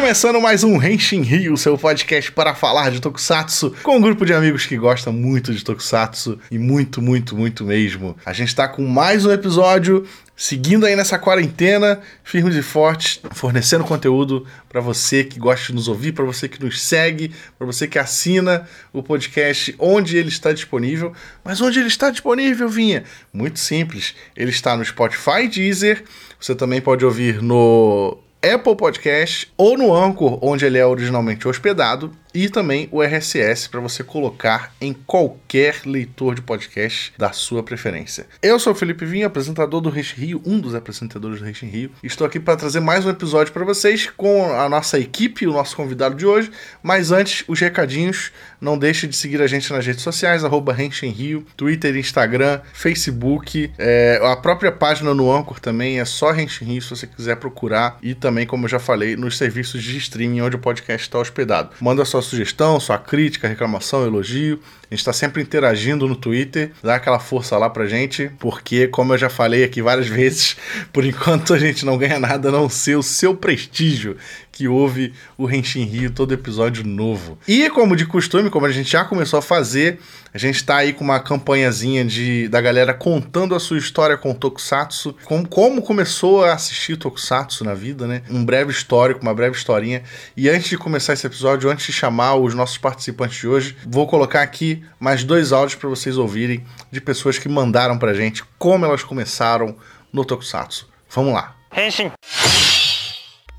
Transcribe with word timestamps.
Começando 0.00 0.40
mais 0.40 0.62
um 0.62 0.80
Henshin 0.80 1.22
Rio, 1.22 1.56
seu 1.56 1.76
podcast 1.76 2.30
para 2.30 2.54
falar 2.54 2.92
de 2.92 3.00
Tokusatsu, 3.00 3.74
com 3.82 3.96
um 3.96 4.00
grupo 4.00 4.24
de 4.24 4.32
amigos 4.32 4.64
que 4.64 4.76
gosta 4.76 5.10
muito 5.10 5.52
de 5.52 5.62
Tokusatsu 5.64 6.38
e 6.52 6.56
muito, 6.56 7.02
muito, 7.02 7.36
muito 7.36 7.64
mesmo. 7.64 8.16
A 8.24 8.32
gente 8.32 8.54
tá 8.54 8.68
com 8.68 8.86
mais 8.86 9.26
um 9.26 9.32
episódio, 9.32 10.06
seguindo 10.36 10.86
aí 10.86 10.94
nessa 10.94 11.18
quarentena, 11.18 12.00
firmes 12.22 12.54
e 12.54 12.62
fortes, 12.62 13.20
fornecendo 13.32 13.82
conteúdo 13.82 14.46
para 14.68 14.80
você 14.80 15.24
que 15.24 15.40
gosta 15.40 15.66
de 15.66 15.74
nos 15.74 15.88
ouvir, 15.88 16.12
para 16.12 16.24
você 16.24 16.48
que 16.48 16.64
nos 16.64 16.80
segue, 16.80 17.32
para 17.58 17.66
você 17.66 17.88
que 17.88 17.98
assina 17.98 18.68
o 18.92 19.02
podcast 19.02 19.74
onde 19.80 20.16
ele 20.16 20.28
está 20.28 20.52
disponível. 20.52 21.12
Mas 21.44 21.60
onde 21.60 21.80
ele 21.80 21.88
está 21.88 22.08
disponível, 22.08 22.68
Vinha? 22.68 23.02
Muito 23.32 23.58
simples. 23.58 24.14
Ele 24.36 24.50
está 24.50 24.76
no 24.76 24.84
Spotify, 24.84 25.48
Deezer. 25.52 26.04
Você 26.40 26.54
também 26.54 26.80
pode 26.80 27.04
ouvir 27.04 27.42
no 27.42 28.16
Apple 28.42 28.76
Podcast 28.76 29.52
ou 29.56 29.76
no 29.76 29.92
Anchor, 29.92 30.38
onde 30.40 30.64
ele 30.64 30.78
é 30.78 30.86
originalmente 30.86 31.48
hospedado, 31.48 32.12
e 32.34 32.48
também 32.48 32.88
o 32.90 33.02
RSS 33.02 33.68
para 33.68 33.80
você 33.80 34.04
colocar 34.04 34.72
em 34.80 34.92
qualquer 34.92 35.82
leitor 35.84 36.34
de 36.34 36.42
podcast 36.42 37.12
da 37.16 37.32
sua 37.32 37.62
preferência. 37.62 38.26
Eu 38.42 38.58
sou 38.58 38.72
o 38.72 38.76
Felipe 38.76 39.04
Vinho, 39.04 39.26
apresentador 39.26 39.80
do 39.80 39.90
Rich 39.90 40.20
Rio, 40.20 40.42
um 40.44 40.60
dos 40.60 40.74
apresentadores 40.74 41.40
do 41.40 41.44
Rich 41.44 41.66
Rio. 41.66 41.90
Estou 42.02 42.26
aqui 42.26 42.38
para 42.38 42.56
trazer 42.56 42.80
mais 42.80 43.04
um 43.06 43.10
episódio 43.10 43.52
para 43.52 43.64
vocês 43.64 44.10
com 44.16 44.52
a 44.52 44.68
nossa 44.68 44.98
equipe, 44.98 45.46
o 45.46 45.52
nosso 45.52 45.76
convidado 45.76 46.14
de 46.14 46.26
hoje. 46.26 46.50
Mas 46.82 47.10
antes, 47.10 47.44
os 47.48 47.60
recadinhos. 47.60 48.32
Não 48.60 48.76
deixe 48.76 49.06
de 49.06 49.14
seguir 49.14 49.40
a 49.40 49.46
gente 49.46 49.72
nas 49.72 49.86
redes 49.86 50.02
sociais, 50.02 50.44
arroba 50.44 50.72
Rio, 50.72 51.46
Twitter, 51.56 51.96
Instagram, 51.96 52.60
Facebook, 52.72 53.70
é, 53.78 54.20
a 54.20 54.36
própria 54.36 54.72
página 54.72 55.14
no 55.14 55.32
Anchor 55.32 55.60
também 55.60 56.00
é 56.00 56.04
só 56.04 56.32
Renshin 56.32 56.64
Rio 56.64 56.82
se 56.82 56.90
você 56.90 57.06
quiser 57.06 57.36
procurar. 57.36 57.98
E 58.02 58.14
também, 58.14 58.46
como 58.46 58.64
eu 58.64 58.68
já 58.68 58.78
falei, 58.78 59.16
nos 59.16 59.36
serviços 59.38 59.82
de 59.82 59.96
streaming 59.96 60.40
onde 60.40 60.56
o 60.56 60.58
podcast 60.58 61.06
está 61.06 61.18
hospedado. 61.18 61.70
Manda 61.80 62.04
sua 62.04 62.17
sugestão, 62.22 62.78
sua 62.80 62.98
crítica, 62.98 63.48
reclamação, 63.48 64.04
elogio. 64.04 64.60
A 64.90 64.94
gente 64.94 65.00
está 65.00 65.12
sempre 65.12 65.42
interagindo 65.42 66.08
no 66.08 66.16
Twitter, 66.16 66.72
dá 66.82 66.94
aquela 66.94 67.18
força 67.18 67.58
lá 67.58 67.68
pra 67.68 67.86
gente, 67.86 68.30
porque, 68.38 68.88
como 68.88 69.12
eu 69.12 69.18
já 69.18 69.28
falei 69.28 69.62
aqui 69.62 69.82
várias 69.82 70.08
vezes, 70.08 70.56
por 70.92 71.04
enquanto 71.04 71.52
a 71.52 71.58
gente 71.58 71.84
não 71.84 71.98
ganha 71.98 72.18
nada 72.18 72.48
a 72.48 72.52
não 72.52 72.68
ser 72.68 72.96
o 72.96 73.02
seu 73.02 73.34
prestígio 73.34 74.16
que 74.58 74.66
ouve 74.66 75.14
o 75.36 75.48
Henshin 75.48 75.84
Rio 75.84 76.10
todo 76.10 76.34
episódio 76.34 76.84
novo. 76.84 77.38
E 77.46 77.70
como 77.70 77.94
de 77.94 78.04
costume, 78.04 78.50
como 78.50 78.66
a 78.66 78.72
gente 78.72 78.90
já 78.90 79.04
começou 79.04 79.38
a 79.38 79.42
fazer, 79.42 80.00
a 80.34 80.36
gente 80.36 80.64
tá 80.64 80.78
aí 80.78 80.92
com 80.92 81.04
uma 81.04 81.20
campanhazinha 81.20 82.04
de, 82.04 82.48
da 82.48 82.60
galera 82.60 82.92
contando 82.92 83.54
a 83.54 83.60
sua 83.60 83.78
história 83.78 84.16
com 84.16 84.34
Tokusatsu, 84.34 85.14
com, 85.26 85.46
como 85.46 85.80
começou 85.80 86.44
a 86.44 86.54
assistir 86.54 86.96
Tokusatsu 86.96 87.62
na 87.62 87.72
vida, 87.72 88.08
né? 88.08 88.22
Um 88.28 88.44
breve 88.44 88.72
histórico, 88.72 89.22
uma 89.22 89.32
breve 89.32 89.56
historinha. 89.56 90.02
E 90.36 90.48
antes 90.48 90.68
de 90.68 90.76
começar 90.76 91.12
esse 91.12 91.24
episódio, 91.24 91.70
antes 91.70 91.86
de 91.86 91.92
chamar 91.92 92.34
os 92.34 92.52
nossos 92.52 92.78
participantes 92.78 93.38
de 93.38 93.46
hoje, 93.46 93.76
vou 93.86 94.08
colocar 94.08 94.42
aqui 94.42 94.82
mais 94.98 95.22
dois 95.22 95.52
áudios 95.52 95.78
para 95.78 95.88
vocês 95.88 96.16
ouvirem 96.16 96.64
de 96.90 97.00
pessoas 97.00 97.38
que 97.38 97.48
mandaram 97.48 97.96
pra 97.96 98.12
gente 98.12 98.42
como 98.58 98.84
elas 98.84 99.04
começaram 99.04 99.76
no 100.12 100.24
Tokusatsu. 100.24 100.88
Vamos 101.08 101.32
lá. 101.32 101.54
Henshin. 101.76 102.10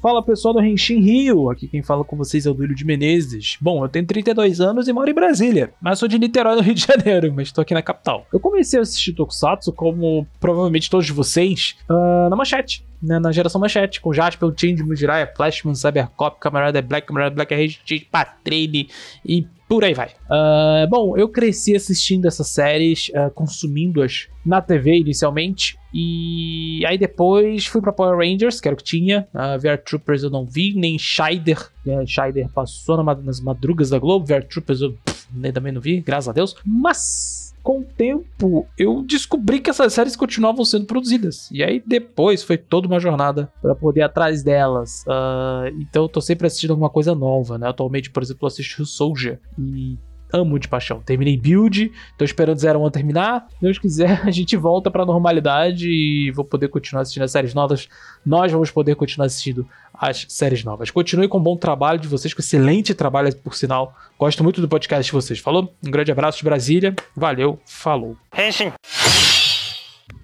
Fala 0.02 0.24
pessoal 0.24 0.54
do 0.54 0.62
Renshin 0.62 1.02
Rio, 1.02 1.50
aqui 1.50 1.68
quem 1.68 1.84
fala 1.84 2.06
com 2.06 2.16
vocês 2.16 2.46
é 2.46 2.50
o 2.50 2.54
Duílio 2.54 2.74
de 2.74 2.86
Menezes. 2.86 3.58
Bom, 3.60 3.84
eu 3.84 3.90
tenho 3.90 4.06
32 4.06 4.62
anos 4.62 4.88
e 4.88 4.94
moro 4.94 5.10
em 5.10 5.14
Brasília, 5.14 5.74
mas 5.82 6.00
sou 6.00 6.08
de 6.08 6.18
Niterói, 6.18 6.56
no 6.56 6.62
Rio 6.62 6.74
de 6.74 6.86
Janeiro, 6.88 7.32
mas 7.36 7.50
estou 7.50 7.62
aqui 7.62 7.74
na 7.74 7.82
capital. 7.82 8.26
Eu 8.32 8.40
comecei 8.40 8.80
a 8.80 8.82
assistir 8.82 9.12
Tokusatsu, 9.12 9.74
como 9.74 10.26
provavelmente 10.40 10.90
todos 10.90 11.10
vocês, 11.10 11.76
uh, 11.90 12.30
na 12.30 12.36
Manchete, 12.38 12.86
né, 13.02 13.20
na 13.20 13.32
geração 13.32 13.60
Manchete, 13.60 14.02
com 14.02 14.14
Jasper, 14.14 14.52
Change, 14.56 14.84
Mujiraya, 14.84 15.32
Flashman, 15.36 15.76
Cybercop, 15.76 16.40
Camarada 16.40 16.82
Black, 16.82 17.08
Camarada 17.08 17.36
Black, 17.36 17.54
Rage, 17.54 18.08
Patrine 18.12 18.90
e 19.26 19.48
por 19.70 19.84
aí 19.84 19.94
vai. 19.94 20.08
Uh, 20.08 20.90
bom, 20.90 21.16
eu 21.16 21.30
cresci 21.30 21.76
assistindo 21.76 22.28
essas 22.28 22.48
séries, 22.48 23.10
uh, 23.10 23.30
consumindo-as 23.36 24.28
na 24.44 24.62
TV 24.62 24.98
inicialmente. 24.98 25.78
E 25.94 26.84
aí 26.88 26.98
depois 26.98 27.68
fui 27.68 27.80
pra 27.80 27.94
Power 27.94 28.18
Rangers, 28.18 28.60
que 28.60 28.68
era 28.68 28.74
o 28.74 28.78
que 28.78 28.84
tinha. 28.84 29.28
Uh, 29.32 29.60
VR 29.60 29.78
Troopers 29.78 30.24
eu 30.24 30.32
não 30.32 30.44
vi, 30.44 30.74
nem 30.74 30.98
Scheider. 30.98 31.70
Uh, 31.86 32.06
Scheider 32.08 32.50
passou 32.52 33.04
nas 33.04 33.40
madrugas 33.40 33.92
da 33.92 34.00
Globo. 34.00 34.26
VR 34.26 34.44
Troopers 34.44 34.82
eu 34.82 34.94
pff, 35.06 35.28
nem, 35.32 35.54
também 35.54 35.72
não 35.72 35.80
vi, 35.80 36.02
graças 36.02 36.30
a 36.30 36.34
Deus. 36.34 36.56
Mas 36.66 37.39
com 37.64 37.80
o 37.80 37.84
tempo, 37.84 38.68
eu 38.78 39.02
descobri 39.04 39.60
que 39.60 39.70
essas 39.70 39.94
séries 39.94 40.16
continuavam 40.16 40.64
sendo 40.66 40.86
produzidas. 40.86 41.50
E 41.52 41.64
aí 41.64 41.82
depois 41.86 42.44
foi 42.44 42.58
toda 42.58 42.88
uma 42.88 43.00
jornada 43.00 43.52
para 43.62 43.76
poder 43.76 44.02
ir 44.02 44.04
atrás 44.04 44.44
delas. 44.44 45.04
Uh, 45.08 45.76
então 45.80 46.04
eu 46.04 46.10
tô 46.10 46.22
sempre 46.22 46.48
assistindo 46.48 46.72
alguma 46.72 46.90
coisa 46.90 47.14
nova, 47.14 47.58
né? 47.58 47.68
Atualmente, 47.68 48.10
por 48.10 48.24
exemplo, 48.24 48.44
eu 48.44 48.48
assisto 48.48 48.86
Soldier 48.86 49.40
e 49.58 49.98
amo 50.32 50.60
de 50.60 50.68
paixão. 50.68 51.02
Terminei 51.02 51.38
Build, 51.38 51.92
tô 52.18 52.24
esperando 52.26 52.58
Zero 52.58 52.80
One 52.80 52.92
terminar. 52.92 53.48
Deus 53.62 53.78
quiser, 53.78 54.22
a 54.26 54.32
gente 54.32 54.56
volta 54.56 54.90
pra 54.90 55.06
normalidade 55.06 55.90
e 55.90 56.32
vou 56.32 56.46
poder 56.46 56.68
continuar 56.70 57.02
assistindo 57.02 57.24
as 57.24 57.32
séries 57.32 57.54
novas. 57.54 57.88
Nós 58.26 58.52
vamos 58.52 58.72
poder 58.72 58.96
continuar 58.96 59.26
assistindo 59.28 59.68
as 59.94 60.26
séries 60.30 60.64
novas. 60.64 60.92
Continue 60.92 61.28
com 61.28 61.38
um 61.38 61.44
bom 61.44 61.58
trabalho 61.58 62.00
de 62.00 62.08
vocês, 62.08 62.34
com 62.34 62.42
excelente 62.42 62.94
trabalho, 62.94 63.36
por 63.38 63.56
sinal. 63.56 63.96
Gosto 64.18 64.44
muito 64.44 64.62
do 64.62 64.68
podcast 64.68 65.06
de 65.06 65.12
vocês. 65.12 65.40
Falou? 65.40 65.74
Um 65.86 65.92
grande 65.92 66.12
abraço 66.12 66.38
de 66.38 66.44
Brasília. 66.44 66.96
Valeu, 67.16 67.60
falou. 67.66 68.16
Henshin. 68.38 68.72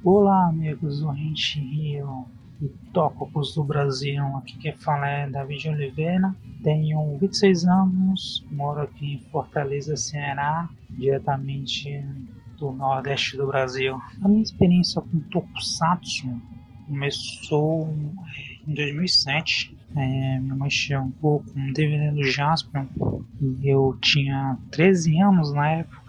Olá, 0.04 0.50
amigos 0.50 1.00
do 1.00 1.12
Henshin 1.12 1.62
Rio 1.62 2.26
e 2.62 2.68
tópicos 2.94 3.54
do 3.54 3.64
Brasil. 3.64 4.24
Aqui 4.38 4.58
quem 4.58 4.74
fala 4.74 5.08
é 5.08 5.30
David 5.30 5.70
Oliveira. 5.70 6.36
Tenho 6.64 7.18
26 7.20 7.66
anos, 7.66 8.46
moro 8.52 8.82
aqui 8.82 9.14
em 9.14 9.20
Fortaleza, 9.32 9.96
Ceará, 9.96 10.70
diretamente 10.90 12.04
do 12.58 12.72
Nordeste 12.72 13.38
do 13.38 13.48
Brasil. 13.48 14.00
A 14.22 14.28
minha 14.28 14.42
experiência 14.42 15.02
com 15.02 15.20
Tokusatsu 15.32 16.28
começou 16.88 17.94
em 18.68 18.74
2007. 18.74 19.76
É, 19.96 20.40
minha 20.40 20.56
mãe 20.56 20.70
chegou 20.70 21.44
com 21.44 21.60
um 21.60 21.72
DVD 21.72 22.12
do 22.12 22.24
Jasper 22.24 22.86
e 23.42 23.68
eu 23.68 23.98
tinha 24.02 24.58
13 24.72 25.22
anos 25.22 25.54
na 25.54 25.70
época. 25.70 26.05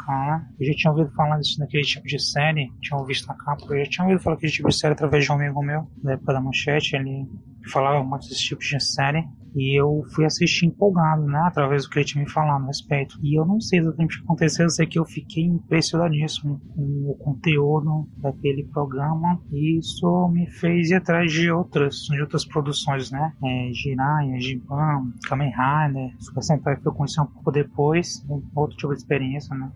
Eu 0.58 0.66
já 0.66 0.72
tinha 0.74 0.92
ouvido 0.92 1.10
falar 1.14 1.38
disso, 1.38 1.58
daquele 1.58 1.84
tipo 1.84 2.06
de 2.06 2.18
série, 2.18 2.70
tinha 2.80 3.02
visto 3.04 3.30
a 3.30 3.34
capa, 3.34 3.66
eu 3.70 3.84
já 3.84 3.90
tinha 3.90 4.04
ouvido 4.04 4.22
falar 4.22 4.36
daquele 4.36 4.52
tipo 4.52 4.68
de 4.68 4.76
série 4.76 4.94
através 4.94 5.24
de 5.24 5.32
um 5.32 5.34
amigo 5.34 5.62
meu, 5.62 5.88
da 6.02 6.12
época 6.12 6.32
da 6.32 6.40
manchete, 6.40 6.96
ele 6.96 7.26
falava 7.70 8.02
muito 8.02 8.28
desse 8.28 8.44
tipo 8.44 8.60
de 8.60 8.80
série. 8.80 9.24
E 9.58 9.80
eu 9.80 10.04
fui 10.14 10.26
assistir 10.26 10.66
empolgado, 10.66 11.22
né? 11.22 11.38
Através 11.46 11.84
do 11.84 11.90
que 11.90 11.98
ele 11.98 12.04
tinha 12.04 12.22
me 12.22 12.30
falado 12.30 12.64
a 12.64 12.66
respeito. 12.66 13.18
E 13.22 13.38
eu 13.40 13.46
não 13.46 13.58
sei 13.58 13.78
exatamente 13.78 14.16
o 14.16 14.18
que 14.18 14.24
aconteceu, 14.24 14.66
eu 14.66 14.70
sei 14.70 14.86
que 14.86 14.98
eu 14.98 15.04
fiquei 15.06 15.44
impressionadíssimo 15.44 16.60
com 16.74 17.10
o 17.10 17.14
conteúdo 17.14 18.06
daquele 18.18 18.64
programa. 18.64 19.40
E 19.50 19.78
isso 19.78 20.28
me 20.28 20.46
fez 20.46 20.90
ir 20.90 20.96
atrás 20.96 21.32
de 21.32 21.50
outras, 21.50 22.02
de 22.02 22.20
outras 22.20 22.44
produções, 22.44 23.10
né? 23.10 23.32
É, 23.42 23.72
Jiraiya, 23.72 24.38
Giban, 24.38 25.14
Kamen 25.26 25.50
Rider, 25.50 26.14
Super 26.18 26.42
Sentai 26.42 26.76
que 26.76 26.86
eu 26.86 26.92
conheci 26.92 27.18
um 27.18 27.26
pouco 27.26 27.50
depois. 27.50 28.22
Um 28.28 28.42
outro 28.54 28.76
tipo 28.76 28.92
de 28.92 28.98
experiência, 28.98 29.56
né? 29.56 29.72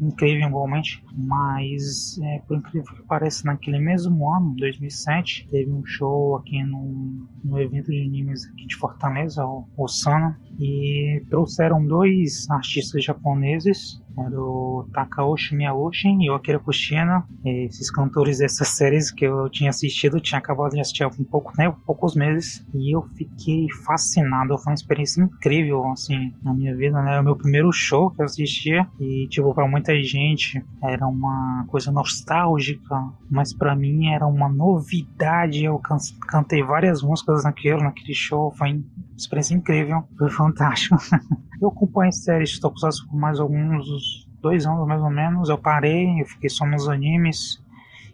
Incrível 0.00 0.48
igualmente. 0.48 1.02
Mas, 1.14 2.18
é, 2.22 2.38
por 2.46 2.56
incrível 2.56 2.94
que 2.94 3.02
pareça, 3.02 3.42
naquele 3.44 3.78
mesmo 3.78 4.32
ano, 4.32 4.54
2007, 4.56 5.48
teve 5.50 5.70
um 5.70 5.84
show 5.84 6.36
aqui 6.36 6.62
no, 6.62 7.28
no 7.44 7.60
evento 7.60 7.90
de 7.90 8.02
animes 8.02 8.46
aqui 8.46 8.66
de 8.66 8.76
Fortaleza 8.76 9.44
o 9.44 9.66
Osana, 9.76 10.38
e 10.58 11.22
trouxeram 11.28 11.84
dois 11.84 12.48
artistas 12.50 13.04
japoneses 13.04 14.00
era 14.18 14.40
o 14.40 14.88
Takaoshi 14.92 15.54
Miyaoshi 15.54 16.08
e 16.20 16.30
o 16.30 16.34
Akira 16.34 16.58
Kushina, 16.58 17.24
esses 17.44 17.90
cantores 17.90 18.38
dessas 18.38 18.68
séries 18.68 19.10
que 19.10 19.24
eu 19.24 19.48
tinha 19.50 19.70
assistido, 19.70 20.20
tinha 20.20 20.38
acabado 20.38 20.72
de 20.72 20.80
assistir 20.80 21.04
há 21.04 21.08
um 21.08 21.24
pouco, 21.24 21.52
né, 21.58 21.72
poucos 21.86 22.14
meses, 22.14 22.66
e 22.74 22.94
eu 22.94 23.02
fiquei 23.16 23.66
fascinado, 23.84 24.56
foi 24.58 24.72
uma 24.72 24.74
experiência 24.74 25.22
incrível, 25.22 25.86
assim, 25.90 26.34
na 26.42 26.54
minha 26.54 26.74
vida, 26.74 27.00
né, 27.02 27.20
o 27.20 27.24
meu 27.24 27.36
primeiro 27.36 27.70
show 27.72 28.10
que 28.10 28.20
eu 28.20 28.24
assistia, 28.24 28.86
e, 28.98 29.26
tipo, 29.28 29.52
para 29.54 29.68
muita 29.68 29.94
gente 30.02 30.64
era 30.82 31.06
uma 31.06 31.64
coisa 31.68 31.90
nostálgica, 31.92 32.96
mas 33.30 33.52
para 33.52 33.76
mim 33.76 34.08
era 34.08 34.26
uma 34.26 34.48
novidade, 34.48 35.64
eu 35.64 35.78
can 35.78 35.96
cantei 36.28 36.62
várias 36.62 37.02
músicas 37.02 37.44
naquele, 37.44 37.82
naquele 37.82 38.14
show, 38.14 38.52
foi 38.52 38.72
uma 38.72 38.84
experiência 39.16 39.54
incrível, 39.54 40.04
foi 40.18 40.30
fantástico. 40.30 40.96
eu 41.60 41.68
acompanho 41.68 42.12
séries 42.12 42.50
de 42.50 42.60
Tokusatsu 42.60 43.06
por 43.08 43.16
mais 43.16 43.40
alguns 43.40 44.26
dois 44.40 44.66
anos 44.66 44.86
mais 44.86 45.02
ou 45.02 45.10
menos, 45.10 45.48
eu 45.48 45.58
parei, 45.58 46.20
eu 46.20 46.26
fiquei 46.26 46.48
só 46.48 46.66
nos 46.66 46.88
animes. 46.88 47.62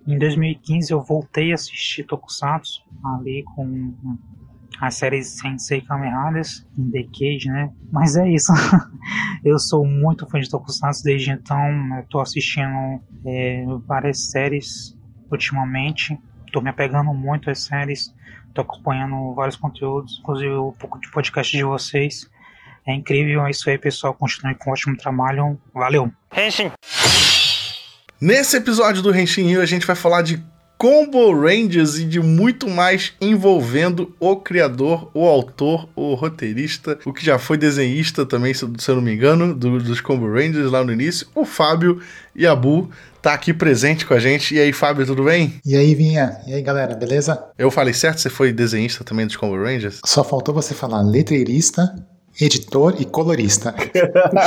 Em 0.06 0.18
2015 0.18 0.92
eu 0.92 1.00
voltei 1.00 1.52
a 1.52 1.54
assistir 1.54 2.04
Tokusatsu 2.04 2.82
ali 3.04 3.44
com 3.54 3.94
a 4.80 4.90
série 4.90 5.22
Sensei 5.22 5.80
Kamen 5.80 6.10
Riders, 6.10 6.66
em 6.76 6.90
Decade, 6.90 7.48
né? 7.48 7.70
Mas 7.92 8.16
é 8.16 8.28
isso. 8.28 8.52
eu 9.44 9.58
sou 9.58 9.86
muito 9.86 10.26
fã 10.26 10.40
de 10.40 10.50
Tokusatsu 10.50 11.04
desde 11.04 11.30
então. 11.30 11.96
Eu 11.96 12.04
tô 12.08 12.20
assistindo 12.20 13.00
é, 13.24 13.64
várias 13.86 14.30
séries 14.30 14.98
ultimamente. 15.30 16.18
Tô 16.52 16.60
me 16.60 16.70
apegando 16.70 17.12
muito 17.14 17.48
às 17.48 17.64
séries. 17.64 18.12
Tô 18.52 18.62
acompanhando 18.62 19.34
vários 19.34 19.56
conteúdos, 19.56 20.18
inclusive 20.18 20.54
um 20.56 20.72
pouco 20.72 21.00
de 21.00 21.10
podcast 21.10 21.56
de 21.56 21.64
vocês. 21.64 22.28
É 22.86 22.94
incrível, 22.94 23.46
é 23.46 23.50
isso 23.50 23.68
aí, 23.70 23.78
pessoal. 23.78 24.14
Continue 24.14 24.54
com 24.54 24.70
um 24.70 24.72
ótimo 24.72 24.96
trabalho. 24.96 25.58
Valeu! 25.72 26.10
Henshin. 26.36 26.70
Nesse 28.20 28.56
episódio 28.56 29.02
do 29.02 29.14
Henshin 29.14 29.48
Rio, 29.48 29.60
a 29.60 29.66
gente 29.66 29.86
vai 29.86 29.96
falar 29.96 30.22
de 30.22 30.42
Combo 30.82 31.32
Rangers 31.40 31.96
e 31.98 32.04
de 32.04 32.18
muito 32.18 32.68
mais 32.68 33.12
envolvendo 33.20 34.16
o 34.18 34.34
criador, 34.34 35.08
o 35.14 35.28
autor, 35.28 35.88
o 35.94 36.14
roteirista, 36.14 36.98
o 37.04 37.12
que 37.12 37.24
já 37.24 37.38
foi 37.38 37.56
desenhista 37.56 38.26
também, 38.26 38.52
se 38.52 38.64
eu 38.64 38.96
não 38.96 39.00
me 39.00 39.14
engano, 39.14 39.54
do, 39.54 39.78
dos 39.78 40.00
Combo 40.00 40.26
Rangers 40.26 40.72
lá 40.72 40.82
no 40.82 40.92
início, 40.92 41.28
o 41.36 41.44
Fábio 41.44 42.02
Yabu 42.36 42.90
tá 43.22 43.32
aqui 43.32 43.54
presente 43.54 44.04
com 44.04 44.12
a 44.12 44.18
gente. 44.18 44.56
E 44.56 44.60
aí, 44.60 44.72
Fábio, 44.72 45.06
tudo 45.06 45.22
bem? 45.22 45.54
E 45.64 45.76
aí, 45.76 45.94
Vinha? 45.94 46.40
E 46.48 46.52
aí, 46.52 46.62
galera, 46.62 46.96
beleza? 46.96 47.44
Eu 47.56 47.70
falei 47.70 47.94
certo? 47.94 48.20
Você 48.20 48.28
foi 48.28 48.52
desenhista 48.52 49.04
também 49.04 49.24
dos 49.24 49.36
Combo 49.36 49.56
Rangers? 49.56 50.00
Só 50.04 50.24
faltou 50.24 50.52
você 50.52 50.74
falar 50.74 51.00
letreirista, 51.02 51.94
editor 52.40 52.96
e 52.98 53.04
colorista. 53.04 53.74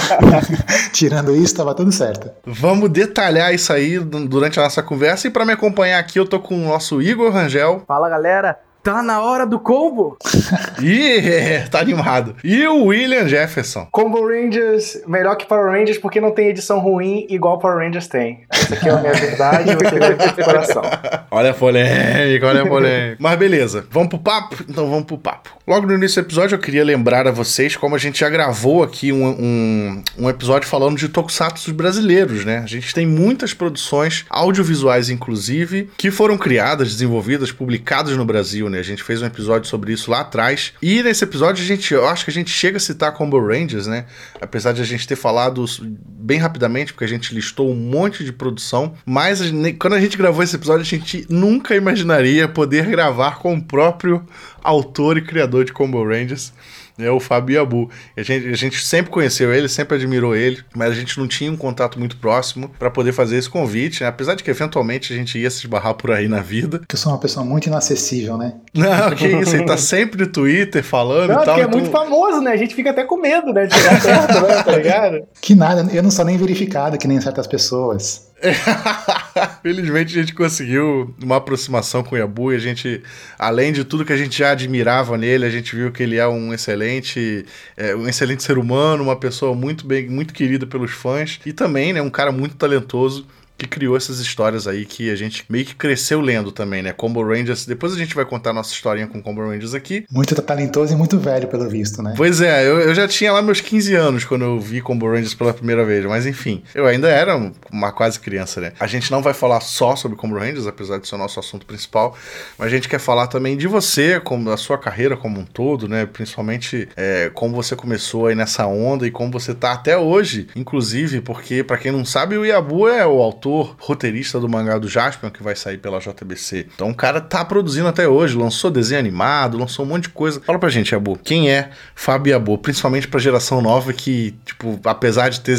Tirando 0.92 1.36
isso, 1.36 1.46
estava 1.46 1.74
tudo 1.74 1.92
certo. 1.92 2.32
Vamos 2.46 2.90
detalhar 2.90 3.54
isso 3.54 3.72
aí 3.72 4.00
durante 4.00 4.60
a 4.60 4.64
nossa 4.64 4.82
conversa. 4.82 5.28
E 5.28 5.32
para 5.32 5.46
me 5.46 5.54
acompanhar 5.54 6.00
aqui, 6.00 6.20
eu 6.20 6.28
tô 6.28 6.40
com 6.40 6.56
o 6.56 6.68
nosso 6.68 7.02
Igor 7.02 7.32
Rangel. 7.32 7.84
Fala, 7.88 8.10
galera. 8.10 8.60
Tá 8.86 9.02
na 9.02 9.20
hora 9.20 9.48
do 9.48 9.60
combo? 9.60 10.16
Ih, 10.80 11.68
tá 11.72 11.80
animado. 11.80 12.36
E 12.44 12.68
o 12.68 12.84
William 12.84 13.28
Jefferson. 13.28 13.88
Combo 13.92 14.24
Rangers, 14.28 15.02
melhor 15.08 15.36
que 15.38 15.48
Power 15.48 15.72
Rangers 15.72 15.98
porque 15.98 16.22
não 16.22 16.30
tem 16.30 16.50
edição 16.50 16.78
ruim 16.78 17.26
igual 17.28 17.58
Power 17.58 17.80
Rangers 17.80 18.08
tem. 18.08 18.42
Essa 18.48 18.76
aqui 18.76 18.88
é 18.88 18.92
a 18.92 18.98
minha 18.98 19.14
verdade, 19.14 19.74
você 19.74 19.98
vai 19.98 20.16
ter 20.16 20.46
coração. 20.46 20.84
Olha 21.32 21.50
a 21.50 21.54
polêmica, 21.54 22.48
olha 22.48 22.62
a 22.62 22.68
polêmica. 22.68 23.18
Mas 23.20 23.38
beleza, 23.38 23.86
vamos 23.92 24.08
pro 24.08 24.20
papo? 24.20 24.64
Então 24.70 24.90
vamos 24.90 25.06
pro 25.06 25.18
papo. 25.18 25.50
Logo 25.68 25.86
no 25.86 25.96
início 25.96 26.22
do 26.22 26.26
episódio 26.28 26.56
eu 26.56 26.60
queria 26.60 26.84
lembrar 26.84 27.28
a 27.28 27.32
vocês 27.32 27.76
como 27.76 27.94
a 27.94 27.98
gente 27.98 28.20
já 28.20 28.30
gravou 28.30 28.84
aqui 28.84 29.12
um, 29.12 29.26
um, 29.28 30.04
um 30.18 30.30
episódio 30.30 30.70
falando 30.70 30.98
de 30.98 31.10
tokusatsu 31.10 31.74
brasileiros, 31.74 32.46
né? 32.46 32.60
A 32.60 32.68
gente 32.68 32.94
tem 32.94 33.06
muitas 33.06 33.54
produções 33.54 34.26
audiovisuais, 34.30 35.10
inclusive, 35.10 35.90
que 35.98 36.10
foram 36.10 36.38
criadas, 36.38 36.94
desenvolvidas, 36.94 37.52
publicadas 37.52 38.16
no 38.16 38.24
Brasil, 38.24 38.70
né? 38.70 38.75
A 38.80 38.83
gente 38.83 39.04
fez 39.04 39.22
um 39.22 39.25
episódio 39.25 39.69
sobre 39.69 39.94
isso 39.94 40.10
lá 40.12 40.22
atrás. 40.22 40.74
E 40.81 41.01
nesse 41.04 41.24
episódio 41.24 41.63
a 41.63 41.68
gente, 41.68 41.94
eu 41.94 42.07
acho 42.07 42.25
que 42.25 42.31
a 42.31 42.33
gente 42.33 42.50
chega 42.50 42.77
a 42.77 42.80
citar 42.80 43.13
Combo 43.13 43.39
Rangers, 43.39 43.88
né? 43.88 44.06
Apesar 44.42 44.74
de 44.74 44.81
a 44.81 44.86
gente 44.86 45.07
ter 45.07 45.16
falado 45.16 45.66
bem 45.81 46.39
rapidamente, 46.39 46.94
porque 46.94 47.06
a 47.06 47.10
gente 47.10 47.33
listou 47.33 47.72
um 47.72 47.75
monte 47.75 48.24
de 48.24 48.31
produção. 48.33 48.95
Mas 49.06 49.42
quando 49.80 49.94
a 49.94 50.01
gente 50.01 50.18
gravou 50.18 50.44
esse 50.44 50.56
episódio, 50.56 50.81
a 50.81 50.86
gente 50.86 51.25
nunca 51.30 51.75
imaginaria 51.75 52.48
poder 52.48 52.86
gravar 52.88 53.39
com 53.39 53.56
o 53.56 53.63
próprio 53.63 54.25
autor 54.63 55.18
e 55.18 55.22
criador 55.22 55.66
de 55.66 55.74
Combo 55.74 56.04
Rangers 56.04 56.54
é 56.98 57.10
o 57.12 57.20
Fábio 57.20 57.56
Yabu. 57.56 57.90
A 58.16 58.24
gente, 58.24 58.48
a 58.48 58.56
gente 58.56 58.86
sempre 58.86 59.12
conheceu 59.12 59.54
ele, 59.54 59.68
sempre 59.68 59.96
admirou 59.96 60.36
ele, 60.36 60.64
mas 60.76 60.92
a 60.92 60.96
gente 60.96 61.18
não 61.20 61.28
tinha 61.28 61.52
um 61.52 61.58
contato 61.58 62.00
muito 62.00 62.18
próximo 62.18 62.70
para 62.80 62.90
poder 62.90 63.12
fazer 63.12 63.38
esse 63.38 63.50
convite, 63.50 64.02
né? 64.02 64.10
apesar 64.10 64.36
de 64.36 64.44
que 64.44 64.50
eventualmente 64.50 65.14
a 65.14 65.16
gente 65.16 65.38
ia 65.38 65.50
se 65.50 65.60
esbarrar 65.60 65.94
por 65.96 66.12
aí 66.12 66.28
na 66.28 66.42
vida. 66.42 66.82
Que 66.88 66.96
eu 66.96 67.00
sou 67.00 67.12
uma 67.12 67.20
pessoa 67.20 67.46
muito 67.46 67.68
inacessível, 67.68 68.38
né? 68.38 68.54
Não, 68.74 69.12
que 69.12 69.28
isso, 69.28 69.56
ele 69.56 69.66
tá 69.66 69.78
sempre 69.78 70.26
no 70.26 70.32
Twitter 70.32 70.84
falando 70.84 71.30
não, 71.30 71.42
e 71.42 71.46
tal. 71.46 71.56
Porque 71.56 71.62
é 71.62 71.64
então... 71.64 71.80
muito 71.80 71.92
famoso, 71.92 72.42
né? 72.42 72.52
A 72.52 72.58
gente 72.58 72.76
fica 72.76 72.92
até 72.92 73.04
com 73.04 73.18
medo, 73.18 73.54
né? 73.54 73.66
De 73.66 73.74
chegar 73.74 74.02
perto, 74.02 74.42
né? 74.42 74.64
Tá 74.64 74.72
ligado? 74.76 75.28
Que 75.42 75.56
nada, 75.56 75.88
eu 75.94 76.04
não 76.04 76.12
sou 76.12 76.26
nem 76.26 76.38
verificado 76.38 76.98
que 76.98 77.08
nem 77.08 77.20
certas 77.20 77.48
pessoas. 77.48 78.26
Felizmente 79.62 80.18
a 80.18 80.22
gente 80.22 80.34
conseguiu 80.34 81.14
uma 81.22 81.38
aproximação 81.38 82.04
com 82.04 82.16
o 82.16 82.18
Yabu 82.18 82.54
e 82.54 82.56
a 82.56 82.60
gente, 82.60 83.02
além 83.38 83.74
de 83.74 83.84
tudo 83.84 84.06
que 84.06 84.14
a 84.14 84.18
gente 84.18 84.38
já 84.38 84.52
admirava 84.52 85.18
nele, 85.18 85.46
a 85.46 85.50
gente 85.50 85.76
viu 85.76 85.92
que 85.92 86.04
ele 86.04 86.18
é 86.18 86.28
um 86.28 86.54
excelente, 86.54 87.46
é, 87.76 87.96
um 87.96 88.08
excelente 88.08 88.44
ser 88.44 88.58
humano, 88.58 89.04
uma 89.04 89.16
pessoa 89.16 89.56
muito 89.56 89.86
bem, 89.86 90.08
muito 90.08 90.34
querida 90.34 90.66
pelos 90.66 90.92
fãs 90.92 91.40
e 91.46 91.54
também, 91.54 91.94
né, 91.94 92.02
um 92.02 92.10
cara 92.10 92.32
muito 92.32 92.56
talentoso 92.56 93.26
que 93.57 93.68
criou 93.68 93.96
essas 93.96 94.19
histórias 94.19 94.68
aí 94.68 94.86
que 94.86 95.10
a 95.10 95.16
gente 95.16 95.46
meio 95.50 95.66
que 95.66 95.75
cresceu 95.75 96.19
lendo 96.19 96.52
também, 96.52 96.81
né? 96.81 96.92
Combo 96.92 97.24
Rangers. 97.24 97.66
Depois 97.66 97.94
a 97.94 97.98
gente 97.98 98.13
vai 98.13 98.25
contar 98.25 98.54
nossa 98.54 98.74
historinha 98.74 99.07
com 99.07 99.22
Combo 99.22 99.42
Rangers 99.42 99.74
aqui. 99.74 100.06
Muito 100.12 100.36
talentoso 100.42 100.94
e 100.94 100.96
muito 100.96 101.18
velho, 101.18 101.48
pelo 101.48 101.69
visto, 101.69 102.02
né? 102.02 102.13
Pois 102.18 102.42
é, 102.42 102.68
eu, 102.68 102.80
eu 102.80 102.94
já 102.96 103.07
tinha 103.07 103.31
lá 103.31 103.42
meus 103.42 103.62
15 103.62 103.96
anos 103.96 104.25
quando 104.25 104.44
eu 104.44 104.60
vi 104.60 104.81
Combo 104.81 105.10
Rangers 105.10 105.34
pela 105.34 105.54
primeira 105.54 105.86
vez, 105.86 106.06
mas 106.06 106.25
enfim, 106.25 106.63
eu 106.74 106.86
ainda 106.86 107.07
era 107.07 107.36
uma 107.72 107.92
quase 107.92 108.19
criança, 108.19 108.60
né? 108.60 108.74
A 108.80 108.88
gente 108.88 109.10
não 109.12 109.22
vai 109.22 109.34
falar 109.34 109.62
só 109.62 109.96
sobre 109.96 110.18
Combo 110.18 110.38
Rangers, 110.38 110.68
apesar 110.68 111.00
de 111.00 111.08
ser 111.08 111.16
o 111.16 111.18
nosso 111.18 111.40
assunto 111.40 111.66
principal, 111.66 112.18
mas 112.58 112.68
a 112.68 112.69
gente 112.69 112.90
quer 112.90 113.00
falar 113.00 113.28
também 113.28 113.56
de 113.56 113.68
você, 113.68 114.19
como 114.19 114.46
da 114.46 114.58
sua 114.58 114.78
carreira 114.78 115.16
como 115.16 115.40
um 115.40 115.46
todo, 115.46 115.88
né? 115.88 116.06
Principalmente 116.06 116.90
é, 116.96 117.31
como 117.34 117.56
você 117.56 117.75
começou 117.75 118.28
aí 118.28 118.36
nessa 118.36 118.66
onda 118.68 119.08
e 119.08 119.12
como 119.12 119.31
você 119.31 119.54
tá 119.54 119.72
até 119.72 119.98
hoje, 119.98 120.48
inclusive, 120.56 121.22
porque 121.22 121.63
para 121.63 121.78
quem 121.78 121.92
não 121.92 122.04
sabe, 122.04 122.38
o 122.38 122.46
Yabu 122.46 122.88
é 122.88 123.06
o 123.06 123.22
autor 123.22 123.45
autor, 123.46 123.76
roteirista 123.80 124.40
do 124.40 124.50
mangá 124.50 124.78
do 124.78 124.88
Jaspion, 124.88 125.30
que 125.30 125.44
vai 125.44 125.56
sair 125.56 125.78
pela 125.78 126.00
JBC. 126.00 126.68
Então 126.74 126.90
o 126.90 126.96
cara 126.96 127.22
tá 127.22 127.46
produzindo 127.46 127.88
até 127.88 128.08
hoje, 128.08 128.36
lançou 128.36 128.72
desenho 128.72 129.00
animado, 129.00 129.58
lançou 129.58 129.86
um 129.86 129.90
monte 129.90 130.04
de 130.04 130.10
coisa. 130.10 130.42
Fala 130.42 130.58
pra 130.58 130.70
gente, 130.70 130.96
Abu, 130.96 131.18
quem 131.24 131.52
é 131.52 131.70
Fábio 131.94 132.36
Abu? 132.36 132.58
Principalmente 132.58 133.08
pra 133.08 133.20
geração 133.20 133.62
nova 133.62 133.94
que, 133.94 134.36
tipo, 134.44 134.80
apesar 134.84 135.30
de 135.30 135.42
ter 135.42 135.58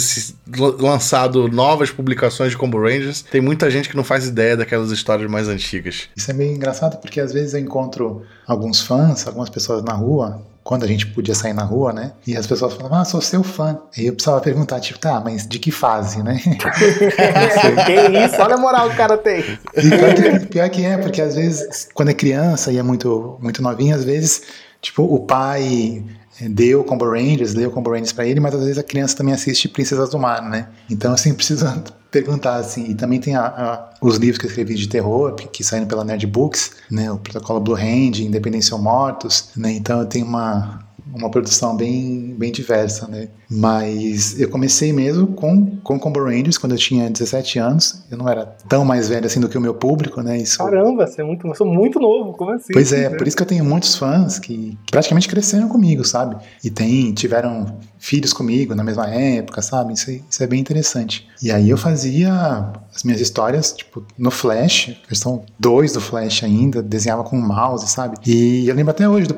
lançado 0.79 1.49
novas 1.49 1.91
publicações 1.91 2.50
de 2.50 2.56
Combo 2.56 2.81
Rangers, 2.81 3.23
tem 3.23 3.41
muita 3.41 3.71
gente 3.71 3.88
que 3.88 3.97
não 3.97 4.05
faz 4.05 4.27
ideia 4.27 4.56
daquelas 4.56 4.91
histórias 4.91 5.31
mais 5.31 5.49
antigas. 5.49 6.09
Isso 6.17 6.31
é 6.31 6.35
meio 6.35 6.55
engraçado 6.55 6.99
porque 7.00 7.21
às 7.21 7.33
vezes 7.33 7.55
eu 7.55 7.61
encontro 7.61 8.23
alguns 8.47 8.81
fãs, 8.81 9.27
algumas 9.27 9.49
pessoas 9.49 9.83
na 9.83 9.93
rua, 9.93 10.43
quando 10.66 10.82
a 10.82 10.88
gente 10.88 11.06
podia 11.06 11.32
sair 11.32 11.52
na 11.52 11.62
rua, 11.62 11.92
né? 11.92 12.10
E 12.26 12.36
as 12.36 12.44
pessoas 12.44 12.74
falavam, 12.74 12.98
ah, 12.98 13.04
sou 13.04 13.20
seu 13.20 13.44
fã. 13.44 13.78
E 13.96 14.06
eu 14.06 14.12
precisava 14.12 14.40
perguntar, 14.40 14.80
tipo, 14.80 14.98
tá, 14.98 15.22
mas 15.24 15.46
de 15.46 15.60
que 15.60 15.70
fase, 15.70 16.24
né? 16.24 16.40
que 17.86 18.18
isso, 18.18 18.42
olha 18.42 18.56
a 18.56 18.58
moral 18.58 18.88
que 18.88 18.94
o 18.94 18.96
cara 18.96 19.16
tem. 19.16 19.44
E 19.76 19.88
pior 19.88 20.14
que, 20.14 20.46
pior 20.46 20.68
que 20.68 20.84
é, 20.84 20.98
porque 20.98 21.22
às 21.22 21.36
vezes, 21.36 21.88
quando 21.94 22.08
é 22.08 22.14
criança 22.14 22.72
e 22.72 22.78
é 22.78 22.82
muito, 22.82 23.38
muito 23.40 23.62
novinho, 23.62 23.94
às 23.94 24.02
vezes, 24.02 24.42
tipo, 24.82 25.04
o 25.04 25.20
pai 25.20 26.04
deu 26.40 26.82
Combo 26.82 27.08
Rangers, 27.08 27.54
deu 27.54 27.70
Combo 27.70 27.90
Rangers 27.90 28.12
pra 28.12 28.26
ele, 28.26 28.40
mas 28.40 28.52
às 28.52 28.62
vezes 28.62 28.78
a 28.78 28.82
criança 28.82 29.16
também 29.16 29.34
assiste 29.34 29.68
Princesas 29.68 30.10
do 30.10 30.18
Mar, 30.18 30.42
né? 30.42 30.66
Então, 30.90 31.12
assim, 31.12 31.32
precisa 31.32 31.80
perguntar, 32.23 32.56
assim, 32.56 32.90
e 32.90 32.94
também 32.94 33.20
tem 33.20 33.35
a, 33.35 33.46
a, 33.46 33.90
os 34.00 34.16
livros 34.16 34.38
que 34.38 34.46
eu 34.46 34.49
escrevi 34.49 34.75
de 34.75 34.88
terror, 34.88 35.35
que, 35.35 35.49
que 35.49 35.64
saíram 35.64 35.87
pela 35.87 36.04
Nerd 36.04 36.26
Books, 36.26 36.73
né? 36.90 37.11
O 37.11 37.18
Protocolo 37.18 37.61
Blue 37.61 37.76
Hand, 37.76 38.20
Independência 38.20 38.75
ou 38.75 38.82
Mortos, 38.82 39.50
né? 39.56 39.73
Então 39.73 40.00
eu 40.00 40.06
tenho 40.06 40.26
uma, 40.26 40.86
uma 41.16 41.30
produção 41.30 41.76
bem, 41.76 42.35
bem 42.38 42.52
diversa, 42.52 43.08
né? 43.08 43.28
Mas 43.50 44.38
eu 44.40 44.49
comecei 44.49 44.92
mesmo 44.92 45.28
com, 45.28 45.78
com 45.78 45.99
Combo 45.99 46.23
Rangers 46.23 46.58
quando 46.58 46.73
eu 46.73 46.78
tinha 46.78 47.08
17 47.08 47.58
anos. 47.58 48.04
Eu 48.11 48.18
não 48.18 48.28
era 48.28 48.44
tão 48.68 48.85
mais 48.85 49.08
velho 49.08 49.26
assim 49.26 49.40
do 49.40 49.49
que 49.49 49.56
o 49.56 49.61
meu 49.61 49.75
público, 49.75 50.20
né? 50.20 50.38
Isso... 50.38 50.58
Caramba, 50.58 51.06
você 51.06 51.20
é 51.20 51.25
muito, 51.25 51.46
eu 51.46 51.54
sou 51.54 51.66
muito 51.66 51.99
novo, 51.99 52.32
como 52.32 52.50
assim? 52.50 52.73
Pois 52.73 52.92
é, 52.92 53.11
por 53.11 53.26
isso 53.26 53.37
que 53.37 53.42
eu 53.42 53.46
tenho 53.46 53.64
muitos 53.64 53.96
fãs 53.96 54.38
que 54.38 54.76
praticamente 54.90 55.28
cresceram 55.28 55.68
comigo, 55.68 56.04
sabe? 56.04 56.37
E 56.62 56.70
tem, 56.70 57.12
tiveram 57.12 57.78
filhos 57.99 58.32
comigo 58.32 58.75
na 58.75 58.85
mesma 58.85 59.08
época, 59.08 59.62
sabe? 59.62 59.94
Isso, 59.94 60.11
isso 60.11 60.42
é 60.42 60.46
bem 60.46 60.61
interessante. 60.61 61.26
E 61.42 61.50
aí 61.50 61.70
eu 61.70 61.76
fazia 61.76 62.73
as 62.97 63.05
minhas 63.05 63.21
histórias, 63.21 63.73
tipo, 63.73 64.03
no 64.17 64.31
Flash, 64.31 64.97
versão 65.07 65.45
2 65.59 65.93
do 65.93 66.00
Flash 66.00 66.43
ainda, 66.43 66.83
desenhava 66.83 67.23
com 67.23 67.38
o 67.38 67.43
mouse, 67.43 67.87
sabe? 67.88 68.17
E 68.26 68.67
eu 68.67 68.75
lembro 68.75 68.91
até 68.91 69.07
hoje 69.07 69.29
do, 69.29 69.37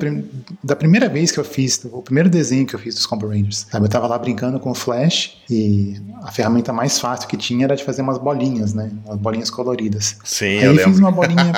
da 0.62 0.76
primeira 0.76 1.08
vez 1.08 1.32
que 1.32 1.40
eu 1.40 1.44
fiz, 1.44 1.84
o 1.90 2.00
primeiro 2.00 2.30
desenho 2.30 2.64
que 2.64 2.74
eu 2.74 2.78
fiz 2.78 2.94
dos 2.94 3.04
Combo 3.04 3.26
Rangers, 3.26 3.66
sabe? 3.68 3.86
Eu 3.86 3.90
tava 3.90 4.06
lá 4.06 4.16
brincando 4.16 4.60
com 4.60 4.70
o 4.70 4.74
Flash 4.74 5.38
e 5.50 6.00
a 6.22 6.30
ferramenta 6.30 6.72
mais 6.72 7.00
fácil 7.00 7.28
que 7.28 7.36
tinha 7.36 7.64
era 7.64 7.74
de 7.74 7.82
fazer 7.82 8.00
umas 8.00 8.18
bolinhas, 8.18 8.74
né? 8.74 8.92
Umas 9.04 9.18
bolinhas 9.18 9.50
coloridas. 9.50 10.16
Sim, 10.22 10.58
Aí 10.58 10.64
eu, 10.64 10.74
eu 10.74 10.84
fiz 10.84 10.98
uma 10.98 11.10
bolinha. 11.10 11.52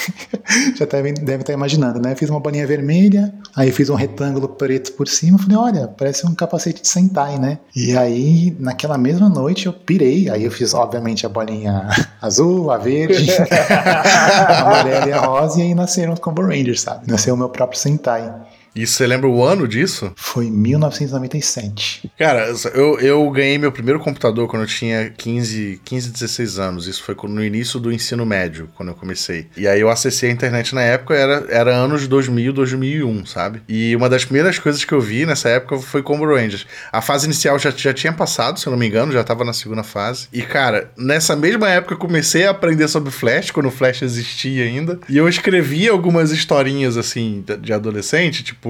Já 0.76 0.84
deve, 0.84 1.12
deve 1.12 1.42
estar 1.42 1.52
imaginando, 1.52 2.00
né? 2.00 2.14
Fiz 2.14 2.28
uma 2.28 2.40
bolinha 2.40 2.66
vermelha, 2.66 3.32
aí 3.54 3.72
fiz 3.72 3.88
um 3.88 3.94
retângulo 3.94 4.48
preto 4.48 4.92
por 4.92 5.08
cima. 5.08 5.38
Falei, 5.38 5.56
olha, 5.56 5.88
parece 5.88 6.26
um 6.26 6.34
capacete 6.34 6.82
de 6.82 6.88
Sentai, 6.88 7.38
né? 7.38 7.58
E 7.74 7.96
aí, 7.96 8.56
naquela 8.58 8.98
mesma 8.98 9.28
noite, 9.28 9.66
eu 9.66 9.72
pirei. 9.72 10.28
Aí 10.28 10.44
eu 10.44 10.50
fiz, 10.50 10.74
obviamente, 10.74 11.24
a 11.26 11.28
bolinha 11.28 11.88
azul, 12.20 12.70
a 12.70 12.78
verde, 12.78 13.30
a 13.32 14.62
amarela 14.62 15.08
e 15.08 15.12
a 15.12 15.20
rosa. 15.20 15.60
E 15.60 15.62
aí 15.62 15.74
nasceram 15.74 16.12
os 16.12 16.20
Combo 16.20 16.42
Rangers, 16.42 16.82
sabe? 16.82 17.10
Nasceu 17.10 17.34
o 17.34 17.38
meu 17.38 17.48
próprio 17.48 17.78
Sentai. 17.78 18.32
E 18.74 18.86
você 18.86 19.06
lembra 19.06 19.28
o 19.28 19.44
ano 19.44 19.68
disso? 19.68 20.12
Foi 20.16 20.50
1997. 20.50 22.10
Cara, 22.18 22.52
eu, 22.74 22.98
eu 22.98 23.30
ganhei 23.30 23.56
meu 23.56 23.70
primeiro 23.70 24.00
computador 24.00 24.48
quando 24.48 24.62
eu 24.62 24.68
tinha 24.68 25.10
15, 25.10 25.80
15, 25.84 26.10
16 26.10 26.58
anos. 26.58 26.86
Isso 26.88 27.02
foi 27.02 27.14
no 27.28 27.44
início 27.44 27.78
do 27.78 27.92
ensino 27.92 28.26
médio, 28.26 28.68
quando 28.74 28.88
eu 28.88 28.94
comecei. 28.94 29.46
E 29.56 29.68
aí 29.68 29.80
eu 29.80 29.88
acessei 29.88 30.28
a 30.28 30.32
internet 30.32 30.74
na 30.74 30.82
época, 30.82 31.14
era, 31.14 31.46
era 31.48 31.70
anos 31.70 32.08
2000, 32.08 32.52
2001, 32.52 33.26
sabe? 33.26 33.62
E 33.68 33.94
uma 33.94 34.08
das 34.08 34.24
primeiras 34.24 34.58
coisas 34.58 34.84
que 34.84 34.92
eu 34.92 35.00
vi 35.00 35.24
nessa 35.24 35.48
época 35.48 35.78
foi 35.78 36.02
Combo 36.02 36.26
Rangers. 36.26 36.66
A 36.90 37.00
fase 37.00 37.26
inicial 37.26 37.58
já, 37.58 37.70
já 37.70 37.94
tinha 37.94 38.12
passado, 38.12 38.58
se 38.58 38.66
eu 38.66 38.72
não 38.72 38.78
me 38.78 38.88
engano, 38.88 39.12
já 39.12 39.22
tava 39.22 39.44
na 39.44 39.52
segunda 39.52 39.84
fase. 39.84 40.26
E, 40.32 40.42
cara, 40.42 40.90
nessa 40.96 41.36
mesma 41.36 41.68
época 41.68 41.94
eu 41.94 41.98
comecei 41.98 42.44
a 42.46 42.50
aprender 42.50 42.88
sobre 42.88 43.12
Flash, 43.12 43.52
quando 43.52 43.66
o 43.66 43.70
Flash 43.70 44.02
existia 44.02 44.64
ainda. 44.64 44.98
E 45.08 45.16
eu 45.16 45.28
escrevia 45.28 45.92
algumas 45.92 46.32
historinhas, 46.32 46.96
assim, 46.96 47.44
de 47.60 47.72
adolescente, 47.72 48.42
tipo, 48.42 48.63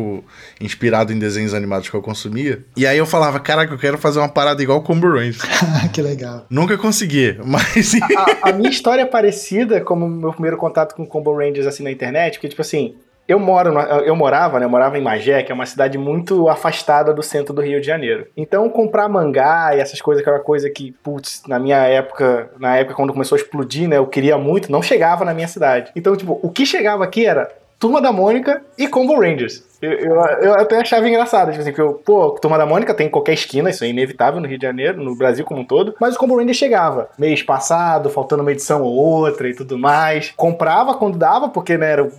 inspirado 0.60 1.12
em 1.12 1.18
desenhos 1.18 1.54
animados 1.54 1.88
que 1.88 1.94
eu 1.94 2.02
consumia. 2.02 2.64
E 2.76 2.86
aí 2.86 2.98
eu 2.98 3.06
falava, 3.06 3.40
caraca, 3.40 3.72
eu 3.72 3.78
quero 3.78 3.98
fazer 3.98 4.18
uma 4.18 4.28
parada 4.28 4.62
igual 4.62 4.82
Combo 4.82 5.08
Rangers. 5.08 5.42
que 5.92 6.02
legal. 6.02 6.46
Nunca 6.48 6.76
consegui, 6.76 7.38
mas... 7.44 7.94
a, 8.16 8.50
a, 8.50 8.52
minha 8.52 8.70
história 8.70 9.02
é 9.02 9.06
parecida 9.06 9.80
como 9.80 10.08
meu 10.08 10.32
primeiro 10.32 10.56
contato 10.56 10.94
com 10.94 11.06
Combo 11.06 11.36
Rangers, 11.36 11.66
assim, 11.66 11.82
na 11.82 11.90
internet, 11.90 12.34
porque, 12.34 12.48
tipo 12.48 12.62
assim, 12.62 12.94
eu 13.26 13.38
moro, 13.38 13.72
eu 14.04 14.14
morava, 14.14 14.60
né? 14.60 14.66
Eu 14.66 14.70
morava 14.70 14.98
em 14.98 15.02
Magé, 15.02 15.42
que 15.42 15.50
é 15.50 15.54
uma 15.54 15.64
cidade 15.64 15.96
muito 15.96 16.48
afastada 16.48 17.12
do 17.12 17.22
centro 17.22 17.54
do 17.54 17.62
Rio 17.62 17.80
de 17.80 17.86
Janeiro. 17.86 18.26
Então, 18.36 18.68
comprar 18.68 19.08
mangá 19.08 19.74
e 19.74 19.80
essas 19.80 20.00
coisas, 20.00 20.22
que 20.22 20.28
era 20.28 20.38
uma 20.38 20.44
coisa 20.44 20.68
que, 20.68 20.92
putz, 21.02 21.42
na 21.48 21.58
minha 21.58 21.78
época, 21.78 22.50
na 22.58 22.76
época 22.76 22.94
quando 22.94 23.12
começou 23.14 23.36
a 23.36 23.40
explodir, 23.40 23.88
né? 23.88 23.96
Eu 23.96 24.06
queria 24.06 24.36
muito, 24.36 24.70
não 24.70 24.82
chegava 24.82 25.24
na 25.24 25.32
minha 25.32 25.48
cidade. 25.48 25.90
Então, 25.96 26.14
tipo, 26.14 26.38
o 26.42 26.50
que 26.50 26.66
chegava 26.66 27.02
aqui 27.02 27.24
era 27.24 27.50
Turma 27.78 28.00
da 28.00 28.12
Mônica 28.12 28.62
e 28.76 28.86
Combo 28.86 29.18
Rangers. 29.18 29.64
Eu, 29.84 29.92
eu, 29.92 30.14
eu, 30.42 30.54
até 30.54 30.78
achava 30.78 31.08
engraçado, 31.08 31.50
tipo 31.50 31.60
assim, 31.60 31.72
que 31.72 31.80
eu, 31.80 31.94
pô, 31.94 32.30
Turma 32.30 32.56
da 32.56 32.64
Mônica 32.64 32.94
tem 32.94 33.06
em 33.06 33.10
qualquer 33.10 33.34
esquina, 33.34 33.70
isso 33.70 33.84
é 33.84 33.88
inevitável 33.88 34.40
no 34.40 34.46
Rio 34.46 34.58
de 34.58 34.66
Janeiro, 34.66 35.02
no 35.02 35.14
Brasil 35.14 35.44
como 35.44 35.60
um 35.60 35.64
todo, 35.64 35.94
mas 36.00 36.14
o 36.14 36.18
Combo 36.18 36.36
Ranger 36.36 36.54
chegava 36.54 37.08
mês 37.18 37.42
passado, 37.42 38.08
faltando 38.08 38.42
uma 38.42 38.52
edição 38.52 38.82
ou 38.82 38.94
outra 38.94 39.48
e 39.48 39.54
tudo 39.54 39.78
mais. 39.78 40.32
Comprava 40.36 40.94
quando 40.94 41.18
dava, 41.18 41.48
porque, 41.48 41.76
né, 41.76 41.92
era 41.92 42.10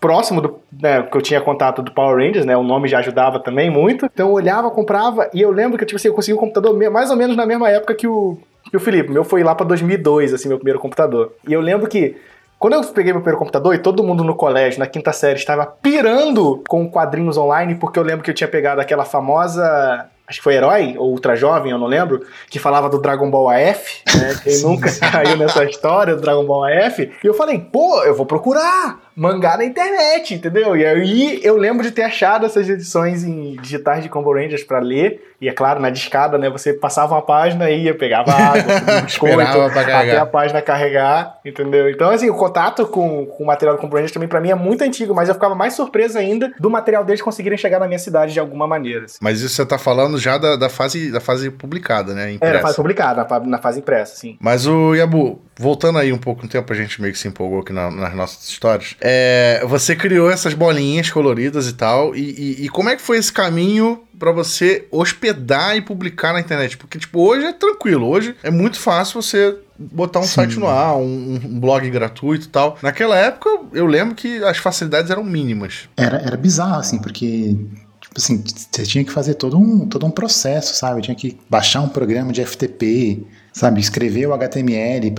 próximo 0.00 0.40
do, 0.40 0.58
né, 0.72 1.02
que 1.02 1.16
eu 1.16 1.22
tinha 1.22 1.40
contato 1.40 1.80
do 1.80 1.92
Power 1.92 2.16
Rangers, 2.16 2.44
né, 2.44 2.56
o 2.56 2.62
nome 2.64 2.88
já 2.88 2.98
ajudava 2.98 3.38
também 3.38 3.70
muito. 3.70 4.06
Então 4.06 4.28
eu 4.28 4.34
olhava, 4.34 4.70
comprava, 4.70 5.30
e 5.32 5.40
eu 5.40 5.50
lembro 5.50 5.78
que, 5.78 5.86
tipo 5.86 5.96
assim, 5.96 6.08
eu 6.08 6.14
consegui 6.14 6.36
um 6.36 6.40
computador 6.40 6.76
mais 6.90 7.10
ou 7.10 7.16
menos 7.16 7.36
na 7.36 7.46
mesma 7.46 7.70
época 7.70 7.94
que 7.94 8.06
o, 8.06 8.36
que 8.68 8.76
o 8.76 8.80
Felipe. 8.80 9.12
Meu 9.12 9.22
foi 9.22 9.44
lá 9.44 9.54
pra 9.54 9.66
2002, 9.66 10.34
assim, 10.34 10.48
meu 10.48 10.58
primeiro 10.58 10.80
computador. 10.80 11.32
E 11.46 11.52
eu 11.52 11.60
lembro 11.60 11.88
que 11.88 12.16
quando 12.62 12.74
eu 12.74 12.84
peguei 12.84 13.12
meu 13.12 13.20
primeiro 13.20 13.40
computador 13.40 13.74
e 13.74 13.78
todo 13.78 14.04
mundo 14.04 14.22
no 14.22 14.36
colégio, 14.36 14.78
na 14.78 14.86
quinta 14.86 15.12
série, 15.12 15.36
estava 15.36 15.66
pirando 15.66 16.62
com 16.68 16.88
quadrinhos 16.88 17.36
online, 17.36 17.74
porque 17.74 17.98
eu 17.98 18.04
lembro 18.04 18.22
que 18.22 18.30
eu 18.30 18.34
tinha 18.34 18.46
pegado 18.46 18.80
aquela 18.80 19.04
famosa 19.04 20.08
acho 20.28 20.38
que 20.38 20.44
foi 20.44 20.54
Herói, 20.54 20.94
ou 20.96 21.10
Ultra 21.10 21.34
Jovem, 21.34 21.72
eu 21.72 21.78
não 21.78 21.88
lembro, 21.88 22.24
que 22.48 22.60
falava 22.60 22.88
do 22.88 23.00
Dragon 23.00 23.28
Ball 23.28 23.50
AF, 23.50 24.02
né? 24.16 24.40
Quem 24.44 24.62
nunca 24.62 24.88
caiu 25.10 25.36
nessa 25.36 25.64
história 25.64 26.14
do 26.14 26.22
Dragon 26.22 26.44
Ball 26.46 26.64
AF. 26.64 27.02
E 27.02 27.26
eu 27.26 27.34
falei, 27.34 27.58
pô, 27.58 28.02
eu 28.04 28.14
vou 28.14 28.24
procurar 28.24 29.00
mangá 29.14 29.56
na 29.56 29.64
internet, 29.64 30.34
entendeu? 30.34 30.76
E 30.76 30.84
aí 30.84 31.40
eu 31.42 31.56
lembro 31.56 31.82
de 31.82 31.90
ter 31.90 32.02
achado 32.02 32.46
essas 32.46 32.68
edições 32.68 33.24
em 33.24 33.56
digitais 33.56 34.02
de 34.02 34.08
Combo 34.08 34.32
Rangers 34.32 34.64
para 34.64 34.78
ler. 34.78 35.32
E 35.40 35.48
é 35.48 35.52
claro, 35.52 35.80
na 35.80 35.90
discada, 35.90 36.38
né? 36.38 36.48
Você 36.50 36.72
passava 36.72 37.14
uma 37.14 37.22
página 37.22 37.68
e 37.68 37.84
ia, 37.84 37.94
pegava 37.94 38.32
água, 38.32 38.62
biscoito, 39.02 39.40
até 39.40 40.16
a 40.16 40.24
página 40.24 40.62
carregar, 40.62 41.38
entendeu? 41.44 41.90
Então, 41.90 42.10
assim, 42.10 42.30
o 42.30 42.34
contato 42.36 42.86
com, 42.86 43.26
com 43.26 43.42
o 43.42 43.46
material 43.46 43.76
do 43.76 43.80
Combo 43.80 43.96
Rangers 43.96 44.12
também 44.12 44.28
para 44.28 44.40
mim 44.40 44.50
é 44.50 44.54
muito 44.54 44.82
antigo, 44.82 45.12
mas 45.12 45.28
eu 45.28 45.34
ficava 45.34 45.54
mais 45.54 45.74
surpreso 45.74 46.16
ainda 46.16 46.52
do 46.60 46.70
material 46.70 47.04
deles 47.04 47.20
conseguirem 47.20 47.58
chegar 47.58 47.80
na 47.80 47.88
minha 47.88 47.98
cidade 47.98 48.32
de 48.32 48.38
alguma 48.38 48.68
maneira. 48.68 49.06
Assim. 49.06 49.18
Mas 49.20 49.40
isso 49.40 49.56
você 49.56 49.66
tá 49.66 49.78
falando 49.78 50.16
já 50.16 50.38
da, 50.38 50.54
da, 50.54 50.68
fase, 50.68 51.10
da 51.10 51.20
fase 51.20 51.50
publicada, 51.50 52.14
né? 52.14 52.32
Impressa. 52.32 52.54
É, 52.54 52.56
na 52.58 52.62
fase 52.62 52.76
publicada, 52.76 53.26
na, 53.28 53.40
na 53.40 53.58
fase 53.58 53.80
impressa, 53.80 54.14
sim. 54.14 54.36
Mas 54.40 54.68
o 54.68 54.94
Yabu, 54.94 55.42
voltando 55.62 55.98
aí 55.98 56.12
um 56.12 56.18
pouco 56.18 56.42
no 56.42 56.48
tempo, 56.48 56.70
a 56.72 56.76
gente 56.76 57.00
meio 57.00 57.12
que 57.12 57.18
se 57.18 57.28
empolgou 57.28 57.60
aqui 57.60 57.72
na, 57.72 57.90
nas 57.90 58.14
nossas 58.14 58.48
histórias. 58.48 58.96
É, 59.00 59.64
você 59.66 59.94
criou 59.94 60.28
essas 60.28 60.52
bolinhas 60.52 61.08
coloridas 61.08 61.68
e 61.68 61.72
tal. 61.72 62.14
E, 62.16 62.20
e, 62.20 62.64
e 62.64 62.68
como 62.68 62.88
é 62.88 62.96
que 62.96 63.02
foi 63.02 63.16
esse 63.16 63.32
caminho 63.32 64.02
para 64.18 64.32
você 64.32 64.86
hospedar 64.90 65.76
e 65.76 65.80
publicar 65.80 66.32
na 66.32 66.40
internet? 66.40 66.76
Porque, 66.76 66.98
tipo, 66.98 67.20
hoje 67.20 67.46
é 67.46 67.52
tranquilo. 67.52 68.08
Hoje 68.08 68.34
é 68.42 68.50
muito 68.50 68.78
fácil 68.78 69.22
você 69.22 69.56
botar 69.78 70.18
um 70.18 70.24
Sim. 70.24 70.34
site 70.34 70.58
no 70.58 70.66
ar, 70.66 70.96
um, 70.96 71.40
um, 71.44 71.60
blog 71.60 71.88
gratuito 71.90 72.46
e 72.46 72.50
tal. 72.50 72.76
Naquela 72.82 73.16
época, 73.16 73.48
eu 73.72 73.86
lembro 73.86 74.16
que 74.16 74.42
as 74.44 74.58
facilidades 74.58 75.10
eram 75.10 75.22
mínimas. 75.22 75.88
Era, 75.96 76.16
era 76.18 76.36
bizarro, 76.36 76.80
assim, 76.80 76.98
porque 76.98 77.56
tipo 78.00 78.14
assim, 78.16 78.44
você 78.70 78.82
tinha 78.82 79.04
que 79.04 79.12
fazer 79.12 79.34
todo 79.34 79.56
um, 79.56 79.86
todo 79.86 80.04
um 80.04 80.10
processo, 80.10 80.74
sabe? 80.74 80.98
Eu 80.98 81.02
tinha 81.02 81.14
que 81.14 81.38
baixar 81.48 81.80
um 81.80 81.88
programa 81.88 82.32
de 82.32 82.44
FTP, 82.44 83.24
sabe? 83.52 83.80
Escrever 83.80 84.26
o 84.26 84.34
HTML 84.34 85.12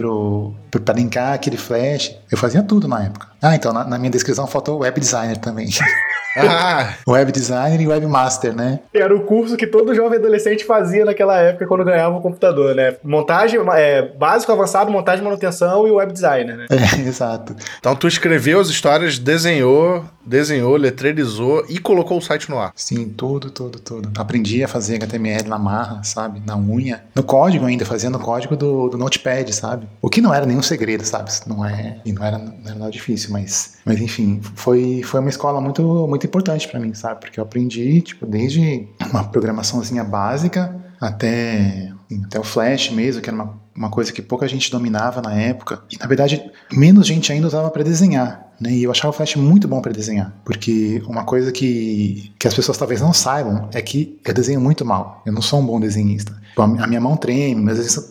para 0.72 0.94
linkar 0.94 1.34
aquele 1.34 1.58
flash. 1.58 2.16
Eu 2.32 2.38
fazia 2.38 2.64
tudo 2.64 2.88
na 2.88 3.04
época. 3.04 3.33
Ah, 3.44 3.56
então 3.56 3.74
na, 3.74 3.84
na 3.84 3.98
minha 4.00 4.10
descrição 4.10 4.48
faltou 4.48 4.80
web 4.80 4.98
designer 5.00 5.38
também. 5.38 5.68
Ah. 6.36 6.96
Web 7.08 7.32
designer 7.32 7.80
e 7.80 7.88
webmaster, 7.88 8.56
né? 8.56 8.80
Era 8.94 9.16
o 9.16 9.22
curso 9.22 9.56
que 9.56 9.68
todo 9.68 9.94
jovem 9.94 10.18
adolescente 10.18 10.66
fazia 10.66 11.06
naquela 11.06 11.38
época 11.38 11.68
quando 11.68 11.86
ganhava 11.86 12.16
o 12.16 12.20
um 12.20 12.22
computador, 12.22 12.74
né? 12.74 12.96
Montagem, 13.04 13.60
é, 13.74 14.02
básico, 14.02 14.52
avançado, 14.52 14.92
montagem, 14.92 15.24
manutenção 15.24 15.88
e 15.88 15.92
web 15.92 16.12
designer, 16.12 16.58
né? 16.58 16.66
É, 16.70 17.02
exato. 17.08 17.56
Então 17.78 17.96
tu 17.96 18.08
escreveu 18.08 18.60
as 18.60 18.70
histórias, 18.70 19.20
desenhou, 19.20 20.04
desenhou, 20.26 20.76
letreirizou 20.76 21.66
e 21.70 21.78
colocou 21.78 22.18
o 22.18 22.22
site 22.22 22.50
no 22.50 22.58
ar. 22.58 22.72
Sim, 22.76 23.10
tudo, 23.10 23.52
tudo, 23.52 23.80
tudo. 23.80 24.10
Aprendi 24.20 24.64
a 24.64 24.68
fazer 24.68 24.96
HTML 24.96 25.48
na 25.48 25.60
marra, 25.60 26.02
sabe? 26.04 26.42
Na 26.46 26.58
unha. 26.58 27.04
No 27.14 27.24
código 27.24 27.66
ainda, 27.66 27.86
fazendo 27.86 28.18
o 28.18 28.20
código 28.20 28.56
do, 28.56 28.90
do 28.90 28.98
Notepad, 28.98 29.54
sabe? 29.54 29.88
O 30.02 30.10
que 30.10 30.22
não 30.22 30.34
era 30.34 30.46
nenhum 30.46 30.62
segredo, 30.62 31.06
sabe? 31.06 31.32
Não, 31.46 31.64
é, 31.64 31.98
não, 32.06 32.26
era, 32.26 32.38
não 32.38 32.54
era 32.66 32.76
nada 32.76 32.92
difícil, 32.92 33.32
mas, 33.34 33.80
mas 33.84 34.00
enfim, 34.00 34.40
foi, 34.56 35.02
foi 35.04 35.20
uma 35.20 35.30
escola 35.30 35.60
muito, 35.60 36.08
muito 36.08 36.28
importante 36.28 36.68
para 36.68 36.80
mim, 36.80 36.94
sabe? 36.94 37.20
Porque 37.20 37.40
eu 37.40 37.44
aprendi, 37.44 38.02
tipo, 38.02 38.28
desde 38.28 38.88
uma 39.10 39.24
programaçãozinha 39.24 40.04
básica 40.04 40.80
até, 41.02 41.92
até 42.26 42.40
o 42.40 42.44
Flash 42.44 42.92
mesmo, 42.92 43.22
que 43.22 43.30
era 43.30 43.36
uma, 43.36 43.60
uma 43.76 43.90
coisa 43.90 44.14
que 44.14 44.22
pouca 44.22 44.48
gente 44.48 44.70
dominava 44.70 45.20
na 45.20 45.34
época. 45.34 45.82
E, 45.92 45.98
na 45.98 46.06
verdade, 46.06 46.44
menos 46.72 47.08
gente 47.08 47.32
ainda 47.32 47.48
usava 47.48 47.72
para 47.72 47.84
desenhar. 47.84 48.54
Né? 48.62 48.72
E 48.72 48.84
eu 48.84 48.92
achava 48.92 49.10
o 49.10 49.14
Flash 49.14 49.36
muito 49.36 49.68
bom 49.68 49.82
para 49.82 49.92
desenhar. 49.92 50.32
Porque 50.46 51.02
uma 51.08 51.24
coisa 51.24 51.52
que, 51.52 52.34
que 52.38 52.48
as 52.48 52.54
pessoas 52.54 52.78
talvez 52.78 53.02
não 53.02 53.12
saibam 53.12 53.68
é 53.74 53.82
que 53.82 54.20
eu 54.24 54.34
desenho 54.34 54.62
muito 54.62 54.86
mal. 54.86 55.24
Eu 55.26 55.34
não 55.34 55.42
sou 55.42 55.60
um 55.60 55.66
bom 55.66 55.80
desenhista. 55.80 56.40
A 56.56 56.88
minha 56.88 57.02
mão 57.02 57.18
treme, 57.18 57.60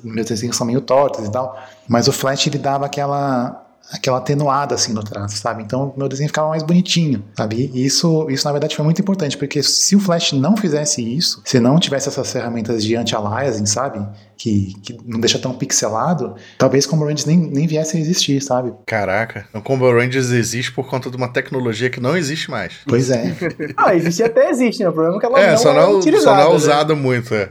meus 0.02 0.26
desenhos 0.26 0.56
são 0.56 0.66
meio 0.66 0.80
tortos 0.80 1.26
e 1.26 1.30
tal. 1.30 1.56
Mas 1.88 2.08
o 2.08 2.12
Flash, 2.12 2.48
ele 2.48 2.58
dava 2.58 2.86
aquela 2.86 3.61
aquela 3.90 4.18
atenuada 4.18 4.74
assim 4.74 4.92
no 4.92 5.02
traço, 5.02 5.36
sabe? 5.36 5.62
Então 5.62 5.92
meu 5.96 6.08
desenho 6.08 6.28
ficava 6.28 6.48
mais 6.48 6.62
bonitinho, 6.62 7.24
sabe? 7.36 7.70
E 7.74 7.84
isso, 7.84 8.26
isso 8.30 8.46
na 8.46 8.52
verdade 8.52 8.76
foi 8.76 8.84
muito 8.84 9.00
importante, 9.00 9.36
porque 9.36 9.62
se 9.62 9.96
o 9.96 10.00
Flash 10.00 10.32
não 10.32 10.56
fizesse 10.56 11.02
isso, 11.02 11.42
se 11.44 11.60
não 11.60 11.78
tivesse 11.78 12.08
essas 12.08 12.32
ferramentas 12.32 12.82
de 12.84 12.96
anti-aliasing, 12.96 13.66
sabe? 13.66 14.06
Que, 14.36 14.74
que 14.82 14.98
não 15.04 15.20
deixa 15.20 15.38
tão 15.38 15.54
pixelado, 15.54 16.34
talvez 16.58 16.84
Combo 16.84 17.04
Rangers 17.04 17.26
nem, 17.26 17.36
nem 17.36 17.66
viesse 17.66 17.96
a 17.96 18.00
existir, 18.00 18.40
sabe? 18.42 18.72
Caraca, 18.86 19.46
o 19.54 19.60
Combo 19.60 19.90
Rangers 19.92 20.30
existe 20.30 20.72
por 20.72 20.88
conta 20.88 21.10
de 21.10 21.16
uma 21.16 21.28
tecnologia 21.28 21.88
que 21.88 22.00
não 22.00 22.16
existe 22.16 22.50
mais. 22.50 22.74
Pois 22.86 23.10
é. 23.10 23.36
ah, 23.76 23.94
existe 23.94 24.22
até 24.22 24.50
existe, 24.50 24.82
né? 24.82 24.88
O 24.88 24.92
problema 24.92 25.16
é 25.16 25.20
que 25.20 25.26
ela 25.26 25.40
é, 25.40 25.50
não 25.52 25.58
só 25.58 25.70
é 25.70 25.74
não, 25.76 25.98
utilizada. 25.98 26.24
Só 26.24 26.34
não 26.34 26.42
é 26.42 26.48
né? 26.48 26.54
usado 26.56 26.96
muito, 26.96 27.34
é. 27.34 27.50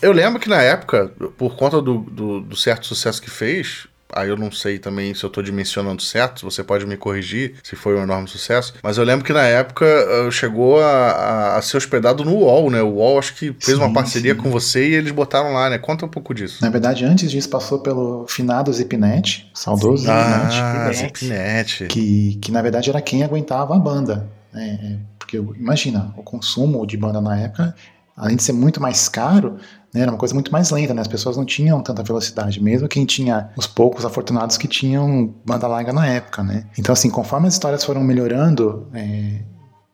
Eu 0.00 0.12
lembro 0.12 0.40
que 0.40 0.48
na 0.48 0.62
época, 0.62 1.12
por 1.36 1.56
conta 1.56 1.80
do, 1.80 1.98
do, 1.98 2.40
do 2.40 2.56
certo 2.56 2.86
sucesso 2.86 3.20
que 3.20 3.28
fez, 3.28 3.86
Aí 4.14 4.28
eu 4.28 4.36
não 4.36 4.50
sei 4.50 4.78
também 4.78 5.14
se 5.14 5.24
eu 5.24 5.30
tô 5.30 5.42
dimensionando 5.42 6.02
certo, 6.02 6.42
você 6.42 6.62
pode 6.62 6.86
me 6.86 6.96
corrigir 6.96 7.54
se 7.62 7.76
foi 7.76 7.96
um 7.96 8.02
enorme 8.02 8.28
sucesso. 8.28 8.74
Mas 8.82 8.98
eu 8.98 9.04
lembro 9.04 9.24
que 9.24 9.32
na 9.32 9.44
época 9.44 9.84
uh, 9.84 10.30
chegou 10.30 10.80
a, 10.80 10.86
a, 10.86 11.56
a, 11.58 11.62
ser 11.62 11.76
hospedado 11.76 12.24
no 12.24 12.34
UOL, 12.34 12.70
né? 12.70 12.82
O 12.82 12.94
UOL 12.94 13.18
acho 13.18 13.34
que 13.34 13.54
fez 13.60 13.76
sim, 13.76 13.82
uma 13.82 13.92
parceria 13.92 14.34
sim. 14.34 14.40
com 14.40 14.50
você 14.50 14.88
e 14.88 14.94
eles 14.94 15.12
botaram 15.12 15.52
lá, 15.52 15.70
né? 15.70 15.78
Conta 15.78 16.06
um 16.06 16.08
pouco 16.08 16.34
disso. 16.34 16.58
Na 16.62 16.70
verdade, 16.70 17.04
antes 17.04 17.30
disso 17.30 17.48
passou 17.48 17.80
pelo 17.80 18.26
finado 18.28 18.72
Zipnet, 18.72 19.50
saudoso 19.54 20.04
sim. 20.04 20.10
Ah, 20.10 20.90
Zipnet. 20.92 21.86
Que, 21.86 22.38
que 22.40 22.52
na 22.52 22.62
verdade 22.62 22.90
era 22.90 23.00
quem 23.00 23.22
aguentava 23.22 23.76
a 23.76 23.78
banda. 23.78 24.28
Né? 24.52 24.98
Porque 25.18 25.36
imagina, 25.36 26.12
o 26.16 26.22
consumo 26.22 26.84
de 26.86 26.96
banda 26.96 27.20
na 27.20 27.38
época, 27.38 27.74
além 28.20 28.36
de 28.36 28.42
ser 28.42 28.52
muito 28.52 28.80
mais 28.80 29.08
caro, 29.08 29.56
né, 29.92 30.02
era 30.02 30.10
uma 30.10 30.18
coisa 30.18 30.34
muito 30.34 30.52
mais 30.52 30.70
lenta, 30.70 30.94
né? 30.94 31.00
As 31.00 31.08
pessoas 31.08 31.36
não 31.36 31.44
tinham 31.44 31.82
tanta 31.82 32.02
velocidade, 32.02 32.62
mesmo 32.62 32.86
quem 32.86 33.04
tinha 33.04 33.50
os 33.56 33.66
poucos 33.66 34.04
afortunados 34.04 34.56
que 34.56 34.68
tinham 34.68 35.34
banda 35.44 35.66
larga 35.66 35.92
na 35.92 36.06
época, 36.06 36.42
né? 36.42 36.66
Então, 36.78 36.92
assim, 36.92 37.10
conforme 37.10 37.48
as 37.48 37.54
histórias 37.54 37.84
foram 37.84 38.02
melhorando 38.02 38.86
é, 38.94 39.40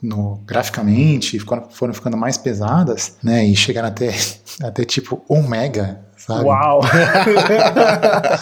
no, 0.03 0.41
graficamente, 0.47 1.38
foram, 1.38 1.69
foram 1.71 1.95
ficando 1.95 2.17
mais 2.17 2.37
pesadas, 2.37 3.17
né? 3.23 3.45
E 3.45 3.57
chegaram 3.57 3.88
até 3.88 4.15
até 4.62 4.85
tipo 4.85 5.23
1 5.29 5.49
mega, 5.49 6.00
sabe? 6.17 6.45
Uau! 6.45 6.81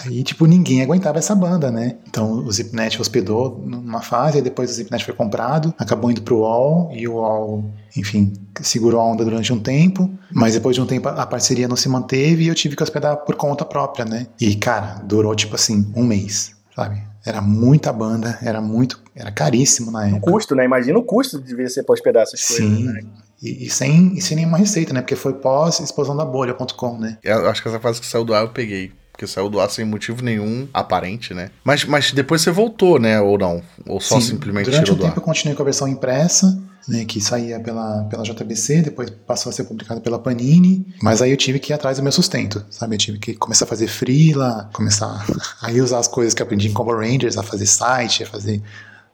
Aí, 0.05 0.23
tipo, 0.25 0.47
ninguém 0.47 0.83
aguentava 0.83 1.19
essa 1.19 1.35
banda, 1.35 1.71
né? 1.71 1.97
Então 2.09 2.33
o 2.33 2.51
Zipnet 2.51 3.01
hospedou 3.01 3.63
numa 3.65 4.01
fase, 4.01 4.39
aí 4.39 4.43
depois 4.43 4.71
o 4.71 4.75
Zipnet 4.75 5.05
foi 5.05 5.15
comprado, 5.15 5.73
acabou 5.79 6.11
indo 6.11 6.23
pro 6.23 6.39
UOL, 6.39 6.91
e 6.93 7.07
o 7.07 7.15
UOL, 7.15 7.65
enfim, 7.97 8.33
segurou 8.61 9.01
a 9.01 9.05
onda 9.05 9.25
durante 9.25 9.53
um 9.53 9.61
tempo, 9.61 10.11
mas 10.33 10.55
depois 10.55 10.75
de 10.75 10.83
um 10.83 10.87
tempo 10.87 11.09
a 11.09 11.27
parceria 11.27 11.69
não 11.69 11.77
se 11.77 11.89
manteve 11.89 12.45
e 12.45 12.49
eu 12.49 12.55
tive 12.55 12.75
que 12.75 12.83
hospedar 12.83 13.19
por 13.19 13.37
conta 13.37 13.65
própria, 13.65 14.05
né? 14.05 14.27
E, 14.41 14.57
cara, 14.57 15.01
durou, 15.05 15.35
tipo 15.35 15.55
assim, 15.55 15.91
um 15.95 16.05
mês, 16.05 16.53
sabe? 16.75 17.14
Era 17.25 17.41
muita 17.41 17.93
banda, 17.93 18.39
era 18.43 18.61
muito. 18.61 19.01
Era 19.15 19.31
caríssimo 19.33 19.91
na 19.91 20.01
O 20.01 20.03
época. 20.03 20.31
custo, 20.33 20.55
né? 20.55 20.65
Imagina 20.65 20.99
o 20.99 21.03
custo 21.03 21.39
de 21.41 21.47
devia 21.47 21.69
ser 21.69 21.83
pra 21.85 21.95
hospedar 21.95 22.23
essas 22.25 22.47
coisas. 22.47 22.67
Sim. 22.67 22.85
Né? 22.85 23.03
E, 23.43 23.67
e 23.67 23.71
sem, 23.71 24.15
e 24.15 24.21
sem 24.21 24.37
nenhuma 24.37 24.59
receita, 24.59 24.93
né? 24.93 25.01
Porque 25.01 25.17
foi 25.17 25.35
pós-explosão 25.35 26.17
da 26.17 26.25
bolha.com, 26.25 26.99
né? 26.99 27.19
Eu 27.23 27.49
acho 27.49 27.63
que 27.63 27.69
essa 27.69 27.81
fase 27.81 28.01
que 28.01 28.07
saiu 28.07 28.25
do 28.25 28.35
ar 28.35 28.43
eu 28.43 28.51
peguei. 28.51 28.93
Porque 29.15 29.29
saiu 29.29 29.49
do 29.49 29.61
ar 29.61 29.71
sem 29.71 29.85
motivo 29.85 30.25
nenhum 30.25 30.67
aparente, 30.75 31.33
né? 31.33 31.51
Mas, 31.63 31.85
mas 31.85 32.11
depois 32.11 32.43
você 32.43 32.51
voltou, 32.51 32.99
né? 32.99 33.21
Ou 33.21 33.39
não? 33.39 33.63
Ou 33.87 34.01
só 34.01 34.19
Sim, 34.21 34.33
simplesmente 34.33 34.65
Durante 34.65 34.83
tirou 34.83 34.97
um 34.97 34.99
do 34.99 35.03
tempo 35.05 35.15
ar? 35.15 35.19
eu 35.19 35.23
continuei 35.23 35.55
com 35.55 35.63
a 35.63 35.65
versão 35.65 35.87
impressa, 35.87 36.61
né, 36.89 37.05
que 37.05 37.21
saía 37.21 37.61
pela, 37.61 38.03
pela 38.11 38.25
JBC, 38.25 38.83
depois 38.83 39.09
passou 39.11 39.51
a 39.51 39.53
ser 39.53 39.65
publicado 39.65 40.01
pela 40.01 40.19
Panini, 40.19 40.85
mas 41.01 41.23
aí 41.23 41.31
eu 41.31 41.37
tive 41.37 41.61
que 41.61 41.73
ir 41.73 41.75
atrás 41.75 41.97
do 41.99 42.03
meu 42.03 42.11
sustento, 42.11 42.65
sabe? 42.69 42.97
Eu 42.97 42.99
tive 42.99 43.19
que 43.19 43.35
começar 43.35 43.67
a 43.67 43.69
fazer 43.69 43.87
freela, 43.87 44.69
começar 44.73 45.25
a 45.63 45.71
usar 45.71 46.01
as 46.01 46.09
coisas 46.09 46.35
que 46.35 46.43
eu 46.43 46.45
aprendi 46.45 46.67
em 46.67 46.73
Combo 46.73 46.93
Rangers, 46.93 47.39
a 47.39 47.43
fazer 47.45 47.67
site, 47.67 48.25
a 48.25 48.27
fazer 48.27 48.61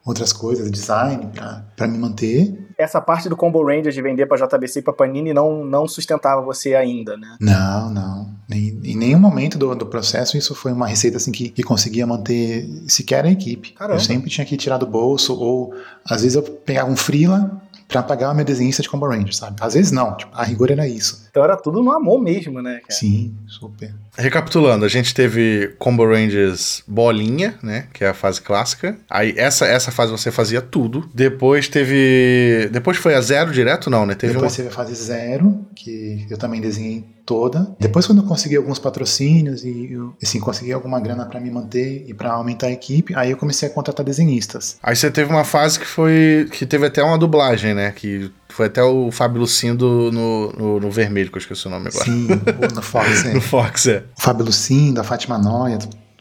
outras 0.05 0.33
coisas, 0.33 0.71
design, 0.71 1.29
pra, 1.33 1.65
pra 1.77 1.87
me 1.87 1.99
manter. 1.99 2.69
Essa 2.79 3.01
parte 3.01 3.29
do 3.29 3.37
Combo 3.37 3.63
Rangers 3.65 3.95
de 3.95 4.01
vender 4.01 4.27
pra 4.27 4.39
JBC 4.39 4.79
e 4.79 4.83
pra 4.83 4.93
Panini 4.93 5.35
não, 5.35 5.65
não 5.65 5.87
sustentava 5.87 6.41
você 6.41 6.75
ainda, 6.75 7.17
né? 7.17 7.37
Não, 7.41 7.91
não. 7.91 8.31
Nem, 8.49 8.81
em 8.83 8.97
nenhum 8.97 9.19
momento 9.19 9.59
do, 9.59 9.75
do 9.75 9.87
processo 9.87 10.37
isso 10.37 10.55
foi 10.55 10.73
uma 10.73 10.87
receita 10.87 11.19
assim 11.19 11.31
que, 11.31 11.51
que 11.51 11.63
conseguia 11.63 12.07
manter 12.07 12.67
sequer 12.89 13.25
a 13.25 13.31
equipe. 13.31 13.73
Caramba. 13.73 13.97
Eu 13.97 14.01
sempre 14.01 14.31
tinha 14.31 14.47
que 14.47 14.57
tirar 14.57 14.79
do 14.79 14.87
bolso, 14.87 15.39
ou 15.39 15.75
às 16.05 16.23
vezes 16.23 16.37
eu 16.37 16.43
pegava 16.43 16.91
um 16.91 16.97
freela 16.97 17.61
pra 17.91 18.03
pagar 18.03 18.31
o 18.31 18.35
meu 18.35 18.45
desenhista 18.45 18.83
de 18.83 18.89
Combo 18.89 19.07
Rangers, 19.07 19.37
sabe? 19.37 19.57
Às 19.61 19.75
vezes 19.75 19.91
não, 19.91 20.17
tipo, 20.17 20.31
a 20.35 20.45
rigor 20.45 20.71
era 20.71 20.87
isso. 20.87 21.27
Então 21.31 21.43
era 21.45 21.57
tudo 21.57 21.83
no 21.83 21.93
amor 21.93 22.21
mesmo, 22.23 22.63
né, 22.63 22.81
cara? 22.81 22.93
Sim, 22.93 23.35
super. 23.47 23.93
Recapitulando, 24.17 24.85
a 24.85 24.89
gente 24.89 25.13
teve 25.15 25.75
Combo 25.79 26.07
Rangers 26.07 26.83
bolinha, 26.87 27.59
né? 27.63 27.87
Que 27.93 28.05
é 28.05 28.09
a 28.09 28.15
fase 28.15 28.41
clássica. 28.41 28.97
Aí 29.09 29.35
essa, 29.37 29.67
essa 29.67 29.91
fase 29.91 30.13
você 30.13 30.31
fazia 30.31 30.61
tudo. 30.63 31.09
Depois 31.15 31.69
teve. 31.69 32.69
Depois 32.73 32.97
foi 32.97 33.15
a 33.15 33.21
zero 33.21 33.51
direto, 33.53 33.91
não, 33.91 34.07
né? 34.07 34.15
Teve 34.15 34.35
Depois 34.35 34.53
uma. 34.53 34.57
teve 34.57 34.69
a 34.69 34.73
fase 34.73 34.95
zero, 34.95 35.67
que 35.75 36.27
eu 36.31 36.39
também 36.39 36.61
desenhei 36.61 37.05
toda. 37.31 37.77
Depois, 37.79 38.09
quando 38.09 38.23
eu 38.23 38.25
consegui 38.25 38.57
alguns 38.57 38.81
patrocínios 38.81 39.63
e 39.65 39.93
eu, 39.93 40.13
assim, 40.21 40.41
consegui 40.41 40.73
alguma 40.73 40.99
grana 40.99 41.25
pra 41.25 41.39
me 41.39 41.49
manter 41.49 42.05
e 42.09 42.13
pra 42.13 42.33
aumentar 42.33 42.67
a 42.67 42.73
equipe, 42.73 43.15
aí 43.15 43.31
eu 43.31 43.37
comecei 43.37 43.69
a 43.69 43.71
contratar 43.71 44.05
desenhistas. 44.05 44.79
Aí 44.83 44.97
você 44.97 45.13
teve 45.13 45.31
uma 45.31 45.45
fase 45.45 45.79
que 45.79 45.87
foi. 45.87 46.49
que 46.51 46.67
teve 46.67 46.87
até 46.87 47.01
uma 47.05 47.17
dublagem, 47.17 47.73
né? 47.73 47.93
Que 47.93 48.33
foi 48.49 48.67
até 48.67 48.83
o 48.83 49.13
Fábio 49.13 49.41
Lucindo 49.41 50.11
no, 50.11 50.53
no, 50.53 50.81
no 50.81 50.91
vermelho, 50.91 51.31
que 51.31 51.37
eu 51.37 51.41
esqueci 51.41 51.69
o 51.69 51.71
nome 51.71 51.87
agora. 51.87 52.05
Sim, 52.05 52.27
no 52.75 52.83
Fox, 52.83 53.25
é. 53.25 53.33
No 53.35 53.41
Fox, 53.41 53.87
é. 53.87 54.05
o 54.19 54.21
Fábio 54.21 54.45
Lucindo, 54.45 55.01
a 55.01 55.05
Fátima 55.05 55.39
Noia, 55.39 55.79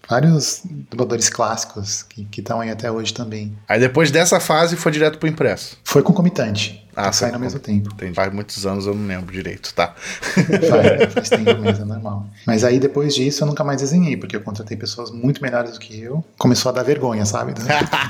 vários 0.10 0.62
dubladores 0.90 1.30
clássicos 1.30 2.04
que 2.04 2.28
estão 2.40 2.60
aí 2.60 2.72
até 2.72 2.92
hoje 2.92 3.14
também. 3.14 3.56
Aí 3.68 3.80
depois 3.80 4.10
dessa 4.10 4.40
fase 4.40 4.76
foi 4.76 4.92
direto 4.92 5.20
pro 5.20 5.30
impresso. 5.30 5.78
Foi 5.84 6.02
concomitante. 6.02 6.86
Ah, 6.96 7.14
foi 7.14 7.32
ao 7.32 7.40
mesmo 7.40 7.60
tempo. 7.60 7.90
Entendi. 7.94 8.14
Faz 8.14 8.34
muitos 8.34 8.66
anos 8.66 8.86
eu 8.86 8.94
não 8.94 9.08
lembro 9.08 9.32
direito, 9.32 9.74
tá? 9.74 9.94
Faz, 9.96 11.14
faz 11.14 11.30
tempo 11.30 11.62
mesmo, 11.62 11.84
é 11.84 11.86
normal. 11.86 12.28
Mas 12.46 12.64
aí 12.64 12.80
depois 12.80 13.16
disso 13.16 13.44
eu 13.44 13.48
nunca 13.48 13.64
mais 13.64 13.80
desenhei, 13.80 14.18
porque 14.18 14.36
eu 14.36 14.42
contratei 14.42 14.76
pessoas 14.76 15.12
muito 15.12 15.42
melhores 15.42 15.74
do 15.74 15.80
que 15.80 15.98
eu. 15.98 16.26
Começou 16.38 16.72
a 16.72 16.74
dar 16.74 16.84
vergonha, 16.84 17.26
sabe? 17.26 17.54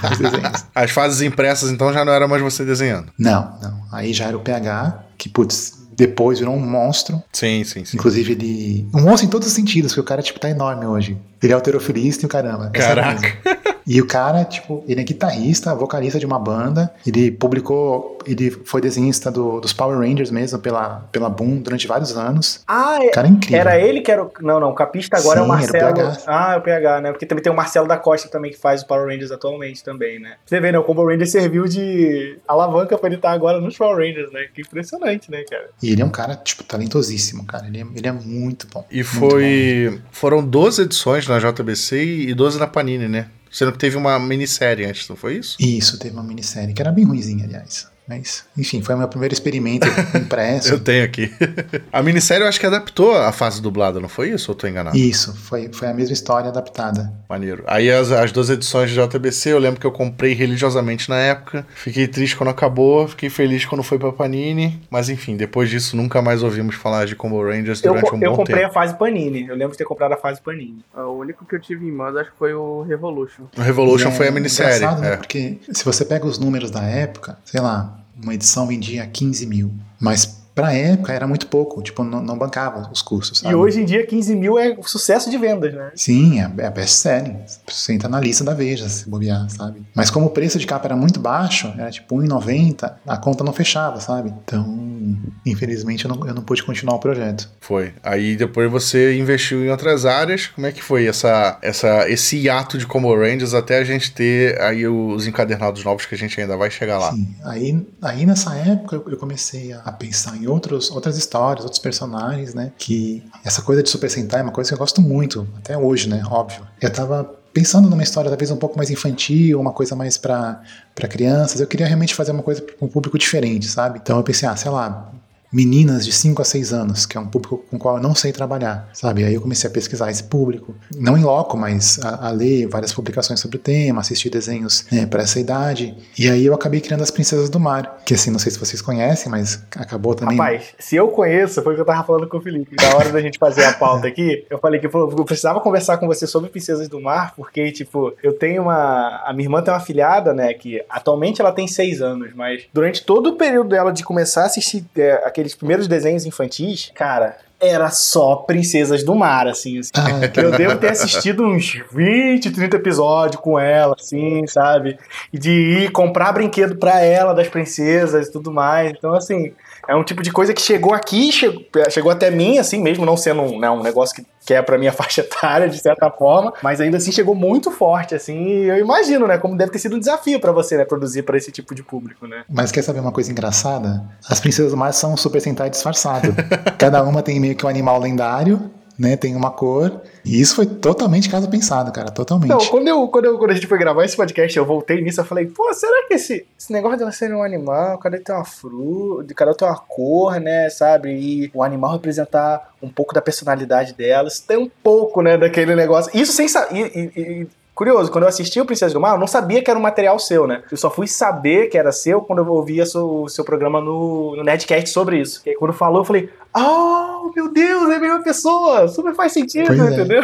As 0.73 0.89
fases 0.89 1.21
impressas, 1.21 1.69
então, 1.69 1.93
já 1.93 2.03
não 2.03 2.13
era 2.13 2.27
mais 2.27 2.41
você 2.41 2.65
desenhando. 2.65 3.11
Não, 3.17 3.57
não. 3.61 3.79
Aí 3.91 4.13
já 4.13 4.25
era 4.25 4.37
o 4.37 4.39
PH, 4.39 5.03
que, 5.17 5.29
putz, 5.29 5.77
depois 5.99 6.39
virou 6.39 6.55
um 6.55 6.59
monstro. 6.59 7.21
Sim, 7.33 7.63
sim, 7.65 7.83
sim. 7.83 7.97
Inclusive, 7.97 8.31
ele. 8.31 8.89
Um 8.95 9.01
monstro 9.01 9.27
em 9.27 9.29
todos 9.29 9.49
os 9.49 9.53
sentidos, 9.53 9.91
porque 9.91 10.01
o 10.01 10.05
cara, 10.05 10.21
tipo, 10.21 10.39
tá 10.39 10.49
enorme 10.49 10.85
hoje. 10.85 11.17
Ele 11.41 11.51
é 11.53 11.55
alterofilista 11.55 12.23
e 12.23 12.27
o 12.27 12.29
caramba. 12.29 12.71
é 12.73 12.77
Caraca. 12.77 13.59
E 13.87 13.99
o 13.99 14.05
cara, 14.05 14.43
tipo, 14.45 14.83
ele 14.87 15.01
é 15.01 15.03
guitarrista, 15.03 15.73
vocalista 15.73 16.19
de 16.19 16.25
uma 16.25 16.37
banda. 16.37 16.93
Ele 17.07 17.31
publicou. 17.31 18.19
Ele 18.27 18.51
foi 18.51 18.79
desenhista 18.81 19.31
do- 19.31 19.59
dos 19.59 19.73
Power 19.73 19.97
Rangers 19.97 20.29
mesmo, 20.29 20.59
pela, 20.59 21.07
pela 21.11 21.27
Boom, 21.27 21.57
durante 21.57 21.87
vários 21.87 22.15
anos. 22.15 22.61
Ah, 22.67 22.99
O 23.01 23.09
cara 23.11 23.25
é 23.27 23.31
incrível. 23.31 23.59
era 23.59 23.79
ele 23.79 24.01
que 24.01 24.11
era 24.11 24.23
o. 24.23 24.31
Não, 24.41 24.59
não, 24.59 24.69
o 24.69 24.75
capista 24.75 25.17
agora 25.17 25.39
é 25.39 25.41
o 25.41 25.45
Sim, 25.45 25.51
era 25.51 25.91
o 25.91 25.95
Marcelo. 25.95 25.95
PH. 25.95 26.23
Ah, 26.27 26.53
é 26.53 26.57
o 26.57 26.61
PH, 26.61 27.01
né? 27.01 27.11
Porque 27.11 27.25
também 27.25 27.41
tem 27.43 27.51
o 27.51 27.55
Marcelo 27.55 27.87
da 27.87 27.97
Costa 27.97 28.29
também 28.29 28.51
que 28.51 28.57
faz 28.59 28.83
o 28.83 28.87
Power 28.87 29.07
Rangers 29.07 29.31
atualmente 29.31 29.83
também, 29.83 30.19
né? 30.19 30.33
Você 30.45 30.59
vê, 30.59 30.71
né? 30.71 30.77
O 30.77 30.83
Combo 30.83 31.03
Rangers 31.07 31.31
serviu 31.31 31.65
de 31.65 32.37
alavanca 32.47 32.95
pra 32.95 33.07
ele 33.07 33.15
estar 33.15 33.31
agora 33.31 33.59
nos 33.59 33.75
Power 33.75 33.95
Rangers, 34.05 34.31
né? 34.31 34.41
Que 34.53 34.61
impressionante, 34.61 35.31
né, 35.31 35.43
cara? 35.49 35.69
E 35.81 35.89
ele 35.91 36.01
é 36.03 36.05
um 36.05 36.11
cara, 36.11 36.35
tipo, 36.35 36.63
talentosíssimo, 36.63 37.43
cara. 37.45 37.65
Ele 37.65 37.79
é, 37.81 37.85
ele 37.95 38.07
é 38.07 38.11
muito 38.11 38.67
bom. 38.71 38.85
E 38.91 38.97
Muito 38.97 39.07
foi. 39.09 39.99
Foram 40.11 40.45
12 40.45 40.83
edições 40.83 41.25
na 41.29 41.39
JBC 41.39 42.27
e 42.29 42.33
12 42.33 42.59
na 42.59 42.67
Panini, 42.67 43.07
né? 43.07 43.27
Sendo 43.51 43.71
que 43.71 43.77
teve 43.77 43.97
uma 43.97 44.19
minissérie 44.19 44.85
antes, 44.85 45.07
não 45.07 45.15
foi 45.15 45.37
isso? 45.37 45.57
Isso, 45.59 45.97
teve 45.97 46.13
uma 46.13 46.23
minissérie, 46.23 46.73
que 46.73 46.81
era 46.81 46.91
bem 46.91 47.05
ruimzinha, 47.05 47.45
aliás. 47.45 47.87
Mas, 48.09 48.43
enfim, 48.57 48.81
foi 48.81 48.95
o 48.95 48.97
meu 48.97 49.07
primeiro 49.07 49.31
experimento 49.33 49.87
impresso. 50.17 50.73
Eu 50.73 50.79
tenho 50.79 51.05
aqui. 51.05 51.31
a 51.93 52.01
minissérie 52.01 52.43
eu 52.43 52.49
acho 52.49 52.59
que 52.59 52.65
adaptou 52.65 53.15
a 53.15 53.31
fase 53.31 53.61
dublada, 53.61 53.99
não 53.99 54.09
foi 54.09 54.31
isso? 54.31 54.49
Ou 54.51 54.55
tô 54.55 54.65
enganado? 54.67 54.97
Isso, 54.97 55.35
foi, 55.35 55.69
foi 55.71 55.87
a 55.87 55.93
mesma 55.93 56.13
história 56.13 56.49
adaptada. 56.49 57.13
Maneiro. 57.29 57.63
Aí 57.67 57.91
as, 57.91 58.11
as 58.11 58.31
duas 58.31 58.49
edições 58.49 58.89
de 58.89 58.95
JBC, 58.99 59.51
eu 59.51 59.59
lembro 59.59 59.79
que 59.79 59.85
eu 59.85 59.91
comprei 59.91 60.33
religiosamente 60.33 61.07
na 61.07 61.17
época. 61.17 61.65
Fiquei 61.75 62.07
triste 62.07 62.35
quando 62.35 62.49
acabou, 62.49 63.07
fiquei 63.07 63.29
feliz 63.29 63.63
quando 63.65 63.83
foi 63.83 63.99
pra 63.99 64.11
Panini. 64.11 64.81
Mas 64.89 65.07
enfim, 65.09 65.37
depois 65.37 65.69
disso 65.69 65.95
nunca 65.95 66.19
mais 66.21 66.41
ouvimos 66.41 66.73
falar 66.75 67.05
de 67.05 67.15
Combo 67.15 67.43
Rangers 67.43 67.83
Eu, 67.83 67.91
durante 67.93 68.09
co- 68.09 68.15
um 68.15 68.19
eu 68.23 68.31
bom 68.31 68.37
comprei 68.37 68.57
tempo. 68.63 68.69
a 68.71 68.73
fase 68.73 68.95
Panini. 68.97 69.47
Eu 69.47 69.55
lembro 69.55 69.73
de 69.73 69.77
ter 69.77 69.85
comprado 69.85 70.13
a 70.13 70.17
fase 70.17 70.41
Panini. 70.41 70.83
O 70.95 71.11
único 71.19 71.45
que 71.45 71.55
eu 71.55 71.59
tive 71.61 71.85
em 71.85 71.91
mãos 71.91 72.15
acho 72.17 72.31
que 72.31 72.37
foi 72.39 72.55
o 72.55 72.81
Revolution. 72.81 73.43
O 73.55 73.61
Revolution 73.61 74.09
é 74.09 74.11
foi 74.13 74.27
a 74.27 74.31
minissérie. 74.31 74.77
engraçado, 74.77 75.01
né? 75.01 75.13
é. 75.13 75.17
Porque 75.17 75.57
se 75.71 75.85
você 75.85 76.03
pega 76.03 76.25
os 76.25 76.39
números 76.39 76.71
da 76.71 76.81
época, 76.81 77.37
sei 77.45 77.61
lá, 77.61 77.98
uma 78.21 78.33
edição 78.33 78.67
vendia 78.67 79.05
15 79.05 79.45
mil. 79.45 79.73
Mas 79.99 80.38
pra 80.59 80.73
época 80.73 81.13
era 81.13 81.27
muito 81.27 81.47
pouco, 81.47 81.81
tipo, 81.81 82.03
não, 82.03 82.21
não 82.21 82.37
bancava 82.37 82.89
os 82.91 83.01
custos. 83.01 83.39
Sabe? 83.39 83.53
E 83.53 83.55
hoje 83.55 83.81
em 83.81 83.85
dia, 83.85 84.05
15 84.05 84.35
mil 84.35 84.57
é 84.59 84.75
sucesso 84.83 85.29
de 85.29 85.37
vendas, 85.37 85.73
né? 85.73 85.91
Sim, 85.95 86.39
é, 86.41 86.51
é 86.57 86.69
best-selling. 86.69 87.37
Você 87.67 87.93
entra 87.93 88.09
na 88.09 88.19
lista 88.19 88.43
da 88.43 88.53
Veja, 88.53 88.87
se 88.89 89.09
bobear, 89.09 89.49
sabe? 89.49 89.81
Mas 89.95 90.09
como 90.09 90.27
o 90.27 90.29
preço 90.29 90.59
de 90.59 90.65
capa 90.67 90.87
era 90.87 90.95
muito 90.95 91.19
baixo, 91.19 91.73
era 91.77 91.89
tipo 91.91 92.15
1,90, 92.15 92.91
a 93.07 93.17
conta 93.17 93.43
não 93.43 93.53
fechava, 93.53 93.99
sabe? 93.99 94.33
Então, 94.43 95.17
infelizmente, 95.45 96.05
eu 96.05 96.13
não, 96.15 96.27
eu 96.27 96.33
não 96.33 96.41
pude 96.41 96.63
continuar 96.63 96.95
o 96.95 96.99
projeto. 96.99 97.49
Foi. 97.61 97.93
Aí 98.03 98.35
depois 98.35 98.69
você 98.71 99.17
investiu 99.17 99.63
em 99.63 99.69
outras 99.69 100.05
áreas. 100.05 100.47
Como 100.47 100.65
é 100.67 100.71
que 100.71 100.81
foi 100.83 101.05
essa, 101.07 101.57
essa, 101.61 102.09
esse 102.09 102.37
hiato 102.37 102.77
de 102.77 102.85
Combo 102.85 103.15
Rangers 103.15 103.53
até 103.53 103.77
a 103.79 103.83
gente 103.83 104.11
ter 104.11 104.59
aí 104.61 104.87
os 104.87 105.27
encadernados 105.27 105.83
novos 105.83 106.05
que 106.05 106.15
a 106.15 106.17
gente 106.17 106.39
ainda 106.39 106.57
vai 106.57 106.69
chegar 106.69 106.97
lá? 106.99 107.11
Sim. 107.11 107.35
Aí, 107.43 107.85
aí 108.01 108.25
nessa 108.25 108.55
época 108.55 108.95
eu- 108.95 109.05
eu 109.09 109.17
comecei 109.17 109.73
a 109.73 109.91
pensar 109.91 110.35
em 110.37 110.47
outros, 110.49 110.91
outras 110.91 111.17
histórias, 111.17 111.63
outros 111.63 111.81
personagens, 111.81 112.53
né? 112.53 112.71
Que 112.77 113.23
essa 113.45 113.61
coisa 113.61 113.81
de 113.83 113.89
Super 113.89 114.09
Sentai 114.09 114.41
é 114.41 114.43
uma 114.43 114.51
coisa 114.51 114.69
que 114.69 114.73
eu 114.73 114.79
gosto 114.79 115.01
muito, 115.01 115.47
até 115.57 115.77
hoje, 115.77 116.09
né? 116.09 116.23
Óbvio. 116.29 116.67
Eu 116.81 116.91
tava 116.91 117.23
pensando 117.53 117.89
numa 117.89 118.03
história 118.03 118.29
talvez 118.29 118.51
um 118.51 118.57
pouco 118.57 118.77
mais 118.77 118.89
infantil, 118.89 119.59
uma 119.59 119.71
coisa 119.71 119.95
mais 119.95 120.17
pra 120.17 120.61
crianças. 120.95 121.59
Eu 121.59 121.67
queria 121.67 121.87
realmente 121.87 122.13
fazer 122.13 122.31
uma 122.31 122.43
coisa 122.43 122.63
com 122.77 122.85
um 122.85 122.89
público 122.89 123.17
diferente, 123.17 123.67
sabe? 123.67 123.99
Então 124.01 124.17
eu 124.17 124.23
pensei, 124.23 124.47
ah, 124.47 124.55
sei 124.55 124.71
lá, 124.71 125.11
meninas 125.51 126.05
de 126.05 126.11
5 126.11 126.41
a 126.41 126.45
6 126.45 126.73
anos, 126.73 127.05
que 127.05 127.17
é 127.17 127.19
um 127.19 127.27
público 127.27 127.63
com 127.69 127.75
o 127.75 127.79
qual 127.79 127.97
eu 127.97 128.03
não 128.03 128.13
sei 128.13 128.31
trabalhar, 128.31 128.89
sabe? 128.93 129.23
Aí 129.23 129.33
eu 129.33 129.41
comecei 129.41 129.69
a 129.69 129.73
pesquisar 129.73 130.09
esse 130.11 130.23
público, 130.23 130.75
não 130.95 131.17
em 131.17 131.23
loco, 131.23 131.57
mas 131.57 131.99
a, 132.03 132.27
a 132.27 132.31
ler 132.31 132.67
várias 132.67 132.93
publicações 132.93 133.39
sobre 133.39 133.57
o 133.57 133.59
tema, 133.59 134.01
assistir 134.01 134.29
desenhos 134.29 134.85
né, 134.91 135.05
para 135.05 135.23
essa 135.23 135.39
idade. 135.39 135.95
E 136.17 136.29
aí 136.29 136.45
eu 136.45 136.53
acabei 136.53 136.81
criando 136.81 137.01
as 137.01 137.11
Princesas 137.11 137.49
do 137.49 137.59
Mar, 137.59 138.01
que 138.05 138.13
assim, 138.13 138.31
não 138.31 138.39
sei 138.39 138.51
se 138.51 138.59
vocês 138.59 138.81
conhecem, 138.81 139.31
mas 139.31 139.63
acabou 139.75 140.13
também. 140.13 140.37
Rapaz, 140.37 140.73
se 140.77 140.95
eu 140.95 141.07
conheço, 141.09 141.61
foi 141.63 141.73
o 141.73 141.75
que 141.75 141.81
eu 141.81 141.85
tava 141.85 142.03
falando 142.03 142.27
com 142.27 142.37
o 142.37 142.41
Felipe. 142.41 142.75
Na 142.79 142.95
hora 142.95 143.11
da 143.11 143.21
gente 143.21 143.39
fazer 143.39 143.65
a 143.65 143.73
pauta 143.73 144.07
aqui, 144.07 144.45
eu 144.49 144.59
falei 144.59 144.79
que 144.79 144.87
eu 144.87 145.25
precisava 145.25 145.59
conversar 145.59 145.97
com 145.97 146.07
você 146.07 146.27
sobre 146.27 146.49
Princesas 146.49 146.87
do 146.87 146.99
Mar, 146.99 147.33
porque, 147.35 147.71
tipo, 147.71 148.13
eu 148.21 148.33
tenho 148.33 148.63
uma. 148.63 149.23
A 149.25 149.33
minha 149.33 149.45
irmã 149.45 149.61
tem 149.61 149.73
uma 149.73 149.79
filhada, 149.79 150.33
né? 150.33 150.53
Que 150.53 150.83
atualmente 150.89 151.41
ela 151.41 151.51
tem 151.51 151.67
seis 151.67 152.01
anos, 152.01 152.31
mas 152.35 152.63
durante 152.73 153.03
todo 153.03 153.31
o 153.31 153.35
período 153.35 153.69
dela 153.69 153.91
de 153.91 154.03
começar 154.03 154.43
a 154.43 154.45
assistir 154.45 154.85
é, 154.95 155.27
aqueles 155.39 155.55
primeiros 155.55 155.87
desenhos 155.87 156.25
infantis, 156.25 156.91
cara. 156.93 157.37
era 157.61 157.89
só 157.89 158.37
Princesas 158.37 159.03
do 159.03 159.15
Mar, 159.15 159.47
assim. 159.47 159.79
assim. 159.79 159.91
Ah, 159.95 160.19
Eu 160.41 160.51
devo 160.51 160.77
ter 160.77 160.91
assistido 160.91 161.43
uns 161.43 161.81
20, 161.91 162.51
30 162.51 162.75
episódios 162.77 163.41
com 163.41 163.57
ela, 163.57 163.95
assim, 163.99 164.45
sabe? 164.47 164.97
De 165.33 165.51
ir 165.51 165.91
comprar 165.91 166.31
brinquedo 166.31 166.77
pra 166.77 167.01
ela, 167.01 167.33
das 167.33 167.47
princesas 167.47 168.27
e 168.27 168.31
tudo 168.31 168.51
mais. 168.51 168.91
Então, 168.91 169.13
assim, 169.13 169.53
é 169.89 169.95
um 169.95 170.03
tipo 170.03 170.21
de 170.21 170.31
coisa 170.31 170.53
que 170.53 170.61
chegou 170.61 170.93
aqui, 170.93 171.31
chegou, 171.31 171.65
chegou 171.89 172.11
até 172.11 172.29
mim, 172.29 172.59
assim, 172.59 172.79
mesmo 172.79 173.07
não 173.07 173.17
sendo 173.17 173.41
um, 173.41 173.59
né, 173.59 173.69
um 173.71 173.81
negócio 173.81 174.15
que, 174.15 174.25
que 174.45 174.53
é 174.53 174.61
pra 174.61 174.77
minha 174.77 174.93
faixa 174.93 175.21
etária, 175.21 175.67
de 175.67 175.79
certa 175.79 176.11
forma, 176.11 176.53
mas 176.61 176.79
ainda 176.79 176.97
assim 176.97 177.11
chegou 177.11 177.33
muito 177.33 177.71
forte, 177.71 178.13
assim, 178.13 178.37
e 178.45 178.69
eu 178.69 178.77
imagino, 178.77 179.25
né, 179.25 179.39
como 179.39 179.57
deve 179.57 179.71
ter 179.71 179.79
sido 179.79 179.95
um 179.95 179.99
desafio 179.99 180.39
pra 180.39 180.51
você, 180.51 180.77
né, 180.77 180.85
produzir 180.85 181.23
pra 181.23 181.35
esse 181.35 181.51
tipo 181.51 181.73
de 181.73 181.81
público, 181.81 182.27
né? 182.27 182.43
Mas 182.47 182.71
quer 182.71 182.83
saber 182.83 182.99
uma 182.99 183.11
coisa 183.11 183.31
engraçada? 183.31 184.03
As 184.29 184.39
princesas 184.39 184.73
mar 184.75 184.93
são 184.93 185.13
um 185.13 185.17
Super 185.17 185.41
Sentai 185.41 185.71
disfarçado. 185.71 186.35
Cada 186.77 187.01
uma 187.01 187.23
tem 187.23 187.39
meio 187.39 187.55
que 187.55 187.65
um 187.65 187.69
animal 187.69 187.99
lendário, 187.99 188.69
né? 188.99 189.15
Tem 189.15 189.33
uma 189.33 189.49
cor. 189.49 190.01
E 190.25 190.41
isso 190.41 190.55
foi 190.55 190.65
totalmente 190.65 191.29
caso 191.29 191.49
pensado, 191.49 191.91
cara. 191.93 192.11
Totalmente. 192.11 192.49
Não, 192.49 192.59
quando, 192.65 192.87
eu, 192.89 193.07
quando, 193.07 193.25
eu, 193.25 193.37
quando 193.37 193.51
a 193.51 193.53
gente 193.53 193.65
foi 193.65 193.77
gravar 193.77 194.03
esse 194.03 194.17
podcast, 194.17 194.57
eu 194.57 194.65
voltei 194.65 195.01
nisso, 195.01 195.21
eu 195.21 195.25
falei, 195.25 195.45
pô, 195.45 195.73
será 195.73 196.05
que 196.05 196.15
esse, 196.15 196.45
esse 196.59 196.73
negócio 196.73 196.99
dela 196.99 197.11
ser 197.11 197.33
um 197.33 197.41
animal, 197.41 197.97
cada 197.97 198.19
tem 198.19 198.35
uma 198.35 198.43
fruta, 198.43 199.33
cada 199.33 199.55
tem 199.55 199.65
uma 199.65 199.77
cor, 199.77 200.37
né, 200.41 200.69
sabe? 200.69 201.09
E 201.11 201.49
o 201.53 201.63
animal 201.63 201.93
representar 201.93 202.73
um 202.83 202.89
pouco 202.89 203.13
da 203.13 203.21
personalidade 203.21 203.93
dela, 203.93 204.27
isso 204.27 204.43
tem 204.45 204.57
um 204.57 204.69
pouco, 204.83 205.21
né, 205.21 205.37
daquele 205.37 205.73
negócio. 205.75 206.11
Isso 206.13 206.33
sem 206.33 206.49
saber. 206.49 207.47
Curioso, 207.79 208.11
quando 208.11 208.25
eu 208.25 208.27
assisti 208.27 208.59
o 208.59 208.65
Princesa 208.65 208.93
do 208.93 208.99
Mar, 208.99 209.13
eu 209.13 209.17
não 209.17 209.25
sabia 209.25 209.63
que 209.63 209.71
era 209.71 209.79
um 209.79 209.81
material 209.81 210.19
seu, 210.19 210.45
né? 210.45 210.63
Eu 210.69 210.75
só 210.75 210.91
fui 210.91 211.07
saber 211.07 211.67
que 211.67 211.77
era 211.77 211.93
seu 211.93 212.19
quando 212.19 212.39
eu 212.39 212.47
ouvi 212.49 212.81
o 212.81 213.29
seu 213.29 213.45
programa 213.45 213.79
no, 213.79 214.35
no 214.35 214.43
Nerdcast 214.43 214.89
sobre 214.89 215.21
isso. 215.21 215.41
Quando 215.57 215.71
falou, 215.71 216.01
eu 216.01 216.03
falei, 216.03 216.29
oh, 216.55 217.31
meu 217.35 217.51
Deus, 217.51 217.89
é 217.91 217.95
a 217.95 217.99
mesma 217.99 218.23
pessoa, 218.23 218.87
super 218.87 219.13
faz 219.15 219.31
sentido, 219.33 219.67
Pois 219.67 219.79
é. 219.79 219.93
entendeu? 219.93 220.23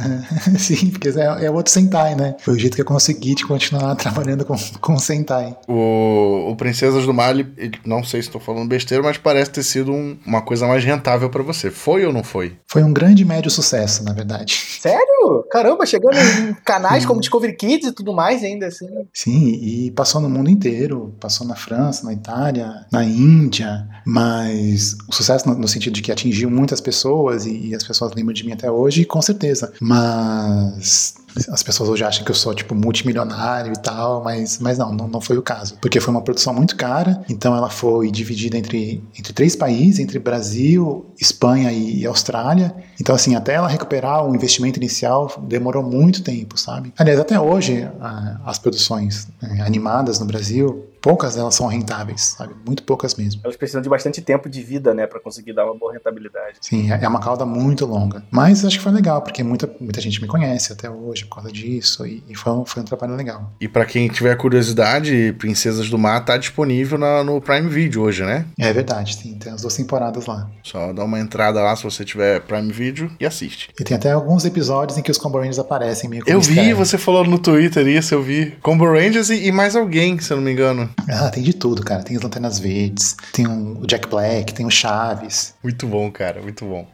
Sim, 0.58 0.90
porque 0.90 1.08
é, 1.08 1.46
é 1.46 1.50
outro 1.50 1.72
Sentai, 1.72 2.14
né? 2.14 2.36
Foi 2.40 2.54
o 2.54 2.58
jeito 2.58 2.74
que 2.74 2.80
eu 2.80 2.84
consegui 2.86 3.34
de 3.34 3.44
continuar 3.46 3.94
trabalhando 3.96 4.44
com, 4.44 4.54
com 4.80 4.98
Sentai. 4.98 5.56
O, 5.68 6.48
o 6.50 6.56
Princesas 6.56 7.04
do 7.06 7.12
Mar, 7.14 7.30
ele, 7.30 7.52
ele- 7.56 7.78
não 7.84 8.02
sei 8.02 8.22
se 8.22 8.28
estou 8.28 8.40
falando 8.40 8.68
besteira, 8.68 9.02
mas 9.02 9.18
parece 9.18 9.50
ter 9.50 9.62
sido 9.62 9.92
um- 9.92 10.16
uma 10.26 10.42
coisa 10.42 10.66
mais 10.66 10.84
rentável 10.84 11.28
pra 11.30 11.42
você. 11.42 11.70
Foi 11.70 12.04
ou 12.06 12.12
não 12.12 12.22
foi? 12.24 12.56
Foi 12.66 12.82
um 12.82 12.92
grande 12.92 13.22
e 13.22 13.24
médio 13.26 13.50
sucesso, 13.50 14.04
na 14.04 14.12
verdade. 14.12 14.54
Sério? 14.80 15.44
Caramba, 15.50 15.84
chegando 15.86 16.16
em 16.16 16.54
canais 16.64 17.04
como 17.04 17.20
Discovery 17.20 17.54
Kids 17.56 17.88
e 17.88 17.92
tudo 17.92 18.12
mais 18.12 18.42
ainda, 18.42 18.66
assim. 18.66 18.86
Sim, 19.12 19.48
e 19.62 19.90
passou 19.90 20.20
no 20.20 20.28
mundo 20.30 20.50
inteiro. 20.50 21.14
Passou 21.20 21.46
na 21.46 21.54
França, 21.56 22.04
na 22.04 22.12
Itália, 22.12 22.86
na 22.92 23.04
Índia. 23.04 23.86
Mas 24.06 24.96
o 25.08 25.14
sucesso 25.14 25.48
no, 25.48 25.65
no 25.66 25.68
sentido 25.68 25.94
de 25.94 26.02
que 26.02 26.12
atingiu 26.12 26.48
muitas 26.48 26.80
pessoas 26.80 27.44
e, 27.44 27.68
e 27.68 27.74
as 27.74 27.82
pessoas 27.82 28.14
lembram 28.14 28.32
de 28.32 28.46
mim 28.46 28.52
até 28.52 28.70
hoje, 28.70 29.04
com 29.04 29.20
certeza. 29.20 29.72
Mas 29.80 31.14
as 31.50 31.62
pessoas 31.62 31.88
hoje 31.88 32.04
acham 32.04 32.24
que 32.24 32.30
eu 32.30 32.34
sou, 32.34 32.54
tipo, 32.54 32.74
multimilionário 32.74 33.72
e 33.72 33.76
tal, 33.76 34.22
mas, 34.22 34.58
mas 34.58 34.78
não, 34.78 34.92
não, 34.92 35.08
não 35.08 35.20
foi 35.20 35.36
o 35.36 35.42
caso. 35.42 35.76
Porque 35.80 36.00
foi 36.00 36.14
uma 36.14 36.22
produção 36.22 36.54
muito 36.54 36.76
cara, 36.76 37.22
então 37.28 37.54
ela 37.54 37.68
foi 37.68 38.10
dividida 38.10 38.56
entre, 38.56 39.02
entre 39.18 39.32
três 39.32 39.54
países, 39.54 39.98
entre 39.98 40.18
Brasil, 40.18 41.06
Espanha 41.20 41.72
e, 41.72 42.00
e 42.00 42.06
Austrália. 42.06 42.74
Então, 43.00 43.14
assim, 43.14 43.34
até 43.34 43.54
ela 43.54 43.68
recuperar 43.68 44.24
o 44.24 44.34
investimento 44.34 44.78
inicial 44.78 45.30
demorou 45.46 45.82
muito 45.82 46.22
tempo, 46.22 46.58
sabe? 46.58 46.92
Aliás, 46.96 47.20
até 47.20 47.38
hoje, 47.38 47.88
as 48.44 48.58
produções 48.58 49.28
eh, 49.42 49.60
animadas 49.60 50.20
no 50.20 50.26
Brasil, 50.26 50.86
poucas 51.06 51.36
delas 51.36 51.54
são 51.54 51.66
rentáveis, 51.68 52.34
sabe? 52.36 52.52
Muito 52.66 52.82
poucas 52.82 53.14
mesmo. 53.14 53.40
Elas 53.44 53.56
precisam 53.56 53.80
de 53.80 53.88
bastante 53.88 54.20
tempo 54.20 54.48
de 54.48 54.60
vida, 54.62 54.92
né, 54.92 55.06
pra 55.06 55.20
conseguir 55.20 55.52
dar 55.52 55.64
uma 55.64 55.78
boa 55.78 55.92
rentabilidade. 55.92 56.56
Sim, 56.60 56.90
é 56.92 56.98
é 57.02 57.08
uma 57.08 57.20
cauda 57.20 57.46
muito 57.46 57.86
longa. 57.86 58.24
Mas 58.30 58.64
acho 58.64 58.78
que 58.78 58.82
foi 58.82 58.90
legal, 58.92 59.22
porque 59.22 59.42
muita, 59.44 59.70
muita 59.78 60.00
gente 60.00 60.20
me 60.20 60.26
conhece 60.26 60.72
até 60.72 60.90
hoje 60.90 61.24
por 61.26 61.36
causa 61.36 61.52
disso, 61.52 62.04
e, 62.04 62.24
e 62.28 62.34
foi, 62.34 62.52
um, 62.52 62.64
foi 62.64 62.82
um 62.82 62.84
trabalho 62.84 63.14
legal. 63.14 63.52
E 63.60 63.68
pra 63.68 63.84
quem 63.84 64.08
tiver 64.08 64.34
curiosidade, 64.36 65.32
Princesas 65.38 65.88
do 65.88 65.96
Mar 65.98 66.24
tá 66.24 66.36
disponível 66.36 66.98
na- 66.98 67.22
no 67.22 67.40
Prime 67.40 67.68
Video 67.68 68.02
hoje, 68.02 68.24
né? 68.24 68.44
É 68.58 68.72
verdade, 68.72 69.14
sim, 69.14 69.34
tem 69.34 69.52
as 69.52 69.60
duas 69.62 69.76
temporadas 69.76 70.26
lá. 70.26 70.50
Só 70.64 70.92
dá 70.92 71.04
uma 71.04 71.20
entrada 71.20 71.62
lá 71.62 71.76
se 71.76 71.84
você 71.84 72.04
tiver 72.04 72.40
Prime 72.40 72.72
Video 72.72 73.10
e 73.20 73.26
assiste. 73.26 73.70
E 73.78 73.84
tem 73.84 73.96
até 73.96 74.10
alguns 74.12 74.44
episódios 74.44 74.98
em 74.98 75.02
que 75.02 75.10
os 75.10 75.18
Combo 75.18 75.38
Rangers 75.38 75.58
aparecem 75.60 76.10
meio 76.10 76.24
como 76.24 76.34
Eu 76.36 76.40
vi, 76.40 76.72
você 76.72 76.98
falou 76.98 77.24
no 77.24 77.38
Twitter 77.38 77.86
isso, 77.86 78.14
eu 78.14 78.22
vi. 78.22 78.56
Combo 78.62 78.84
Rangers 78.86 79.30
e, 79.30 79.46
e 79.46 79.52
mais 79.52 79.76
alguém, 79.76 80.18
se 80.18 80.32
eu 80.32 80.38
não 80.38 80.44
me 80.44 80.50
engano. 80.52 80.90
Ah, 81.08 81.30
tem 81.30 81.42
de 81.42 81.52
tudo, 81.52 81.82
cara. 81.82 82.02
Tem 82.02 82.16
as 82.16 82.22
Lanternas 82.22 82.58
Verdes, 82.58 83.16
tem 83.32 83.46
um- 83.46 83.80
o 83.80 83.86
Jack 83.86 84.08
Black, 84.08 84.52
tem 84.54 84.66
o 84.66 84.70
Chaves. 84.70 85.54
Muito 85.62 85.86
bom, 85.86 86.10
cara, 86.10 86.42
muito 86.42 86.64
bom. 86.64 86.86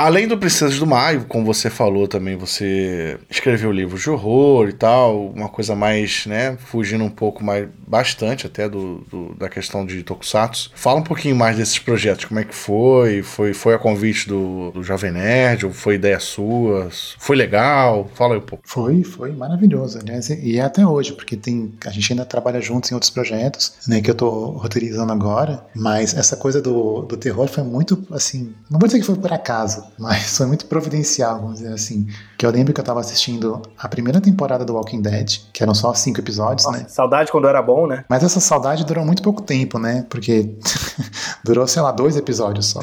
Além 0.00 0.28
do 0.28 0.38
Princesas 0.38 0.78
do 0.78 0.86
Maio, 0.86 1.24
como 1.28 1.44
você 1.44 1.68
falou 1.68 2.06
também, 2.06 2.36
você 2.36 3.18
escreveu 3.28 3.72
livros 3.72 4.00
de 4.00 4.08
horror 4.08 4.68
e 4.68 4.72
tal, 4.72 5.26
uma 5.26 5.48
coisa 5.48 5.74
mais, 5.74 6.24
né, 6.24 6.56
fugindo 6.56 7.02
um 7.02 7.10
pouco 7.10 7.42
mais, 7.42 7.66
bastante 7.84 8.46
até 8.46 8.68
do, 8.68 8.98
do- 9.10 9.34
da 9.34 9.48
questão 9.48 9.84
de 9.84 10.04
Tokusatsu. 10.04 10.70
Fala 10.72 11.00
um 11.00 11.02
pouquinho 11.02 11.34
mais 11.34 11.56
desses 11.56 11.80
projetos, 11.80 12.26
como 12.26 12.38
é 12.38 12.44
que 12.44 12.54
foi? 12.54 13.24
Foi, 13.24 13.52
foi 13.52 13.74
a 13.74 13.78
convite 13.78 14.28
do, 14.28 14.70
do 14.70 14.84
Jovem 14.84 15.10
Nerd, 15.10 15.66
ou 15.66 15.72
foi 15.72 15.96
ideia 15.96 16.20
sua? 16.20 16.88
Foi 17.18 17.34
legal? 17.34 18.08
Fala 18.14 18.34
aí 18.34 18.38
um 18.38 18.44
pouco. 18.44 18.62
Foi, 18.68 19.02
foi 19.02 19.32
maravilhoso, 19.32 19.98
aliás, 19.98 20.30
e 20.30 20.58
é 20.58 20.62
até 20.62 20.86
hoje, 20.86 21.12
porque 21.12 21.36
tem, 21.36 21.72
a 21.84 21.90
gente 21.90 22.12
ainda 22.12 22.24
trabalha 22.24 22.60
juntos 22.60 22.88
em 22.92 22.94
outros 22.94 23.10
projetos, 23.10 23.72
né, 23.88 24.00
que 24.00 24.08
eu 24.08 24.14
tô 24.14 24.50
roteirizando 24.50 25.12
agora, 25.12 25.66
mas 25.74 26.14
essa 26.16 26.36
coisa 26.36 26.62
do, 26.62 27.02
do 27.02 27.16
terror 27.16 27.48
foi 27.48 27.64
muito, 27.64 28.06
assim, 28.12 28.54
não 28.70 28.78
vou 28.78 28.86
dizer 28.86 29.00
que 29.00 29.06
foi 29.06 29.16
por 29.16 29.32
acaso, 29.32 29.87
mas 29.98 30.36
foi 30.36 30.46
muito 30.46 30.66
providencial, 30.66 31.40
vamos 31.40 31.58
dizer 31.58 31.72
assim, 31.72 32.06
que 32.36 32.44
eu 32.44 32.50
lembro 32.50 32.72
que 32.72 32.80
eu 32.80 32.84
tava 32.84 33.00
assistindo 33.00 33.62
a 33.78 33.88
primeira 33.88 34.20
temporada 34.20 34.64
do 34.64 34.74
Walking 34.74 35.00
Dead, 35.02 35.40
que 35.52 35.62
eram 35.62 35.74
só 35.74 35.94
cinco 35.94 36.20
episódios, 36.20 36.70
né, 36.70 36.86
Saudade 36.88 37.30
quando 37.30 37.48
era 37.48 37.62
bom, 37.62 37.86
né? 37.86 38.04
mas 38.08 38.22
essa 38.22 38.40
saudade 38.40 38.84
durou 38.84 39.04
muito 39.04 39.22
pouco 39.22 39.42
tempo, 39.42 39.78
né? 39.78 40.06
Porque 40.08 40.56
durou, 41.44 41.66
sei 41.66 41.82
lá, 41.82 41.92
dois 41.92 42.16
episódios 42.16 42.66
só. 42.66 42.80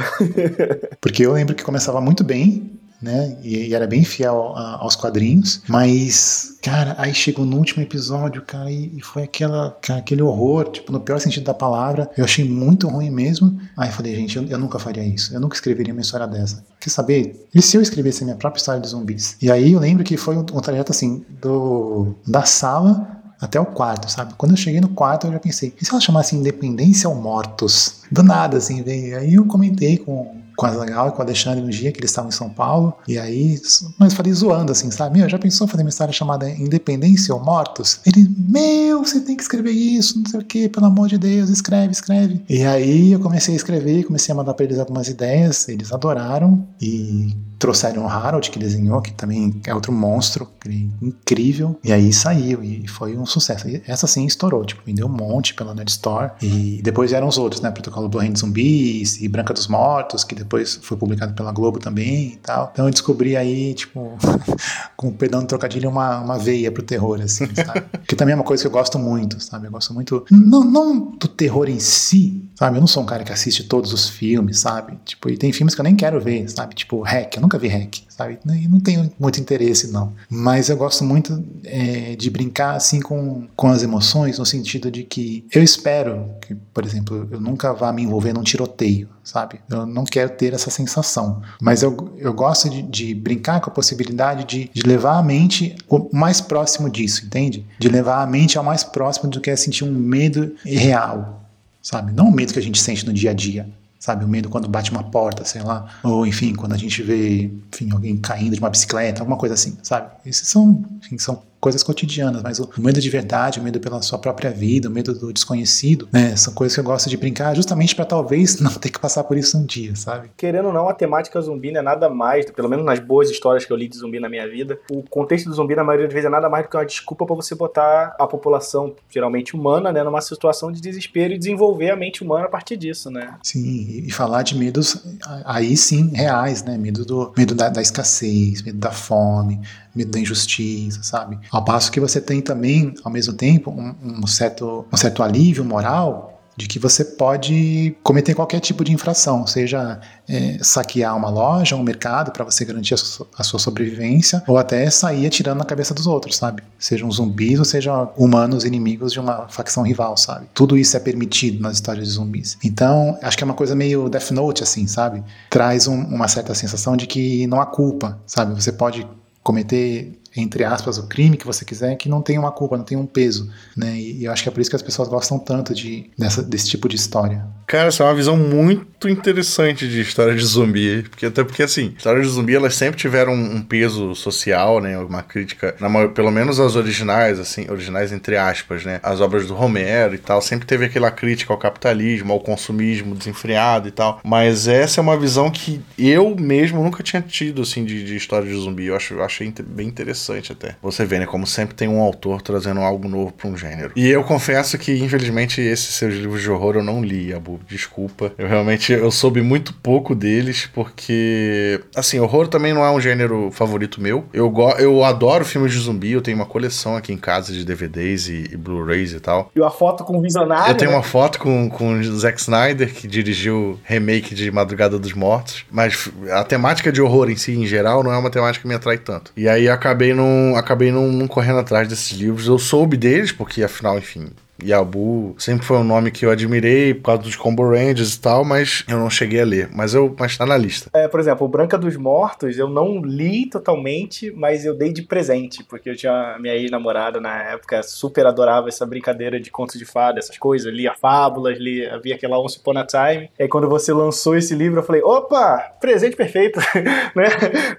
Porque 1.02 1.26
eu 1.26 1.34
lembro 1.34 1.56
que 1.56 1.63
começava 1.63 2.00
muito 2.00 2.24
bem, 2.24 2.80
né? 3.01 3.38
E, 3.43 3.67
e 3.67 3.73
era 3.73 3.86
bem 3.88 4.03
fiel 4.03 4.53
a- 4.55 4.77
aos 4.81 4.95
quadrinhos. 4.95 5.62
Mas, 5.67 6.58
cara, 6.62 6.95
aí 6.97 7.13
chegou 7.13 7.45
no 7.45 7.58
último 7.58 7.84
episódio, 7.84 8.41
cara, 8.41 8.71
e, 8.71 8.91
e 8.97 9.01
foi 9.01 9.23
aquela, 9.23 9.77
cara, 9.81 9.99
aquele 9.99 10.21
horror, 10.21 10.69
tipo, 10.71 10.91
no 10.91 10.99
pior 10.99 11.19
sentido 11.19 11.43
da 11.43 11.53
palavra. 11.53 12.10
Eu 12.17 12.23
achei 12.25 12.47
muito 12.47 12.88
ruim 12.88 13.10
mesmo. 13.10 13.60
Aí 13.77 13.91
falei, 13.91 14.15
gente, 14.15 14.38
eu, 14.38 14.45
eu 14.47 14.58
nunca 14.58 14.79
faria 14.79 15.03
isso. 15.03 15.34
Eu 15.34 15.39
nunca 15.39 15.55
escreveria 15.55 15.93
uma 15.93 16.01
história 16.01 16.27
dessa. 16.27 16.63
Quer 16.79 16.89
saber? 16.89 17.47
E 17.53 17.62
se 17.62 17.77
eu 17.77 17.81
escrevesse 17.81 18.23
a 18.23 18.25
minha 18.25 18.38
própria 18.38 18.60
história 18.60 18.81
de 18.81 18.88
zumbis? 18.88 19.38
E 19.41 19.51
aí 19.51 19.73
eu 19.73 19.79
lembro 19.79 20.03
que 20.03 20.17
foi 20.17 20.36
um, 20.36 20.41
um 20.41 20.62
trajeto 20.62 20.91
assim, 20.91 21.23
do, 21.41 22.15
da 22.27 22.43
sala 22.43 23.12
até 23.41 23.60
o 23.60 23.65
quarto, 23.65 24.10
sabe? 24.10 24.34
Quando 24.38 24.51
eu 24.53 24.58
cheguei 24.58 24.79
no 24.79 24.88
quarto, 24.89 25.27
eu 25.27 25.31
já 25.34 25.39
pensei, 25.39 25.73
e 25.79 25.86
se 25.86 25.91
ela 25.91 25.99
chamasse 25.99 26.36
Independência 26.36 27.10
ou 27.10 27.15
Mortos? 27.15 28.01
Do 28.10 28.23
nada, 28.23 28.58
assim, 28.58 28.81
veio. 28.81 29.17
Aí 29.17 29.34
eu 29.34 29.45
comentei 29.45 29.97
com, 29.97 30.38
com 30.56 30.65
a 30.65 30.72
Legal 30.72 31.10
e 31.10 31.12
com 31.12 31.20
o 31.20 31.22
Alexandre 31.22 31.62
no 31.62 31.70
dia 31.70 31.91
que 31.91 32.00
eles 32.00 32.12
estavam 32.12 32.30
em 32.30 32.34
São 32.34 32.50
Paulo, 32.50 32.94
e 33.08 33.18
aí, 33.18 33.60
mas 33.98 34.13
falei 34.13 34.34
zoando, 34.34 34.72
assim, 34.72 34.89
sabe? 34.91 35.20
Meu, 35.20 35.30
já 35.30 35.38
pensou 35.38 35.68
fazer 35.68 35.84
uma 35.84 35.89
história 35.89 36.13
chamada 36.13 36.50
Independência 36.50 37.34
ou 37.34 37.44
Mortos? 37.44 38.00
Ele, 38.06 38.30
meu, 38.38 39.04
você 39.04 39.20
tem 39.20 39.36
que 39.36 39.44
escrever 39.44 39.72
isso, 39.72 40.20
não 40.20 40.30
sei 40.30 40.39
o 40.39 40.44
que, 40.44 40.70
pelo 40.70 40.86
amor 40.86 41.08
de 41.08 41.18
Deus, 41.18 41.50
escreve, 41.50 41.91
escreve. 41.91 42.41
E 42.50 42.63
aí 42.63 43.12
eu 43.12 43.20
comecei 43.20 43.54
a 43.54 43.58
escrever, 43.58 44.04
comecei 44.04 44.32
a 44.34 44.36
mandar 44.36 44.54
pra 44.54 44.65
eles 44.65 44.80
algumas 44.80 45.08
ideias, 45.08 45.68
eles 45.68 45.91
adoraram, 45.91 46.65
e 46.82 47.36
trouxeram 47.58 48.04
o 48.04 48.08
Harold, 48.08 48.50
que 48.50 48.60
desenhou, 48.60 49.02
que 49.02 49.12
também 49.12 49.60
é 49.65 49.74
outro 49.74 49.91
monstro, 49.91 50.48
é 50.68 50.72
incrível, 51.02 51.80
e 51.84 51.91
aí 51.91 52.12
saiu, 52.12 52.63
e 52.63 52.88
foi 52.88 53.18
um 53.18 53.26
sucesso. 53.26 53.68
E 53.68 53.82
essa 53.88 54.08
sim 54.08 54.26
estourou, 54.26 54.65
tipo, 54.65 54.82
vendeu 54.86 55.08
um 55.08 55.10
monte 55.10 55.54
pela 55.54 55.74
Nerd 55.74 55.89
Store, 55.89 56.32
e 56.41 56.80
depois 56.84 57.12
vieram 57.12 57.28
os 57.28 57.38
outros, 57.38 57.62
né, 57.62 57.72
Protocolo 57.72 58.10
Blue 58.10 58.22
Hand 58.22 58.36
Zumbis, 58.38 59.22
e 59.22 59.28
Branca 59.28 59.54
dos 59.54 59.68
Mortos, 59.68 60.24
que 60.24 60.36
depois 60.36 60.80
foi 60.82 60.98
publicado 60.98 61.34
pela 61.34 61.52
Globo 61.52 61.80
também 61.80 62.34
e 62.34 62.38
tal. 62.38 62.70
Então 62.74 62.86
eu 62.86 62.91
descobri 62.91 63.36
aí, 63.36 63.74
tipo, 63.74 64.18
com 64.96 65.08
o 65.10 65.13
perdão 65.13 65.41
do 65.41 65.48
trocadilho, 65.48 65.89
uma, 65.89 66.20
uma 66.20 66.38
veia 66.38 66.72
pro 66.72 66.84
terror, 66.84 67.22
assim, 67.22 67.48
sabe? 67.56 67.84
que 68.08 68.15
também 68.15 68.34
é 68.34 68.36
uma 68.36 68.44
coisa 68.44 68.63
que 68.63 68.68
eu 68.68 68.72
gosto 68.72 69.00
muito, 69.00 69.39
sabe? 69.41 69.68
Eu 69.68 69.72
gosto 69.72 69.94
muito, 69.94 70.26
não, 70.30 70.63
não 70.63 71.12
do 71.12 71.28
terror 71.28 71.70
em 71.70 71.80
si, 71.80 72.44
sabe? 72.56 72.78
Eu 72.78 72.82
não 72.82 72.88
sou 72.88 73.04
um 73.04 73.06
cara 73.06 73.24
que 73.24 73.32
assiste 73.32 73.63
todos 73.63 73.94
os 73.94 74.10
filmes, 74.10 74.60
sabe? 74.60 74.98
Tipo, 75.06 75.30
e 75.30 75.38
tem 75.38 75.52
filmes 75.52 75.76
que 75.76 75.82
eu 75.82 75.84
nem 75.84 75.96
quero 75.96 76.20
ver, 76.20 76.50
sabe? 76.50 76.76
Tipo, 76.76 77.02
Hack, 77.02 77.36
eu 77.36 77.44
nunca 77.45 77.58
vi 77.58 77.67
Hack, 77.67 78.03
sabe? 78.10 78.39
E 78.45 78.67
não 78.67 78.79
tenho 78.79 79.12
muito 79.19 79.39
interesse, 79.39 79.91
não. 79.91 80.13
Mas 80.29 80.69
eu 80.69 80.77
gosto 80.77 81.03
muito 81.03 81.43
é, 81.63 82.15
de 82.15 82.29
brincar, 82.29 82.75
assim, 82.75 82.99
com, 82.99 83.47
com 83.55 83.67
as 83.67 83.84
emoções, 83.84 84.38
no 84.39 84.45
sentido 84.45 84.91
de 84.91 85.03
que 85.03 85.45
eu 85.53 85.63
espero 85.63 86.29
que, 86.41 86.55
por 86.55 86.84
exemplo, 86.84 87.27
eu 87.31 87.39
nunca 87.39 87.73
vá 87.73 87.91
me 87.93 88.03
envolver 88.03 88.34
num 88.34 88.43
tiroteio, 88.43 89.10
sabe? 89.23 89.60
Eu 89.69 89.86
não 89.86 90.03
quero 90.03 90.31
ter 90.31 90.53
essa 90.53 90.69
sensação. 90.69 91.41
Mas 91.62 91.84
eu, 91.84 92.13
eu 92.17 92.34
gosto 92.34 92.69
de, 92.69 92.81
de 92.81 93.13
brincar 93.13 93.62
com 93.62 93.69
a 93.69 93.73
possibilidade 93.73 94.43
de, 94.45 94.69
de 94.73 94.81
levar 94.81 95.17
a 95.17 95.23
mente 95.23 95.75
o 95.88 96.10
mais 96.12 96.41
próximo 96.41 96.89
disso, 96.89 97.25
entende? 97.25 97.65
De 97.79 97.88
levar 97.88 98.21
a 98.21 98.27
mente 98.27 98.58
ao 98.58 98.63
mais 98.63 98.84
próximo 98.84 99.29
do 99.29 99.39
que 99.39 99.49
é 99.49 99.55
sentir 99.55 99.84
um 99.84 99.91
medo 99.91 100.55
real, 100.63 101.43
sabe? 101.81 102.12
Não 102.12 102.29
o 102.29 102.31
medo 102.31 102.53
que 102.53 102.60
a 102.60 102.62
gente 102.62 102.81
sente 102.81 103.05
no 103.05 103.13
dia 103.13 103.31
a 103.31 103.34
dia, 103.34 103.69
sabe? 103.99 104.25
O 104.25 104.27
medo 104.27 104.49
quando 104.49 104.67
bate 104.67 104.91
uma 104.91 105.03
porta, 105.03 105.43
sei 105.45 105.62
lá. 105.62 105.88
Ou, 106.03 106.25
enfim, 106.25 106.53
quando 106.53 106.73
a 106.73 106.77
gente 106.77 107.01
vê, 107.01 107.51
enfim, 107.73 107.91
alguém 107.91 108.17
caindo 108.17 108.53
de 108.53 108.60
uma 108.60 108.69
bicicleta, 108.69 109.21
alguma 109.21 109.38
coisa 109.38 109.55
assim, 109.55 109.77
sabe? 109.84 110.12
Esses 110.25 110.47
são, 110.47 110.84
enfim, 111.01 111.17
são 111.17 111.41
coisas 111.65 111.82
cotidianas, 111.82 112.43
mas 112.43 112.60
o 112.60 112.69
medo 112.78 113.01
de 113.01 113.10
verdade, 113.10 113.60
o 113.60 113.63
medo 113.63 113.80
pela 113.80 113.99
sua 114.04 114.19
própria 114.19 114.51
vida, 114.51 114.88
o 114.88 114.91
medo 114.91 115.17
do 115.17 115.34
desconhecido, 115.34 116.08
né? 116.13 116.36
São 116.36 116.54
coisas 116.54 116.75
que 116.75 116.80
eu 116.80 116.84
gosto 116.84 117.10
de 117.10 117.17
brincar 117.17 117.56
justamente 117.56 117.95
para 117.95 118.06
talvez 118.06 118.60
não 118.62 118.71
ter 118.73 118.91
que 118.91 118.99
passar 118.99 119.23
por 119.23 119.36
isso 119.36 119.58
um 119.58 119.65
dia, 119.65 119.95
sabe? 119.95 120.30
Querendo 120.38 120.67
ou 120.67 120.73
não, 120.73 120.88
a 120.88 120.93
temática 120.93 121.41
zumbi 121.41 121.71
não 121.71 121.80
é 121.80 121.84
nada 121.84 122.08
mais, 122.08 122.45
pelo 122.51 122.69
menos 122.69 122.86
nas 122.86 122.99
boas 122.99 123.32
histórias 123.32 123.65
que 123.65 123.73
eu 123.73 123.78
li 123.78 123.88
de 123.88 123.97
zumbi 123.97 124.19
na 124.19 124.30
minha 124.30 124.47
vida, 124.47 124.78
o 124.91 125.01
contexto 125.01 125.49
do 125.49 125.56
zumbi 125.56 125.75
na 125.75 125.84
maioria 125.84 126.06
das 126.06 126.13
vezes 126.13 126.28
é 126.28 126.30
nada 126.30 126.47
mais 126.47 126.65
do 126.65 126.69
que 126.69 126.78
uma 126.78 126.86
desculpa 126.86 127.25
para 127.25 127.36
você 127.36 127.56
botar 127.56 128.15
a 128.19 128.28
população, 128.28 128.93
geralmente 129.10 129.56
humana, 129.56 129.91
né, 129.91 130.04
numa 130.04 130.21
situação 130.21 130.71
de 130.71 130.80
desespero 130.80 131.34
e 131.34 131.38
desenvolver 131.39 131.89
a 131.89 131.95
mente 131.95 132.23
humana 132.23 132.45
a 132.45 132.49
partir 132.49 132.78
disso, 132.78 133.10
né? 133.10 133.34
Sim, 133.41 134.04
e 134.06 134.12
falar 134.12 134.43
de 134.43 134.56
medos 134.56 135.04
aí 135.43 135.75
sim 135.75 136.12
reais, 136.13 136.63
né? 136.63 136.78
Medo 136.78 137.04
do 137.04 137.34
medo 137.36 137.56
da, 137.56 137.69
da 137.69 137.82
escassez, 137.82 138.62
medo 138.62 138.78
da 138.78 138.91
fome, 138.91 139.60
medo 139.95 140.12
da 140.12 140.19
injustiça, 140.19 141.01
sabe? 141.03 141.39
Ao 141.51 141.63
passo 141.63 141.91
que 141.91 141.99
você 141.99 142.19
tem 142.19 142.41
também, 142.41 142.93
ao 143.03 143.12
mesmo 143.12 143.34
tempo, 143.34 143.71
um, 143.71 143.95
um 144.03 144.27
certo, 144.27 144.86
um 144.91 144.97
certo 144.97 145.23
alívio 145.23 145.63
moral 145.63 146.36
de 146.58 146.67
que 146.67 146.79
você 146.79 147.03
pode 147.03 147.95
cometer 148.01 148.34
qualquer 148.34 148.60
tipo 148.60 148.84
de 148.84 148.93
infração, 148.93 149.45
seja 149.45 149.99
é, 150.27 150.58
saquear 150.62 151.15
uma 151.15 151.29
loja, 151.29 151.75
um 151.75 151.84
mercado 151.84 152.31
para 152.31 152.45
você 152.45 152.63
garantir 152.63 152.93
a 152.93 152.97
sua, 152.97 153.27
a 153.38 153.43
sua, 153.43 153.60
sobrevivência, 153.60 154.41
ou 154.47 154.58
até 154.58 154.89
sair 154.89 155.27
atirando 155.27 155.60
na 155.60 155.65
cabeça 155.65 155.93
dos 155.93 156.08
outros, 156.08 156.38
sabe? 156.38 156.63
Sejam 156.79 157.12
zumbis 157.12 157.60
ou 157.60 157.65
sejam 157.65 158.12
humanos 158.15 158.63
inimigos 158.63 159.12
de 159.12 159.19
uma 159.19 159.47
facção 159.49 159.84
rival, 159.84 160.15
sabe? 160.15 160.47
Tudo 160.53 160.77
isso 160.77 160.95
é 160.95 160.99
permitido 160.99 161.62
nas 161.62 161.75
histórias 161.75 162.08
de 162.08 162.13
zumbis. 162.13 162.58
Então, 162.63 163.17
acho 163.21 163.38
que 163.38 163.43
é 163.43 163.45
uma 163.45 163.53
coisa 163.53 163.75
meio 163.75 164.08
Death 164.08 164.31
Note, 164.31 164.63
assim, 164.63 164.88
sabe? 164.88 165.23
Traz 165.49 165.88
um, 165.88 165.99
uma 166.05 166.27
certa 166.27 166.53
sensação 166.53 166.95
de 166.95 167.05
que 167.05 167.45
não 167.47 167.60
há 167.60 167.65
culpa, 167.65 168.17
sabe? 168.25 168.53
Você 168.53 168.71
pode 168.71 169.05
cometer 169.45 170.19
entre 170.36 170.65
aspas, 170.65 170.97
o 170.97 171.08
crime 171.08 171.38
que 171.38 171.45
você 171.45 171.63
quiser, 171.63 171.95
que 171.95 172.10
não 172.10 172.21
tem 172.21 172.38
uma 172.38 172.51
culpa, 172.51 172.77
não 172.77 172.84
tem 172.84 172.97
um 172.97 173.05
peso, 173.05 173.49
né? 173.75 173.97
E, 173.97 174.25
eu 174.25 174.31
acho 174.31 174.43
que 174.43 174.49
é 174.49 174.51
por 174.51 174.60
isso 174.60 174.69
que 174.69 174.75
as 174.75 174.81
pessoas 174.81 175.08
gostam 175.08 175.39
tanto 175.39 175.73
de, 175.73 176.12
dessa, 176.17 176.43
desse 176.43 176.67
tipo 176.67 176.89
de 176.89 176.97
história. 176.97 177.47
Cara, 177.67 177.88
essa 177.88 178.04
é 178.04 178.06
uma 178.06 178.13
visão 178.13 178.38
muito 178.38 179.10
interessante 179.10 179.88
de 179.88 179.99
história 179.99 180.36
de 180.36 180.45
zumbi, 180.45 181.04
porque 181.10 181.25
até 181.25 181.43
porque, 181.43 181.63
assim, 181.63 181.93
histórias 181.97 182.28
de 182.28 182.34
zumbi, 182.34 182.56
elas 182.56 182.75
sempre 182.75 182.97
tiveram 182.97 183.34
um 183.34 183.62
peso 183.62 184.13
social, 184.13 184.80
né? 184.80 184.97
Uma 184.99 185.23
crítica, 185.23 185.75
na, 185.80 186.08
pelo 186.10 186.32
menos 186.32 186.60
as 186.60 186.75
originais, 186.75 187.39
assim, 187.39 187.65
originais 187.69 188.12
entre 188.12 188.38
aspas, 188.38 188.86
né? 188.86 188.99
As 189.01 189.19
obras 189.19 189.47
do 189.47 189.56
Romero 189.56 190.13
e 190.13 190.19
tal, 190.19 190.41
sempre 190.41 190.67
teve 190.67 190.86
aquela 190.86 191.10
crítica 191.10 191.51
ao 191.51 191.58
capitalismo, 191.58 192.34
ao 192.34 192.39
consumismo 192.39 193.15
desenfreado 193.15 193.88
e 193.88 193.91
tal, 193.91 194.21
mas 194.23 194.67
essa 194.67 194.99
é 194.99 195.01
uma 195.01 195.17
visão 195.17 195.49
que 195.49 195.82
eu 195.97 196.36
mesmo 196.36 196.84
nunca 196.84 197.01
tinha 197.01 197.21
tido, 197.21 197.63
assim, 197.63 197.84
de, 197.84 198.04
de 198.04 198.15
história 198.15 198.47
de 198.47 198.56
zumbi, 198.56 198.86
eu, 198.86 198.95
acho, 198.95 199.15
eu 199.15 199.23
achei 199.23 199.51
bem 199.65 199.88
interessante 199.88 200.51
até. 200.51 200.75
Você 200.84 201.04
vê, 201.04 201.17
né? 201.17 201.25
Como 201.25 201.47
sempre 201.47 201.73
tem 201.73 201.88
um 201.88 201.99
autor 201.99 202.43
trazendo 202.43 202.82
algo 202.82 203.08
novo 203.10 203.32
para 203.32 203.49
um 203.49 203.58
gênero. 203.58 203.91
E 203.95 204.08
eu 204.08 204.23
confesso 204.23 204.78
que, 204.78 204.91
infelizmente, 204.93 205.62
esses 205.62 205.95
seus 205.95 206.13
livros 206.13 206.43
de 206.43 206.51
horror 206.51 206.75
eu 206.75 206.84
não 206.84 207.04
li, 207.04 207.34
Abu. 207.34 207.55
Desculpa. 207.68 208.32
Eu 208.38 208.48
realmente 208.48 208.91
eu 208.91 209.12
soube 209.12 209.41
muito 209.41 209.74
pouco 209.74 210.15
deles, 210.15 210.70
porque. 210.74 211.82
Assim, 211.96 212.20
horror 212.20 212.48
também 212.48 212.74
não 212.74 212.84
é 212.84 212.91
um 212.91 213.00
gênero 213.00 213.50
favorito 213.52 214.02
meu. 214.02 214.26
Eu, 214.34 214.50
go 214.50 214.72
eu 214.72 215.04
adoro 215.04 215.46
filmes 215.46 215.72
de 215.72 215.80
zumbi, 215.80 216.12
eu 216.12 216.22
tenho 216.22 216.38
uma 216.38 216.46
coleção 216.46 216.96
aqui 216.96 217.13
em 217.13 217.18
casa 217.18 217.54
de 217.54 217.63
DVDs 217.63 218.28
e, 218.28 218.50
e 218.54 218.58
Blu-rays 218.58 219.13
e 219.13 219.20
tal. 219.20 219.52
E 219.56 219.60
uma 219.60 219.72
foto 219.72 220.04
com 220.04 220.18
o 220.18 220.22
visionário. 220.22 220.72
Eu 220.72 220.76
tenho 220.76 220.91
né? 220.91 220.98
uma 220.98 221.04
foto 221.04 221.39
com, 221.39 221.70
com 221.70 222.00
o 222.00 222.04
Zack 222.04 222.39
Snyder, 222.39 222.94
que 222.94 223.08
dirigiu 223.08 223.80
remake 223.84 224.34
de 224.34 224.52
Madrugada 224.52 224.98
dos 224.98 225.13
Mortos. 225.13 225.65
Mas 225.72 226.10
a 226.32 226.44
temática 226.44 226.91
de 226.91 227.02
horror 227.02 227.30
em 227.30 227.36
si, 227.36 227.54
em 227.54 227.65
geral, 227.65 228.04
não 228.04 228.12
é 228.12 228.18
uma 228.18 228.30
temática 228.30 228.62
que 228.62 228.68
me 228.68 228.76
atrai 228.76 228.98
tanto. 228.98 229.32
E 229.36 229.48
aí 229.48 229.70
acabei 229.70 230.13
não 230.13 230.56
acabei 230.56 230.91
não, 230.91 231.12
não 231.12 231.28
correndo 231.28 231.60
atrás 231.60 231.88
desses 231.88 232.18
livros. 232.18 232.48
Eu 232.48 232.58
soube 232.58 232.98
deles, 232.98 233.32
porque 233.32 233.63
afinal, 233.63 233.98
enfim, 233.98 234.30
Yabu 234.63 235.36
sempre 235.38 235.65
foi 235.65 235.78
um 235.78 235.84
nome 235.84 236.12
que 236.12 236.26
eu 236.26 236.32
admirei 236.32 236.94
por 236.94 237.04
causa 237.04 237.24
dos 237.24 237.36
Combo 237.36 237.68
Rangers 237.70 238.15
e 238.15 238.22
tal, 238.22 238.46
mas 238.46 238.86
eu 238.88 238.98
não 238.98 239.10
cheguei 239.10 239.41
a 239.41 239.46
ler. 239.46 239.70
Mas 239.74 239.94
eu 239.94 240.13
mas 240.18 240.38
tá 240.38 240.46
na 240.46 240.58
lista. 240.58 240.89
É, 240.94 241.08
por 241.08 241.20
exemplo, 241.20 241.46
o 241.46 241.50
Branca 241.50 241.78
dos 241.78 241.98
Mortos 241.98 242.58
eu 242.58 242.70
não 242.70 243.02
li 243.02 243.50
totalmente, 243.50 244.32
mas 244.32 244.65
eu 244.65 244.74
dei 244.74 244.94
de 244.94 245.02
presente, 245.02 245.63
porque 245.63 245.89
eu 245.89 245.96
tinha 245.96 246.38
minha 246.39 246.56
ex-namorada 246.56 247.20
na 247.20 247.44
época 247.52 247.84
super 247.84 248.26
adorava 248.26 248.70
essa 248.70 248.86
brincadeira 248.86 249.39
de 249.39 249.52
contos 249.52 249.78
de 249.78 249.86
fada, 249.86 250.20
essas 250.20 250.38
coisas, 250.38 250.74
lia 250.74 250.94
fábulas, 250.94 251.58
lia, 251.60 251.96
havia 251.96 252.15
aquela 252.15 252.39
Once 252.39 252.58
Upon 252.60 252.78
a 252.78 252.86
Time. 252.86 253.30
E 253.38 253.44
aí 253.44 253.50
quando 253.50 253.68
você 253.70 253.91
lançou 253.91 254.36
esse 254.36 254.56
livro, 254.56 254.80
eu 254.80 254.84
falei, 254.84 255.02
opa, 255.04 255.74
presente 255.80 256.15
perfeito, 256.15 256.60
né? 257.15 257.28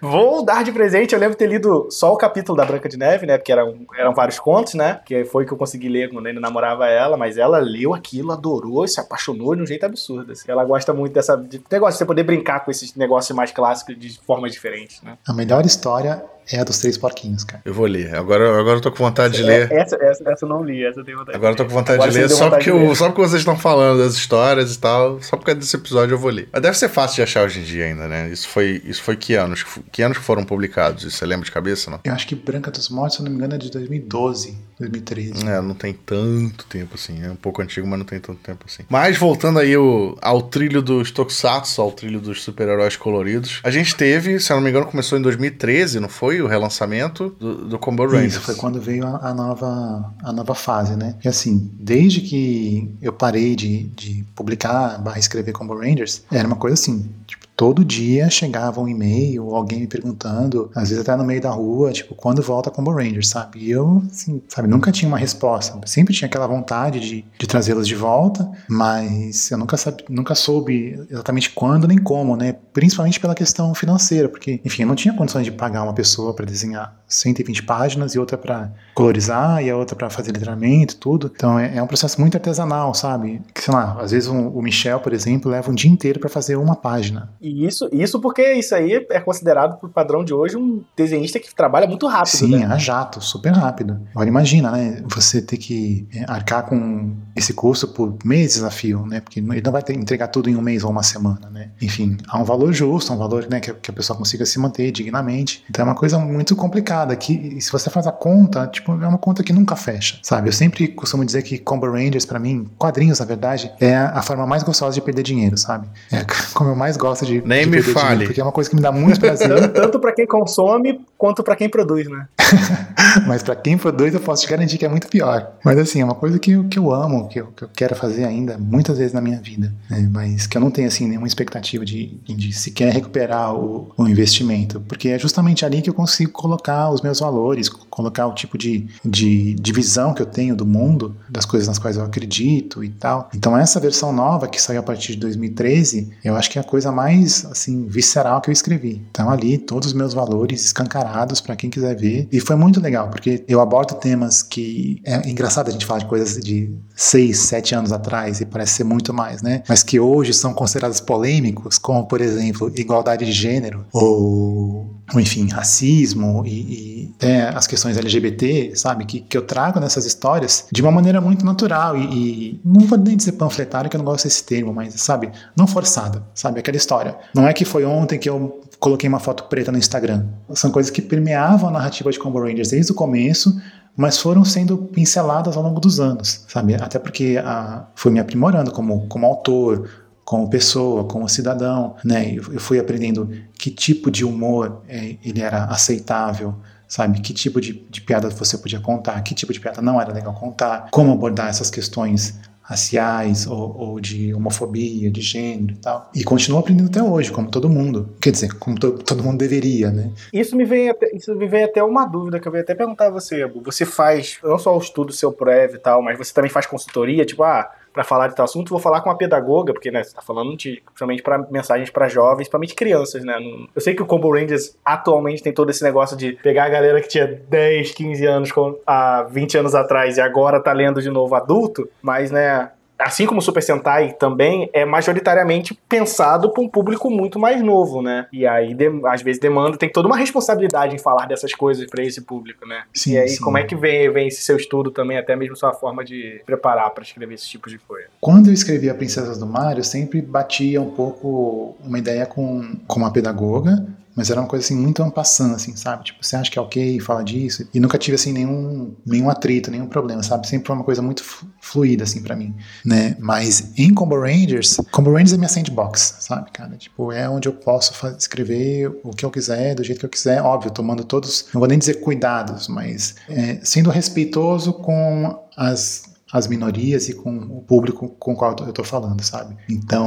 Vou 0.01 0.45
dar 0.45 0.63
de 0.63 0.73
presente. 0.73 1.15
Eu 1.15 1.21
lembro 1.21 1.37
ter 1.37 1.47
lido 1.47 1.89
só 1.91 2.13
o 2.13 2.17
capítulo 2.17 2.57
da 2.57 2.65
Branca 2.65 2.89
de 2.89 2.99
Neve, 2.99 3.27
né? 3.27 3.39
Porque 3.39 3.53
eram, 3.53 3.87
eram 3.99 4.15
vários 4.15 4.39
contos, 4.39 4.75
né? 4.75 5.01
Que 5.05 5.25
foi 5.25 5.47
que 5.47 5.53
eu 5.53 5.59
consegui 5.59 5.89
ler 5.89 6.11
quando 6.11 6.27
ainda 6.27 6.41
namorava 6.41 6.66
namorava 6.67 6.87
ela, 6.89 7.17
mas 7.17 7.39
ela 7.39 7.59
leu 7.59 7.95
aquilo, 7.95 8.33
adorou, 8.33 8.87
se 8.87 9.01
apaixonou 9.01 9.55
de 9.55 9.63
um 9.63 9.67
jeito 9.67 9.87
absurdo. 9.87 10.33
Assim. 10.33 10.51
Ela 10.51 10.65
gosta 10.65 10.93
muito 10.93 11.13
dessa 11.13 11.37
de 11.37 11.63
negócio 11.71 11.95
de 11.95 11.99
você 11.99 12.05
poder 12.05 12.25
brincar 12.25 12.65
com 12.65 12.71
esses 12.71 12.95
negócios 12.95 13.37
mais 13.37 13.53
clássicos 13.53 13.99
de 13.99 14.19
formas 14.27 14.53
diferentes, 14.53 15.01
né? 15.03 15.17
A 15.27 15.33
melhor 15.33 15.65
história 15.65 16.25
é 16.53 16.61
a 16.61 16.65
dos 16.65 16.79
Três 16.79 16.97
Porquinhos, 16.97 17.45
cara. 17.45 17.63
Eu 17.65 17.75
vou 17.75 17.87
ler. 17.87 18.15
Agora, 18.15 18.59
agora 18.59 18.77
eu 18.77 18.81
tô 18.81 18.91
com 18.91 18.99
vontade 18.99 19.37
de 19.37 19.43
ler. 19.43 19.71
Essa, 19.73 19.97
essa, 19.97 20.31
essa 20.31 20.45
eu 20.45 20.49
não 20.49 20.63
li, 20.63 20.85
essa 20.85 21.01
eu 21.01 21.05
tenho 21.05 21.19
vontade 21.19 21.37
Agora 21.37 21.53
eu 21.53 21.57
tô 21.57 21.65
com 21.65 21.71
vontade 21.71 21.95
agora 21.97 22.11
de 22.11 22.19
ler, 22.19 22.29
só 22.29 22.45
vontade 22.45 22.65
porque, 22.65 22.71
de 22.71 22.79
ler. 22.79 22.91
eu, 22.91 22.95
só 22.95 23.07
porque 23.09 23.21
vocês 23.21 23.41
estão 23.41 23.57
falando 23.57 23.99
das 23.99 24.15
histórias 24.15 24.75
e 24.75 24.79
tal. 24.79 25.21
Só 25.23 25.37
por 25.37 25.45
causa 25.45 25.61
desse 25.61 25.77
episódio 25.77 26.15
eu 26.15 26.19
vou 26.19 26.31
ler. 26.31 26.49
Mas 26.53 26.63
deve 26.63 26.77
ser 26.77 26.89
fácil 26.89 27.17
de 27.17 27.23
achar 27.23 27.45
hoje 27.45 27.61
em 27.61 27.65
dia 27.65 27.87
ainda, 27.87 28.07
né? 28.07 28.29
Isso 28.31 28.49
foi, 28.49 28.81
isso 28.85 29.03
foi 29.03 29.17
que 29.17 29.35
anos? 29.35 29.65
Que 29.91 30.03
anos 30.03 30.19
que 30.19 30.25
foram 30.25 30.45
publicados? 30.45 31.05
Isso 31.05 31.17
você 31.17 31.27
lembra 31.27 31.45
de 31.45 31.53
cabeça, 31.53 31.91
não? 31.91 32.01
Eu 32.05 32.13
acho 32.13 32.27
que 32.27 32.35
Branca 32.35 32.71
dos 32.71 32.89
Mortos, 32.89 33.17
se 33.17 33.23
eu 33.23 33.25
não 33.25 33.31
me 33.33 33.39
engano, 33.39 33.55
é 33.55 33.59
de 33.59 33.71
2012, 33.71 34.57
2013. 34.79 35.49
É, 35.49 35.61
não 35.61 35.75
tem 35.75 35.93
tanto 35.93 36.67
tempo 36.67 36.95
assim. 36.95 37.25
É 37.25 37.31
um 37.31 37.37
pouco 37.37 37.63
antigo, 37.63 37.87
mas 37.87 37.99
não 37.99 38.07
tem 38.07 38.21
tanto 38.21 38.39
tempo 38.41 38.65
assim. 38.69 38.85
Mas 38.89 39.17
voltando 39.17 39.59
aí 39.59 39.77
o, 39.77 40.17
ao 40.21 40.43
trilho 40.43 40.83
dos 40.83 41.11
Tokusatsu, 41.11 41.81
ao 41.81 41.91
trilho 41.91 42.21
dos 42.21 42.43
super-heróis 42.43 42.97
coloridos. 42.97 43.61
A 43.65 43.71
gente 43.71 43.97
teve, 43.97 44.39
se 44.39 44.53
eu 44.53 44.57
não 44.57 44.63
me 44.63 44.71
engano, 44.71 44.87
começou 44.87 45.19
em 45.19 45.23
2013, 45.23 45.99
não 45.99 46.09
foi? 46.09 46.36
O 46.43 46.47
relançamento 46.47 47.35
do, 47.39 47.69
do 47.69 47.79
Combo 47.79 48.05
Rangers. 48.05 48.35
Isso, 48.35 48.41
foi 48.41 48.55
quando 48.55 48.81
veio 48.81 49.07
a, 49.07 49.31
a 49.31 49.35
nova, 49.35 50.15
a 50.23 50.33
nova 50.33 50.55
fase, 50.55 50.97
né? 50.97 51.17
E 51.25 51.29
assim, 51.29 51.71
desde 51.79 52.21
que 52.21 52.95
eu 53.01 53.13
parei 53.13 53.55
de, 53.55 53.85
de 53.89 54.25
publicar, 54.35 54.99
barra 54.99 55.19
escrever 55.19 55.53
Combo 55.53 55.79
Rangers, 55.79 56.23
era 56.31 56.47
uma 56.47 56.57
coisa 56.57 56.75
assim, 56.75 57.11
tipo, 57.27 57.46
todo 57.57 57.85
dia 57.85 58.29
chegava 58.29 58.81
um 58.81 58.87
e-mail, 58.87 59.55
alguém 59.55 59.81
me 59.81 59.87
perguntando, 59.87 60.71
às 60.75 60.91
vezes 60.91 61.03
até 61.03 61.17
no 61.17 61.25
meio 61.25 61.41
da 61.41 61.51
rua, 61.51 61.91
tipo, 61.91 62.15
quando 62.15 62.43
volta 62.43 62.71
Combo 62.71 62.93
Rangers, 62.93 63.29
sabe? 63.29 63.61
E 63.61 63.71
eu, 63.71 64.03
assim, 64.11 64.43
sabe, 64.47 64.69
nunca 64.69 64.93
tinha 64.93 65.09
uma 65.09 65.19
resposta. 65.19 65.81
Sempre 65.87 66.13
tinha 66.13 66.27
aquela 66.27 66.47
vontade 66.47 67.01
de, 67.01 67.25
de 67.39 67.47
trazê-los 67.47 67.89
de 67.89 67.95
volta, 67.95 68.49
mas 68.69 69.51
eu 69.51 69.57
nunca, 69.57 69.77
sabe, 69.77 70.05
nunca 70.09 70.35
soube 70.35 71.01
exatamente 71.11 71.51
quando 71.51 71.89
nem 71.89 71.99
como, 71.99 72.37
né? 72.37 72.57
Principalmente 72.73 73.19
pela 73.19 73.35
questão 73.35 73.75
financeira, 73.75 74.29
porque, 74.29 74.61
enfim, 74.65 74.83
eu 74.83 74.89
não 74.89 74.95
tinha 74.95 75.15
condições 75.15 75.45
de 75.45 75.53
pagar 75.53 75.83
uma 75.83 75.95
pessoa 75.95 76.35
para 76.35 76.45
desenhar 76.45 76.95
120 77.09 77.63
páginas 77.63 78.15
e 78.15 78.19
outra 78.19 78.37
para 78.37 78.71
colorizar 78.97 79.63
e 79.63 79.69
a 79.69 79.77
outra 79.77 79.95
para 79.95 80.09
fazer 80.09 80.33
letramento, 80.33 80.97
tudo. 80.97 81.31
Então 81.37 81.59
é, 81.59 81.77
é, 81.77 81.83
um 81.83 81.87
processo 81.87 82.19
muito 82.19 82.35
artesanal, 82.35 82.95
sabe? 82.95 83.43
Que, 83.53 83.63
sei 83.63 83.75
lá, 83.75 83.95
às 84.01 84.11
vezes 84.11 84.27
um, 84.27 84.49
o 84.49 84.63
Michel, 84.63 84.99
por 85.01 85.13
exemplo, 85.13 85.51
leva 85.51 85.71
um 85.71 85.75
dia 85.75 85.91
inteiro 85.91 86.19
para 86.19 86.31
fazer 86.31 86.57
uma 86.57 86.75
página. 86.75 87.29
E 87.39 87.67
isso, 87.67 87.91
isso 87.93 88.19
porque 88.19 88.55
isso 88.55 88.75
aí 88.75 89.07
é 89.11 89.21
considerado, 89.21 89.79
por 89.79 89.91
padrão 89.91 90.25
de 90.25 90.33
hoje, 90.33 90.57
um 90.57 90.83
desenhista 90.97 91.39
que 91.39 91.55
trabalha 91.55 91.87
muito 91.87 92.07
rápido. 92.07 92.39
Sim, 92.39 92.57
né? 92.57 92.65
a 92.65 92.79
jato, 92.79 93.21
super 93.21 93.53
rápido. 93.53 94.01
Agora 94.13 94.29
imagina, 94.29 94.71
né? 94.71 95.03
Você 95.15 95.43
ter 95.43 95.59
que 95.59 96.09
é, 96.15 96.25
arcar 96.27 96.65
com 96.65 97.15
esse 97.37 97.53
curso 97.53 97.89
por 97.89 98.17
meses 98.25 98.63
a 98.63 98.71
fio, 98.71 99.05
né? 99.05 99.21
Porque 99.21 99.41
ele 99.41 99.61
não 99.61 99.73
vai 99.73 99.83
ter, 99.83 99.95
entregar 99.95 100.29
tudo 100.29 100.49
em 100.49 100.57
um 100.57 100.63
mês 100.63 100.83
ou 100.83 100.91
uma 100.91 101.03
semana, 101.03 101.51
né? 101.51 101.71
Enfim, 101.83 102.17
há 102.29 102.39
um 102.39 102.45
valor 102.45 102.73
justo, 102.73 103.13
um 103.13 103.19
valor 103.19 103.47
né, 103.51 103.61
que, 103.61 103.75
que 103.75 103.91
a 103.91 103.95
pessoa 103.95 104.17
consiga 104.17 104.47
se 104.47 104.59
manter 104.59 104.91
dignamente. 104.91 105.63
Então 105.69 105.85
é 105.85 105.89
uma 105.89 105.95
coisa 105.95 106.19
muito 106.19 106.57
complicada. 106.57 107.15
Que 107.15 107.61
se 107.61 107.71
você 107.71 107.91
faz 107.91 108.07
a 108.07 108.13
conta, 108.13 108.67
tipo, 108.67 108.86
é 108.95 109.07
uma 109.07 109.19
conta 109.19 109.43
que 109.43 109.53
nunca 109.53 109.77
fecha, 109.77 110.19
sabe? 110.23 110.49
Eu 110.49 110.53
sempre 110.53 110.89
costumo 110.89 111.25
dizer 111.25 111.43
que 111.43 111.59
Combo 111.59 111.91
Rangers, 111.91 112.25
para 112.25 112.39
mim, 112.39 112.69
quadrinhos, 112.79 113.21
na 113.21 113.27
verdade, 113.27 113.71
é 113.81 113.95
a 113.97 114.23
forma 114.23 114.47
mais 114.47 114.63
gostosa 114.63 114.95
de 114.95 115.01
perder 115.01 115.23
dinheiro, 115.23 115.57
sabe? 115.57 115.89
É 116.13 116.25
como 116.55 116.71
eu 116.71 116.77
mais 116.77 116.97
gosto 116.97 117.25
de, 117.27 117.43
Nem 117.45 117.65
de 117.65 117.71
me 117.71 117.77
perder 117.79 117.93
fale. 117.93 118.09
dinheiro, 118.09 118.25
porque 118.27 118.41
é 118.41 118.45
uma 118.45 118.53
coisa 118.53 118.71
que 118.71 118.77
me 118.77 118.83
dá 118.83 118.93
muito 118.93 119.19
prazer. 119.21 119.69
Tanto 119.73 119.99
para 119.99 120.13
quem 120.13 120.27
consome 120.27 121.01
quanto 121.17 121.43
para 121.43 121.57
quem 121.57 121.69
produz, 121.69 122.09
né? 122.09 122.27
Mas 123.27 123.43
para 123.43 123.57
quem 123.57 123.77
produz, 123.77 124.15
eu 124.15 124.21
posso 124.21 124.43
te 124.45 124.49
garantir 124.49 124.79
que 124.79 124.85
é 124.85 124.89
muito 124.89 125.09
pior. 125.09 125.53
Mas 125.65 125.79
assim, 125.79 126.01
é 126.01 126.05
uma 126.05 126.15
coisa 126.15 126.39
que, 126.39 126.53
eu- 126.53 126.65
que 126.65 126.79
eu 126.79 126.93
amo, 126.93 127.29
que 127.29 127.41
eu, 127.41 127.47
que 127.49 127.65
eu 127.65 127.69
quero 127.75 127.95
fazer 127.97 128.25
ainda 128.25 128.57
muitas 128.59 128.99
vezes 128.99 129.13
na 129.13 129.21
minha 129.21 129.41
vida. 129.41 129.73
né? 129.91 130.09
Mas 130.13 130.47
que 130.47 130.57
eu 130.57 130.61
não 130.61 130.71
tenho 130.71 130.87
assim 130.89 131.07
nenhuma 131.09 131.27
expectativa 131.27 131.85
de, 131.85 132.19
de 132.25 132.53
sequer 132.53 132.93
recuperar 132.93 133.55
o, 133.55 133.91
o 133.97 134.07
investimento. 134.07 134.81
Porque 134.81 135.09
é 135.09 135.19
justamente 135.19 135.65
ali 135.65 135.83
que 135.83 135.91
eu 135.91 135.95
consigo 135.95 136.31
colocar 136.33 136.91
os 136.91 137.01
meus 137.03 137.19
valores, 137.21 137.69
co- 137.69 137.87
Colocar 137.97 138.27
o 138.27 138.35
tipo 138.35 138.59
de, 138.59 138.87
de, 139.03 139.55
de 139.55 139.73
visão 139.73 140.13
que 140.13 140.21
eu 140.21 140.27
tenho 140.27 140.55
do 140.55 140.67
mundo, 140.67 141.17
das 141.31 141.47
coisas 141.47 141.67
nas 141.67 141.79
quais 141.79 141.97
eu 141.97 142.05
acredito 142.05 142.85
e 142.85 142.91
tal. 142.91 143.31
Então 143.35 143.57
essa 143.57 143.81
versão 143.81 144.13
nova 144.13 144.47
que 144.49 144.61
saiu 144.61 144.81
a 144.81 144.83
partir 144.83 145.13
de 145.15 145.21
2013, 145.21 146.11
eu 146.23 146.37
acho 146.37 146.51
que 146.51 146.59
é 146.59 146.61
a 146.61 146.65
coisa 146.65 146.93
mais 146.93 147.47
assim 147.47 147.87
visceral 147.87 148.43
que 148.43 148.51
eu 148.51 148.53
escrevi. 148.53 149.01
Então 149.11 149.31
ali 149.31 149.57
todos 149.57 149.89
os 149.89 149.95
meus 149.95 150.13
valores 150.13 150.63
escancarados 150.63 151.06
para 151.41 151.57
quem 151.57 151.71
quiser 151.71 151.97
ver. 151.97 152.29
E 152.31 152.41
foi 152.41 152.57
muito 152.57 152.81
legal, 152.81 153.09
porque 153.09 153.45
eu 153.49 153.61
abordo 153.61 153.95
temas 153.95 154.43
que 154.43 155.01
é 155.05 155.29
engraçado 155.29 155.69
a 155.69 155.71
gente 155.71 155.87
falar 155.87 156.01
de 156.01 156.07
coisas 156.07 156.43
de 156.43 156.75
seis, 156.95 157.39
sete 157.39 157.75
anos 157.75 157.93
atrás 157.93 158.41
e 158.41 158.47
parece 158.47 158.75
ser 158.75 158.85
muito 158.85 159.13
mais, 159.13 159.43
né? 159.43 159.63
Mas 159.69 159.83
que 159.83 160.01
hoje 160.01 160.33
são 160.33 160.55
considerados 160.55 161.01
polêmicos, 161.01 161.79
como 161.79 162.07
por 162.07 162.21
exemplo 162.21 162.73
igualdade 162.77 163.25
de 163.25 163.33
gênero 163.33 163.85
ou, 163.93 164.97
enfim 165.15 165.49
racismo 165.49 166.43
e, 166.47 167.15
e 167.23 167.27
as 167.55 167.67
questões 167.67 167.97
LGBT, 167.97 168.73
sabe? 168.75 169.05
Que, 169.05 169.21
que 169.21 169.37
eu 169.37 169.43
trago 169.43 169.79
nessas 169.81 170.05
histórias 170.05 170.67
de 170.73 170.83
uma 170.83 170.91
maneira 170.91 171.21
muito 171.21 171.45
natural 171.45 171.97
e, 171.97 172.05
e 172.05 172.61
não 172.65 172.87
vou 172.87 172.99
nem 172.99 173.17
dizer 173.17 173.33
panfletário 173.33 173.91
que 173.91 173.97
eu 173.97 173.99
não 173.99 174.05
gosto 174.05 174.25
desse 174.25 174.45
termo, 174.45 174.73
mas 174.73 174.95
sabe? 175.01 175.31
Não 175.57 175.67
forçada, 175.67 176.23
sabe? 176.35 176.61
Aquela 176.61 176.77
história. 176.77 177.17
Não 177.35 177.47
é 177.47 177.53
que 177.53 177.65
foi 177.65 177.85
ontem 177.85 178.19
que 178.19 178.29
eu 178.29 178.61
coloquei 178.79 179.09
uma 179.09 179.21
foto 179.21 179.45
preta 179.45 179.73
no 179.73 179.79
Instagram. 179.79 180.25
São 180.55 180.71
coisas 180.71 180.91
que 180.91 181.03
permeavam 181.03 181.69
a 181.69 181.73
narrativa 181.73 182.11
de 182.11 182.19
Combo 182.19 182.41
Rangers 182.41 182.71
desde 182.71 182.93
o 182.93 182.95
começo, 182.95 183.61
mas 183.97 184.19
foram 184.19 184.45
sendo 184.45 184.77
pinceladas 184.77 185.57
ao 185.57 185.63
longo 185.63 185.81
dos 185.81 185.99
anos, 185.99 186.45
sabe? 186.49 186.75
Até 186.75 186.99
porque 186.99 187.41
a, 187.43 187.87
foi 187.95 188.13
me 188.13 188.21
aprimorando 188.21 188.71
como, 188.71 189.07
como 189.09 189.25
autor, 189.27 189.89
como 190.25 190.51
pessoa, 190.51 191.05
como 191.05 191.29
cidadão, 191.29 191.95
né? 192.05 192.33
Eu, 192.33 192.53
eu 192.53 192.61
fui 192.61 192.79
aprendendo 192.79 193.31
que 193.55 193.71
tipo 193.71 194.11
de 194.11 194.25
humor 194.25 194.83
é, 194.89 195.17
ele 195.25 195.41
era 195.41 195.65
aceitável, 195.65 196.55
sabe? 196.87 197.21
Que 197.21 197.33
tipo 197.33 197.61
de, 197.61 197.87
de 197.89 198.01
piada 198.01 198.29
você 198.29 198.59
podia 198.59 198.81
contar, 198.81 199.21
que 199.23 199.35
tipo 199.35 199.53
de 199.53 199.61
piada 199.61 199.81
não 199.81 200.01
era 200.01 200.13
legal 200.13 200.35
contar, 200.35 200.89
como 200.91 201.13
abordar 201.13 201.49
essas 201.49 201.71
questões 201.71 202.39
raciais 202.67 203.47
ou, 203.47 203.79
ou, 203.79 204.01
de 204.01 204.35
homofobia, 204.35 205.09
de 205.09 205.21
gênero 205.21 205.75
e 205.75 205.77
tal. 205.77 206.11
E 206.13 206.25
continuo 206.25 206.59
aprendendo 206.59 206.89
até 206.89 207.01
hoje, 207.01 207.31
como 207.31 207.49
todo 207.49 207.69
mundo. 207.69 208.11
Quer 208.21 208.33
dizer, 208.33 208.53
como 208.55 208.77
to, 208.77 208.93
todo 209.05 209.23
mundo 209.23 209.39
deveria, 209.39 209.91
né? 209.91 210.11
Isso 210.33 210.57
me 210.57 210.65
vem 210.65 210.91
até, 210.91 211.15
isso 211.15 211.33
me 211.37 211.47
vem 211.47 211.63
até 211.63 211.81
uma 211.83 212.05
dúvida 212.05 212.41
que 212.41 212.49
eu 212.49 212.55
ia 212.55 212.63
até 212.63 212.75
perguntar 212.75 213.07
a 213.07 213.11
você. 213.11 213.47
Você 213.47 213.87
faz 213.87 214.39
não 214.43 214.59
só 214.59 214.77
o 214.77 214.81
estudo 214.81 215.13
seu 215.13 215.33
Prev 215.33 215.75
e 215.75 215.79
tal, 215.79 216.03
mas 216.03 216.19
você 216.19 216.35
também 216.35 216.51
faz 216.51 216.67
consultoria, 216.67 217.25
tipo, 217.25 217.45
ah, 217.45 217.71
para 217.97 218.05
falar 218.05 218.29
de 218.29 218.43
assunto, 218.43 218.69
vou 218.69 218.79
falar 218.79 219.01
com 219.01 219.09
uma 219.09 219.17
pedagoga, 219.17 219.73
porque 219.73 219.91
né, 219.91 220.05
você 220.05 220.15
tá 220.15 220.21
falando 220.21 220.55
de, 220.55 220.83
principalmente 220.85 221.23
para 221.23 221.39
mensagens 221.51 221.89
para 221.89 222.09
jovens, 222.09 222.37
principalmente 222.37 222.75
crianças, 222.75 223.25
né? 223.25 223.35
Eu 223.75 223.81
sei 223.81 223.95
que 223.95 224.03
o 224.03 224.07
Combo 224.07 224.31
Rangers 224.31 224.77
atualmente 224.85 225.43
tem 225.43 225.51
todo 225.51 225.71
esse 225.71 225.83
negócio 225.83 226.15
de 226.15 226.33
pegar 226.35 226.65
a 226.65 226.69
galera 226.69 227.01
que 227.01 227.09
tinha 227.09 227.27
10, 227.27 227.93
15 227.93 228.27
anos 228.27 228.51
há 228.87 229.23
20 229.31 229.57
anos 229.57 229.75
atrás 229.75 230.19
e 230.19 230.21
agora 230.21 230.61
tá 230.61 230.75
lendo 230.75 231.01
de 231.01 231.09
novo 231.09 231.35
adulto, 231.35 231.89
mas 232.03 232.31
né, 232.31 232.71
assim 232.99 233.27
como 233.27 233.41
o 233.41 233.43
Super 233.43 233.63
Sentai 233.63 234.13
também, 234.13 234.71
é 234.73 234.85
majoritariamente 234.85 235.79
pensado 235.89 236.51
para 236.51 236.63
um 236.63 236.69
público 236.69 237.11
muito 237.11 237.39
mais 237.39 237.63
novo, 237.63 238.03
né? 238.03 238.27
E 238.33 238.47
aí, 238.47 238.75
de, 238.75 238.91
às 239.07 239.23
vezes, 239.23 239.41
demanda, 239.41 239.77
tem 239.77 239.91
toda 239.91 240.09
uma 240.09 240.17
responsabilidade 240.17 240.95
em 240.95 240.99
falar 240.99 241.27
dessas 241.27 241.55
coisas 241.55 241.87
para 241.87 242.03
esse 242.03 242.23
público, 242.23 242.67
né? 242.67 242.85
Sim, 242.93 243.13
e 243.13 243.19
aí, 243.19 243.29
sim. 243.29 243.41
como 243.43 243.59
é 243.59 243.65
que 243.65 243.77
vem, 243.77 244.11
vem 244.11 244.29
esse 244.29 244.43
seu 244.43 244.57
estudo 244.57 244.91
também, 244.91 245.19
até 245.19 245.37
mesmo 245.37 245.57
sua 245.57 245.73
forma 245.73 246.05
de 246.05 246.41
preparar 246.47 246.91
para 246.91 247.03
escrever 247.03 247.35
esse 247.35 247.49
tipo 247.49 247.69
de 247.69 247.79
coisa? 247.79 248.09
Quando 248.21 248.49
eu 248.49 248.53
escrevi 248.53 248.89
A 248.89 248.95
Princesas 248.95 249.39
do 249.39 249.47
Mar, 249.47 249.77
eu 249.77 249.85
sempre 249.85 250.21
batia 250.21 250.81
um 250.81 250.91
pouco 250.91 251.77
uma 251.85 251.99
ideia 251.99 252.27
com, 252.27 252.77
com 252.87 252.99
uma 252.99 253.13
pedagoga, 253.13 253.87
mas 254.17 254.31
era 254.31 254.41
uma 254.41 254.49
coisa 254.49 254.65
assim 254.65 254.75
muito 254.75 255.03
ampassando, 255.03 255.55
assim, 255.55 255.77
sabe? 255.77 256.05
Tipo, 256.05 256.25
você 256.25 256.37
acha 256.37 256.51
que 256.51 256.59
é 256.59 256.63
ok, 256.63 256.99
fala 257.01 257.23
disso. 257.23 257.69
E 257.75 257.79
nunca 257.79 257.99
tive 257.99 258.15
assim 258.15 258.33
nenhum, 258.33 258.97
nenhum 259.05 259.29
atrito, 259.29 259.71
nenhum 259.71 259.87
problema, 259.87 260.23
sabe? 260.23 260.49
Sempre 260.49 260.69
foi 260.69 260.77
uma 260.77 260.85
coisa 260.85 261.03
muito 261.03 261.23
fluida, 261.61 262.05
assim, 262.05 262.23
para 262.23 262.35
mim, 262.35 262.55
né? 262.83 263.15
Mas 263.21 263.73
em 263.77 263.93
Combo 263.93 264.19
Rangers, 264.19 264.79
Combo 264.91 265.11
Rangers 265.11 265.35
é 265.35 265.37
minha 265.37 265.49
sandbox, 265.49 266.17
sabe, 266.21 266.51
cara? 266.51 266.75
Tipo, 266.77 267.13
é 267.13 267.29
onde 267.29 267.47
eu 267.47 267.53
posso 267.53 267.93
escrever 268.17 268.89
o 269.05 269.11
que 269.11 269.25
eu 269.25 269.31
quiser, 269.31 269.75
do 269.75 269.85
jeito 269.85 269.99
que 269.99 270.07
eu 270.07 270.11
quiser, 270.11 270.41
óbvio, 270.41 270.71
tomando 270.71 271.05
todos, 271.05 271.47
não 271.53 271.61
vou 271.61 271.69
nem 271.69 271.79
dizer 271.79 272.01
cuidados, 272.01 272.69
mas 272.69 273.17
é, 273.29 273.61
sendo 273.63 273.91
respeitoso 273.91 274.73
com 274.73 275.47
as 275.57 276.16
as 276.37 276.47
minorias 276.47 277.09
e 277.09 277.15
com 277.15 277.35
o 277.35 277.63
público 277.63 278.09
com 278.19 278.33
o 278.33 278.37
qual 278.37 278.55
eu 278.61 278.69
estou 278.69 278.85
falando, 278.85 279.23
sabe? 279.23 279.57
Então, 279.69 280.07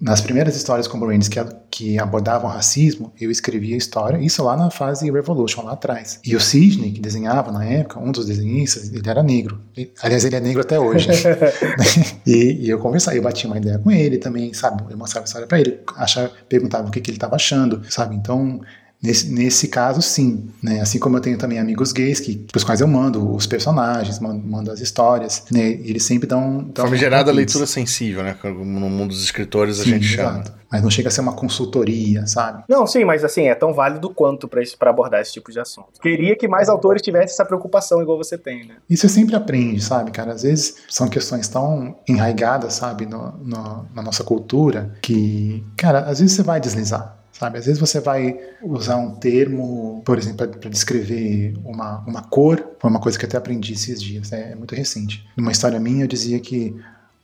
nas 0.00 0.20
primeiras 0.20 0.56
histórias 0.56 0.88
com 0.88 0.98
Brains 0.98 1.28
que, 1.28 1.38
que 1.70 1.98
abordavam 1.98 2.48
racismo, 2.48 3.12
eu 3.20 3.30
escrevia 3.30 3.74
a 3.74 3.78
história, 3.78 4.18
isso 4.18 4.42
lá 4.42 4.56
na 4.56 4.70
fase 4.70 5.10
Revolution, 5.10 5.62
lá 5.62 5.72
atrás. 5.72 6.20
E 6.24 6.34
o 6.34 6.40
Sidney, 6.40 6.92
que 6.92 7.00
desenhava 7.00 7.52
na 7.52 7.64
época, 7.64 8.00
um 8.00 8.10
dos 8.10 8.26
desenhistas, 8.26 8.92
ele 8.92 9.08
era 9.08 9.22
negro. 9.22 9.60
aliás, 10.02 10.24
ele 10.24 10.36
é 10.36 10.40
negro 10.40 10.62
até 10.62 10.78
hoje. 10.78 11.08
e, 12.26 12.66
e, 12.66 12.70
eu 12.70 12.78
conversava, 12.78 13.16
eu 13.16 13.22
batia 13.22 13.48
uma 13.48 13.58
ideia 13.58 13.78
com 13.78 13.90
ele 13.90 14.18
também, 14.18 14.52
sabe? 14.52 14.84
Eu 14.90 14.96
mostrava 14.96 15.24
a 15.24 15.26
história 15.26 15.46
para 15.46 15.60
ele, 15.60 15.80
achava, 15.96 16.30
perguntava 16.48 16.88
o 16.88 16.90
que, 16.90 17.00
que 17.00 17.10
ele 17.10 17.16
estava 17.16 17.36
achando, 17.36 17.82
sabe? 17.88 18.14
Então, 18.14 18.60
Nesse, 19.02 19.30
nesse 19.30 19.68
caso, 19.68 20.00
sim. 20.02 20.48
Né? 20.62 20.80
Assim 20.80 20.98
como 20.98 21.16
eu 21.16 21.20
tenho 21.20 21.38
também 21.38 21.58
amigos 21.58 21.92
gays, 21.92 22.18
que, 22.18 22.36
para 22.36 22.56
os 22.56 22.64
quais 22.64 22.80
eu 22.80 22.88
mando 22.88 23.34
os 23.34 23.46
personagens, 23.46 24.18
mando, 24.18 24.46
mando 24.46 24.70
as 24.70 24.80
histórias, 24.80 25.44
né? 25.50 25.68
eles 25.68 26.02
sempre 26.04 26.26
dão. 26.26 26.62
dão 26.74 26.86
Famigerada 26.86 27.30
leitura 27.30 27.66
sensível, 27.66 28.22
né? 28.22 28.36
No 28.42 28.90
mundo 28.90 29.10
dos 29.10 29.22
escritores 29.22 29.80
a 29.80 29.84
sim, 29.84 29.90
gente 29.90 30.04
chama. 30.04 30.40
Exato. 30.40 30.56
Mas 30.70 30.82
não 30.82 30.90
chega 30.90 31.08
a 31.08 31.10
ser 31.12 31.20
uma 31.20 31.32
consultoria, 31.32 32.26
sabe? 32.26 32.64
Não, 32.68 32.86
sim, 32.86 33.04
mas 33.04 33.22
assim, 33.24 33.46
é 33.46 33.54
tão 33.54 33.72
válido 33.72 34.10
quanto 34.10 34.48
para 34.48 34.90
abordar 34.90 35.20
esse 35.20 35.32
tipo 35.32 35.52
de 35.52 35.60
assunto. 35.60 36.00
Queria 36.02 36.36
que 36.36 36.48
mais 36.48 36.68
autores 36.68 37.00
tivessem 37.00 37.32
essa 37.32 37.44
preocupação 37.44 38.02
igual 38.02 38.18
você 38.18 38.36
tem, 38.36 38.66
né? 38.66 38.74
Isso 38.90 39.08
você 39.08 39.14
sempre 39.14 39.36
aprende, 39.36 39.80
sabe, 39.80 40.10
cara? 40.10 40.32
Às 40.32 40.42
vezes 40.42 40.76
são 40.88 41.08
questões 41.08 41.46
tão 41.46 41.96
enraigadas, 42.08 42.74
sabe, 42.74 43.06
no, 43.06 43.32
no, 43.38 43.86
na 43.94 44.02
nossa 44.02 44.24
cultura, 44.24 44.92
que, 45.00 45.64
cara, 45.76 46.00
às 46.00 46.18
vezes 46.18 46.34
você 46.34 46.42
vai 46.42 46.60
deslizar 46.60 47.15
sabe? 47.38 47.58
Às 47.58 47.66
vezes 47.66 47.80
você 47.80 48.00
vai 48.00 48.38
usar 48.62 48.96
um 48.96 49.14
termo, 49.14 50.02
por 50.04 50.18
exemplo, 50.18 50.48
para 50.48 50.70
descrever 50.70 51.54
uma, 51.64 52.04
uma 52.06 52.22
cor, 52.22 52.76
foi 52.78 52.90
uma 52.90 53.00
coisa 53.00 53.18
que 53.18 53.24
até 53.24 53.36
aprendi 53.36 53.74
esses 53.74 54.02
dias, 54.02 54.30
né? 54.30 54.52
é 54.52 54.54
muito 54.54 54.74
recente. 54.74 55.26
Numa 55.36 55.52
história 55.52 55.78
minha 55.78 56.04
eu 56.04 56.08
dizia 56.08 56.40
que 56.40 56.74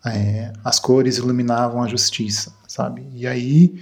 é, 0.04 0.52
as 0.64 0.78
cores 0.78 1.16
iluminavam 1.16 1.82
a 1.82 1.88
justiça, 1.88 2.52
sabe? 2.66 3.06
E 3.14 3.26
aí 3.26 3.74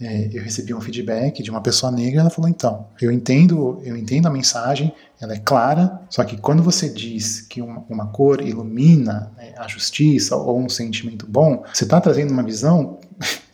é, 0.00 0.30
eu 0.32 0.42
recebi 0.42 0.74
um 0.74 0.80
feedback 0.80 1.42
de 1.42 1.50
uma 1.50 1.60
pessoa 1.60 1.90
negra, 1.90 2.20
ela 2.20 2.30
falou 2.30 2.50
então, 2.50 2.86
eu 3.00 3.10
entendo, 3.10 3.80
eu 3.84 3.96
entendo 3.96 4.26
a 4.26 4.30
mensagem, 4.30 4.92
ela 5.20 5.34
é 5.34 5.38
clara, 5.38 6.00
só 6.10 6.24
que 6.24 6.36
quando 6.36 6.62
você 6.62 6.88
diz 6.88 7.40
que 7.42 7.62
uma, 7.62 7.84
uma 7.88 8.06
cor 8.06 8.40
ilumina 8.40 9.32
né, 9.36 9.54
a 9.56 9.68
justiça 9.68 10.36
ou 10.36 10.58
um 10.58 10.68
sentimento 10.68 11.26
bom, 11.26 11.64
você 11.72 11.84
está 11.84 12.00
trazendo 12.00 12.32
uma 12.32 12.42
visão 12.42 12.98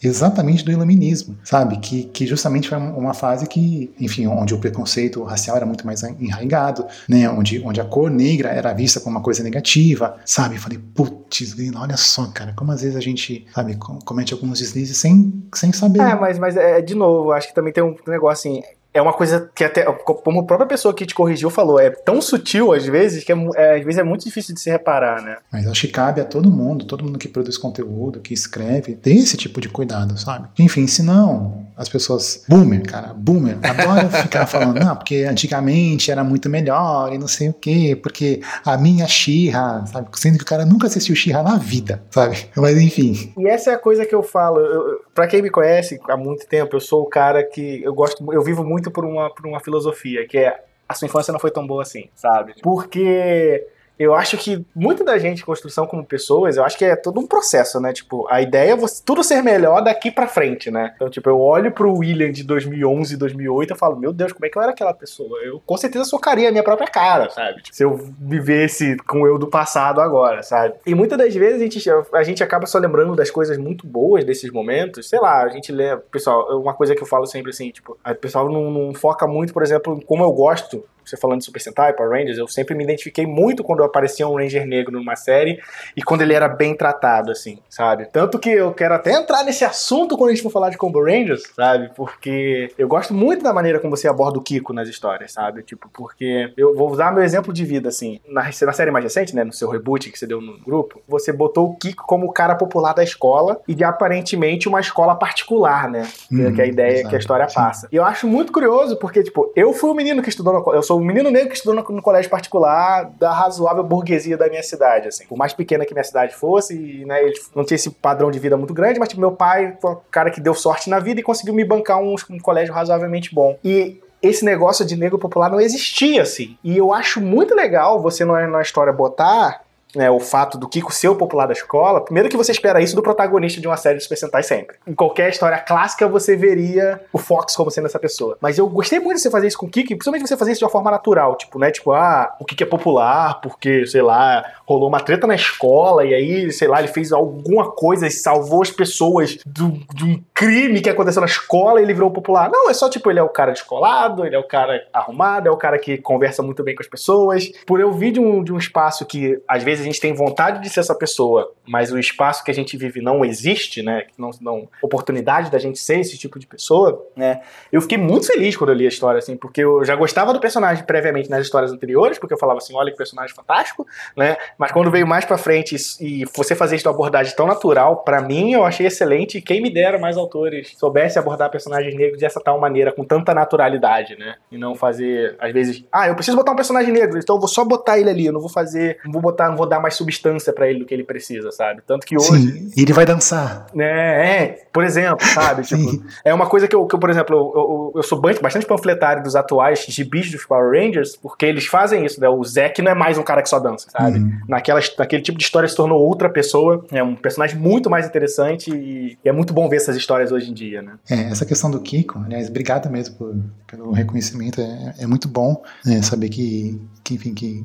exatamente 0.02 0.64
do 0.64 0.70
iluminismo, 0.70 1.36
sabe? 1.42 1.78
Que, 1.78 2.04
que 2.04 2.26
justamente 2.26 2.68
foi 2.68 2.78
uma 2.78 3.14
fase 3.14 3.46
que, 3.46 3.92
enfim, 3.98 4.26
onde 4.26 4.54
o 4.54 4.58
preconceito 4.58 5.22
racial 5.22 5.56
era 5.56 5.66
muito 5.66 5.86
mais 5.86 6.02
enraigado, 6.02 6.86
né? 7.08 7.28
Onde, 7.28 7.60
onde 7.64 7.80
a 7.80 7.84
cor 7.84 8.10
negra 8.10 8.50
era 8.50 8.72
vista 8.72 9.00
como 9.00 9.16
uma 9.16 9.22
coisa 9.22 9.42
negativa, 9.42 10.16
sabe? 10.24 10.56
Eu 10.56 10.60
falei, 10.60 10.78
putz, 10.78 11.54
olha 11.76 11.96
só, 11.96 12.26
cara, 12.26 12.52
como 12.56 12.72
às 12.72 12.82
vezes 12.82 12.96
a 12.96 13.00
gente, 13.00 13.46
sabe, 13.54 13.76
comete 14.04 14.32
alguns 14.32 14.58
deslizes 14.58 14.96
sem, 14.96 15.42
sem 15.54 15.72
saber. 15.72 16.00
É, 16.00 16.14
mas, 16.14 16.38
mas 16.38 16.56
é, 16.56 16.80
de 16.80 16.94
novo, 16.94 17.32
acho 17.32 17.48
que 17.48 17.54
também 17.54 17.72
tem 17.72 17.82
um 17.82 17.96
negócio 18.06 18.50
assim, 18.50 18.62
é 18.92 19.02
uma 19.02 19.12
coisa 19.12 19.50
que 19.54 19.62
até, 19.62 19.84
como 19.84 20.40
a 20.40 20.44
própria 20.44 20.66
pessoa 20.66 20.94
que 20.94 21.06
te 21.06 21.14
corrigiu 21.14 21.50
falou, 21.50 21.78
é 21.78 21.90
tão 21.90 22.20
sutil 22.20 22.72
às 22.72 22.84
vezes 22.86 23.22
que 23.22 23.32
é, 23.32 23.36
é, 23.56 23.76
às 23.76 23.84
vezes 23.84 23.98
é 23.98 24.02
muito 24.02 24.24
difícil 24.24 24.54
de 24.54 24.60
se 24.60 24.70
reparar, 24.70 25.22
né? 25.22 25.36
Mas 25.52 25.66
acho 25.66 25.86
que 25.86 25.92
cabe 25.92 26.20
a 26.20 26.24
todo 26.24 26.50
mundo, 26.50 26.84
todo 26.84 27.04
mundo 27.04 27.18
que 27.18 27.28
produz 27.28 27.58
conteúdo, 27.58 28.20
que 28.20 28.32
escreve, 28.32 28.94
ter 28.94 29.14
esse 29.14 29.36
tipo 29.36 29.60
de 29.60 29.68
cuidado, 29.68 30.18
sabe? 30.18 30.48
Enfim, 30.58 30.86
se 30.86 31.02
não, 31.02 31.66
as 31.78 31.88
pessoas, 31.88 32.44
boomer, 32.48 32.82
cara, 32.82 33.14
boomer, 33.14 33.56
adora 33.62 34.08
ficar 34.10 34.46
falando, 34.46 34.80
não, 34.80 34.96
porque 34.96 35.26
antigamente 35.28 36.10
era 36.10 36.24
muito 36.24 36.48
melhor 36.48 37.12
e 37.12 37.18
não 37.18 37.28
sei 37.28 37.48
o 37.50 37.54
quê, 37.54 37.98
porque 38.02 38.40
a 38.64 38.76
minha 38.76 39.06
Xirra, 39.06 39.84
sabe? 39.86 40.08
Sendo 40.14 40.38
que 40.38 40.44
o 40.44 40.46
cara 40.46 40.66
nunca 40.66 40.88
assistiu 40.88 41.14
Xirra 41.14 41.42
na 41.42 41.56
vida, 41.56 42.02
sabe? 42.10 42.48
Mas 42.56 42.76
enfim. 42.78 43.32
E 43.38 43.46
essa 43.46 43.70
é 43.70 43.74
a 43.74 43.78
coisa 43.78 44.04
que 44.04 44.14
eu 44.14 44.22
falo, 44.22 44.58
eu, 44.58 45.00
pra 45.14 45.28
quem 45.28 45.40
me 45.40 45.50
conhece 45.50 46.00
há 46.08 46.16
muito 46.16 46.46
tempo, 46.46 46.74
eu 46.74 46.80
sou 46.80 47.02
o 47.02 47.06
cara 47.06 47.44
que 47.44 47.82
eu 47.82 47.94
gosto, 47.94 48.24
eu 48.32 48.42
vivo 48.42 48.64
muito 48.64 48.88
muito 48.88 48.90
por 48.90 49.04
uma, 49.04 49.30
por 49.30 49.46
uma 49.46 49.60
filosofia, 49.60 50.26
que 50.26 50.38
é 50.38 50.60
a 50.88 50.94
sua 50.94 51.06
infância 51.06 51.32
não 51.32 51.40
foi 51.40 51.50
tão 51.50 51.66
boa 51.66 51.82
assim, 51.82 52.08
sabe? 52.14 52.54
Porque 52.62 53.66
eu 53.98 54.14
acho 54.14 54.36
que 54.38 54.64
muita 54.74 55.02
da 55.02 55.18
gente, 55.18 55.44
construção 55.44 55.86
como 55.86 56.04
pessoas, 56.04 56.56
eu 56.56 56.64
acho 56.64 56.78
que 56.78 56.84
é 56.84 56.94
todo 56.94 57.18
um 57.18 57.26
processo, 57.26 57.80
né? 57.80 57.92
Tipo, 57.92 58.26
a 58.30 58.40
ideia 58.40 58.72
é 58.72 58.76
você, 58.76 59.02
tudo 59.04 59.24
ser 59.24 59.42
melhor 59.42 59.82
daqui 59.82 60.10
para 60.10 60.28
frente, 60.28 60.70
né? 60.70 60.92
Então, 60.94 61.10
tipo, 61.10 61.28
eu 61.28 61.40
olho 61.40 61.72
pro 61.72 61.96
William 61.96 62.30
de 62.30 62.44
2011, 62.44 63.16
2008 63.16 63.74
e 63.74 63.76
falo, 63.76 63.96
meu 63.96 64.12
Deus, 64.12 64.32
como 64.32 64.46
é 64.46 64.48
que 64.48 64.56
eu 64.56 64.62
era 64.62 64.70
aquela 64.70 64.94
pessoa? 64.94 65.38
Eu 65.42 65.60
com 65.66 65.76
certeza 65.76 66.04
socaria 66.04 66.48
a 66.48 66.52
minha 66.52 66.62
própria 66.62 66.86
cara, 66.86 67.28
sabe? 67.30 67.62
Tipo, 67.62 67.76
se 67.76 67.82
eu 67.82 67.96
vivesse 68.20 68.96
com 68.98 69.26
eu 69.26 69.38
do 69.38 69.48
passado 69.48 70.00
agora, 70.00 70.42
sabe? 70.42 70.74
E 70.86 70.94
muitas 70.94 71.18
das 71.18 71.34
vezes 71.34 71.60
a 71.60 71.64
gente, 71.64 71.90
a 72.12 72.22
gente 72.22 72.42
acaba 72.42 72.66
só 72.66 72.78
lembrando 72.78 73.16
das 73.16 73.30
coisas 73.30 73.58
muito 73.58 73.86
boas 73.86 74.24
desses 74.24 74.50
momentos. 74.52 75.08
Sei 75.08 75.18
lá, 75.18 75.42
a 75.42 75.48
gente 75.48 75.72
lê, 75.72 75.96
pessoal, 75.96 76.60
uma 76.60 76.74
coisa 76.74 76.94
que 76.94 77.02
eu 77.02 77.06
falo 77.06 77.26
sempre 77.26 77.50
assim, 77.50 77.70
tipo, 77.70 77.98
o 78.06 78.14
pessoal 78.14 78.48
não, 78.48 78.70
não 78.70 78.94
foca 78.94 79.26
muito, 79.26 79.52
por 79.52 79.62
exemplo, 79.62 79.94
em 79.94 80.00
como 80.00 80.22
eu 80.22 80.32
gosto 80.32 80.84
você 81.08 81.16
falando 81.16 81.38
de 81.40 81.44
Super 81.44 81.60
Sentai, 81.60 81.92
Power 81.92 82.10
Rangers, 82.12 82.38
eu 82.38 82.46
sempre 82.48 82.74
me 82.74 82.84
identifiquei 82.84 83.26
muito 83.26 83.62
quando 83.64 83.82
aparecia 83.82 84.26
um 84.28 84.36
Ranger 84.36 84.66
negro 84.66 84.92
numa 84.98 85.16
série 85.16 85.60
e 85.96 86.02
quando 86.02 86.22
ele 86.22 86.34
era 86.34 86.48
bem 86.48 86.74
tratado, 86.74 87.30
assim, 87.30 87.58
sabe? 87.68 88.06
Tanto 88.12 88.38
que 88.38 88.50
eu 88.50 88.72
quero 88.72 88.94
até 88.94 89.12
entrar 89.12 89.42
nesse 89.44 89.64
assunto 89.64 90.16
quando 90.16 90.30
a 90.30 90.34
gente 90.34 90.42
for 90.42 90.50
falar 90.50 90.70
de 90.70 90.76
Combo 90.76 91.02
Rangers, 91.02 91.42
sabe? 91.54 91.90
Porque 91.94 92.70
eu 92.78 92.86
gosto 92.88 93.12
muito 93.14 93.42
da 93.42 93.52
maneira 93.52 93.78
como 93.80 93.96
você 93.96 94.08
aborda 94.08 94.38
o 94.38 94.42
Kiko 94.42 94.72
nas 94.72 94.88
histórias, 94.88 95.32
sabe? 95.32 95.62
Tipo, 95.62 95.88
porque 95.92 96.52
eu 96.56 96.74
vou 96.76 96.90
usar 96.90 97.12
meu 97.12 97.22
exemplo 97.22 97.52
de 97.52 97.64
vida, 97.64 97.88
assim. 97.88 98.20
Na, 98.28 98.44
na 98.44 98.72
série 98.72 98.90
mais 98.90 99.04
recente, 99.04 99.34
né, 99.34 99.44
no 99.44 99.52
seu 99.52 99.68
reboot 99.70 100.10
que 100.10 100.18
você 100.18 100.26
deu 100.26 100.40
no 100.40 100.58
grupo, 100.58 101.00
você 101.08 101.32
botou 101.32 101.70
o 101.70 101.76
Kiko 101.76 102.04
como 102.06 102.26
o 102.26 102.32
cara 102.32 102.54
popular 102.54 102.92
da 102.92 103.02
escola 103.02 103.60
e 103.66 103.74
de 103.74 103.84
aparentemente 103.84 104.68
uma 104.68 104.80
escola 104.80 105.14
particular, 105.14 105.88
né? 105.90 106.06
Uhum, 106.30 106.54
que 106.54 106.60
é 106.60 106.64
a 106.64 106.66
ideia 106.66 106.92
exato, 106.94 107.08
que 107.10 107.16
a 107.16 107.18
história 107.18 107.46
passa. 107.46 107.88
E 107.92 107.96
eu 107.96 108.04
acho 108.04 108.26
muito 108.26 108.52
curioso, 108.52 108.96
porque, 108.96 109.22
tipo, 109.22 109.52
eu 109.54 109.72
fui 109.72 109.90
o 109.90 109.94
menino 109.94 110.22
que 110.22 110.28
estudou 110.28 110.62
co- 110.62 110.74
Eu 110.74 110.82
sou 110.82 110.97
o 110.98 111.04
menino 111.04 111.30
negro 111.30 111.48
que 111.48 111.56
estudou 111.56 111.74
no, 111.74 111.96
no 111.96 112.02
colégio 112.02 112.30
particular 112.30 113.10
da 113.18 113.32
razoável 113.32 113.82
burguesia 113.82 114.36
da 114.36 114.48
minha 114.48 114.62
cidade, 114.62 115.08
assim. 115.08 115.26
Por 115.26 115.36
mais 115.36 115.52
pequena 115.52 115.84
que 115.84 115.94
minha 115.94 116.04
cidade 116.04 116.34
fosse, 116.34 116.74
e, 116.74 117.04
né, 117.04 117.22
ele 117.22 117.34
não 117.54 117.64
tinha 117.64 117.76
esse 117.76 117.90
padrão 117.90 118.30
de 118.30 118.38
vida 118.38 118.56
muito 118.56 118.74
grande, 118.74 118.98
mas, 118.98 119.08
tipo, 119.08 119.20
meu 119.20 119.32
pai 119.32 119.76
foi 119.80 119.92
um 119.92 119.98
cara 120.10 120.30
que 120.30 120.40
deu 120.40 120.54
sorte 120.54 120.90
na 120.90 120.98
vida 120.98 121.20
e 121.20 121.22
conseguiu 121.22 121.54
me 121.54 121.64
bancar 121.64 121.98
um, 121.98 122.14
um 122.30 122.38
colégio 122.38 122.74
razoavelmente 122.74 123.34
bom. 123.34 123.56
E 123.64 124.00
esse 124.22 124.44
negócio 124.44 124.84
de 124.84 124.96
negro 124.96 125.18
popular 125.18 125.50
não 125.50 125.60
existia, 125.60 126.22
assim. 126.22 126.56
E 126.62 126.76
eu 126.76 126.92
acho 126.92 127.20
muito 127.20 127.54
legal 127.54 128.00
você 128.00 128.24
na, 128.24 128.46
na 128.46 128.62
história 128.62 128.92
botar 128.92 129.62
né, 129.94 130.10
o 130.10 130.20
fato 130.20 130.58
do 130.58 130.68
Kiko 130.68 130.92
ser 130.92 131.08
o 131.08 131.16
popular 131.16 131.46
da 131.46 131.52
escola, 131.52 132.00
primeiro 132.00 132.28
que 132.28 132.36
você 132.36 132.52
espera 132.52 132.80
isso 132.80 132.94
do 132.94 133.02
protagonista 133.02 133.60
de 133.60 133.66
uma 133.66 133.76
série 133.76 133.98
de 133.98 134.02
Super 134.02 134.16
Sentai 134.16 134.42
sempre. 134.42 134.76
Em 134.86 134.94
qualquer 134.94 135.30
história 135.30 135.58
clássica 135.58 136.06
você 136.08 136.36
veria 136.36 137.00
o 137.12 137.18
Fox 137.18 137.56
como 137.56 137.70
sendo 137.70 137.86
essa 137.86 137.98
pessoa. 137.98 138.36
Mas 138.40 138.58
eu 138.58 138.68
gostei 138.68 138.98
muito 138.98 139.16
de 139.16 139.22
você 139.22 139.30
fazer 139.30 139.48
isso 139.48 139.58
com 139.58 139.66
o 139.66 139.70
Kiko, 139.70 139.88
principalmente 139.88 140.26
você 140.26 140.36
fazer 140.36 140.52
isso 140.52 140.60
de 140.60 140.64
uma 140.64 140.70
forma 140.70 140.90
natural, 140.90 141.36
tipo, 141.36 141.58
né, 141.58 141.70
tipo, 141.70 141.92
ah, 141.92 142.34
o 142.40 142.44
Kiko 142.44 142.62
é 142.62 142.66
popular 142.66 143.40
porque, 143.40 143.86
sei 143.86 144.02
lá, 144.02 144.44
rolou 144.66 144.88
uma 144.88 145.00
treta 145.00 145.26
na 145.26 145.34
escola 145.34 146.04
e 146.04 146.14
aí, 146.14 146.52
sei 146.52 146.68
lá, 146.68 146.78
ele 146.78 146.88
fez 146.88 147.12
alguma 147.12 147.70
coisa 147.70 148.06
e 148.06 148.10
salvou 148.10 148.62
as 148.62 148.70
pessoas 148.70 149.38
do, 149.46 149.72
de 149.94 150.04
um 150.04 150.22
crime 150.34 150.80
que 150.80 150.90
aconteceu 150.90 151.20
na 151.20 151.26
escola 151.26 151.80
e 151.80 151.84
ele 151.84 151.94
virou 151.94 152.10
popular. 152.10 152.50
Não, 152.50 152.68
é 152.68 152.74
só 152.74 152.88
tipo, 152.88 153.10
ele 153.10 153.18
é 153.18 153.22
o 153.22 153.28
cara 153.28 153.52
descolado, 153.52 154.24
ele 154.24 154.36
é 154.36 154.38
o 154.38 154.46
cara 154.46 154.86
arrumado, 154.92 155.48
é 155.48 155.50
o 155.50 155.56
cara 155.56 155.78
que 155.78 155.98
conversa 155.98 156.42
muito 156.42 156.62
bem 156.62 156.74
com 156.74 156.82
as 156.82 156.88
pessoas. 156.88 157.50
Por 157.66 157.80
eu 157.80 157.92
vir 157.92 158.12
de 158.12 158.20
um, 158.20 158.42
de 158.42 158.52
um 158.52 158.58
espaço 158.58 159.06
que 159.06 159.40
às 159.48 159.62
vezes 159.62 159.77
a 159.80 159.84
gente 159.84 160.00
tem 160.00 160.12
vontade 160.12 160.62
de 160.62 160.68
ser 160.68 160.80
essa 160.80 160.94
pessoa, 160.94 161.52
mas 161.66 161.92
o 161.92 161.98
espaço 161.98 162.44
que 162.44 162.50
a 162.50 162.54
gente 162.54 162.76
vive 162.76 163.00
não 163.00 163.24
existe, 163.24 163.82
né? 163.82 164.04
Não, 164.16 164.30
não 164.40 164.68
oportunidade 164.82 165.50
da 165.50 165.58
gente 165.58 165.78
ser 165.78 166.00
esse 166.00 166.18
tipo 166.18 166.38
de 166.38 166.46
pessoa, 166.46 167.06
né? 167.16 167.40
Eu 167.72 167.80
fiquei 167.80 167.98
muito 167.98 168.26
feliz 168.26 168.56
quando 168.56 168.70
eu 168.70 168.76
li 168.76 168.84
a 168.84 168.88
história, 168.88 169.18
assim, 169.18 169.36
porque 169.36 169.62
eu 169.62 169.84
já 169.84 169.94
gostava 169.94 170.32
do 170.32 170.40
personagem 170.40 170.84
previamente 170.84 171.30
nas 171.30 171.44
histórias 171.44 171.72
anteriores, 171.72 172.18
porque 172.18 172.34
eu 172.34 172.38
falava 172.38 172.58
assim, 172.58 172.74
olha 172.74 172.90
que 172.90 172.96
personagem 172.96 173.34
fantástico, 173.34 173.86
né? 174.16 174.36
Mas 174.56 174.72
quando 174.72 174.90
veio 174.90 175.06
mais 175.06 175.24
pra 175.24 175.38
frente 175.38 175.76
e 176.00 176.24
você 176.34 176.54
fazer 176.54 176.76
isso 176.76 176.88
abordagem 176.88 177.34
tão 177.34 177.46
natural, 177.46 177.98
pra 177.98 178.20
mim 178.20 178.52
eu 178.52 178.64
achei 178.64 178.86
excelente. 178.86 179.38
E 179.38 179.42
quem 179.42 179.62
me 179.62 179.70
dera 179.70 179.98
mais 179.98 180.16
autores 180.16 180.72
soubesse 180.76 181.18
abordar 181.18 181.50
personagens 181.50 181.94
negros 181.94 182.20
dessa 182.20 182.40
tal 182.40 182.58
maneira, 182.60 182.92
com 182.92 183.04
tanta 183.04 183.34
naturalidade, 183.34 184.16
né? 184.16 184.36
E 184.50 184.58
não 184.58 184.74
fazer, 184.74 185.36
às 185.38 185.52
vezes, 185.52 185.84
ah, 185.92 186.08
eu 186.08 186.14
preciso 186.14 186.36
botar 186.36 186.52
um 186.52 186.56
personagem 186.56 186.92
negro, 186.92 187.18
então 187.18 187.36
eu 187.36 187.40
vou 187.40 187.48
só 187.48 187.64
botar 187.64 187.98
ele 187.98 188.10
ali, 188.10 188.26
eu 188.26 188.32
não 188.32 188.40
vou 188.40 188.50
fazer, 188.50 188.98
não 189.04 189.12
vou 189.12 189.22
botar, 189.22 189.48
não 189.48 189.56
vou 189.56 189.66
dar 189.68 189.80
mais 189.80 189.94
substância 189.94 190.52
pra 190.52 190.68
ele 190.68 190.80
do 190.80 190.84
que 190.86 190.94
ele 190.94 191.04
precisa, 191.04 191.50
sabe? 191.52 191.82
Tanto 191.86 192.06
que 192.06 192.16
hoje, 192.16 192.52
Sim, 192.52 192.70
ele 192.76 192.92
vai 192.92 193.04
dançar. 193.06 193.66
né, 193.74 194.42
é, 194.44 194.66
por 194.72 194.84
exemplo, 194.84 195.24
sabe? 195.26 195.62
Tipo, 195.68 196.02
é 196.24 196.32
uma 196.32 196.46
coisa 196.46 196.66
que 196.66 196.74
eu, 196.74 196.86
que 196.86 196.94
eu 196.94 196.98
por 196.98 197.10
exemplo, 197.10 197.36
eu, 197.36 197.52
eu, 197.60 197.92
eu 197.96 198.02
sou 198.02 198.20
bastante 198.20 198.66
panfletário 198.66 199.22
dos 199.22 199.36
atuais 199.36 199.84
gibis 199.88 200.30
dos 200.30 200.44
Power 200.46 200.70
Rangers, 200.72 201.16
porque 201.16 201.44
eles 201.46 201.66
fazem 201.66 202.04
isso, 202.04 202.20
né? 202.20 202.28
O 202.28 202.42
Zack 202.44 202.80
não 202.82 202.90
é 202.92 202.94
mais 202.94 203.18
um 203.18 203.22
cara 203.22 203.42
que 203.42 203.48
só 203.48 203.58
dança, 203.58 203.88
sabe? 203.90 204.18
Uhum. 204.18 204.32
Naquela, 204.48 204.80
naquele 204.98 205.22
tipo 205.22 205.36
de 205.38 205.44
história 205.44 205.68
se 205.68 205.76
tornou 205.76 206.00
outra 206.00 206.28
pessoa, 206.30 206.84
é 206.90 207.02
um 207.02 207.14
personagem 207.14 207.56
muito 207.58 207.90
mais 207.90 208.06
interessante 208.06 208.70
e, 208.70 209.18
e 209.24 209.28
é 209.28 209.32
muito 209.32 209.52
bom 209.52 209.68
ver 209.68 209.76
essas 209.76 209.96
histórias 209.96 210.32
hoje 210.32 210.50
em 210.50 210.54
dia, 210.54 210.80
né? 210.82 210.92
É, 211.10 211.24
essa 211.30 211.44
questão 211.44 211.70
do 211.70 211.80
Kiko, 211.80 212.18
aliás, 212.24 212.48
obrigado 212.48 212.88
mesmo 212.90 213.16
por- 213.16 213.36
pelo 213.66 213.92
reconhecimento, 213.92 214.60
é, 214.60 214.94
é 215.00 215.06
muito 215.06 215.28
bom 215.28 215.62
né, 215.84 216.00
saber 216.02 216.28
que, 216.30 216.80
que, 217.08 217.14
enfim, 217.14 217.32
que, 217.32 217.64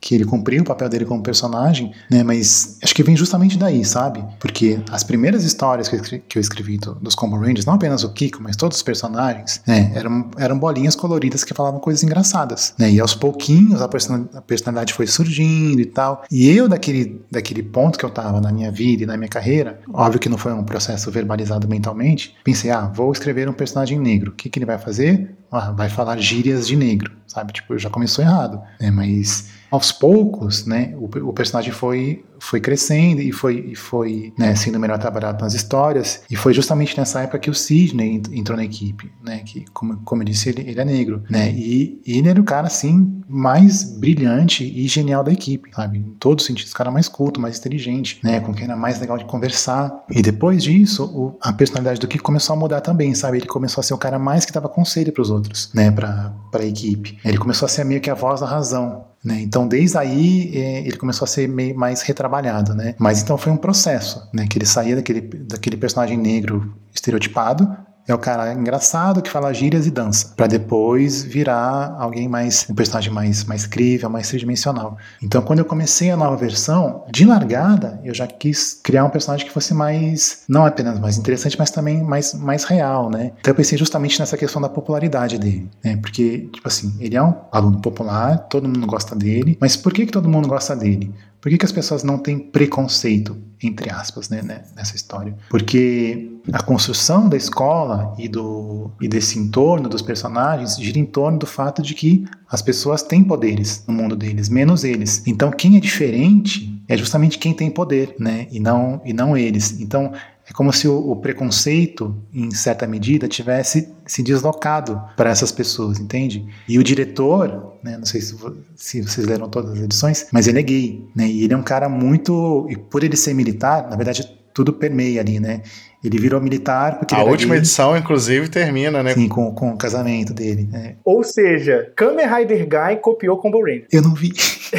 que 0.00 0.14
ele 0.14 0.24
cumpriu 0.24 0.62
o 0.62 0.64
papel 0.66 0.88
dele 0.88 1.04
como 1.06 1.22
personagem, 1.22 1.92
né, 2.10 2.22
mas 2.22 2.78
acho 2.82 2.94
que 2.94 3.02
vem 3.02 3.16
justamente 3.16 3.56
daí, 3.56 3.84
sabe? 3.84 4.22
Porque 4.38 4.80
as 4.90 5.02
primeiras 5.02 5.44
histórias 5.44 5.88
que 5.88 6.18
que 6.20 6.36
eu 6.38 6.40
escrevi 6.40 6.76
do- 6.78 6.94
dos 6.96 7.14
Combo 7.14 7.36
Rangers, 7.36 7.64
não 7.64 7.74
apenas 7.74 8.04
o 8.04 8.12
Kiko, 8.12 8.42
mas 8.42 8.54
todos 8.56 8.76
os 8.76 8.82
personagens, 8.82 9.62
né, 9.66 9.90
eram, 9.94 10.30
eram 10.36 10.58
bolinhas 10.58 10.94
coloridas 10.94 11.42
que 11.44 11.54
falavam 11.54 11.80
coisas 11.80 12.02
engraçadas, 12.02 12.74
né, 12.78 12.90
e 12.90 13.00
aos 13.00 13.14
pouquinhos 13.14 13.80
a, 13.80 13.88
person- 13.88 14.28
a 14.34 14.40
personalidade 14.42 14.92
foi 14.92 15.06
surgindo 15.06 15.80
e 15.80 15.86
tal, 15.86 16.24
e 16.30 16.48
eu 16.50 16.68
daquele, 16.68 17.22
daquele 17.30 17.62
ponto 17.62 17.98
que 17.98 18.04
eu 18.04 18.10
tava 18.10 18.40
na 18.40 18.52
minha 18.52 18.70
vida 18.70 19.04
e 19.04 19.06
na 19.06 19.16
minha 19.16 19.28
carreira, 19.28 19.80
óbvio 19.92 20.20
que 20.20 20.28
não 20.28 20.36
foi 20.38 20.52
um 20.52 20.64
processo 20.64 21.10
verbalizado 21.10 21.66
mentalmente, 21.68 22.34
pensei, 22.44 22.70
ah, 22.70 22.90
vou 22.94 23.10
escrever 23.12 23.48
um 23.48 23.52
personagem 23.54 23.98
negro, 23.98 24.32
o 24.32 24.34
que, 24.34 24.50
que 24.50 24.58
ele 24.58 24.66
vai 24.66 24.78
fazer? 24.78 25.34
Ah, 25.52 25.70
vai 25.70 25.90
falar 25.90 26.16
gírias 26.18 26.66
de 26.66 26.74
negro, 26.74 27.12
sabe? 27.26 27.52
Tipo, 27.52 27.78
já 27.78 27.90
começou 27.90 28.24
errado, 28.24 28.62
né? 28.80 28.90
Mas 28.90 29.50
aos 29.70 29.92
poucos, 29.92 30.66
né, 30.66 30.94
o, 30.96 31.04
o 31.28 31.32
personagem 31.32 31.72
foi, 31.72 32.24
foi 32.44 32.60
crescendo 32.60 33.20
e 33.20 33.30
foi, 33.32 33.70
e 33.72 33.74
foi 33.76 34.32
né, 34.38 34.54
sendo 34.56 34.78
melhor 34.80 34.98
trabalhado 34.98 35.42
nas 35.42 35.54
histórias. 35.54 36.22
E 36.30 36.34
foi 36.36 36.52
justamente 36.52 36.98
nessa 36.98 37.20
época 37.20 37.38
que 37.38 37.48
o 37.50 37.54
Sidney 37.54 38.16
ent- 38.16 38.32
entrou 38.32 38.56
na 38.56 38.64
equipe, 38.64 39.10
né? 39.24 39.38
Que, 39.44 39.64
como, 39.72 39.98
como 40.04 40.22
eu 40.22 40.26
disse, 40.26 40.48
ele, 40.48 40.62
ele 40.68 40.80
é 40.80 40.84
negro, 40.84 41.22
né? 41.30 41.50
E, 41.52 42.00
e 42.06 42.18
ele 42.18 42.28
era 42.28 42.40
o 42.40 42.44
cara, 42.44 42.66
assim, 42.66 43.20
mais 43.28 43.84
brilhante 43.98 44.64
e 44.64 44.86
genial 44.88 45.22
da 45.22 45.32
equipe, 45.32 45.70
sabe? 45.74 45.98
Em 45.98 46.14
todos 46.18 46.42
os 46.42 46.46
sentidos, 46.48 46.72
o 46.72 46.76
cara 46.76 46.90
mais 46.90 47.08
culto, 47.08 47.40
mais 47.40 47.58
inteligente, 47.58 48.18
né? 48.22 48.40
Com 48.40 48.52
quem 48.52 48.64
era 48.64 48.76
mais 48.76 48.98
legal 49.00 49.16
de 49.16 49.24
conversar. 49.24 50.04
E 50.10 50.20
depois 50.20 50.62
disso, 50.62 51.04
o- 51.04 51.36
a 51.40 51.52
personalidade 51.52 52.00
do 52.00 52.08
Kiko 52.08 52.24
começou 52.24 52.54
a 52.54 52.58
mudar 52.58 52.80
também, 52.80 53.14
sabe? 53.14 53.38
Ele 53.38 53.46
começou 53.46 53.80
a 53.80 53.84
ser 53.84 53.94
o 53.94 53.98
cara 53.98 54.18
mais 54.18 54.44
que 54.44 54.52
dava 54.52 54.68
conselho 54.68 55.12
para 55.12 55.22
os 55.22 55.30
outros, 55.30 55.70
né? 55.74 55.90
Pra, 55.90 56.34
pra 56.50 56.64
equipe. 56.64 57.18
Ele 57.24 57.38
começou 57.38 57.66
a 57.66 57.68
ser 57.68 57.84
meio 57.84 58.00
que 58.00 58.10
a 58.10 58.14
voz 58.14 58.40
da 58.40 58.46
razão, 58.46 59.04
né? 59.24 59.40
Então, 59.40 59.68
desde 59.68 59.96
aí, 59.96 60.50
eh, 60.54 60.80
ele 60.86 60.96
começou 60.96 61.24
a 61.24 61.28
ser 61.28 61.48
meio 61.48 61.76
mais 61.76 62.02
retrabalhado, 62.02 62.31
né? 62.74 62.94
Mas 62.98 63.22
então 63.22 63.36
foi 63.36 63.52
um 63.52 63.56
processo, 63.56 64.28
né? 64.32 64.46
Que 64.46 64.58
ele 64.58 64.66
saía 64.66 64.96
daquele, 64.96 65.20
daquele 65.20 65.76
personagem 65.76 66.16
negro 66.16 66.74
estereotipado 66.94 67.68
é 68.06 68.14
o 68.14 68.18
cara 68.18 68.52
engraçado 68.52 69.22
que 69.22 69.30
fala 69.30 69.52
gírias 69.52 69.86
e 69.86 69.90
dança, 69.90 70.32
Pra 70.36 70.46
depois 70.46 71.22
virar 71.22 71.96
alguém 71.98 72.28
mais, 72.28 72.66
um 72.68 72.74
personagem 72.74 73.12
mais, 73.12 73.44
mais 73.44 73.66
crível, 73.66 74.10
mais 74.10 74.28
tridimensional. 74.28 74.96
Então, 75.22 75.40
quando 75.42 75.60
eu 75.60 75.64
comecei 75.64 76.10
a 76.10 76.16
nova 76.16 76.36
versão, 76.36 77.04
de 77.10 77.24
largada, 77.24 78.00
eu 78.04 78.12
já 78.12 78.26
quis 78.26 78.80
criar 78.82 79.04
um 79.04 79.10
personagem 79.10 79.46
que 79.46 79.52
fosse 79.52 79.72
mais, 79.72 80.42
não 80.48 80.64
apenas 80.64 80.98
mais 80.98 81.16
interessante, 81.16 81.56
mas 81.58 81.70
também 81.70 82.02
mais, 82.02 82.34
mais 82.34 82.64
real, 82.64 83.08
né? 83.08 83.32
Então, 83.40 83.52
eu 83.52 83.54
pensei 83.54 83.78
justamente 83.78 84.18
nessa 84.18 84.36
questão 84.36 84.60
da 84.60 84.68
popularidade 84.68 85.38
dele, 85.38 85.70
né? 85.84 85.96
Porque, 85.96 86.50
tipo 86.52 86.66
assim, 86.66 86.94
ele 86.98 87.16
é 87.16 87.22
um 87.22 87.34
aluno 87.52 87.80
popular, 87.80 88.38
todo 88.48 88.68
mundo 88.68 88.86
gosta 88.86 89.14
dele, 89.14 89.56
mas 89.60 89.76
por 89.76 89.92
que, 89.92 90.06
que 90.06 90.12
todo 90.12 90.28
mundo 90.28 90.48
gosta 90.48 90.74
dele? 90.74 91.14
Por 91.42 91.50
que, 91.50 91.58
que 91.58 91.64
as 91.64 91.72
pessoas 91.72 92.04
não 92.04 92.18
têm 92.18 92.38
preconceito, 92.38 93.36
entre 93.60 93.90
aspas, 93.90 94.28
né, 94.28 94.42
né, 94.42 94.62
nessa 94.76 94.94
história? 94.94 95.36
Porque 95.50 96.30
a 96.52 96.62
construção 96.62 97.28
da 97.28 97.36
escola 97.36 98.14
e, 98.16 98.28
do, 98.28 98.92
e 99.00 99.08
desse 99.08 99.40
entorno 99.40 99.88
dos 99.88 100.02
personagens 100.02 100.76
gira 100.76 101.00
em 101.00 101.04
torno 101.04 101.40
do 101.40 101.46
fato 101.46 101.82
de 101.82 101.94
que 101.94 102.24
as 102.48 102.62
pessoas 102.62 103.02
têm 103.02 103.24
poderes 103.24 103.82
no 103.88 103.92
mundo 103.92 104.14
deles, 104.14 104.48
menos 104.48 104.84
eles. 104.84 105.24
Então, 105.26 105.50
quem 105.50 105.76
é 105.76 105.80
diferente 105.80 106.80
é 106.88 106.96
justamente 106.96 107.38
quem 107.38 107.52
tem 107.52 107.70
poder, 107.70 108.14
né? 108.20 108.46
E 108.52 108.60
não, 108.60 109.00
e 109.04 109.12
não 109.12 109.36
eles. 109.36 109.80
Então, 109.80 110.12
é 110.52 110.54
como 110.54 110.72
se 110.72 110.86
o, 110.86 111.10
o 111.10 111.16
preconceito, 111.16 112.14
em 112.32 112.50
certa 112.50 112.86
medida, 112.86 113.26
tivesse 113.26 113.88
se 114.06 114.22
deslocado 114.22 115.02
para 115.16 115.30
essas 115.30 115.50
pessoas, 115.50 115.98
entende? 115.98 116.46
E 116.68 116.78
o 116.78 116.84
diretor, 116.84 117.78
né, 117.82 117.96
não 117.96 118.04
sei 118.04 118.20
se, 118.20 118.36
se 118.76 119.00
vocês 119.00 119.26
leram 119.26 119.48
todas 119.48 119.72
as 119.72 119.80
edições, 119.80 120.26
mas 120.30 120.46
ele 120.46 120.60
é 120.60 120.62
gay, 120.62 121.08
né? 121.16 121.26
E 121.26 121.44
ele 121.44 121.54
é 121.54 121.56
um 121.56 121.62
cara 121.62 121.88
muito. 121.88 122.66
E 122.68 122.76
por 122.76 123.02
ele 123.02 123.16
ser 123.16 123.34
militar, 123.34 123.88
na 123.88 123.96
verdade, 123.96 124.30
tudo 124.52 124.72
permeia 124.72 125.20
ali, 125.20 125.40
né? 125.40 125.62
Ele 126.04 126.18
virou 126.18 126.40
militar 126.40 126.98
porque 126.98 127.14
A 127.14 127.22
última 127.22 127.54
gay, 127.54 127.58
edição, 127.58 127.96
inclusive, 127.96 128.48
termina, 128.48 129.02
né? 129.02 129.14
sim, 129.14 129.28
com, 129.28 129.54
com 129.54 129.70
o 129.70 129.76
casamento 129.76 130.34
dele. 130.34 130.68
né? 130.70 130.96
Ou 131.04 131.22
seja, 131.22 131.92
Kamen 131.94 132.26
Rider 132.26 132.66
Guy 132.68 132.96
copiou 133.00 133.38
Combo 133.38 133.60
Ranger. 133.60 133.86
Eu 133.92 134.02
não 134.02 134.14
vi. 134.14 134.32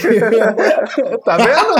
tá 1.23 1.37
vendo? 1.37 1.75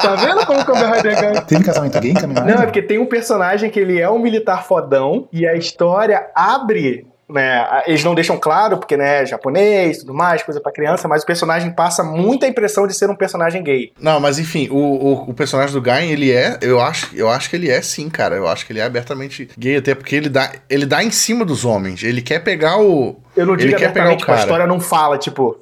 Tá 0.00 0.14
vendo 0.16 0.46
como 0.46 0.60
o 0.60 0.64
Kamen 0.64 0.92
Rider 0.96 1.32
Guy 1.32 1.40
Teve 1.46 1.64
casamento 1.64 1.98
gay 2.00 2.10
em 2.10 2.14
Kamen 2.14 2.36
Rider? 2.38 2.54
Não, 2.54 2.62
é 2.62 2.66
porque 2.66 2.82
tem 2.82 2.98
um 2.98 3.06
personagem 3.06 3.70
que 3.70 3.80
ele 3.80 3.98
é 4.00 4.08
um 4.08 4.18
militar 4.18 4.64
fodão 4.64 5.28
e 5.32 5.46
a 5.46 5.54
história 5.54 6.26
abre. 6.34 7.06
Né, 7.28 7.82
eles 7.86 8.04
não 8.04 8.14
deixam 8.14 8.36
claro, 8.38 8.76
porque 8.78 8.96
né, 8.96 9.22
é 9.22 9.26
japonês 9.26 9.98
tudo 9.98 10.12
mais, 10.12 10.42
coisa 10.42 10.60
pra 10.60 10.70
criança, 10.72 11.08
mas 11.08 11.22
o 11.22 11.26
personagem 11.26 11.70
passa 11.70 12.02
muita 12.02 12.46
impressão 12.46 12.86
de 12.86 12.94
ser 12.94 13.08
um 13.08 13.16
personagem 13.16 13.62
gay. 13.62 13.92
Não, 13.98 14.20
mas 14.20 14.38
enfim, 14.38 14.68
o, 14.70 14.76
o, 14.76 15.30
o 15.30 15.34
personagem 15.34 15.72
do 15.72 15.80
Gain, 15.80 16.10
ele 16.10 16.30
é. 16.30 16.58
Eu 16.60 16.80
acho, 16.80 17.10
eu 17.14 17.28
acho 17.30 17.48
que 17.48 17.56
ele 17.56 17.70
é 17.70 17.80
sim, 17.80 18.08
cara. 18.10 18.36
Eu 18.36 18.46
acho 18.46 18.66
que 18.66 18.72
ele 18.72 18.80
é 18.80 18.84
abertamente 18.84 19.48
gay, 19.56 19.76
até 19.76 19.94
porque 19.94 20.14
ele 20.14 20.28
dá, 20.28 20.52
ele 20.68 20.84
dá 20.86 21.02
em 21.02 21.10
cima 21.10 21.44
dos 21.44 21.64
homens. 21.64 22.02
Ele 22.02 22.20
quer 22.20 22.40
pegar 22.40 22.78
o. 22.78 23.16
Eu 23.36 23.46
não 23.46 23.54
Ele 23.54 23.66
digo 23.66 23.78
quer 23.78 23.92
pegar 23.92 24.12
o 24.12 24.16
tipo, 24.16 24.30
a 24.30 24.34
cara. 24.34 24.40
história 24.40 24.66
não 24.66 24.78
fala, 24.80 25.18
tipo, 25.18 25.56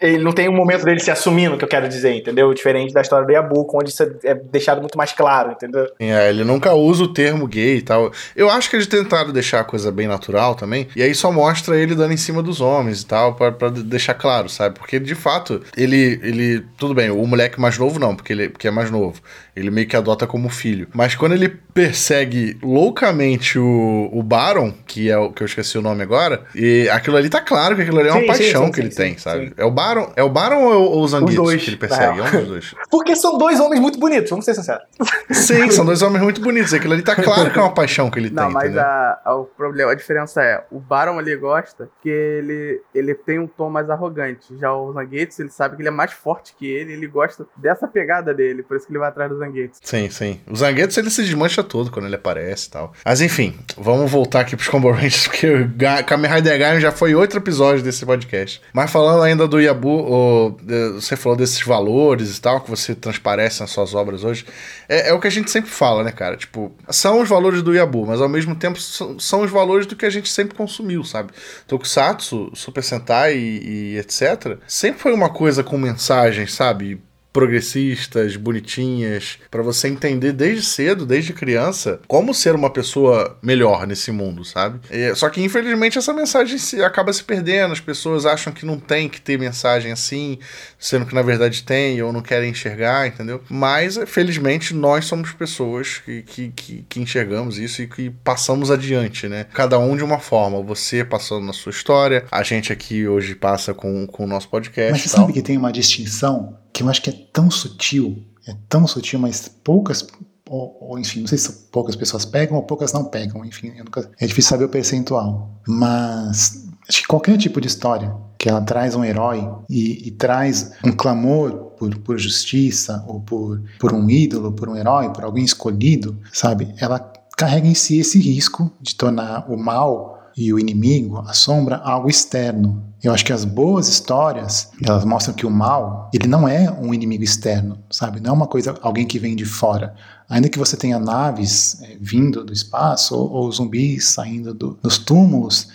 ele 0.00 0.22
não 0.22 0.32
tem 0.32 0.48
um 0.48 0.52
momento 0.52 0.84
dele 0.84 1.00
se 1.00 1.10
assumindo, 1.10 1.56
que 1.56 1.64
eu 1.64 1.68
quero 1.68 1.88
dizer, 1.88 2.14
entendeu? 2.14 2.52
Diferente 2.52 2.92
da 2.92 3.00
história 3.00 3.26
do 3.26 3.32
Yabuko, 3.32 3.78
onde 3.78 3.90
isso 3.90 4.02
é 4.24 4.34
deixado 4.34 4.80
muito 4.80 4.96
mais 4.96 5.12
claro, 5.12 5.52
entendeu? 5.52 5.86
É, 5.98 6.30
ele 6.30 6.44
nunca 6.44 6.74
usa 6.74 7.04
o 7.04 7.12
termo 7.12 7.46
gay 7.46 7.76
e 7.76 7.82
tal. 7.82 8.10
Eu 8.34 8.50
acho 8.50 8.68
que 8.68 8.76
eles 8.76 8.86
tentaram 8.86 9.32
deixar 9.32 9.60
a 9.60 9.64
coisa 9.64 9.90
bem 9.90 10.06
natural 10.06 10.54
também, 10.54 10.88
e 10.96 11.02
aí 11.02 11.14
só 11.14 11.30
mostra 11.30 11.76
ele 11.76 11.94
dando 11.94 12.12
em 12.12 12.16
cima 12.16 12.42
dos 12.42 12.60
homens 12.60 13.02
e 13.02 13.06
tal, 13.06 13.34
pra 13.34 13.68
deixar 13.68 14.14
claro, 14.14 14.48
sabe? 14.48 14.78
Porque 14.78 14.98
de 14.98 15.14
fato, 15.14 15.62
ele, 15.76 16.20
ele. 16.22 16.64
Tudo 16.76 16.94
bem, 16.94 17.10
o 17.10 17.26
moleque 17.26 17.60
mais 17.60 17.78
novo 17.78 17.98
não, 17.98 18.14
porque 18.14 18.32
ele 18.32 18.48
porque 18.48 18.68
é 18.68 18.70
mais 18.70 18.90
novo. 18.90 19.20
Ele 19.56 19.70
meio 19.70 19.88
que 19.88 19.96
adota 19.96 20.26
como 20.26 20.48
filho. 20.50 20.86
Mas 20.92 21.14
quando 21.14 21.32
ele 21.32 21.48
persegue 21.48 22.58
loucamente 22.62 23.58
o, 23.58 24.10
o 24.12 24.22
Baron, 24.22 24.72
que 24.86 25.10
é 25.10 25.16
o 25.16 25.32
que 25.32 25.42
eu 25.42 25.46
esqueci 25.46 25.78
o 25.78 25.82
nome 25.82 26.02
agora, 26.02 26.44
e 26.54 26.88
aquilo 26.90 27.16
ali 27.16 27.28
tá 27.30 27.40
claro 27.40 27.74
que 27.74 27.82
aquilo 27.82 27.98
ali 28.00 28.08
é 28.08 28.12
uma 28.12 28.20
Sim, 28.20 28.26
paixão 28.26 28.60
sim, 28.60 28.66
sim, 28.66 28.72
que 28.72 28.80
ele 28.80 28.90
sim, 28.90 28.96
tem, 28.96 29.12
sim, 29.14 29.18
sabe? 29.18 29.46
sim. 29.48 29.52
É 29.56 29.64
o 29.64 29.70
Baron, 29.70 30.12
é 30.14 30.22
o 30.22 30.28
Baron 30.28 30.62
ou, 30.62 30.90
ou 30.92 31.02
o 31.02 31.08
Zangief 31.08 31.36
dois, 31.36 31.62
que 31.64 31.70
ele 31.70 31.76
persegue? 31.76 32.18
na 32.18 32.26
É 32.26 32.28
um 32.28 32.38
dos 32.40 32.48
dois. 32.48 32.74
Porque 32.90 33.16
são 33.16 33.38
dois 33.38 33.58
homens 33.60 33.80
muito 33.80 33.98
bonitos, 33.98 34.28
vamos 34.30 34.44
ser 34.44 34.54
sinceros. 34.54 34.84
Sim, 35.30 35.70
são 35.70 35.84
dois 35.84 36.02
homens 36.02 36.22
muito 36.22 36.40
bonitos. 36.40 36.72
Aquilo 36.74 36.92
ali 36.94 37.02
tá 37.02 37.14
claro 37.16 37.50
que 37.50 37.58
é 37.58 37.62
uma 37.62 37.72
paixão 37.74 38.10
que 38.10 38.18
ele 38.18 38.30
Não, 38.30 38.44
tem, 38.44 38.52
mas 38.52 38.64
entendeu? 38.64 38.82
a, 38.82 39.20
a- 39.24 39.34
o 39.36 39.44
problema, 39.44 39.92
a 39.92 39.94
diferença 39.94 40.42
é, 40.42 40.64
o 40.70 40.78
Baron 40.78 41.18
ele 41.20 41.34
gosta 41.36 41.88
que 42.02 42.08
ele, 42.08 42.80
ele 42.94 43.14
tem 43.14 43.38
um 43.38 43.46
tom 43.46 43.70
mais 43.70 43.88
arrogante. 43.90 44.56
Já 44.58 44.72
o 44.74 44.92
Zangetsu, 44.92 45.42
ele 45.42 45.50
sabe 45.50 45.76
que 45.76 45.82
ele 45.82 45.88
é 45.88 45.92
mais 45.92 46.12
forte 46.12 46.54
que 46.58 46.66
ele, 46.66 46.92
ele 46.92 47.06
gosta 47.06 47.46
dessa 47.56 47.86
pegada 47.88 48.32
dele, 48.34 48.62
por 48.62 48.76
isso 48.76 48.86
que 48.86 48.92
ele 48.92 48.98
vai 48.98 49.08
atrás 49.08 49.30
do 49.30 49.38
Zangetsu. 49.46 49.80
Sim, 49.82 50.10
sim. 50.10 50.40
O 50.50 50.56
Zangetsu 50.56 51.00
ele 51.00 51.10
se 51.10 51.22
desmancha 51.22 51.62
todo 51.62 51.90
quando 51.90 52.06
ele 52.06 52.14
aparece 52.16 52.68
e 52.68 52.70
tal. 52.70 52.92
Mas 53.04 53.20
enfim, 53.20 53.54
vamos 53.76 54.10
voltar 54.10 54.40
aqui 54.40 54.56
pros 54.56 54.68
Combo 54.68 54.90
Rangers, 54.90 55.26
porque 55.28 55.46
o 55.48 55.68
Ga- 55.68 56.02
Kamen 56.02 56.30
Rider 56.30 56.58
Gaio 56.58 56.80
já 56.80 56.92
foi 56.92 57.14
outro 57.14 57.38
episódio 57.38 57.82
desse 57.82 58.04
podcast. 58.04 58.60
Mas 58.72 58.90
falando 58.90 59.22
ainda 59.22 59.46
do 59.48 59.60
Yabu, 59.60 59.88
o- 59.88 60.56
você 60.94 61.16
falou 61.16 61.36
desses 61.36 61.60
valores 61.62 62.36
e 62.36 62.40
tal, 62.40 62.60
que 62.60 62.70
você 62.70 62.94
transparece 62.94 63.60
nas 63.60 63.70
suas 63.70 63.94
obras 63.94 64.24
hoje. 64.24 64.44
É, 64.88 65.10
é 65.10 65.12
o 65.12 65.20
que 65.20 65.26
a 65.26 65.30
gente 65.30 65.50
sempre 65.50 65.70
fala, 65.70 66.02
né, 66.04 66.12
cara? 66.12 66.36
Tipo, 66.36 66.72
são 66.90 67.20
os 67.20 67.28
valores 67.28 67.62
do 67.62 67.74
Yabu, 67.74 68.06
mas 68.06 68.20
ao 68.20 68.28
mesmo 68.28 68.54
tempo 68.54 68.80
são, 68.80 69.18
são 69.18 69.40
os 69.42 69.50
valores 69.50 69.86
do 69.86 69.96
que 69.96 70.06
a 70.06 70.10
gente 70.10 70.28
sempre 70.28 70.56
consumiu, 70.56 71.02
sabe? 71.04 71.30
Tokusatsu, 71.66 72.50
Super 72.54 72.82
Sentai 72.82 73.36
e, 73.36 73.94
e 73.94 73.98
etc. 73.98 74.58
Sempre 74.66 75.00
foi 75.00 75.12
uma 75.12 75.28
coisa 75.28 75.62
com 75.62 75.76
mensagens, 75.76 76.54
sabe? 76.54 77.00
Progressistas, 77.36 78.34
bonitinhas, 78.34 79.38
pra 79.50 79.62
você 79.62 79.88
entender 79.88 80.32
desde 80.32 80.64
cedo, 80.64 81.04
desde 81.04 81.34
criança, 81.34 82.00
como 82.08 82.32
ser 82.32 82.54
uma 82.54 82.70
pessoa 82.70 83.36
melhor 83.42 83.86
nesse 83.86 84.10
mundo, 84.10 84.42
sabe? 84.42 84.80
É, 84.88 85.14
só 85.14 85.28
que 85.28 85.42
infelizmente 85.42 85.98
essa 85.98 86.14
mensagem 86.14 86.56
se, 86.56 86.82
acaba 86.82 87.12
se 87.12 87.22
perdendo, 87.22 87.72
as 87.72 87.80
pessoas 87.80 88.24
acham 88.24 88.54
que 88.54 88.64
não 88.64 88.80
tem 88.80 89.06
que 89.06 89.20
ter 89.20 89.38
mensagem 89.38 89.92
assim, 89.92 90.38
sendo 90.78 91.04
que 91.04 91.14
na 91.14 91.20
verdade 91.20 91.62
tem 91.62 92.00
ou 92.00 92.10
não 92.10 92.22
querem 92.22 92.52
enxergar, 92.52 93.06
entendeu? 93.06 93.42
Mas 93.50 93.98
felizmente 94.06 94.72
nós 94.72 95.04
somos 95.04 95.30
pessoas 95.32 95.98
que, 95.98 96.22
que, 96.22 96.48
que, 96.56 96.86
que 96.88 97.00
enxergamos 97.00 97.58
isso 97.58 97.82
e 97.82 97.86
que 97.86 98.08
passamos 98.24 98.70
adiante, 98.70 99.28
né? 99.28 99.44
Cada 99.52 99.78
um 99.78 99.94
de 99.94 100.02
uma 100.02 100.20
forma, 100.20 100.62
você 100.62 101.04
passando 101.04 101.44
na 101.44 101.52
sua 101.52 101.68
história, 101.68 102.24
a 102.30 102.42
gente 102.42 102.72
aqui 102.72 103.06
hoje 103.06 103.34
passa 103.34 103.74
com, 103.74 104.06
com 104.06 104.24
o 104.24 104.26
nosso 104.26 104.48
podcast. 104.48 104.92
Mas 104.92 105.02
você 105.02 105.08
e 105.08 105.10
sabe 105.10 105.34
que 105.34 105.42
tem 105.42 105.58
uma 105.58 105.70
distinção 105.70 106.56
que 106.76 106.82
eu 106.82 106.90
acho 106.90 107.00
que 107.00 107.08
é 107.10 107.12
tão 107.32 107.50
sutil, 107.50 108.22
é 108.46 108.54
tão 108.68 108.86
sutil, 108.86 109.18
mas 109.18 109.48
poucas, 109.64 110.06
ou, 110.48 110.76
ou, 110.80 110.98
enfim, 110.98 111.20
não 111.20 111.26
sei 111.26 111.38
se 111.38 111.50
poucas 111.72 111.96
pessoas 111.96 112.24
pegam 112.26 112.56
ou 112.56 112.62
poucas 112.62 112.92
não 112.92 113.04
pegam, 113.06 113.42
enfim, 113.44 113.72
nunca- 113.78 114.10
é 114.20 114.26
difícil 114.26 114.50
saber 114.50 114.64
o 114.66 114.68
percentual. 114.68 115.50
Mas 115.66 116.66
acho 116.88 117.00
que 117.00 117.06
qualquer 117.08 117.38
tipo 117.38 117.60
de 117.60 117.66
história 117.66 118.14
que 118.38 118.48
ela 118.48 118.60
traz 118.60 118.94
um 118.94 119.02
herói 119.02 119.48
e, 119.70 120.06
e 120.08 120.10
traz 120.10 120.72
um 120.84 120.92
clamor 120.92 121.52
por, 121.78 121.96
por 121.98 122.18
justiça 122.18 123.02
ou 123.08 123.20
por, 123.20 123.62
por 123.80 123.92
um 123.94 124.08
ídolo, 124.10 124.52
por 124.52 124.68
um 124.68 124.76
herói, 124.76 125.10
por 125.12 125.24
alguém 125.24 125.44
escolhido, 125.44 126.18
sabe? 126.32 126.74
Ela 126.78 126.98
carrega 127.36 127.66
em 127.66 127.74
si 127.74 127.98
esse 127.98 128.18
risco 128.18 128.70
de 128.80 128.94
tornar 128.94 129.50
o 129.50 129.56
mal 129.56 130.15
e 130.36 130.52
o 130.52 130.58
inimigo, 130.58 131.24
a 131.26 131.32
sombra, 131.32 131.76
algo 131.76 132.10
externo. 132.10 132.84
Eu 133.02 133.12
acho 133.14 133.24
que 133.24 133.32
as 133.32 133.44
boas 133.44 133.88
histórias, 133.88 134.70
elas 134.84 135.04
mostram 135.04 135.34
que 135.34 135.46
o 135.46 135.50
mal, 135.50 136.10
ele 136.12 136.26
não 136.28 136.46
é 136.46 136.70
um 136.70 136.92
inimigo 136.92 137.24
externo, 137.24 137.78
sabe? 137.90 138.20
Não 138.20 138.30
é 138.30 138.32
uma 138.32 138.46
coisa, 138.46 138.74
alguém 138.82 139.06
que 139.06 139.18
vem 139.18 139.34
de 139.34 139.44
fora. 139.46 139.94
Ainda 140.28 140.48
que 140.48 140.58
você 140.58 140.76
tenha 140.76 140.98
naves 140.98 141.80
eh, 141.82 141.96
vindo 142.00 142.44
do 142.44 142.52
espaço 142.52 143.16
ou, 143.16 143.30
ou 143.30 143.52
zumbis 143.52 144.08
saindo 144.08 144.52
do- 144.52 144.78
dos 144.82 144.98
túmulos, 144.98 145.68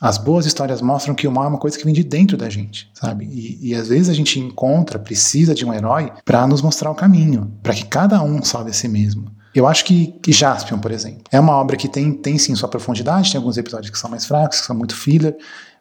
as 0.00 0.18
boas 0.18 0.44
histórias 0.46 0.80
mostram 0.82 1.14
que 1.14 1.26
o 1.26 1.32
mal 1.32 1.44
é 1.44 1.48
uma 1.48 1.58
coisa 1.58 1.78
que 1.78 1.84
vem 1.84 1.94
de 1.94 2.04
dentro 2.04 2.36
da 2.36 2.50
gente, 2.50 2.90
sabe? 2.94 3.24
E, 3.24 3.70
e 3.70 3.74
às 3.74 3.88
vezes 3.88 4.08
a 4.10 4.14
gente 4.14 4.38
encontra, 4.38 4.98
precisa 4.98 5.54
de 5.54 5.64
um 5.64 5.72
herói 5.72 6.12
para 6.24 6.46
nos 6.46 6.60
mostrar 6.62 6.90
o 6.90 6.94
caminho, 6.94 7.50
para 7.62 7.72
que 7.74 7.84
cada 7.86 8.22
um 8.22 8.42
salve 8.44 8.70
a 8.70 8.74
si 8.74 8.86
mesmo. 8.88 9.26
Eu 9.54 9.66
acho 9.66 9.84
que, 9.84 10.18
Jaspion, 10.26 10.78
por 10.78 10.90
exemplo, 10.90 11.22
é 11.30 11.38
uma 11.38 11.54
obra 11.54 11.76
que 11.76 11.88
tem, 11.88 12.12
tem 12.12 12.36
sim 12.38 12.54
sua 12.54 12.68
profundidade, 12.68 13.30
tem 13.30 13.38
alguns 13.38 13.56
episódios 13.56 13.90
que 13.90 13.98
são 13.98 14.10
mais 14.10 14.26
fracos, 14.26 14.60
que 14.60 14.66
são 14.66 14.76
muito 14.76 14.96
filler, 14.96 15.36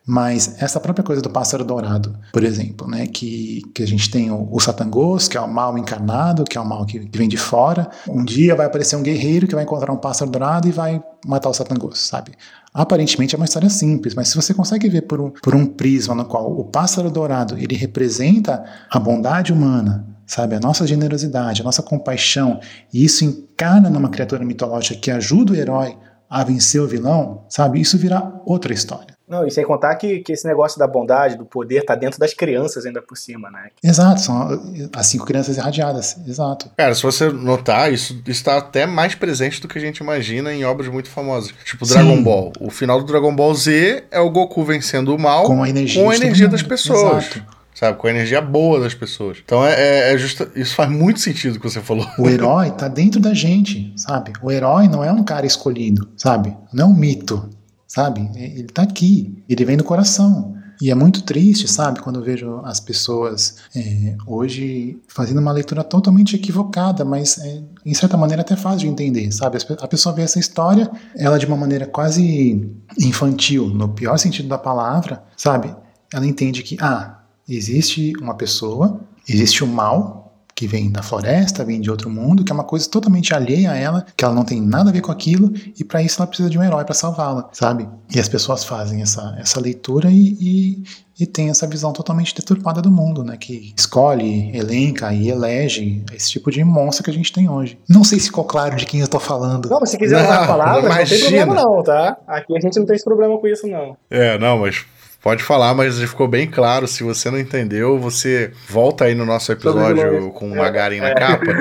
mas 0.06 0.62
essa 0.62 0.80
própria 0.80 1.04
coisa 1.04 1.22
do 1.22 1.30
pássaro 1.30 1.64
dourado, 1.64 2.14
por 2.32 2.44
exemplo, 2.44 2.88
né, 2.88 3.08
que, 3.08 3.62
que 3.74 3.82
a 3.82 3.88
gente 3.88 4.12
tem 4.12 4.30
o, 4.30 4.50
o 4.52 4.60
Satangos, 4.60 5.30
que 5.30 5.38
é 5.38 5.42
o 5.42 5.48
mal 5.48 5.78
encarnado, 5.78 6.44
que 6.44 6.58
é 6.58 6.62
o 6.62 6.66
mal 6.66 6.86
que, 6.86 7.00
que 7.00 7.18
vem 7.18 7.28
de 7.28 7.38
fora. 7.38 7.90
Um 8.08 8.24
dia 8.24 8.54
vai 8.54 8.66
aparecer 8.66 8.98
um 8.98 9.02
guerreiro 9.02 9.48
que 9.48 9.56
vai 9.56 9.64
encontrar 9.64 9.94
um 9.94 9.98
pássaro 9.98 10.30
dourado 10.30 10.68
e 10.68 10.72
vai 10.72 11.02
matar 11.26 11.50
o 11.50 11.54
Satangos, 11.54 12.00
sabe? 12.00 12.34
Aparentemente 12.74 13.34
é 13.34 13.38
uma 13.38 13.46
história 13.46 13.70
simples, 13.70 14.14
mas 14.14 14.28
se 14.28 14.36
você 14.36 14.54
consegue 14.54 14.90
ver 14.90 15.04
por 15.04 15.22
um, 15.22 15.30
por 15.30 15.56
um 15.56 15.66
prisma 15.66 16.14
no 16.14 16.26
qual 16.26 16.52
o 16.52 16.66
pássaro 16.66 17.10
dourado 17.10 17.58
ele 17.58 17.76
representa 17.76 18.64
a 18.92 19.00
bondade 19.00 19.54
humana, 19.54 20.13
sabe, 20.26 20.56
a 20.56 20.60
nossa 20.60 20.86
generosidade, 20.88 21.62
a 21.62 21.66
nossa 21.66 21.82
compaixão, 21.82 22.60
e 22.94 23.04
isso 23.04 23.24
encarna 23.26 23.90
numa 23.90 24.10
criatura 24.10 24.46
mitológica 24.46 25.00
que 25.00 25.12
ajuda 25.12 25.54
o 25.54 25.56
herói 25.56 25.98
a 26.30 26.44
vencer 26.44 26.82
o 26.82 26.88
vilão, 26.88 27.46
sabe, 27.48 27.80
isso 27.80 27.98
virá 27.98 28.42
outra 28.46 28.74
história. 28.74 29.14
Não, 29.28 29.48
e 29.48 29.52
sem 29.52 29.64
contar 29.64 29.96
que, 29.96 30.20
que 30.20 30.34
esse 30.34 30.46
negócio 30.46 30.78
da 30.78 30.86
bondade, 30.86 31.38
do 31.38 31.46
poder, 31.46 31.84
tá 31.86 31.96
dentro 31.96 32.20
das 32.20 32.34
crianças 32.34 32.86
ainda 32.86 33.02
por 33.02 33.18
cima, 33.18 33.50
né? 33.50 33.70
Exato, 33.84 34.22
são 34.22 34.62
as 34.96 35.08
cinco 35.08 35.26
crianças 35.26 35.58
irradiadas, 35.58 36.18
exato. 36.28 36.70
Cara, 36.78 36.94
se 36.94 37.02
você 37.02 37.30
notar, 37.30 37.92
isso 37.92 38.22
está 38.28 38.58
até 38.58 38.86
mais 38.86 39.16
presente 39.16 39.62
do 39.62 39.68
que 39.68 39.78
a 39.78 39.82
gente 39.82 40.00
imagina 40.00 40.54
em 40.54 40.66
obras 40.66 40.88
muito 40.88 41.10
famosas. 41.10 41.54
Tipo 41.64 41.86
Sim. 41.86 41.94
Dragon 41.94 42.22
Ball. 42.22 42.54
O 42.60 42.70
final 42.70 43.00
do 43.00 43.06
Dragon 43.06 43.34
Ball 43.34 43.54
Z 43.56 44.04
é 44.12 44.20
o 44.20 44.30
Goku 44.30 44.64
vencendo 44.64 45.16
o 45.16 45.20
mal 45.20 45.46
Com 45.46 45.64
a 45.64 45.70
energia, 45.70 46.04
com 46.04 46.10
a 46.10 46.16
energia 46.16 46.48
das 46.48 46.62
pessoas. 46.62 47.26
Exato. 47.26 47.63
Sabe? 47.74 47.98
Com 47.98 48.08
a 48.08 48.10
energia 48.12 48.42
boa 48.42 48.80
das 48.80 48.94
pessoas. 48.94 49.38
Então 49.44 49.66
é, 49.66 49.74
é, 49.74 50.14
é. 50.14 50.16
Isso 50.16 50.76
faz 50.76 50.90
muito 50.90 51.20
sentido 51.20 51.60
que 51.60 51.70
você 51.70 51.82
falou. 51.82 52.08
O 52.18 52.30
herói 52.30 52.72
tá 52.72 52.88
dentro 52.88 53.20
da 53.20 53.34
gente, 53.34 53.94
sabe? 53.98 54.34
O 54.42 54.52
herói 54.52 54.88
não 54.88 55.04
é 55.04 55.12
um 55.12 55.24
cara 55.24 55.46
escolhido, 55.46 56.10
sabe? 56.16 56.56
Não 56.72 56.86
é 56.86 56.90
um 56.90 56.96
mito, 56.96 57.50
sabe? 57.88 58.30
Ele 58.36 58.68
tá 58.68 58.84
aqui, 58.84 59.44
ele 59.50 59.66
vem 59.66 59.78
do 59.78 59.84
coração. 59.84 60.54
E 60.82 60.92
é 60.92 60.96
muito 60.96 61.22
triste, 61.22 61.66
sabe, 61.66 62.02
quando 62.02 62.20
eu 62.20 62.26
vejo 62.26 62.60
as 62.66 62.80
pessoas 62.80 63.58
é, 63.76 64.18
hoje 64.28 65.00
fazendo 65.08 65.40
uma 65.40 65.52
leitura 65.52 65.84
totalmente 65.84 66.36
equivocada, 66.36 67.06
mas 67.06 67.38
é, 67.38 67.62
em 67.86 67.94
certa 67.94 68.18
maneira 68.18 68.42
até 68.42 68.56
fácil 68.56 68.80
de 68.80 68.88
entender, 68.88 69.32
sabe? 69.32 69.60
A 69.80 69.88
pessoa 69.88 70.14
vê 70.14 70.24
essa 70.24 70.40
história, 70.40 70.92
ela 71.16 71.40
de 71.40 71.46
uma 71.46 71.56
maneira 71.56 71.86
quase 71.86 72.70
infantil, 73.00 73.68
no 73.68 73.90
pior 73.90 74.18
sentido 74.18 74.50
da 74.50 74.58
palavra, 74.58 75.24
sabe? 75.38 75.74
Ela 76.14 76.28
entende 76.28 76.62
que, 76.64 76.76
ah, 76.82 77.23
existe 77.48 78.14
uma 78.22 78.36
pessoa, 78.36 79.00
existe 79.28 79.64
o 79.64 79.68
mal, 79.68 80.24
que 80.56 80.68
vem 80.68 80.92
da 80.92 81.02
floresta, 81.02 81.66
vem 81.66 81.82
de 81.82 81.90
outro 81.90 82.10
mundo, 82.10 82.44
que 82.44 82.52
é 82.52 82.56
uma 82.56 82.64
coisa 82.64 82.90
totalmente 82.90 83.34
alheia 83.34 83.72
a 83.72 83.76
ela, 83.76 84.06
que 84.16 84.24
ela 84.24 84.34
não 84.34 84.46
tem 84.46 84.62
nada 84.62 84.90
a 84.90 84.94
ver 84.94 85.02
com 85.02 85.12
aquilo, 85.12 85.52
e 85.78 85.84
para 85.84 86.02
isso 86.02 86.22
ela 86.22 86.28
precisa 86.28 86.50
de 86.50 86.58
um 86.58 86.64
herói 86.64 86.86
para 86.86 86.94
salvá-la, 86.94 87.50
sabe? 87.52 87.88
E 88.14 88.20
as 88.20 88.30
pessoas 88.30 88.64
fazem 88.64 89.02
essa, 89.02 89.36
essa 89.40 89.60
leitura 89.60 90.12
e, 90.12 90.38
e, 90.40 90.84
e 91.20 91.26
tem 91.26 91.50
essa 91.50 91.66
visão 91.66 91.92
totalmente 91.92 92.36
deturpada 92.36 92.82
do 92.82 92.92
mundo, 92.92 93.24
né? 93.24 93.36
Que 93.36 93.74
escolhe, 93.76 94.56
elenca 94.56 95.12
e 95.12 95.30
elege 95.30 96.04
esse 96.14 96.30
tipo 96.30 96.52
de 96.52 96.64
monstro 96.64 97.04
que 97.04 97.10
a 97.10 97.14
gente 97.14 97.34
tem 97.34 97.50
hoje. 97.50 97.78
Não 97.90 98.04
sei 98.04 98.20
se 98.20 98.28
ficou 98.28 98.44
claro 98.44 98.76
de 98.76 98.86
quem 98.86 99.00
eu 99.00 99.08
tô 99.08 99.20
falando. 99.20 99.70
Não, 99.70 99.80
mas 99.80 99.90
se 99.90 99.98
quiser 99.98 100.24
usar 100.24 100.44
a 100.44 100.48
palavra, 100.48 100.90
não 100.90 101.06
tem 101.06 101.20
problema 101.20 101.56
não, 101.56 101.84
tá? 101.84 102.18
Aqui 102.28 102.56
a 102.56 102.60
gente 102.60 102.78
não 102.78 102.86
tem 102.86 102.96
esse 102.96 103.06
problema 103.06 103.38
com 103.40 103.48
isso, 103.48 103.68
não. 103.68 103.98
É, 104.10 104.38
não, 104.38 104.60
mas 104.60 104.86
pode 105.24 105.44
falar, 105.44 105.74
mas 105.74 105.96
já 105.96 106.08
ficou 106.08 106.28
bem 106.28 106.46
claro. 106.48 106.88
Se 106.88 107.02
você 107.04 107.32
não 107.32 107.40
entendeu, 107.40 107.98
você 107.98 108.52
volta 108.68 109.06
aí 109.06 109.16
no 109.16 109.26
nosso 109.26 109.52
episódio 109.52 110.30
com 110.32 110.52
uma 110.52 110.70
Garen 110.70 111.00
na 111.00 111.16
capa. 111.16 111.46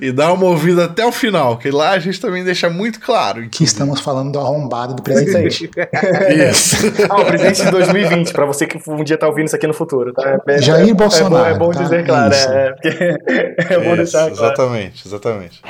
e 0.00 0.10
dá 0.12 0.32
uma 0.32 0.46
ouvida 0.46 0.84
até 0.84 1.04
o 1.04 1.12
final, 1.12 1.58
que 1.58 1.70
lá 1.70 1.90
a 1.90 1.98
gente 1.98 2.20
também 2.20 2.42
deixa 2.42 2.70
muito 2.70 3.00
claro. 3.00 3.48
Que 3.48 3.64
estamos 3.64 4.00
falando 4.00 4.32
do 4.32 4.38
arrombado 4.38 4.94
do 4.94 5.00
É 5.00 5.04
presidente. 5.04 5.70
Isso. 6.50 6.76
Ah, 7.08 7.20
o 7.20 7.24
presidente 7.24 7.64
de 7.64 7.70
2020, 7.70 8.32
pra 8.32 8.46
você 8.46 8.66
que 8.66 8.78
um 8.88 9.04
dia 9.04 9.18
tá 9.18 9.26
ouvindo 9.26 9.46
isso 9.46 9.56
aqui 9.56 9.66
no 9.66 9.74
futuro, 9.74 10.12
tá? 10.12 10.40
É, 10.48 10.62
Jair 10.62 10.88
é, 10.88 10.94
Bolsonaro, 10.94 11.54
É 11.54 11.58
bom, 11.58 11.66
é 11.66 11.68
bom 11.68 11.70
tá? 11.72 11.82
dizer 11.82 12.04
claro, 12.06 12.32
Isso. 12.32 12.48
é, 12.48 12.74
é, 12.84 13.54
é 13.74 13.78
bom 13.78 13.86
Isso, 13.88 13.96
deixar 13.96 14.30
claro. 14.30 14.32
exatamente, 14.32 15.06
exatamente. 15.06 15.60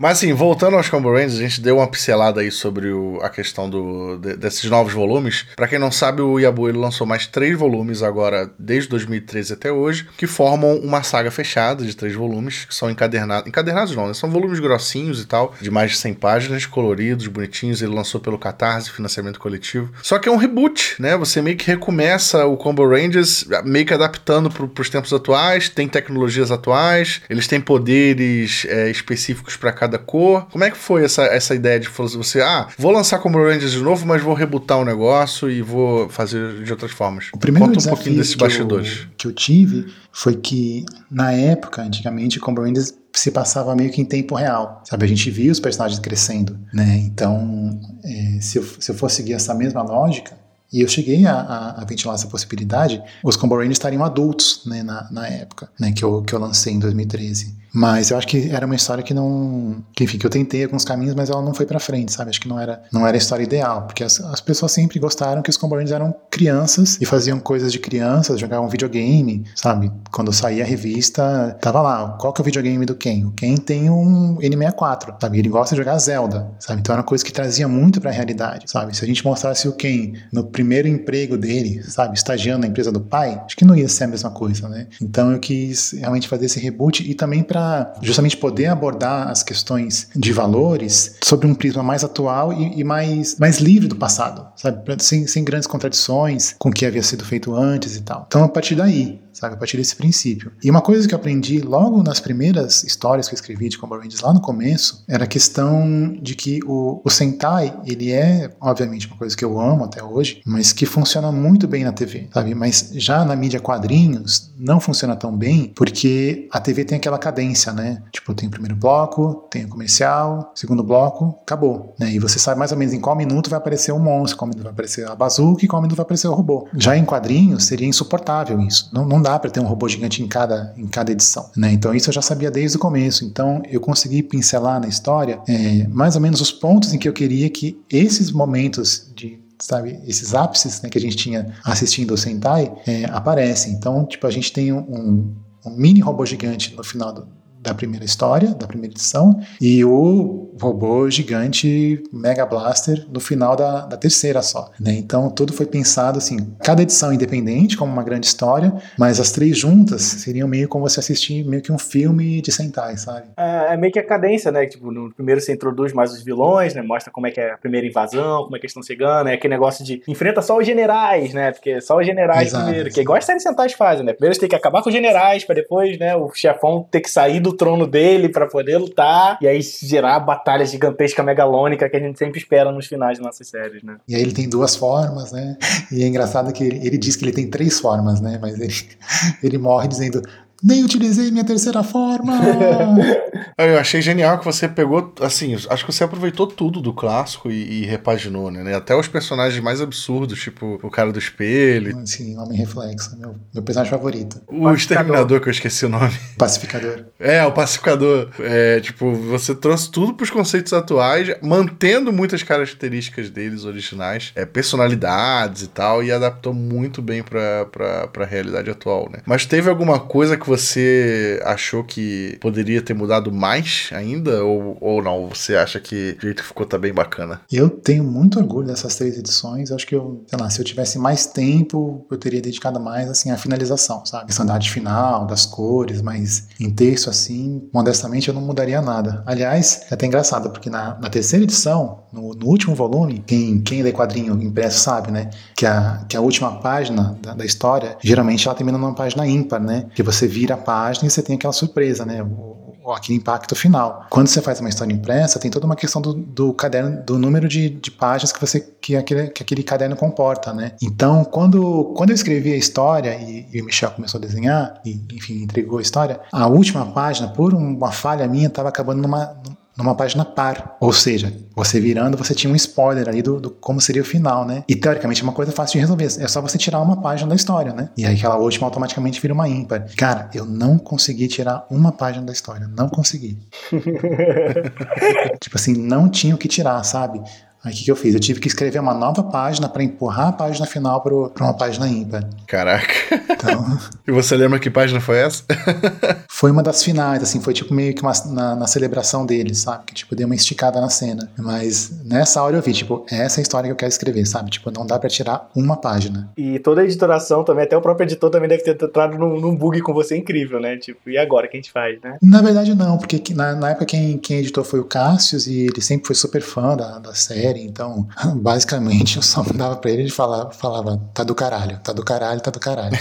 Mas 0.00 0.18
assim, 0.18 0.32
voltando 0.32 0.76
aos 0.76 0.88
Combo 0.88 1.10
Rangers, 1.10 1.38
a 1.38 1.42
gente 1.42 1.60
deu 1.60 1.78
uma 1.78 1.88
pincelada 1.88 2.40
aí 2.40 2.52
sobre 2.52 2.88
o, 2.88 3.18
a 3.20 3.28
questão 3.28 3.68
do, 3.68 4.16
de, 4.16 4.36
desses 4.36 4.70
novos 4.70 4.92
volumes. 4.92 5.44
Pra 5.56 5.66
quem 5.66 5.78
não 5.78 5.90
sabe, 5.90 6.22
o 6.22 6.38
Yabu 6.38 6.68
ele 6.68 6.78
lançou 6.78 7.04
mais 7.04 7.26
três 7.26 7.58
volumes 7.58 8.00
agora, 8.00 8.48
desde 8.56 8.88
2013 8.90 9.54
até 9.54 9.72
hoje, 9.72 10.06
que 10.16 10.26
formam 10.26 10.76
uma 10.76 11.02
saga 11.02 11.32
fechada 11.32 11.84
de 11.84 11.96
três 11.96 12.14
volumes, 12.14 12.64
que 12.64 12.74
são 12.74 12.88
encadernados. 12.88 13.48
Encadernados 13.48 13.96
não, 13.96 14.06
né? 14.06 14.14
São 14.14 14.30
volumes 14.30 14.60
grossinhos 14.60 15.20
e 15.20 15.26
tal, 15.26 15.52
de 15.60 15.70
mais 15.70 15.90
de 15.90 15.96
100 15.96 16.14
páginas, 16.14 16.64
coloridos, 16.64 17.26
bonitinhos. 17.26 17.82
Ele 17.82 17.92
lançou 17.92 18.20
pelo 18.20 18.38
Catarse, 18.38 18.90
financiamento 18.90 19.40
coletivo. 19.40 19.90
Só 20.00 20.18
que 20.20 20.28
é 20.28 20.32
um 20.32 20.36
reboot, 20.36 20.94
né? 21.00 21.16
Você 21.16 21.42
meio 21.42 21.56
que 21.56 21.66
recomeça 21.66 22.46
o 22.46 22.56
Combo 22.56 22.88
Rangers, 22.88 23.44
meio 23.64 23.84
que 23.84 23.94
adaptando 23.94 24.48
pro, 24.48 24.68
pros 24.68 24.88
tempos 24.88 25.12
atuais, 25.12 25.68
tem 25.68 25.88
tecnologias 25.88 26.52
atuais, 26.52 27.20
eles 27.28 27.48
têm 27.48 27.60
poderes 27.60 28.64
é, 28.68 28.88
específicos 28.90 29.56
para 29.56 29.72
cada 29.72 29.87
cor. 29.96 30.46
Como 30.50 30.64
é 30.64 30.70
que 30.70 30.76
foi 30.76 31.04
essa, 31.04 31.22
essa 31.22 31.54
ideia 31.54 31.78
de 31.78 31.88
você, 31.88 32.40
ah, 32.40 32.66
vou 32.76 32.90
lançar 32.90 33.20
Combo 33.20 33.38
Rangers 33.38 33.72
de 33.72 33.80
novo, 33.80 34.04
mas 34.04 34.20
vou 34.20 34.34
rebutar 34.34 34.78
o 34.78 34.84
negócio 34.84 35.48
e 35.48 35.62
vou 35.62 36.08
fazer 36.08 36.64
de 36.64 36.72
outras 36.72 36.90
formas? 36.90 37.28
O 37.32 37.38
primeiro 37.38 37.68
Conta 37.68 37.80
um 37.80 37.88
pouquinho 37.88 38.16
desses 38.16 38.34
que 38.34 38.40
bastidores. 38.40 39.02
Eu, 39.02 39.08
que 39.16 39.26
eu 39.28 39.32
tive 39.32 39.86
foi 40.12 40.34
que, 40.34 40.84
na 41.08 41.32
época, 41.32 41.82
antigamente, 41.82 42.40
Combo 42.40 42.62
Rangers 42.62 42.92
se 43.12 43.30
passava 43.30 43.74
meio 43.76 43.90
que 43.90 44.00
em 44.00 44.04
tempo 44.04 44.34
real, 44.34 44.82
sabe? 44.84 45.04
A 45.04 45.08
gente 45.08 45.30
via 45.30 45.52
os 45.52 45.60
personagens 45.60 46.00
crescendo, 46.00 46.58
né? 46.72 46.98
Então, 46.98 47.80
é, 48.04 48.40
se, 48.40 48.58
eu, 48.58 48.64
se 48.64 48.90
eu 48.90 48.94
for 48.94 49.08
seguir 49.10 49.34
essa 49.34 49.54
mesma 49.54 49.82
lógica, 49.82 50.36
e 50.72 50.82
eu 50.82 50.88
cheguei 50.88 51.24
a, 51.26 51.34
a, 51.34 51.82
a, 51.82 51.84
ventilar 51.84 52.14
essa 52.14 52.26
possibilidade, 52.26 53.02
os 53.24 53.36
Combo 53.36 53.56
Rangers 53.56 53.76
estariam 53.76 54.04
adultos 54.04 54.62
né, 54.66 54.82
na, 54.82 55.10
na 55.10 55.26
época 55.26 55.70
né, 55.80 55.92
que, 55.92 56.04
eu, 56.04 56.22
que 56.22 56.34
eu 56.34 56.38
lancei 56.38 56.74
em 56.74 56.78
2013. 56.78 57.56
Mas 57.72 58.10
eu 58.10 58.18
acho 58.18 58.26
que 58.26 58.50
era 58.50 58.66
uma 58.66 58.74
história 58.74 59.02
que 59.02 59.14
não. 59.14 59.82
Que, 59.94 60.04
enfim, 60.04 60.18
que 60.18 60.26
eu 60.26 60.30
tentei 60.30 60.64
alguns 60.64 60.84
caminhos, 60.84 61.14
mas 61.14 61.30
ela 61.30 61.42
não 61.42 61.54
foi 61.54 61.66
pra 61.66 61.78
frente, 61.78 62.12
sabe? 62.12 62.30
Acho 62.30 62.40
que 62.40 62.48
não 62.48 62.58
era, 62.58 62.82
não 62.92 63.06
era 63.06 63.16
a 63.16 63.18
história 63.18 63.42
ideal. 63.42 63.82
Porque 63.82 64.04
as, 64.04 64.20
as 64.20 64.40
pessoas 64.40 64.72
sempre 64.72 64.98
gostaram 64.98 65.42
que 65.42 65.50
os 65.50 65.56
Combo 65.56 65.74
Rangers 65.74 65.92
eram 65.92 66.14
crianças 66.30 66.98
e 67.00 67.04
faziam 67.04 67.38
coisas 67.38 67.72
de 67.72 67.78
crianças, 67.78 68.40
jogavam 68.40 68.68
videogame, 68.68 69.44
sabe? 69.54 69.90
Quando 70.10 70.32
saía 70.32 70.64
a 70.64 70.66
revista, 70.66 71.56
tava 71.60 71.82
lá, 71.82 72.16
qual 72.18 72.32
que 72.32 72.40
é 72.40 72.42
o 72.42 72.44
videogame 72.44 72.86
do 72.86 72.94
Ken? 72.94 73.24
O 73.26 73.32
Ken 73.32 73.56
tem 73.56 73.90
um 73.90 74.36
N64, 74.36 75.16
sabe? 75.20 75.38
Ele 75.38 75.48
gosta 75.48 75.74
de 75.74 75.80
jogar 75.80 75.98
Zelda, 75.98 76.50
sabe? 76.58 76.80
Então 76.80 76.92
era 76.92 77.02
uma 77.02 77.06
coisa 77.06 77.24
que 77.24 77.32
trazia 77.32 77.68
muito 77.68 78.00
pra 78.00 78.10
realidade, 78.10 78.70
sabe? 78.70 78.96
Se 78.96 79.04
a 79.04 79.06
gente 79.08 79.24
mostrasse 79.24 79.68
o 79.68 79.72
Ken 79.72 80.12
no 80.32 80.44
primeiro 80.44 80.88
emprego 80.88 81.36
dele, 81.36 81.82
sabe? 81.82 82.16
Estagiando 82.16 82.62
na 82.62 82.66
empresa 82.66 82.90
do 82.90 83.00
pai, 83.00 83.40
acho 83.44 83.56
que 83.56 83.64
não 83.64 83.76
ia 83.76 83.88
ser 83.88 84.04
a 84.04 84.08
mesma 84.08 84.30
coisa, 84.30 84.68
né? 84.68 84.86
Então 85.00 85.32
eu 85.32 85.38
quis 85.38 85.92
realmente 85.92 86.28
fazer 86.28 86.46
esse 86.46 86.60
reboot 86.60 87.08
e 87.08 87.14
também 87.14 87.42
pra 87.58 87.94
justamente 88.00 88.36
poder 88.36 88.66
abordar 88.66 89.28
as 89.28 89.42
questões 89.42 90.08
de 90.14 90.32
valores 90.32 91.16
sobre 91.22 91.46
um 91.46 91.54
prisma 91.54 91.82
mais 91.82 92.04
atual 92.04 92.52
e, 92.52 92.78
e 92.78 92.84
mais, 92.84 93.36
mais 93.38 93.58
livre 93.58 93.88
do 93.88 93.96
passado, 93.96 94.46
sabe? 94.56 94.80
Sem, 95.02 95.26
sem 95.26 95.42
grandes 95.42 95.66
contradições 95.66 96.54
com 96.58 96.68
o 96.68 96.72
que 96.72 96.86
havia 96.86 97.02
sido 97.02 97.24
feito 97.24 97.54
antes 97.54 97.96
e 97.96 98.02
tal. 98.02 98.26
Então, 98.28 98.44
a 98.44 98.48
partir 98.48 98.76
daí, 98.76 99.20
sabe? 99.38 99.54
A 99.54 99.56
partir 99.56 99.76
desse 99.76 99.96
princípio. 99.96 100.52
E 100.62 100.70
uma 100.70 100.80
coisa 100.80 101.06
que 101.06 101.14
eu 101.14 101.18
aprendi 101.18 101.60
logo 101.60 102.02
nas 102.02 102.20
primeiras 102.20 102.82
histórias 102.84 103.28
que 103.28 103.34
eu 103.34 103.36
escrevi 103.36 103.68
de 103.68 103.78
Combo 103.78 103.96
Rangers 103.96 104.20
lá 104.20 104.32
no 104.32 104.40
começo 104.40 105.04
era 105.08 105.24
a 105.24 105.26
questão 105.26 106.16
de 106.20 106.34
que 106.34 106.60
o, 106.66 107.00
o 107.04 107.10
Sentai, 107.10 107.78
ele 107.86 108.12
é, 108.12 108.50
obviamente, 108.60 109.06
uma 109.06 109.16
coisa 109.16 109.36
que 109.36 109.44
eu 109.44 109.60
amo 109.60 109.84
até 109.84 110.02
hoje, 110.02 110.42
mas 110.44 110.72
que 110.72 110.86
funciona 110.86 111.30
muito 111.30 111.66
bem 111.68 111.84
na 111.84 111.92
TV, 111.92 112.28
sabe? 112.32 112.54
Mas 112.54 112.90
já 112.94 113.24
na 113.24 113.36
mídia 113.36 113.60
quadrinhos 113.60 114.50
não 114.58 114.80
funciona 114.80 115.14
tão 115.14 115.36
bem 115.36 115.72
porque 115.74 116.48
a 116.50 116.60
TV 116.60 116.84
tem 116.84 116.98
aquela 116.98 117.18
cadência, 117.18 117.72
né? 117.72 118.02
Tipo, 118.12 118.34
tem 118.34 118.48
o 118.48 118.50
primeiro 118.50 118.76
bloco, 118.76 119.46
tem 119.50 119.64
o 119.64 119.68
comercial, 119.68 120.52
segundo 120.54 120.82
bloco, 120.82 121.38
acabou, 121.42 121.94
né? 121.98 122.10
E 122.10 122.18
você 122.18 122.38
sabe 122.38 122.58
mais 122.58 122.72
ou 122.72 122.78
menos 122.78 122.94
em 122.94 123.00
qual 123.00 123.14
minuto 123.16 123.50
vai 123.50 123.58
aparecer 123.58 123.92
o 123.92 123.98
monstro, 123.98 124.38
qual 124.38 124.48
minuto 124.48 124.64
vai 124.64 124.72
aparecer 124.72 125.08
a 125.08 125.14
bazuca 125.14 125.64
e 125.64 125.68
qual 125.68 125.80
minuto 125.82 125.96
vai 125.96 126.02
aparecer 126.04 126.28
o 126.28 126.34
robô. 126.34 126.68
Já 126.74 126.96
em 126.96 127.04
quadrinhos 127.04 127.64
seria 127.64 127.86
insuportável 127.86 128.60
isso. 128.60 128.90
Não, 128.92 129.06
não 129.06 129.20
dá 129.20 129.27
dá 129.28 129.38
para 129.38 129.50
ter 129.50 129.60
um 129.60 129.66
robô 129.66 129.86
gigante 129.86 130.22
em 130.22 130.26
cada, 130.26 130.72
em 130.76 130.86
cada 130.86 131.12
edição. 131.12 131.50
Né? 131.54 131.72
Então 131.72 131.94
isso 131.94 132.08
eu 132.08 132.14
já 132.14 132.22
sabia 132.22 132.50
desde 132.50 132.78
o 132.78 132.80
começo. 132.80 133.24
Então 133.24 133.62
eu 133.70 133.80
consegui 133.80 134.22
pincelar 134.22 134.80
na 134.80 134.88
história 134.88 135.38
é, 135.46 135.86
mais 135.88 136.14
ou 136.14 136.20
menos 136.22 136.40
os 136.40 136.50
pontos 136.50 136.94
em 136.94 136.98
que 136.98 137.08
eu 137.08 137.12
queria 137.12 137.48
que 137.50 137.78
esses 137.90 138.30
momentos 138.30 139.10
de 139.14 139.38
sabe, 139.60 140.00
esses 140.06 140.34
ápices 140.34 140.80
né, 140.82 140.88
que 140.88 140.96
a 140.96 141.00
gente 141.00 141.16
tinha 141.16 141.52
assistindo 141.64 142.14
o 142.14 142.16
Sentai 142.16 142.72
é, 142.86 143.04
aparecem. 143.06 143.72
Então, 143.72 144.06
tipo, 144.06 144.24
a 144.26 144.30
gente 144.30 144.52
tem 144.52 144.72
um, 144.72 145.34
um 145.66 145.70
mini 145.76 146.00
robô 146.00 146.24
gigante 146.24 146.74
no 146.76 146.84
final 146.84 147.12
do, 147.12 147.26
da 147.68 147.74
primeira 147.74 148.04
história, 148.04 148.54
da 148.54 148.66
primeira 148.66 148.92
edição, 148.92 149.40
e 149.60 149.84
o 149.84 150.50
robô 150.60 151.08
gigante 151.08 152.02
Mega 152.12 152.44
Blaster 152.44 153.06
no 153.12 153.20
final 153.20 153.54
da, 153.54 153.86
da 153.86 153.96
terceira 153.96 154.42
só. 154.42 154.70
Né? 154.80 154.92
Então 154.94 155.30
tudo 155.30 155.52
foi 155.52 155.66
pensado 155.66 156.18
assim, 156.18 156.54
cada 156.62 156.82
edição 156.82 157.12
independente, 157.12 157.76
como 157.76 157.92
uma 157.92 158.02
grande 158.02 158.26
história, 158.26 158.72
mas 158.98 159.20
as 159.20 159.30
três 159.30 159.56
juntas 159.58 160.02
seriam 160.02 160.48
meio 160.48 160.68
como 160.68 160.88
você 160.88 161.00
assistir 161.00 161.44
meio 161.44 161.62
que 161.62 161.72
um 161.72 161.78
filme 161.78 162.40
de 162.40 162.50
Sentai, 162.50 162.96
sabe? 162.96 163.28
É, 163.36 163.74
é 163.74 163.76
meio 163.76 163.92
que 163.92 163.98
a 163.98 164.04
cadência, 164.04 164.50
né? 164.50 164.66
Tipo, 164.66 164.90
no 164.90 165.12
primeiro 165.12 165.40
você 165.40 165.52
introduz 165.52 165.92
mais 165.92 166.12
os 166.12 166.22
vilões, 166.22 166.74
né? 166.74 166.82
Mostra 166.82 167.12
como 167.12 167.26
é 167.26 167.30
que 167.30 167.40
é 167.40 167.52
a 167.52 167.58
primeira 167.58 167.86
invasão, 167.86 168.44
como 168.44 168.56
é 168.56 168.58
que 168.58 168.66
eles 168.66 168.72
estão 168.72 168.82
chegando, 168.82 169.28
é 169.28 169.34
aquele 169.34 169.54
negócio 169.54 169.84
de 169.84 170.02
enfrenta 170.08 170.42
só 170.42 170.58
os 170.58 170.66
generais, 170.66 171.32
né? 171.32 171.52
Porque 171.52 171.80
só 171.80 171.98
os 171.98 172.06
generais 172.06 172.48
Exato, 172.48 172.64
primeiro, 172.64 172.90
que 172.90 173.00
é 173.00 173.02
igual 173.02 173.18
as 173.18 173.24
séries 173.24 173.42
Sentais 173.42 173.72
fazem, 173.72 174.04
né? 174.04 174.12
Primeiro 174.12 174.34
você 174.34 174.40
tem 174.40 174.48
que 174.48 174.56
acabar 174.56 174.82
com 174.82 174.88
os 174.88 174.94
generais, 174.94 175.44
pra 175.44 175.54
depois, 175.54 175.98
né, 175.98 176.16
o 176.16 176.30
chefão 176.32 176.86
ter 176.90 177.00
que 177.00 177.10
sair 177.10 177.40
do 177.40 177.52
trono 177.58 177.86
dele 177.86 178.28
pra 178.28 178.46
poder 178.46 178.78
lutar, 178.78 179.38
e 179.42 179.48
aí 179.48 179.60
gerar 179.60 180.16
a 180.16 180.20
batalha 180.20 180.64
gigantesca 180.64 181.22
megalônica 181.22 181.88
que 181.88 181.96
a 181.96 182.00
gente 182.00 182.18
sempre 182.18 182.38
espera 182.38 182.72
nos 182.72 182.86
finais 182.86 183.18
das 183.18 183.26
nossas 183.26 183.48
séries, 183.48 183.82
né? 183.82 183.96
E 184.08 184.14
aí 184.14 184.22
ele 184.22 184.32
tem 184.32 184.48
duas 184.48 184.76
formas, 184.76 185.32
né? 185.32 185.56
E 185.92 186.02
é 186.02 186.06
engraçado 186.06 186.52
que 186.52 186.64
ele, 186.64 186.86
ele 186.86 186.96
diz 186.96 187.16
que 187.16 187.24
ele 187.24 187.32
tem 187.32 187.50
três 187.50 187.80
formas, 187.80 188.20
né? 188.20 188.38
Mas 188.40 188.58
ele, 188.58 188.74
ele 189.42 189.58
morre 189.58 189.88
dizendo. 189.88 190.22
Nem 190.62 190.84
utilizei 190.84 191.30
minha 191.30 191.44
terceira 191.44 191.82
forma! 191.82 192.38
Eu 193.56 193.78
achei 193.78 194.00
genial 194.00 194.38
que 194.38 194.44
você 194.44 194.68
pegou, 194.68 195.12
assim, 195.20 195.54
acho 195.54 195.84
que 195.84 195.92
você 195.92 196.04
aproveitou 196.04 196.46
tudo 196.46 196.80
do 196.80 196.92
clássico 196.92 197.50
e, 197.50 197.82
e 197.82 197.84
repaginou, 197.84 198.50
né? 198.50 198.74
Até 198.74 198.94
os 198.94 199.08
personagens 199.08 199.62
mais 199.62 199.80
absurdos, 199.80 200.40
tipo 200.40 200.78
o 200.82 200.90
cara 200.90 201.12
do 201.12 201.18
espelho, 201.18 202.00
Sim, 202.06 202.36
Homem 202.38 202.58
Reflexo, 202.58 203.16
meu, 203.18 203.34
meu 203.52 203.62
personagem 203.62 203.90
favorito. 203.90 204.40
o 204.48 204.72
exterminador, 204.72 205.40
que 205.40 205.48
eu 205.48 205.52
esqueci 205.52 205.86
o 205.86 205.88
nome. 205.88 206.12
Pacificador. 206.38 207.04
É, 207.18 207.44
o 207.44 207.52
pacificador. 207.52 208.28
É, 208.40 208.80
tipo, 208.80 209.12
você 209.12 209.54
trouxe 209.54 209.90
tudo 209.90 210.14
pros 210.14 210.30
conceitos 210.30 210.72
atuais, 210.72 211.34
mantendo 211.42 212.12
muitas 212.12 212.42
características 212.42 213.30
deles 213.30 213.64
originais, 213.64 214.32
é, 214.34 214.44
personalidades 214.44 215.62
e 215.62 215.68
tal, 215.68 216.02
e 216.02 216.12
adaptou 216.12 216.54
muito 216.54 217.02
bem 217.02 217.22
pra, 217.22 217.66
pra, 217.66 218.06
pra 218.08 218.24
realidade 218.24 218.70
atual, 218.70 219.08
né? 219.12 219.18
Mas 219.26 219.46
teve 219.46 219.68
alguma 219.68 219.98
coisa 219.98 220.36
que 220.36 220.47
você 220.48 221.40
achou 221.44 221.84
que 221.84 222.38
poderia 222.40 222.80
ter 222.80 222.94
mudado 222.94 223.30
mais 223.30 223.90
ainda? 223.92 224.42
Ou, 224.42 224.76
ou 224.80 225.02
não? 225.02 225.28
Você 225.28 225.54
acha 225.54 225.78
que 225.78 226.16
o 226.18 226.22
jeito 226.22 226.42
que 226.42 226.48
ficou 226.48 226.66
tá 226.66 226.78
bem 226.78 226.92
bacana? 226.92 227.40
Eu 227.52 227.68
tenho 227.68 228.02
muito 228.02 228.38
orgulho 228.38 228.66
dessas 228.66 228.96
três 228.96 229.18
edições. 229.18 229.70
Acho 229.70 229.86
que 229.86 229.94
eu, 229.94 230.24
sei 230.26 230.38
lá, 230.38 230.48
se 230.48 230.60
eu 230.60 230.64
tivesse 230.64 230.98
mais 230.98 231.26
tempo, 231.26 232.06
eu 232.10 232.16
teria 232.16 232.40
dedicado 232.40 232.80
mais 232.80 233.08
assim 233.08 233.30
à 233.30 233.36
finalização, 233.36 234.04
sabe? 234.06 234.24
A 234.24 234.26
questão 234.26 234.46
da 234.46 234.54
arte 234.54 234.70
final, 234.70 235.26
das 235.26 235.44
cores, 235.44 236.00
mas 236.00 236.48
em 236.58 236.70
texto 236.70 237.10
assim, 237.10 237.68
modestamente 237.72 238.28
eu 238.28 238.34
não 238.34 238.40
mudaria 238.40 238.80
nada. 238.80 239.22
Aliás, 239.26 239.82
é 239.90 239.94
até 239.94 240.06
engraçado, 240.06 240.50
porque 240.50 240.70
na, 240.70 240.98
na 240.98 241.10
terceira 241.10 241.44
edição, 241.44 242.04
no, 242.12 242.34
no 242.34 242.46
último 242.46 242.74
volume, 242.74 243.22
quem, 243.26 243.60
quem 243.60 243.82
lê 243.82 243.92
quadrinho 243.92 244.40
impresso 244.42 244.80
sabe, 244.80 245.10
né? 245.10 245.30
Que 245.54 245.66
a, 245.66 246.04
que 246.08 246.16
a 246.16 246.20
última 246.20 246.58
página 246.60 247.18
da, 247.20 247.34
da 247.34 247.44
história, 247.44 247.96
geralmente 248.02 248.46
ela 248.46 248.56
termina 248.56 248.78
numa 248.78 248.94
página 248.94 249.26
ímpar, 249.26 249.60
né? 249.60 249.86
Que 249.94 250.02
você 250.02 250.26
vira 250.38 250.54
a 250.54 250.58
página 250.58 251.06
e 251.06 251.10
você 251.10 251.22
tem 251.22 251.36
aquela 251.36 251.52
surpresa, 251.52 252.04
né? 252.04 252.22
O, 252.22 252.92
aquele 252.92 253.18
impacto 253.18 253.54
final. 253.54 254.06
Quando 254.08 254.28
você 254.28 254.40
faz 254.40 254.60
uma 254.60 254.68
história 254.68 254.92
impressa, 254.92 255.38
tem 255.38 255.50
toda 255.50 255.66
uma 255.66 255.76
questão 255.76 256.00
do, 256.00 256.14
do 256.14 256.54
caderno, 256.54 257.02
do 257.04 257.18
número 257.18 257.46
de, 257.46 257.68
de 257.68 257.90
páginas 257.90 258.32
que 258.32 258.40
você 258.40 258.60
que 258.80 258.96
aquele, 258.96 259.28
que 259.28 259.42
aquele 259.42 259.62
caderno 259.62 259.96
comporta, 259.96 260.52
né? 260.52 260.72
Então, 260.80 261.24
quando, 261.24 261.92
quando 261.96 262.10
eu 262.10 262.14
escrevi 262.14 262.52
a 262.52 262.56
história 262.56 263.14
e, 263.16 263.46
e 263.52 263.60
o 263.60 263.64
Michel 263.64 263.90
começou 263.90 264.18
a 264.18 264.20
desenhar 264.22 264.80
e, 264.84 265.00
enfim, 265.12 265.42
entregou 265.42 265.78
a 265.78 265.82
história, 265.82 266.20
a 266.32 266.46
última 266.46 266.86
página, 266.86 267.28
por 267.28 267.52
uma 267.52 267.92
falha 267.92 268.26
minha, 268.26 268.46
estava 268.46 268.68
acabando 268.68 269.02
numa 269.02 269.18
numa 269.44 269.57
página 269.94 270.24
par, 270.24 270.76
ou 270.80 270.92
seja, 270.92 271.32
você 271.54 271.80
virando, 271.80 272.16
você 272.16 272.34
tinha 272.34 272.52
um 272.52 272.56
spoiler 272.56 273.08
ali 273.08 273.22
do, 273.22 273.40
do 273.40 273.50
como 273.50 273.80
seria 273.80 274.02
o 274.02 274.04
final, 274.04 274.44
né? 274.44 274.64
E 274.68 274.74
teoricamente 274.74 275.20
é 275.20 275.24
uma 275.24 275.32
coisa 275.32 275.52
fácil 275.52 275.74
de 275.74 275.80
resolver, 275.80 276.04
é 276.04 276.28
só 276.28 276.40
você 276.40 276.58
tirar 276.58 276.80
uma 276.80 277.00
página 277.00 277.28
da 277.28 277.36
história, 277.36 277.72
né? 277.72 277.88
E 277.96 278.04
aí 278.04 278.16
aquela 278.16 278.36
última 278.36 278.66
automaticamente 278.66 279.20
vira 279.20 279.32
uma 279.32 279.48
ímpar. 279.48 279.86
Cara, 279.96 280.28
eu 280.34 280.44
não 280.44 280.78
consegui 280.78 281.28
tirar 281.28 281.66
uma 281.70 281.92
página 281.92 282.26
da 282.26 282.32
história, 282.32 282.66
não 282.66 282.88
consegui. 282.88 283.38
tipo 285.40 285.56
assim, 285.56 285.74
não 285.74 286.08
tinha 286.08 286.34
o 286.34 286.38
que 286.38 286.48
tirar, 286.48 286.82
sabe? 286.82 287.22
Aí 287.68 287.74
o 287.74 287.76
que, 287.76 287.84
que 287.84 287.90
eu 287.90 287.96
fiz? 287.96 288.14
Eu 288.14 288.20
tive 288.20 288.40
que 288.40 288.48
escrever 288.48 288.78
uma 288.80 288.94
nova 288.94 289.22
página 289.22 289.68
para 289.68 289.82
empurrar 289.82 290.28
a 290.28 290.32
página 290.32 290.66
final 290.66 291.02
para 291.02 291.44
uma 291.44 291.54
página 291.54 291.86
ímpar. 291.88 292.24
Caraca. 292.46 292.92
Então, 293.30 293.78
E 294.08 294.10
você 294.10 294.36
lembra 294.36 294.58
que 294.58 294.70
página 294.70 295.00
foi 295.00 295.18
essa? 295.18 295.44
foi 296.28 296.50
uma 296.50 296.62
das 296.62 296.82
finais, 296.82 297.22
assim, 297.22 297.40
foi 297.40 297.52
tipo 297.52 297.74
meio 297.74 297.94
que 297.94 298.02
uma, 298.02 298.12
na, 298.26 298.56
na 298.56 298.66
celebração 298.66 299.26
dele, 299.26 299.54
sabe? 299.54 299.84
Que 299.86 299.94
tipo, 299.94 300.16
deu 300.16 300.26
uma 300.26 300.34
esticada 300.34 300.80
na 300.80 300.88
cena. 300.88 301.30
Mas 301.38 301.90
nessa 302.04 302.42
hora 302.42 302.56
eu 302.56 302.62
vi, 302.62 302.72
tipo, 302.72 303.04
essa 303.10 303.38
é 303.38 303.40
a 303.40 303.42
história 303.42 303.68
que 303.68 303.72
eu 303.72 303.76
quero 303.76 303.90
escrever, 303.90 304.24
sabe? 304.26 304.50
Tipo, 304.50 304.70
não 304.70 304.86
dá 304.86 304.98
para 304.98 305.08
tirar 305.10 305.50
uma 305.54 305.76
página. 305.76 306.30
E 306.36 306.58
toda 306.58 306.80
a 306.80 306.84
editoração 306.84 307.44
também, 307.44 307.64
até 307.64 307.76
o 307.76 307.82
próprio 307.82 308.06
editor 308.06 308.30
também 308.30 308.48
deve 308.48 308.62
ter 308.62 308.70
entrado 308.82 309.18
num, 309.18 309.38
num 309.40 309.54
bug 309.54 309.80
com 309.82 309.92
você 309.92 310.16
incrível, 310.16 310.58
né? 310.60 310.76
Tipo, 310.78 311.10
e 311.10 311.18
agora, 311.18 311.46
o 311.46 311.50
que 311.50 311.56
a 311.56 311.60
gente 311.60 311.70
faz, 311.72 312.00
né? 312.02 312.16
Na 312.22 312.40
verdade, 312.40 312.74
não, 312.74 312.96
porque 312.96 313.18
que- 313.18 313.34
na, 313.34 313.54
na 313.54 313.70
época 313.70 313.84
quem, 313.86 314.16
quem 314.18 314.38
editou 314.38 314.64
foi 314.64 314.80
o 314.80 314.84
Cassius 314.84 315.46
e 315.46 315.66
ele 315.66 315.80
sempre 315.80 316.06
foi 316.06 316.16
super 316.16 316.40
fã 316.40 316.76
da, 316.76 316.98
da 316.98 317.14
série, 317.14 317.57
então 317.64 318.06
basicamente 318.36 319.16
eu 319.16 319.22
só 319.22 319.42
mandava 319.42 319.76
pra 319.76 319.90
ele 319.90 320.04
e 320.04 320.10
falava, 320.10 320.50
falava: 320.50 320.96
tá 321.14 321.22
do 321.24 321.34
caralho, 321.34 321.78
tá 321.80 321.92
do 321.92 322.04
caralho, 322.04 322.40
tá 322.40 322.50
do 322.50 322.60
caralho. 322.60 322.96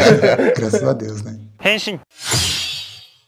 Graças 0.56 0.82
a 0.82 0.92
Deus, 0.92 1.22
né? 1.22 1.38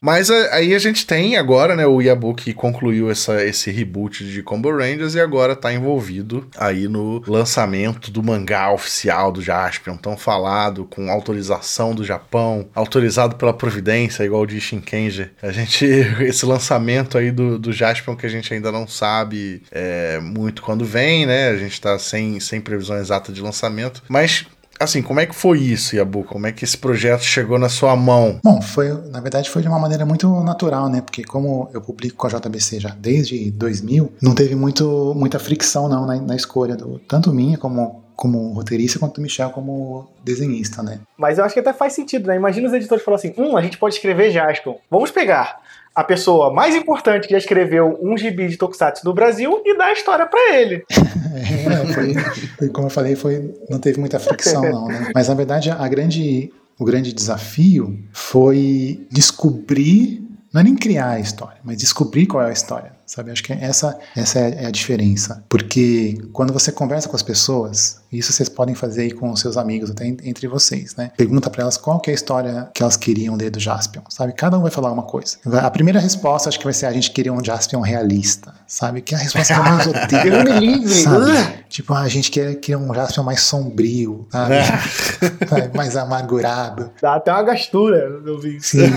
Mas 0.03 0.31
aí 0.31 0.75
a 0.75 0.79
gente 0.79 1.07
tem 1.07 1.37
agora, 1.37 1.77
né, 1.77 1.87
o 1.87 2.01
Yabu 2.01 2.35
que 2.35 2.55
concluiu 2.55 3.11
essa, 3.11 3.45
esse 3.45 3.71
reboot 3.71 4.25
de 4.25 4.43
Combo 4.43 4.71
Rangers 4.71 5.15
e 5.15 5.21
agora 5.21 5.55
tá 5.55 5.71
envolvido 5.75 6.49
aí 6.57 6.89
no 6.89 7.23
lançamento 7.27 8.11
do 8.11 8.23
mangá 8.23 8.73
oficial 8.73 9.31
do 9.31 9.43
Jaspion, 9.43 9.99
tão 9.99 10.17
falado, 10.17 10.87
com 10.87 11.11
autorização 11.11 11.95
do 11.95 12.03
Japão, 12.03 12.71
autorizado 12.75 13.37
pela 13.37 13.53
Providência, 13.53 14.25
igual 14.25 14.47
de 14.47 14.59
Shinkenger. 14.59 15.33
A 15.43 15.53
gente, 15.53 15.85
esse 16.25 16.47
lançamento 16.47 17.19
aí 17.19 17.31
do, 17.31 17.59
do 17.59 17.71
Jaspion 17.71 18.17
que 18.17 18.25
a 18.25 18.31
gente 18.31 18.55
ainda 18.55 18.73
não 18.73 18.89
sabe 18.89 19.63
é, 19.71 20.19
muito 20.19 20.63
quando 20.63 20.83
vem, 20.83 21.27
né, 21.27 21.51
a 21.51 21.57
gente 21.59 21.79
tá 21.79 21.99
sem, 21.99 22.41
sem 22.41 22.59
previsão 22.59 22.97
exata 22.97 23.31
de 23.31 23.43
lançamento, 23.43 24.03
mas... 24.09 24.47
Assim, 24.81 25.03
como 25.03 25.21
é 25.21 25.27
que 25.27 25.35
foi 25.35 25.59
isso, 25.59 25.95
Yabu? 25.95 26.25
Como 26.25 26.47
é 26.47 26.53
que 26.53 26.65
esse 26.65 26.77
projeto 26.77 27.23
chegou 27.23 27.59
na 27.59 27.69
sua 27.69 27.95
mão? 27.95 28.41
Bom, 28.43 28.63
foi, 28.63 28.89
na 29.11 29.21
verdade 29.21 29.51
foi 29.51 29.61
de 29.61 29.69
uma 29.69 29.79
maneira 29.79 30.07
muito 30.07 30.29
natural, 30.43 30.89
né? 30.89 31.03
Porque 31.03 31.23
como 31.23 31.69
eu 31.75 31.83
publico 31.83 32.17
com 32.17 32.27
a 32.27 32.31
JBC 32.31 32.81
já 32.81 32.89
desde 32.89 33.51
2000, 33.51 34.11
não 34.23 34.35
teve 34.35 34.55
muito, 34.55 35.13
muita 35.15 35.39
fricção 35.39 35.87
não 35.87 36.07
na, 36.07 36.17
na 36.17 36.35
escolha, 36.35 36.77
do, 36.77 36.99
tanto 37.01 37.31
minha 37.31 37.59
como, 37.59 38.03
como 38.17 38.53
roteirista, 38.55 38.99
quanto 38.99 39.17
do 39.17 39.23
Michel 39.23 39.51
como 39.51 40.11
desenhista, 40.25 40.83
né? 40.83 41.01
Mas 41.17 41.37
eu 41.37 41.45
acho 41.45 41.53
que 41.53 41.61
até 41.61 41.75
faz 41.75 41.93
sentido, 41.93 42.27
né? 42.29 42.37
Imagina 42.37 42.67
os 42.67 42.73
editores 42.73 43.05
falando 43.05 43.19
assim: 43.19 43.35
hum, 43.37 43.59
a 43.59 43.63
gente 43.63 43.77
pode 43.77 43.97
escrever 43.97 44.31
Jaspion. 44.31 44.77
Vamos 44.91 45.11
pegar 45.11 45.61
a 45.95 46.05
pessoa 46.05 46.53
mais 46.53 46.75
importante 46.75 47.27
que 47.27 47.33
já 47.33 47.39
escreveu 47.39 47.99
um 48.01 48.17
gibi 48.17 48.49
de 48.49 48.57
Tokusatsu 48.57 49.05
no 49.05 49.13
Brasil 49.13 49.61
e 49.65 49.77
dar 49.77 49.87
a 49.87 49.93
história 49.93 50.27
pra 50.27 50.55
ele. 50.55 50.85
É, 51.33 51.93
foi, 51.93 52.15
foi 52.59 52.69
como 52.71 52.87
eu 52.87 52.91
falei, 52.91 53.15
foi, 53.15 53.55
não 53.69 53.79
teve 53.79 54.01
muita 54.01 54.19
fricção 54.19 54.63
não, 54.63 54.89
né? 54.89 55.13
Mas 55.15 55.29
na 55.29 55.35
verdade 55.35 55.71
a 55.71 55.87
grande, 55.87 56.53
o 56.77 56.85
grande 56.85 57.13
desafio 57.13 57.97
foi 58.13 59.07
descobrir, 59.13 60.27
não 60.53 60.61
é 60.61 60.65
nem 60.65 60.75
criar 60.75 61.11
a 61.11 61.21
história, 61.21 61.59
mas 61.63 61.77
descobrir 61.77 62.27
qual 62.27 62.43
é 62.43 62.49
a 62.49 62.53
história, 62.53 62.91
sabe? 63.11 63.31
Acho 63.31 63.43
que 63.43 63.53
essa, 63.53 63.99
essa 64.17 64.39
é 64.39 64.67
a 64.67 64.71
diferença, 64.71 65.43
porque 65.49 66.19
quando 66.33 66.53
você 66.53 66.71
conversa 66.71 67.09
com 67.09 67.17
as 67.17 67.23
pessoas, 67.23 68.01
isso 68.13 68.33
vocês 68.33 68.49
podem 68.49 68.75
fazer 68.75 69.03
aí 69.03 69.11
com 69.11 69.31
os 69.31 69.41
seus 69.41 69.57
amigos, 69.57 69.91
até 69.91 70.07
en- 70.07 70.17
entre 70.25 70.47
vocês, 70.49 70.95
né? 70.97 71.11
Pergunta 71.17 71.49
pra 71.51 71.63
elas 71.63 71.77
qual 71.77 72.01
é 72.07 72.11
a 72.11 72.15
história 72.15 72.69
que 72.75 72.83
elas 72.83 72.97
queriam 72.97 73.35
ler 73.37 73.51
do 73.51 73.59
Jaspion, 73.61 74.03
sabe? 74.09 74.33
Cada 74.33 74.59
um 74.59 74.63
vai 74.63 74.71
falar 74.71 74.93
uma 74.93 75.03
coisa. 75.03 75.37
A 75.63 75.71
primeira 75.71 75.99
resposta 76.01 76.49
acho 76.49 76.59
que 76.59 76.65
vai 76.65 76.73
ser 76.73 76.87
a 76.87 76.93
gente 76.93 77.11
queria 77.11 77.33
um 77.33 77.43
Jaspion 77.45 77.81
realista, 77.81 78.53
sabe? 78.67 79.01
Que 79.01 79.15
é 79.15 79.19
a 79.19 79.21
resposta 79.21 79.55
que 79.55 79.61
eu 79.61 79.65
mais 79.65 79.87
odeio. 79.87 80.45
Me 80.45 80.61
livre. 80.61 80.95
Sabe? 81.03 81.61
Tipo, 81.69 81.95
ah, 81.95 82.01
a 82.01 82.09
gente 82.09 82.31
quer, 82.31 82.55
quer 82.57 82.77
um 82.77 82.93
Jaspion 82.95 83.23
mais 83.25 83.41
sombrio, 83.43 84.27
sabe? 84.31 84.55
Sabe? 85.49 85.77
mais 85.77 85.97
amargurado. 85.97 86.91
Dá 87.01 87.15
até 87.17 87.33
uma 87.33 87.43
gastura 87.43 87.97
eu 88.25 88.39
vi. 88.41 88.61
Sim. 88.61 88.91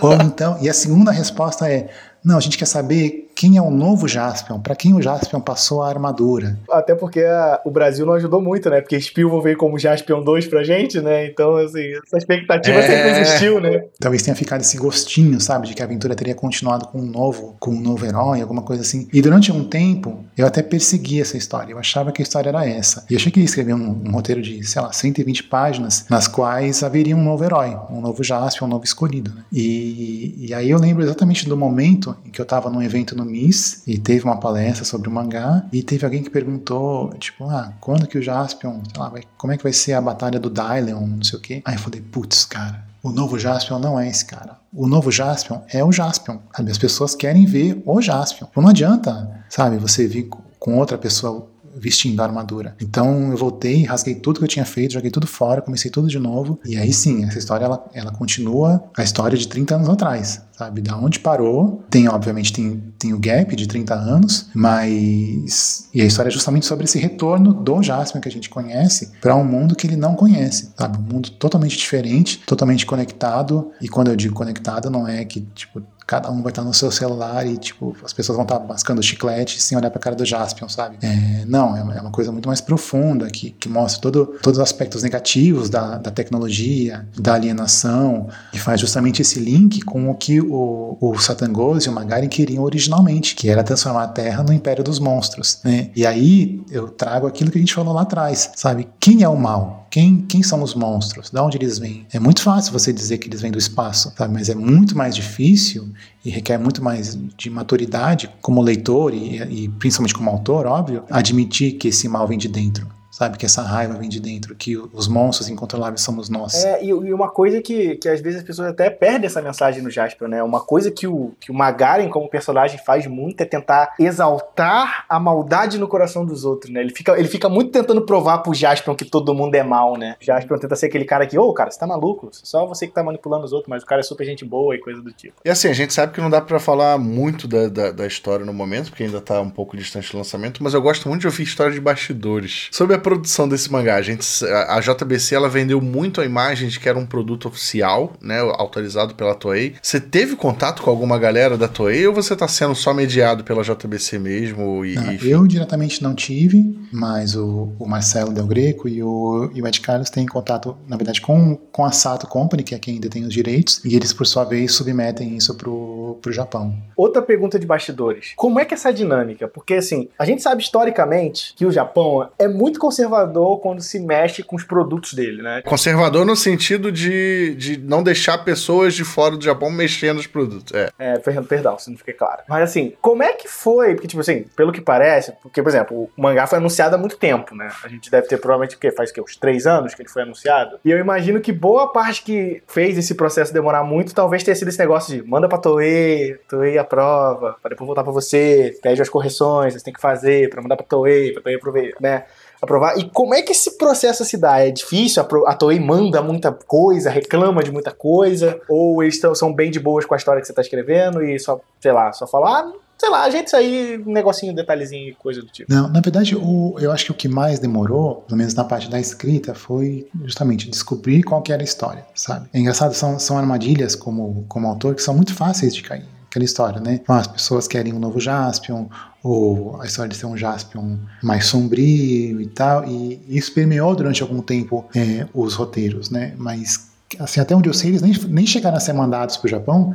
Ou 0.00 0.14
então, 0.14 0.56
e 0.60 0.68
a 0.68 0.74
segunda 0.74 1.10
resposta 1.10 1.68
é: 1.70 1.88
não, 2.24 2.36
a 2.36 2.40
gente 2.40 2.56
quer 2.56 2.66
saber 2.66 3.30
quem 3.42 3.56
é 3.56 3.62
o 3.62 3.72
novo 3.72 4.06
Jaspion, 4.06 4.60
para 4.60 4.76
quem 4.76 4.94
o 4.94 5.02
Jaspion 5.02 5.40
passou 5.40 5.82
a 5.82 5.88
armadura. 5.88 6.56
Até 6.70 6.94
porque 6.94 7.18
a- 7.24 7.60
o 7.64 7.72
Brasil 7.72 8.06
não 8.06 8.12
ajudou 8.12 8.40
muito, 8.40 8.70
né? 8.70 8.80
Porque 8.80 9.00
Spielman 9.00 9.40
veio 9.42 9.56
como 9.56 9.76
Jaspion 9.80 10.22
2 10.22 10.46
pra 10.46 10.62
gente, 10.62 11.00
né? 11.00 11.26
Então, 11.26 11.56
assim, 11.56 11.82
essa 12.06 12.18
expectativa 12.18 12.78
É. 12.78 12.82
sempre 12.86 13.10
existiu, 13.20 13.60
né? 13.60 13.84
Talvez 13.98 14.22
tenha 14.22 14.36
ficado 14.36 14.60
esse 14.60 14.76
gostinho, 14.76 15.40
sabe, 15.40 15.66
de 15.66 15.74
que 15.74 15.82
a 15.82 15.84
aventura 15.84 16.14
teria 16.14 16.36
continuado 16.36 16.86
com 16.86 17.00
um 17.00 17.04
novo, 17.06 17.56
com 17.58 17.72
um 17.72 17.80
novo 17.80 18.06
herói, 18.06 18.40
alguma 18.40 18.62
coisa 18.62 18.82
assim. 18.82 19.08
E 19.12 19.20
durante 19.20 19.50
um 19.50 19.64
tempo, 19.64 20.24
eu 20.38 20.46
até 20.46 20.62
persegui 20.62 21.20
essa 21.20 21.36
história. 21.36 21.72
Eu 21.72 21.78
achava 21.80 22.12
que 22.12 22.22
a 22.22 22.24
história 22.24 22.48
era 22.50 22.64
essa. 22.64 23.04
E 23.10 23.14
eu 23.14 23.18
achei 23.18 23.32
que 23.32 23.40
ia 23.40 23.44
escrever 23.44 23.74
um, 23.74 24.02
um 24.06 24.12
roteiro 24.12 24.40
de, 24.40 24.62
sei 24.64 24.80
lá, 24.80 24.92
120 24.92 25.42
páginas, 25.42 26.04
nas 26.08 26.28
quais 26.28 26.84
haveria 26.84 27.16
um 27.16 27.24
novo 27.24 27.42
herói, 27.42 27.76
um 27.90 28.00
novo 28.00 28.22
Jaspion, 28.22 28.66
um 28.68 28.70
novo 28.70 28.84
escolhido. 28.84 29.32
Né? 29.34 29.42
E, 29.52 30.46
e 30.48 30.54
aí 30.54 30.70
eu 30.70 30.78
lembro 30.78 31.02
exatamente 31.02 31.48
do 31.48 31.56
momento 31.56 32.14
em 32.24 32.30
que 32.30 32.40
eu 32.40 32.44
tava 32.44 32.70
num 32.70 32.80
evento 32.82 33.16
no 33.16 33.24
MIS 33.32 33.82
e 33.86 33.98
teve 33.98 34.24
uma 34.24 34.36
palestra 34.38 34.84
sobre 34.84 35.08
o 35.08 35.12
mangá 35.12 35.64
e 35.72 35.82
teve 35.82 36.04
alguém 36.04 36.22
que 36.22 36.30
perguntou, 36.30 37.12
tipo, 37.18 37.48
ah, 37.48 37.72
quando 37.80 38.06
que 38.06 38.18
o 38.18 38.22
Jaspion, 38.22 38.80
sei 38.92 39.00
lá, 39.02 39.08
vai, 39.08 39.22
como 39.36 39.52
é 39.52 39.56
que 39.56 39.62
vai 39.62 39.72
ser 39.72 39.94
a 39.94 40.00
batalha 40.00 40.38
do 40.38 40.50
Dylion, 40.50 41.06
não 41.06 41.24
sei 41.24 41.38
o 41.38 41.42
quê. 41.42 41.62
Aí 41.64 41.74
eu 41.74 41.80
falei, 41.80 42.00
putz, 42.00 42.44
cara, 42.44 42.84
o 43.02 43.10
novo 43.10 43.38
Jaspion 43.38 43.78
não 43.78 43.98
é 43.98 44.08
esse 44.08 44.24
cara. 44.24 44.58
O 44.72 44.86
novo 44.86 45.10
Jaspion 45.10 45.60
é 45.72 45.82
o 45.84 45.90
Jaspion. 45.92 46.38
Sabe? 46.56 46.70
As 46.70 46.78
pessoas 46.78 47.14
querem 47.14 47.44
ver 47.46 47.82
o 47.84 48.00
Jaspion. 48.00 48.46
Não 48.56 48.68
adianta, 48.68 49.44
sabe, 49.48 49.76
você 49.76 50.06
vir 50.06 50.24
co- 50.28 50.40
com 50.58 50.78
outra 50.78 50.96
pessoa 50.96 51.48
vestindo 51.74 52.20
a 52.20 52.24
armadura. 52.24 52.76
Então 52.80 53.30
eu 53.30 53.36
voltei, 53.36 53.84
rasguei 53.84 54.14
tudo 54.14 54.38
que 54.38 54.44
eu 54.44 54.48
tinha 54.48 54.64
feito, 54.64 54.92
joguei 54.92 55.10
tudo 55.10 55.26
fora, 55.26 55.62
comecei 55.62 55.90
tudo 55.90 56.06
de 56.06 56.18
novo. 56.18 56.60
E 56.66 56.76
aí 56.76 56.92
sim, 56.92 57.24
essa 57.24 57.38
história 57.38 57.64
ela, 57.64 57.82
ela 57.94 58.12
continua 58.12 58.84
a 58.96 59.02
história 59.02 59.36
de 59.38 59.48
30 59.48 59.76
anos 59.76 59.88
atrás, 59.88 60.42
sabe? 60.62 60.80
Da 60.80 60.96
onde 60.96 61.18
parou. 61.18 61.84
Tem, 61.90 62.08
obviamente, 62.08 62.52
tem, 62.52 62.82
tem 62.98 63.12
o 63.12 63.18
gap 63.18 63.54
de 63.56 63.66
30 63.66 63.94
anos, 63.94 64.48
mas. 64.54 65.88
E 65.92 66.00
a 66.00 66.04
história 66.04 66.28
é 66.28 66.32
justamente 66.32 66.66
sobre 66.66 66.84
esse 66.84 66.98
retorno 66.98 67.52
do 67.52 67.82
Jaspion 67.82 68.20
que 68.20 68.28
a 68.28 68.32
gente 68.32 68.48
conhece 68.48 69.12
para 69.20 69.34
um 69.34 69.44
mundo 69.44 69.74
que 69.74 69.86
ele 69.86 69.96
não 69.96 70.14
conhece, 70.14 70.72
sabe? 70.76 70.98
Um 70.98 71.02
mundo 71.02 71.30
totalmente 71.30 71.76
diferente, 71.76 72.38
totalmente 72.46 72.86
conectado. 72.86 73.70
E 73.80 73.88
quando 73.88 74.08
eu 74.08 74.16
digo 74.16 74.34
conectado, 74.34 74.90
não 74.90 75.06
é 75.06 75.24
que, 75.24 75.40
tipo, 75.54 75.82
cada 76.06 76.30
um 76.30 76.42
vai 76.42 76.50
estar 76.50 76.62
no 76.62 76.74
seu 76.74 76.90
celular 76.90 77.46
e, 77.46 77.56
tipo, 77.56 77.96
as 78.04 78.12
pessoas 78.12 78.36
vão 78.36 78.44
estar 78.44 78.58
mascando 78.60 79.02
chiclete 79.02 79.62
sem 79.62 79.78
olhar 79.78 79.90
pra 79.90 80.00
cara 80.00 80.16
do 80.16 80.24
Jaspion, 80.24 80.68
sabe? 80.68 80.98
É, 81.02 81.44
não, 81.46 81.76
é 81.76 81.80
é 81.96 82.00
uma 82.00 82.10
coisa 82.10 82.30
muito 82.32 82.48
mais 82.48 82.60
profunda 82.60 83.28
que, 83.28 83.50
que 83.50 83.68
mostra 83.68 84.00
todo, 84.00 84.26
todos 84.42 84.58
os 84.58 84.62
aspectos 84.62 85.02
negativos 85.02 85.68
da, 85.68 85.98
da 85.98 86.10
tecnologia, 86.10 87.06
da 87.18 87.34
alienação, 87.34 88.28
e 88.52 88.58
faz 88.58 88.80
justamente 88.80 89.22
esse 89.22 89.38
link 89.40 89.80
com 89.82 90.10
o 90.10 90.14
que 90.14 90.40
o, 90.52 90.98
o 91.00 91.18
Satangos 91.18 91.86
e 91.86 91.88
o 91.88 91.92
Magaren 91.92 92.28
queriam 92.28 92.62
originalmente, 92.62 93.34
que 93.34 93.48
era 93.48 93.64
transformar 93.64 94.04
a 94.04 94.08
Terra 94.08 94.42
no 94.42 94.52
Império 94.52 94.84
dos 94.84 94.98
Monstros, 94.98 95.60
né? 95.64 95.90
E 95.96 96.06
aí 96.06 96.62
eu 96.70 96.88
trago 96.88 97.26
aquilo 97.26 97.50
que 97.50 97.56
a 97.56 97.60
gente 97.60 97.74
falou 97.74 97.94
lá 97.94 98.02
atrás, 98.02 98.50
sabe? 98.54 98.88
Quem 99.00 99.22
é 99.22 99.28
o 99.28 99.36
mal? 99.36 99.86
Quem, 99.90 100.22
quem 100.22 100.42
são 100.42 100.62
os 100.62 100.74
monstros? 100.74 101.30
Da 101.30 101.44
onde 101.44 101.58
eles 101.58 101.78
vêm? 101.78 102.06
É 102.12 102.18
muito 102.18 102.42
fácil 102.42 102.72
você 102.72 102.92
dizer 102.92 103.18
que 103.18 103.28
eles 103.28 103.40
vêm 103.40 103.50
do 103.50 103.58
espaço, 103.58 104.12
sabe? 104.16 104.32
Mas 104.32 104.48
é 104.48 104.54
muito 104.54 104.96
mais 104.96 105.14
difícil 105.14 105.88
e 106.24 106.30
requer 106.30 106.58
muito 106.58 106.82
mais 106.82 107.18
de 107.36 107.50
maturidade 107.50 108.30
como 108.40 108.62
leitor 108.62 109.12
e, 109.12 109.36
e 109.42 109.68
principalmente 109.68 110.14
como 110.14 110.30
autor, 110.30 110.66
óbvio, 110.66 111.04
admitir 111.10 111.72
que 111.72 111.88
esse 111.88 112.08
mal 112.08 112.26
vem 112.26 112.38
de 112.38 112.48
dentro. 112.48 112.86
Sabe, 113.22 113.38
que 113.38 113.46
essa 113.46 113.62
raiva 113.62 113.94
vem 113.94 114.08
de 114.08 114.18
dentro, 114.18 114.52
que 114.52 114.76
os 114.76 115.06
monstros 115.06 115.48
incontroláveis 115.48 116.00
somos 116.00 116.28
nós. 116.28 116.64
É, 116.64 116.82
e, 116.82 116.88
e 116.88 117.14
uma 117.14 117.30
coisa 117.30 117.62
que, 117.62 117.94
que 117.94 118.08
às 118.08 118.20
vezes 118.20 118.40
as 118.40 118.44
pessoas 118.44 118.70
até 118.70 118.90
perdem 118.90 119.26
essa 119.26 119.40
mensagem 119.40 119.80
no 119.80 119.88
Jasper, 119.88 120.26
né? 120.26 120.42
Uma 120.42 120.60
coisa 120.60 120.90
que 120.90 121.06
o, 121.06 121.32
que 121.38 121.52
o 121.52 121.54
Magaren, 121.54 122.08
como 122.08 122.28
personagem, 122.28 122.80
faz 122.84 123.06
muito 123.06 123.40
é 123.40 123.44
tentar 123.44 123.94
exaltar 123.96 125.04
a 125.08 125.20
maldade 125.20 125.78
no 125.78 125.86
coração 125.86 126.26
dos 126.26 126.44
outros, 126.44 126.72
né? 126.72 126.80
Ele 126.80 126.92
fica, 126.92 127.16
ele 127.16 127.28
fica 127.28 127.48
muito 127.48 127.70
tentando 127.70 128.02
provar 128.02 128.38
pro 128.38 128.52
Jasper 128.52 128.92
que 128.96 129.04
todo 129.04 129.32
mundo 129.32 129.54
é 129.54 129.62
mal, 129.62 129.96
né? 129.96 130.16
O 130.20 130.24
Jasper 130.24 130.58
tenta 130.58 130.74
ser 130.74 130.86
aquele 130.86 131.04
cara 131.04 131.24
que, 131.24 131.38
ô, 131.38 131.52
cara, 131.52 131.70
você 131.70 131.78
tá 131.78 131.86
maluco? 131.86 132.28
Só 132.32 132.66
você 132.66 132.88
que 132.88 132.92
tá 132.92 133.04
manipulando 133.04 133.44
os 133.44 133.52
outros, 133.52 133.70
mas 133.70 133.84
o 133.84 133.86
cara 133.86 134.00
é 134.00 134.02
super 134.02 134.24
gente 134.24 134.44
boa 134.44 134.74
e 134.74 134.80
coisa 134.80 135.00
do 135.00 135.12
tipo. 135.12 135.34
E 135.44 135.48
assim, 135.48 135.68
a 135.68 135.72
gente 135.72 135.94
sabe 135.94 136.12
que 136.12 136.20
não 136.20 136.28
dá 136.28 136.40
pra 136.40 136.58
falar 136.58 136.98
muito 136.98 137.46
da, 137.46 137.68
da, 137.68 137.92
da 137.92 138.04
história 138.04 138.44
no 138.44 138.52
momento, 138.52 138.90
porque 138.90 139.04
ainda 139.04 139.20
tá 139.20 139.40
um 139.40 139.50
pouco 139.50 139.76
distante 139.76 140.10
do 140.10 140.18
lançamento, 140.18 140.60
mas 140.60 140.74
eu 140.74 140.82
gosto 140.82 141.08
muito 141.08 141.20
de 141.20 141.28
ouvir 141.28 141.44
história 141.44 141.72
de 141.72 141.80
bastidores. 141.80 142.68
Sobre 142.72 142.96
a 142.96 142.98
produção 143.12 143.48
desse 143.48 143.70
mangá? 143.70 143.96
A, 143.96 144.02
gente, 144.02 144.26
a, 144.46 144.80
JBC 144.80 145.34
ela 145.34 145.48
vendeu 145.48 145.80
muito 145.80 146.20
a 146.20 146.24
imagem 146.24 146.68
de 146.68 146.80
que 146.80 146.88
era 146.88 146.98
um 146.98 147.06
produto 147.06 147.46
oficial, 147.46 148.14
né? 148.20 148.40
Autorizado 148.40 149.14
pela 149.14 149.34
Toei. 149.34 149.74
Você 149.82 150.00
teve 150.00 150.34
contato 150.36 150.82
com 150.82 150.90
alguma 150.90 151.18
galera 151.18 151.56
da 151.58 151.68
Toei 151.68 152.06
ou 152.06 152.14
você 152.14 152.34
tá 152.34 152.48
sendo 152.48 152.74
só 152.74 152.94
mediado 152.94 153.44
pela 153.44 153.62
JBC 153.62 154.18
mesmo? 154.18 154.84
E, 154.84 154.94
Não, 154.94 155.12
e- 155.12 155.30
eu 155.30 155.46
diretamente 155.46 156.02
não 156.02 156.14
tive, 156.14 156.78
mas 156.92 157.36
o, 157.36 157.72
o 157.78 157.86
Marcelo 157.86 158.32
Del 158.32 158.46
Greco 158.46 158.88
e 158.88 159.02
o, 159.02 159.50
e 159.54 159.62
o 159.62 159.66
Ed 159.66 159.80
Carlos 159.80 160.10
têm 160.10 160.26
contato, 160.26 160.76
na 160.88 160.96
verdade, 160.96 161.20
com, 161.20 161.56
com 161.70 161.84
a 161.84 161.92
Sato 161.92 162.26
Company, 162.26 162.62
que 162.62 162.74
é 162.74 162.78
quem 162.78 162.98
detém 162.98 163.24
os 163.24 163.32
direitos, 163.32 163.80
e 163.84 163.94
eles, 163.94 164.12
por 164.12 164.26
sua 164.26 164.44
vez, 164.44 164.72
submetem 164.72 165.36
isso 165.36 165.54
pro, 165.54 166.18
pro 166.20 166.32
Japão. 166.32 166.74
Outra 166.96 167.20
pergunta 167.22 167.58
de 167.58 167.66
bastidores. 167.66 168.32
Como 168.36 168.58
é 168.58 168.64
que 168.64 168.74
é 168.74 168.76
essa 168.76 168.92
dinâmica? 168.92 169.46
Porque, 169.48 169.74
assim, 169.74 170.08
a 170.18 170.24
gente 170.24 170.42
sabe 170.42 170.62
historicamente 170.62 171.54
que 171.56 171.66
o 171.66 171.70
Japão 171.70 172.28
é 172.38 172.48
muito 172.48 172.78
conservador 173.02 173.60
quando 173.60 173.82
se 173.82 173.98
mexe 173.98 174.42
com 174.42 174.56
os 174.56 174.64
produtos 174.64 175.14
dele, 175.14 175.42
né? 175.42 175.62
Conservador 175.62 176.24
no 176.24 176.36
sentido 176.36 176.92
de, 176.92 177.54
de 177.56 177.76
não 177.78 178.02
deixar 178.02 178.38
pessoas 178.38 178.94
de 178.94 179.04
fora 179.04 179.36
do 179.36 179.44
Japão 179.44 179.70
mexendo 179.70 180.16
nos 180.16 180.26
produtos. 180.26 180.72
É. 180.74 180.90
É, 180.98 181.20
Fernando, 181.20 181.46
perdão, 181.46 181.78
se 181.78 181.90
não 181.90 181.98
fiquei 181.98 182.14
claro. 182.14 182.42
Mas, 182.48 182.62
assim, 182.62 182.94
como 183.00 183.22
é 183.22 183.32
que 183.32 183.48
foi? 183.48 183.94
Porque, 183.94 184.08
tipo 184.08 184.20
assim, 184.20 184.44
pelo 184.56 184.72
que 184.72 184.80
parece, 184.80 185.32
porque, 185.42 185.62
por 185.62 185.68
exemplo, 185.68 186.10
o 186.16 186.20
mangá 186.20 186.46
foi 186.46 186.58
anunciado 186.58 186.94
há 186.94 186.98
muito 186.98 187.16
tempo, 187.16 187.54
né? 187.54 187.70
A 187.84 187.88
gente 187.88 188.10
deve 188.10 188.28
ter 188.28 188.38
provavelmente, 188.38 188.76
o 188.76 188.78
quê? 188.78 188.90
Faz 188.90 189.10
o 189.10 189.14
quê? 189.14 189.20
Uns 189.20 189.36
três 189.36 189.66
anos 189.66 189.94
que 189.94 190.02
ele 190.02 190.08
foi 190.08 190.22
anunciado? 190.22 190.78
E 190.84 190.90
eu 190.90 190.98
imagino 190.98 191.40
que 191.40 191.52
boa 191.52 191.92
parte 191.92 192.22
que 192.22 192.62
fez 192.66 192.96
esse 192.96 193.14
processo 193.14 193.52
demorar 193.52 193.84
muito, 193.84 194.14
talvez 194.14 194.42
tenha 194.42 194.54
sido 194.54 194.68
esse 194.68 194.78
negócio 194.78 195.14
de 195.14 195.28
manda 195.28 195.48
pra 195.48 195.58
Toei, 195.58 196.34
Toei 196.48 196.78
aprova, 196.78 197.56
pra 197.60 197.70
depois 197.70 197.86
voltar 197.86 198.02
pra 198.04 198.12
você, 198.12 198.78
pede 198.82 199.00
as 199.00 199.08
correções, 199.08 199.74
você 199.74 199.84
tem 199.84 199.92
que 199.92 200.00
fazer 200.00 200.50
pra 200.50 200.62
mandar 200.62 200.76
pra 200.76 200.86
Toei, 200.86 201.32
pra 201.32 201.42
Toei 201.42 201.56
aprovar, 201.56 201.82
né? 202.00 202.24
Aprovar. 202.62 202.96
E 202.96 203.10
como 203.10 203.34
é 203.34 203.42
que 203.42 203.50
esse 203.52 203.76
processo 203.76 204.24
se 204.24 204.36
dá? 204.38 204.60
É 204.60 204.70
difícil? 204.70 205.20
A 205.22 205.50
A 205.50 205.54
Toei 205.54 205.80
manda 205.80 206.22
muita 206.22 206.52
coisa, 206.52 207.10
reclama 207.10 207.62
de 207.62 207.72
muita 207.72 207.90
coisa? 207.90 208.60
Ou 208.68 209.02
eles 209.02 209.20
tão- 209.20 209.34
são 209.34 209.52
bem 209.52 209.68
de 209.70 209.80
boas 209.80 210.06
com 210.06 210.14
a 210.14 210.16
história 210.16 210.40
que 210.40 210.46
você 210.46 210.52
tá 210.52 210.62
escrevendo 210.62 211.22
e 211.22 211.38
só, 211.40 211.60
sei 211.80 211.90
lá, 211.90 212.12
só 212.12 212.24
falar, 212.26 212.60
ah, 212.60 212.72
sei 212.96 213.10
lá, 213.10 213.24
ajeita 213.24 213.46
isso 213.46 213.56
aí, 213.56 214.00
um 214.06 214.12
negocinho, 214.12 214.54
detalhezinho 214.54 215.08
e 215.10 215.14
coisa 215.14 215.40
do 215.40 215.48
tipo. 215.48 215.72
Não, 215.72 215.88
na 215.88 216.00
verdade, 216.00 216.36
o, 216.36 216.76
eu 216.78 216.92
acho 216.92 217.06
que 217.06 217.10
o 217.10 217.14
que 217.14 217.26
mais 217.26 217.58
demorou, 217.58 218.22
pelo 218.28 218.38
menos 218.38 218.54
na 218.54 218.62
parte 218.62 218.88
da 218.88 219.00
escrita, 219.00 219.54
foi 219.54 220.06
justamente 220.24 220.70
descobrir 220.70 221.24
qual 221.24 221.42
que 221.42 221.52
era 221.52 221.62
a 221.62 221.64
história, 221.64 222.06
sabe? 222.14 222.48
É 222.54 222.60
engraçado, 222.60 222.94
são, 222.94 223.18
são 223.18 223.36
armadilhas 223.36 223.96
como, 223.96 224.44
como 224.48 224.68
autor 224.68 224.94
que 224.94 225.02
são 225.02 225.14
muito 225.14 225.34
fáceis 225.34 225.74
de 225.74 225.82
cair. 225.82 226.06
Aquela 226.32 226.46
história, 226.46 226.80
né? 226.80 227.02
Ah, 227.06 227.18
as 227.18 227.26
pessoas 227.26 227.68
querem 227.68 227.92
um 227.92 227.98
novo 227.98 228.18
Jaspion, 228.18 228.86
ou 229.22 229.78
a 229.82 229.84
história 229.84 230.08
de 230.08 230.16
ser 230.16 230.24
um 230.24 230.34
Jaspion 230.34 230.96
mais 231.22 231.44
sombrio 231.44 232.40
e 232.40 232.46
tal, 232.46 232.86
e 232.88 233.20
isso 233.28 233.52
permeou 233.52 233.94
durante 233.94 234.22
algum 234.22 234.40
tempo 234.40 234.86
é, 234.96 235.26
os 235.34 235.52
roteiros, 235.52 236.08
né? 236.08 236.32
Mas, 236.38 236.88
assim, 237.18 237.38
até 237.38 237.54
onde 237.54 237.68
eu 237.68 237.74
sei, 237.74 237.90
eles 237.90 238.00
nem, 238.00 238.14
nem 238.30 238.46
chegaram 238.46 238.78
a 238.78 238.80
ser 238.80 238.94
mandados 238.94 239.36
pro 239.36 239.46
Japão, 239.46 239.94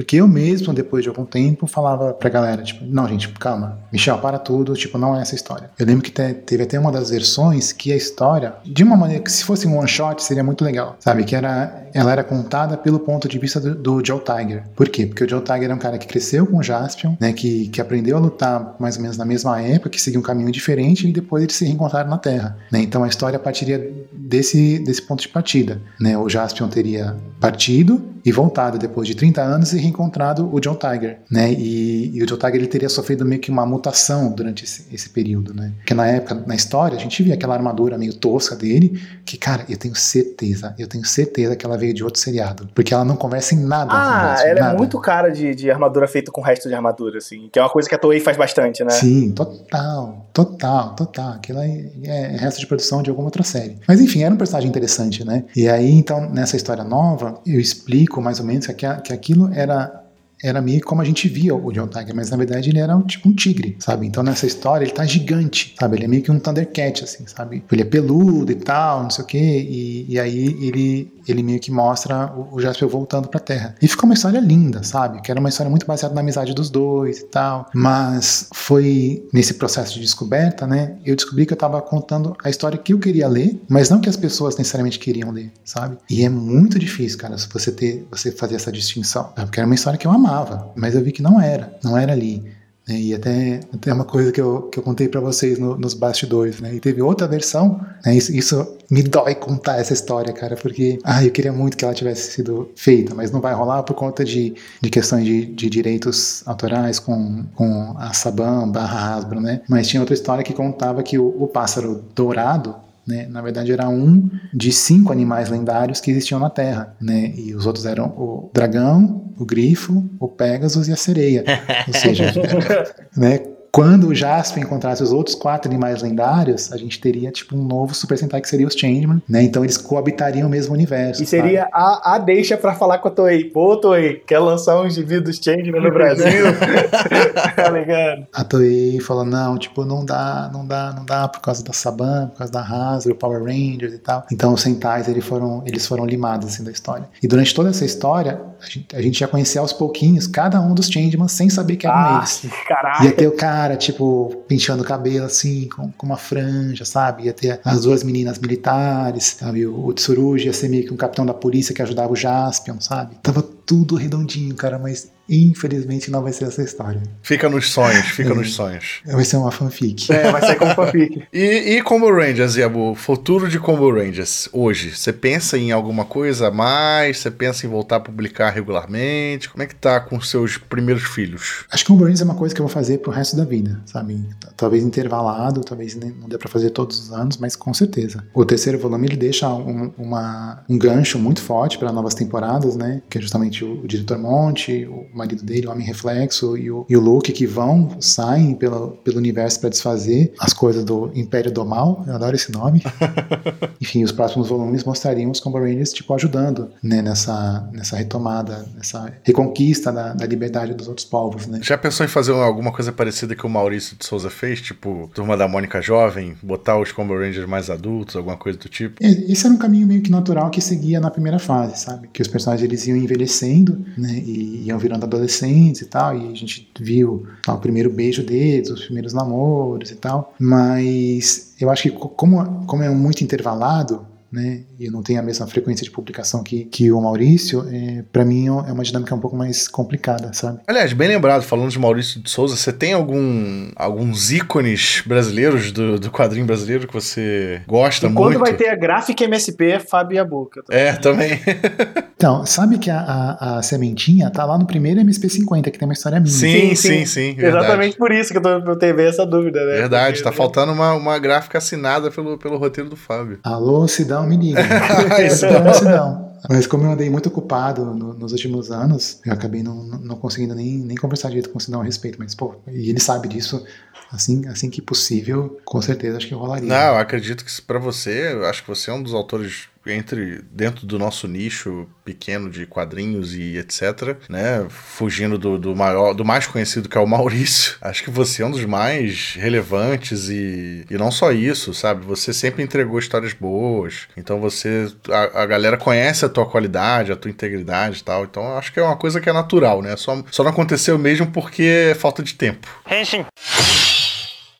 porque 0.00 0.16
eu 0.16 0.26
mesmo, 0.26 0.72
depois 0.72 1.02
de 1.02 1.10
algum 1.10 1.26
tempo, 1.26 1.66
falava 1.66 2.14
pra 2.14 2.30
galera, 2.30 2.62
tipo, 2.62 2.82
não, 2.86 3.06
gente, 3.06 3.28
calma, 3.28 3.78
Michel, 3.92 4.16
para 4.16 4.38
tudo, 4.38 4.72
tipo, 4.72 4.96
não 4.96 5.14
é 5.14 5.20
essa 5.20 5.34
história. 5.34 5.70
Eu 5.78 5.84
lembro 5.84 6.02
que 6.02 6.10
te- 6.10 6.32
teve 6.32 6.62
até 6.62 6.78
uma 6.80 6.90
das 6.90 7.10
versões 7.10 7.70
que 7.70 7.92
a 7.92 7.96
história, 7.96 8.54
de 8.64 8.82
uma 8.82 8.96
maneira 8.96 9.22
que 9.22 9.30
se 9.30 9.44
fosse 9.44 9.66
um 9.68 9.76
one 9.78 9.86
shot, 9.86 10.22
seria 10.22 10.42
muito 10.42 10.64
legal, 10.64 10.96
sabe? 11.00 11.22
Que 11.24 11.36
era, 11.36 11.84
ela 11.92 12.10
era 12.12 12.24
contada 12.24 12.78
pelo 12.78 12.98
ponto 12.98 13.28
de 13.28 13.38
vista 13.38 13.60
do, 13.60 13.74
do 13.74 14.02
Joe 14.02 14.20
Tiger. 14.20 14.62
Por 14.74 14.88
quê? 14.88 15.04
Porque 15.04 15.24
o 15.24 15.28
Joe 15.28 15.42
Tiger 15.42 15.70
é 15.70 15.74
um 15.74 15.78
cara 15.78 15.98
que 15.98 16.06
cresceu 16.06 16.46
com 16.46 16.56
o 16.56 16.62
Jaspion, 16.62 17.14
né, 17.20 17.34
que, 17.34 17.68
que 17.68 17.78
aprendeu 17.78 18.16
a 18.16 18.20
lutar 18.20 18.76
mais 18.80 18.96
ou 18.96 19.02
menos 19.02 19.18
na 19.18 19.26
mesma 19.26 19.60
época, 19.60 19.90
que 19.90 20.00
seguiu 20.00 20.20
um 20.20 20.22
caminho 20.24 20.50
diferente 20.50 21.06
e 21.06 21.12
depois 21.12 21.42
eles 21.42 21.54
se 21.56 21.66
reencontraram 21.66 22.08
na 22.08 22.16
Terra, 22.16 22.56
né? 22.72 22.80
Então 22.80 23.04
a 23.04 23.08
história 23.08 23.38
partiria 23.38 23.92
desse, 24.10 24.78
desse 24.78 25.02
ponto 25.02 25.20
de 25.20 25.28
partida, 25.28 25.78
né? 26.00 26.16
O 26.16 26.26
Jaspion 26.26 26.68
teria 26.68 27.16
partido 27.38 28.00
e 28.24 28.32
voltado 28.32 28.78
depois 28.78 29.06
de 29.06 29.14
30 29.14 29.42
anos 29.42 29.72
e 29.72 29.78
reencontrado 29.78 30.48
o 30.52 30.60
John 30.60 30.74
Tiger, 30.74 31.18
né? 31.30 31.52
E, 31.52 32.16
e 32.16 32.22
o 32.22 32.26
John 32.26 32.36
Tiger 32.36 32.56
ele 32.56 32.66
teria 32.66 32.88
sofrido 32.88 33.24
meio 33.24 33.40
que 33.40 33.50
uma 33.50 33.66
mutação 33.66 34.32
durante 34.32 34.64
esse, 34.64 34.86
esse 34.92 35.08
período, 35.08 35.54
né? 35.54 35.72
Porque 35.78 35.94
na 35.94 36.06
época, 36.06 36.34
na 36.46 36.54
história, 36.54 36.96
a 36.96 37.00
gente 37.00 37.22
via 37.22 37.34
aquela 37.34 37.54
armadura 37.54 37.96
meio 37.96 38.14
tosca 38.14 38.54
dele, 38.56 39.00
que, 39.24 39.36
cara, 39.36 39.64
eu 39.68 39.76
tenho 39.76 39.94
certeza, 39.94 40.74
eu 40.78 40.86
tenho 40.86 41.04
certeza 41.04 41.56
que 41.56 41.64
ela 41.64 41.76
veio 41.76 41.94
de 41.94 42.04
outro 42.04 42.20
seriado, 42.20 42.68
porque 42.74 42.92
ela 42.92 43.04
não 43.04 43.16
conversa 43.16 43.54
em 43.54 43.64
nada. 43.64 43.92
Ah, 43.92 44.30
Jaspion, 44.30 44.50
ela 44.50 44.60
nada. 44.60 44.74
é 44.74 44.76
muito 44.76 45.00
cara 45.00 45.30
de, 45.30 45.54
de 45.54 45.70
armadura 45.70 46.06
feita 46.06 46.30
com 46.30 46.40
resto 46.40 46.68
de 46.68 46.74
armadura, 46.74 47.18
assim, 47.18 47.48
que 47.52 47.58
é 47.58 47.62
uma 47.62 47.70
coisa 47.70 47.88
que 47.88 47.94
a 47.94 47.98
Toei 47.98 48.20
faz 48.20 48.36
bastante, 48.36 48.84
né? 48.84 48.90
Sim, 48.90 49.32
total, 49.32 50.26
total, 50.32 50.94
total. 50.94 51.32
Aquilo 51.34 51.60
aí 51.60 51.92
é 52.04 52.36
resto 52.36 52.60
de 52.60 52.66
produção 52.66 53.02
de 53.02 53.10
alguma 53.10 53.28
outra 53.28 53.42
série. 53.42 53.78
Mas 53.86 54.00
enfim, 54.00 54.22
era 54.22 54.34
um 54.34 54.38
personagem 54.38 54.68
interessante, 54.68 55.24
né? 55.24 55.44
E 55.56 55.68
aí, 55.68 55.92
então, 55.92 56.28
nessa 56.30 56.56
história 56.56 56.84
nova, 56.84 57.40
eu 57.46 57.60
explico 57.60 58.09
mais 58.18 58.40
ou 58.40 58.46
menos 58.46 58.66
que, 58.66 58.94
que 59.02 59.12
aquilo 59.12 59.52
era. 59.52 60.04
Era 60.42 60.60
meio 60.60 60.80
como 60.82 61.02
a 61.02 61.04
gente 61.04 61.28
via 61.28 61.54
o 61.54 61.72
John 61.72 61.86
Tiger, 61.88 62.14
mas 62.14 62.30
na 62.30 62.36
verdade 62.36 62.70
ele 62.70 62.78
era 62.78 62.96
um, 62.96 63.02
tipo 63.02 63.28
um 63.28 63.34
tigre, 63.34 63.76
sabe? 63.78 64.06
Então 64.06 64.22
nessa 64.22 64.46
história 64.46 64.84
ele 64.84 64.92
tá 64.92 65.04
gigante, 65.04 65.74
sabe? 65.78 65.96
Ele 65.96 66.04
é 66.04 66.08
meio 66.08 66.22
que 66.22 66.30
um 66.30 66.38
Thundercat, 66.38 67.04
assim, 67.04 67.24
sabe? 67.26 67.64
Ele 67.70 67.82
é 67.82 67.84
peludo 67.84 68.50
e 68.50 68.54
tal, 68.54 69.02
não 69.02 69.10
sei 69.10 69.24
o 69.24 69.26
quê, 69.26 69.66
e, 69.68 70.06
e 70.08 70.18
aí 70.18 70.56
ele, 70.60 71.12
ele 71.26 71.42
meio 71.42 71.60
que 71.60 71.70
mostra 71.70 72.32
o, 72.34 72.56
o 72.56 72.60
Jasper 72.60 72.88
voltando 72.88 73.28
pra 73.28 73.40
Terra. 73.40 73.74
E 73.80 73.88
ficou 73.88 74.04
uma 74.06 74.14
história 74.14 74.38
linda, 74.40 74.82
sabe? 74.82 75.20
Que 75.22 75.30
era 75.30 75.40
uma 75.40 75.48
história 75.48 75.70
muito 75.70 75.86
baseada 75.86 76.14
na 76.14 76.20
amizade 76.20 76.54
dos 76.54 76.70
dois 76.70 77.18
e 77.18 77.26
tal. 77.26 77.68
Mas 77.74 78.48
foi 78.54 79.26
nesse 79.32 79.54
processo 79.54 79.94
de 79.94 80.00
descoberta, 80.00 80.66
né? 80.66 80.96
Eu 81.04 81.14
descobri 81.16 81.46
que 81.46 81.52
eu 81.52 81.56
tava 81.56 81.80
contando 81.82 82.36
a 82.42 82.50
história 82.50 82.78
que 82.78 82.92
eu 82.92 82.98
queria 82.98 83.28
ler, 83.28 83.60
mas 83.68 83.90
não 83.90 84.00
que 84.00 84.08
as 84.08 84.16
pessoas 84.16 84.56
necessariamente 84.56 84.98
queriam 84.98 85.30
ler, 85.30 85.52
sabe? 85.64 85.96
E 86.08 86.24
é 86.24 86.28
muito 86.28 86.78
difícil, 86.78 87.18
cara, 87.18 87.36
você 87.52 87.70
ter, 87.72 88.06
você 88.10 88.32
fazer 88.32 88.56
essa 88.56 88.72
distinção. 88.72 89.32
né? 89.36 89.44
Porque 89.44 89.60
era 89.60 89.66
uma 89.66 89.74
história 89.74 89.98
que 89.98 90.06
eu 90.06 90.10
amava, 90.10 90.29
mas 90.76 90.94
eu 90.94 91.02
vi 91.02 91.12
que 91.12 91.22
não 91.22 91.40
era, 91.40 91.72
não 91.82 91.96
era 91.96 92.12
ali. 92.12 92.42
né? 92.88 92.94
E 92.98 93.14
até, 93.14 93.60
até 93.72 93.92
uma 93.92 94.04
coisa 94.04 94.32
que 94.32 94.40
eu, 94.40 94.62
que 94.62 94.78
eu 94.78 94.82
contei 94.82 95.06
pra 95.08 95.20
vocês 95.20 95.58
no- 95.58 95.76
nos 95.76 95.94
bastidores, 95.94 96.60
né? 96.60 96.74
E 96.74 96.80
teve 96.80 97.00
outra 97.02 97.28
versão, 97.28 97.80
né? 98.04 98.16
Isso, 98.16 98.34
isso 98.34 98.76
me 98.90 99.02
dói 99.02 99.34
contar 99.36 99.76
essa 99.78 99.92
história, 99.92 100.32
cara, 100.32 100.56
porque 100.56 100.98
ah, 101.04 101.22
eu 101.24 101.30
queria 101.30 101.52
muito 101.52 101.76
que 101.76 101.84
ela 101.84 101.94
tivesse 101.94 102.32
sido 102.32 102.70
feita, 102.74 103.14
mas 103.14 103.30
não 103.30 103.40
vai 103.40 103.54
rolar 103.54 103.82
por 103.84 103.94
conta 103.94 104.24
de, 104.24 104.54
de 104.80 104.90
questões 104.90 105.24
de, 105.24 105.46
de 105.46 105.70
direitos 105.70 106.42
autorais 106.46 106.98
com, 106.98 107.44
com 107.54 107.94
a 107.98 108.12
Saban 108.12 108.68
barra 108.70 109.14
Hasbro, 109.16 109.40
né? 109.40 109.60
Mas 109.68 109.86
tinha 109.86 110.00
outra 110.00 110.14
história 110.14 110.42
que 110.42 110.52
contava 110.54 111.02
que 111.02 111.16
o, 111.18 111.26
o 111.42 111.46
pássaro 111.46 112.02
dourado, 112.14 112.74
né, 113.06 113.26
na 113.28 113.40
verdade 113.42 113.72
era 113.72 113.88
um 113.88 114.30
de 114.52 114.72
cinco 114.72 115.12
animais 115.12 115.48
lendários 115.48 116.00
que 116.00 116.10
existiam 116.10 116.38
na 116.40 116.50
Terra, 116.50 116.94
né? 117.00 117.32
E 117.36 117.54
os 117.54 117.66
outros 117.66 117.86
eram 117.86 118.06
o 118.08 118.50
dragão, 118.52 119.32
o 119.38 119.44
grifo, 119.44 120.08
o 120.18 120.28
Pegasus 120.28 120.88
e 120.88 120.92
a 120.92 120.96
sereia. 120.96 121.44
Ou 121.88 121.94
seja, 121.94 122.32
né? 123.16 123.40
Quando 123.72 124.08
o 124.08 124.14
Jasper 124.14 124.62
encontrasse 124.62 125.02
os 125.02 125.12
outros 125.12 125.34
quatro 125.36 125.70
animais 125.70 126.02
lendários, 126.02 126.72
a 126.72 126.76
gente 126.76 127.00
teria 127.00 127.30
tipo 127.30 127.56
um 127.56 127.62
novo 127.62 127.94
Super 127.94 128.18
Sentai 128.18 128.40
que 128.40 128.48
seria 128.48 128.66
os 128.66 128.74
Changeman, 128.74 129.22
né? 129.28 129.42
Então 129.42 129.62
eles 129.64 129.76
coabitariam 129.76 130.48
o 130.48 130.50
mesmo 130.50 130.74
universo. 130.74 131.22
E 131.22 131.26
seria 131.26 131.68
a, 131.72 132.14
a 132.14 132.18
deixa 132.18 132.56
pra 132.56 132.74
falar 132.74 132.98
com 132.98 133.08
a 133.08 133.10
Toei. 133.10 133.44
Pô, 133.44 133.76
Toei, 133.76 134.14
quer 134.26 134.38
lançar 134.40 134.80
uns 134.80 134.96
indivíduos 134.96 135.36
Changeman 135.36 135.80
no 135.82 135.92
Brasil? 135.92 136.26
tá 137.56 137.68
ligado? 137.70 138.26
a 138.32 138.44
Toei 138.44 139.00
falou, 139.00 139.24
não, 139.24 139.56
tipo, 139.58 139.84
não 139.84 140.04
dá, 140.04 140.50
não 140.52 140.66
dá, 140.66 140.92
não 140.96 141.04
dá 141.04 141.28
por 141.28 141.40
causa 141.40 141.62
da 141.64 141.72
Saban, 141.72 142.28
por 142.28 142.38
causa 142.38 142.52
da 142.52 142.60
Hasbro, 142.62 143.14
Power 143.14 143.42
Rangers 143.44 143.92
e 143.94 143.98
tal. 143.98 144.24
Então 144.32 144.52
os 144.52 144.60
Sentais, 144.62 145.08
eles 145.08 145.24
foram, 145.24 145.62
eles 145.66 145.86
foram 145.86 146.04
limados, 146.04 146.48
assim, 146.48 146.64
da 146.64 146.70
história. 146.70 147.04
E 147.22 147.28
durante 147.28 147.54
toda 147.54 147.70
essa 147.70 147.84
história, 147.84 148.40
a 148.60 148.66
gente, 148.66 148.96
a 148.96 149.02
gente 149.02 149.18
já 149.20 149.28
conhecia 149.28 149.60
aos 149.60 149.72
pouquinhos 149.72 150.26
cada 150.26 150.60
um 150.60 150.74
dos 150.74 150.88
Changeman 150.88 151.28
sem 151.28 151.48
saber 151.48 151.76
que 151.76 151.86
eram 151.86 151.96
Ah, 151.96 152.18
eles. 152.18 152.52
caralho. 152.66 153.04
Ia 153.04 153.12
ter 153.12 153.26
o 153.26 153.32
cara, 153.32 153.59
tipo, 153.76 154.44
penteando 154.46 154.82
o 154.82 154.86
cabelo 154.86 155.26
assim, 155.26 155.68
com, 155.68 155.90
com 155.92 156.06
uma 156.06 156.16
franja, 156.16 156.84
sabe? 156.84 157.24
Ia 157.24 157.32
ter 157.32 157.60
as 157.64 157.82
duas 157.82 158.02
meninas 158.02 158.38
militares, 158.38 159.36
sabe? 159.38 159.66
O, 159.66 159.86
o 159.86 159.92
Tsurugi 159.92 160.46
ia 160.46 160.52
ser 160.52 160.68
meio 160.68 160.84
que 160.84 160.92
um 160.92 160.96
capitão 160.96 161.26
da 161.26 161.34
polícia 161.34 161.74
que 161.74 161.82
ajudava 161.82 162.12
o 162.12 162.16
Jaspion, 162.16 162.80
sabe? 162.80 163.16
Tava 163.22 163.42
tudo 163.42 163.94
redondinho, 163.94 164.54
cara, 164.54 164.78
mas 164.78 165.10
infelizmente 165.36 166.10
não 166.10 166.22
vai 166.22 166.32
ser 166.32 166.44
essa 166.44 166.62
história. 166.62 167.02
Fica 167.22 167.48
nos 167.48 167.70
sonhos, 167.70 168.06
fica 168.06 168.34
nos 168.34 168.54
sonhos. 168.54 169.00
Vai 169.06 169.24
ser 169.24 169.36
uma 169.36 169.50
fanfic. 169.50 170.12
É, 170.12 170.30
vai 170.30 170.40
sair 170.40 170.56
como 170.56 170.74
fanfic. 170.74 171.22
E, 171.32 171.76
e 171.76 171.82
Combo 171.82 172.10
Rangers, 172.12 172.56
Yabu? 172.56 172.94
Futuro 172.94 173.48
de 173.48 173.58
Combo 173.58 173.90
Rangers 173.92 174.48
hoje? 174.52 174.96
Você 174.96 175.12
pensa 175.12 175.56
em 175.56 175.70
alguma 175.72 176.04
coisa 176.04 176.48
a 176.48 176.50
mais? 176.50 177.18
Você 177.18 177.30
pensa 177.30 177.66
em 177.66 177.70
voltar 177.70 177.96
a 177.96 178.00
publicar 178.00 178.50
regularmente? 178.50 179.48
Como 179.48 179.62
é 179.62 179.66
que 179.66 179.74
tá 179.74 180.00
com 180.00 180.20
seus 180.20 180.56
primeiros 180.58 181.04
filhos? 181.04 181.64
Acho 181.70 181.84
que 181.84 181.92
o 181.92 181.96
Burns 181.96 182.20
é 182.20 182.24
uma 182.24 182.34
coisa 182.34 182.54
que 182.54 182.60
eu 182.60 182.66
vou 182.66 182.72
fazer 182.72 182.98
pro 182.98 183.10
resto 183.10 183.36
da 183.36 183.44
vida, 183.44 183.80
sabe? 183.86 184.24
Talvez 184.56 184.82
intervalado, 184.84 185.60
talvez 185.62 185.94
não 185.94 186.28
dê 186.28 186.36
pra 186.38 186.48
fazer 186.48 186.70
todos 186.70 186.98
os 186.98 187.12
anos, 187.12 187.36
mas 187.36 187.56
com 187.56 187.72
certeza. 187.72 188.24
O 188.34 188.44
terceiro 188.44 188.78
volume 188.78 189.06
ele 189.08 189.16
deixa 189.16 189.48
um, 189.48 189.92
uma- 189.98 190.64
um 190.68 190.78
gancho 190.78 191.18
muito 191.18 191.40
forte 191.42 191.78
para 191.78 191.92
novas 191.92 192.14
temporadas, 192.14 192.76
né? 192.76 193.02
Que 193.08 193.18
é 193.18 193.20
justamente 193.20 193.64
o, 193.64 193.82
o 193.82 193.86
diretor 193.88 194.18
Monte, 194.18 194.86
o 194.86 195.06
marido 195.20 195.44
dele, 195.44 195.66
o 195.66 195.70
Homem 195.70 195.86
Reflexo, 195.86 196.56
e 196.56 196.70
o, 196.70 196.84
e 196.88 196.96
o 196.96 197.00
Luke, 197.00 197.32
que 197.32 197.46
vão, 197.46 197.96
saem 198.00 198.54
pelo, 198.54 198.92
pelo 199.04 199.18
universo 199.18 199.60
para 199.60 199.68
desfazer 199.68 200.32
as 200.38 200.52
coisas 200.52 200.84
do 200.84 201.10
Império 201.14 201.50
do 201.50 201.64
Mal. 201.64 202.04
Eu 202.06 202.14
adoro 202.14 202.36
esse 202.36 202.50
nome. 202.52 202.82
Enfim, 203.80 204.04
os 204.04 204.12
próximos 204.12 204.48
volumes 204.48 204.84
mostrariam 204.84 205.30
os 205.30 205.40
Combo 205.40 205.58
Rangers, 205.58 205.92
tipo, 205.92 206.12
ajudando, 206.14 206.70
né, 206.82 207.02
nessa, 207.02 207.68
nessa 207.72 207.96
retomada, 207.96 208.66
nessa 208.74 209.12
reconquista 209.22 209.92
da, 209.92 210.12
da 210.12 210.26
liberdade 210.26 210.74
dos 210.74 210.88
outros 210.88 211.06
povos, 211.06 211.46
né. 211.46 211.60
Já 211.62 211.76
pensou 211.78 212.04
em 212.04 212.08
fazer 212.08 212.32
alguma 212.32 212.72
coisa 212.72 212.92
parecida 212.92 213.34
que 213.34 213.46
o 213.46 213.48
Maurício 213.48 213.96
de 213.96 214.04
Souza 214.04 214.30
fez? 214.30 214.60
Tipo, 214.60 215.10
Turma 215.14 215.36
da 215.36 215.46
Mônica 215.48 215.80
Jovem, 215.80 216.36
botar 216.42 216.78
os 216.78 216.92
Combo 216.92 217.14
Rangers 217.14 217.46
mais 217.46 217.70
adultos, 217.70 218.16
alguma 218.16 218.36
coisa 218.36 218.58
do 218.58 218.68
tipo? 218.68 218.96
Esse 219.00 219.46
era 219.46 219.54
um 219.54 219.58
caminho 219.58 219.86
meio 219.86 220.02
que 220.02 220.10
natural 220.10 220.50
que 220.50 220.60
seguia 220.60 221.00
na 221.00 221.10
primeira 221.10 221.38
fase, 221.38 221.78
sabe? 221.78 222.08
Que 222.12 222.22
os 222.22 222.28
personagens 222.28 222.64
eles 222.64 222.86
iam 222.86 222.96
envelhecendo, 222.96 223.84
né? 223.96 224.12
E 224.24 224.64
iam 224.66 224.78
virando 224.78 225.04
adolescentes 225.10 225.82
e 225.82 225.86
tal. 225.86 226.16
E 226.16 226.30
a 226.32 226.34
gente 226.34 226.70
viu 226.80 227.26
tá, 227.42 227.54
o 227.54 227.58
primeiro 227.58 227.90
beijo 227.90 228.22
deles, 228.24 228.70
os 228.70 228.84
primeiros 228.84 229.12
namoros 229.12 229.90
e 229.90 229.96
tal. 229.96 230.34
Mas 230.38 231.54
eu 231.60 231.70
acho 231.70 231.82
que 231.84 231.90
co- 231.90 232.08
como, 232.08 232.66
como 232.66 232.82
é 232.82 232.88
muito 232.88 233.22
intervalado, 233.22 234.06
né? 234.32 234.60
E 234.78 234.86
eu 234.86 234.92
não 234.92 235.02
tenho 235.02 235.18
a 235.18 235.22
mesma 235.22 235.46
frequência 235.46 235.84
de 235.84 235.90
publicação 235.90 236.42
que, 236.42 236.64
que 236.66 236.90
o 236.92 237.00
Maurício, 237.00 237.64
é, 237.70 238.04
para 238.12 238.24
mim 238.24 238.46
é 238.46 238.50
uma 238.72 238.82
dinâmica 238.82 239.14
um 239.14 239.18
pouco 239.20 239.36
mais 239.36 239.66
complicada, 239.68 240.32
sabe? 240.32 240.60
Aliás, 240.66 240.92
bem 240.92 241.08
lembrado, 241.08 241.42
falando 241.42 241.70
de 241.70 241.78
Maurício 241.78 242.20
de 242.22 242.30
Souza, 242.30 242.56
você 242.56 242.72
tem 242.72 242.92
algum, 242.92 243.70
alguns 243.76 244.30
ícones 244.30 245.02
brasileiros 245.06 245.72
do, 245.72 245.98
do 245.98 246.10
quadrinho 246.10 246.46
brasileiro 246.46 246.86
que 246.86 246.94
você 246.94 247.62
gosta 247.66 248.06
E 248.06 248.12
quando 248.12 248.34
muito? 248.34 248.38
vai 248.40 248.54
ter 248.54 248.68
a 248.68 248.76
gráfica 248.76 249.24
MSP, 249.24 249.80
Fábio 249.80 250.16
Yabuca. 250.16 250.62
É, 250.70 250.92
também. 250.92 251.38
Então, 252.20 252.44
sabe 252.44 252.78
que 252.78 252.90
a, 252.90 252.98
a, 253.00 253.58
a 253.58 253.62
sementinha 253.62 254.28
tá 254.28 254.44
lá 254.44 254.58
no 254.58 254.66
primeiro 254.66 255.00
MP50, 255.00 255.70
que 255.70 255.78
tem 255.78 255.88
uma 255.88 255.94
história 255.94 256.20
minha. 256.20 256.30
Sim, 256.30 256.74
sim, 256.74 257.06
sim. 257.06 257.06
sim. 257.06 257.34
Exatamente 257.38 257.96
por 257.96 258.12
isso 258.12 258.30
que 258.30 258.36
eu, 258.36 258.42
tô, 258.42 258.48
eu 258.50 258.76
teve 258.76 259.02
essa 259.08 259.24
dúvida, 259.24 259.58
né? 259.64 259.72
Verdade, 259.78 260.18
Porque- 260.18 260.24
tá 260.24 260.30
faltando 260.32 260.70
uma, 260.70 260.92
uma 260.92 261.18
gráfica 261.18 261.56
assinada 261.56 262.10
pelo, 262.10 262.36
pelo 262.36 262.58
roteiro 262.58 262.90
do 262.90 262.96
Fábio. 262.96 263.38
Alô, 263.42 263.88
Sidão, 264.20 264.26
me 264.26 264.36
liga. 264.36 264.60
Isso. 265.24 265.46
Sidão, 265.46 265.74
Sidão. 265.74 266.29
Mas 266.48 266.66
como 266.66 266.84
eu 266.84 266.92
andei 266.92 267.10
muito 267.10 267.28
ocupado 267.28 267.84
no- 267.94 268.14
nos 268.14 268.32
últimos 268.32 268.70
anos, 268.70 269.20
eu 269.26 269.32
acabei 269.32 269.62
não, 269.62 269.74
não 269.84 270.16
conseguindo 270.16 270.54
nem, 270.54 270.78
nem 270.78 270.96
conversar 270.96 271.28
direito 271.28 271.50
com 271.50 271.58
o 271.58 271.60
Sidão 271.60 271.80
a 271.80 271.84
respeito. 271.84 272.16
Mas, 272.18 272.34
pô, 272.34 272.54
e 272.68 272.88
ele 272.90 273.00
sabe 273.00 273.28
disso, 273.28 273.64
assim, 274.10 274.46
assim 274.48 274.70
que 274.70 274.80
possível, 274.80 275.60
com 275.64 275.80
certeza 275.82 276.16
acho 276.16 276.28
que 276.28 276.34
rolaria. 276.34 276.68
Não, 276.68 276.96
acredito 276.98 277.44
que 277.44 277.62
pra 277.62 277.78
você, 277.78 278.38
acho 278.48 278.62
que 278.62 278.68
você 278.68 278.90
é 278.90 278.94
um 278.94 279.02
dos 279.02 279.14
autores 279.14 279.68
entre 279.86 280.42
dentro 280.52 280.86
do 280.86 280.98
nosso 280.98 281.26
nicho 281.26 281.86
pequeno 282.04 282.50
de 282.50 282.66
quadrinhos 282.66 283.34
e 283.34 283.56
etc, 283.56 284.14
né, 284.28 284.66
fugindo 284.68 285.38
do, 285.38 285.58
do 285.58 285.74
maior, 285.74 286.12
do 286.12 286.22
mais 286.22 286.46
conhecido 286.46 286.86
que 286.86 286.98
é 286.98 287.00
o 287.00 287.06
Maurício. 287.06 287.76
Acho 287.80 288.04
que 288.04 288.10
você 288.10 288.42
é 288.42 288.46
um 288.46 288.50
dos 288.50 288.64
mais 288.66 289.34
relevantes 289.38 290.28
e, 290.28 290.84
e 290.90 290.98
não 290.98 291.10
só 291.10 291.32
isso, 291.32 291.72
sabe? 291.72 292.04
Você 292.04 292.32
sempre 292.34 292.62
entregou 292.62 292.98
histórias 292.98 293.32
boas. 293.32 294.06
Então 294.18 294.38
você 294.38 294.86
a, 295.08 295.42
a 295.42 295.46
galera 295.46 295.78
conhece 295.78 296.26
a 296.26 296.28
tua 296.30 296.46
qualidade, 296.46 297.12
a 297.12 297.16
tua 297.16 297.30
integridade 297.30 297.98
e 298.00 298.02
tal. 298.04 298.24
Então 298.24 298.42
eu 298.42 298.56
acho 298.58 298.72
que 298.72 298.80
é 298.80 298.82
uma 298.82 298.96
coisa 298.96 299.20
que 299.20 299.28
é 299.28 299.32
natural, 299.32 299.82
né? 299.82 299.96
Só, 299.96 300.22
só 300.30 300.42
não 300.42 300.50
aconteceu 300.50 300.98
mesmo 300.98 301.26
porque 301.26 301.62
é 301.90 301.94
falta 301.94 302.22
de 302.22 302.34
tempo. 302.34 302.66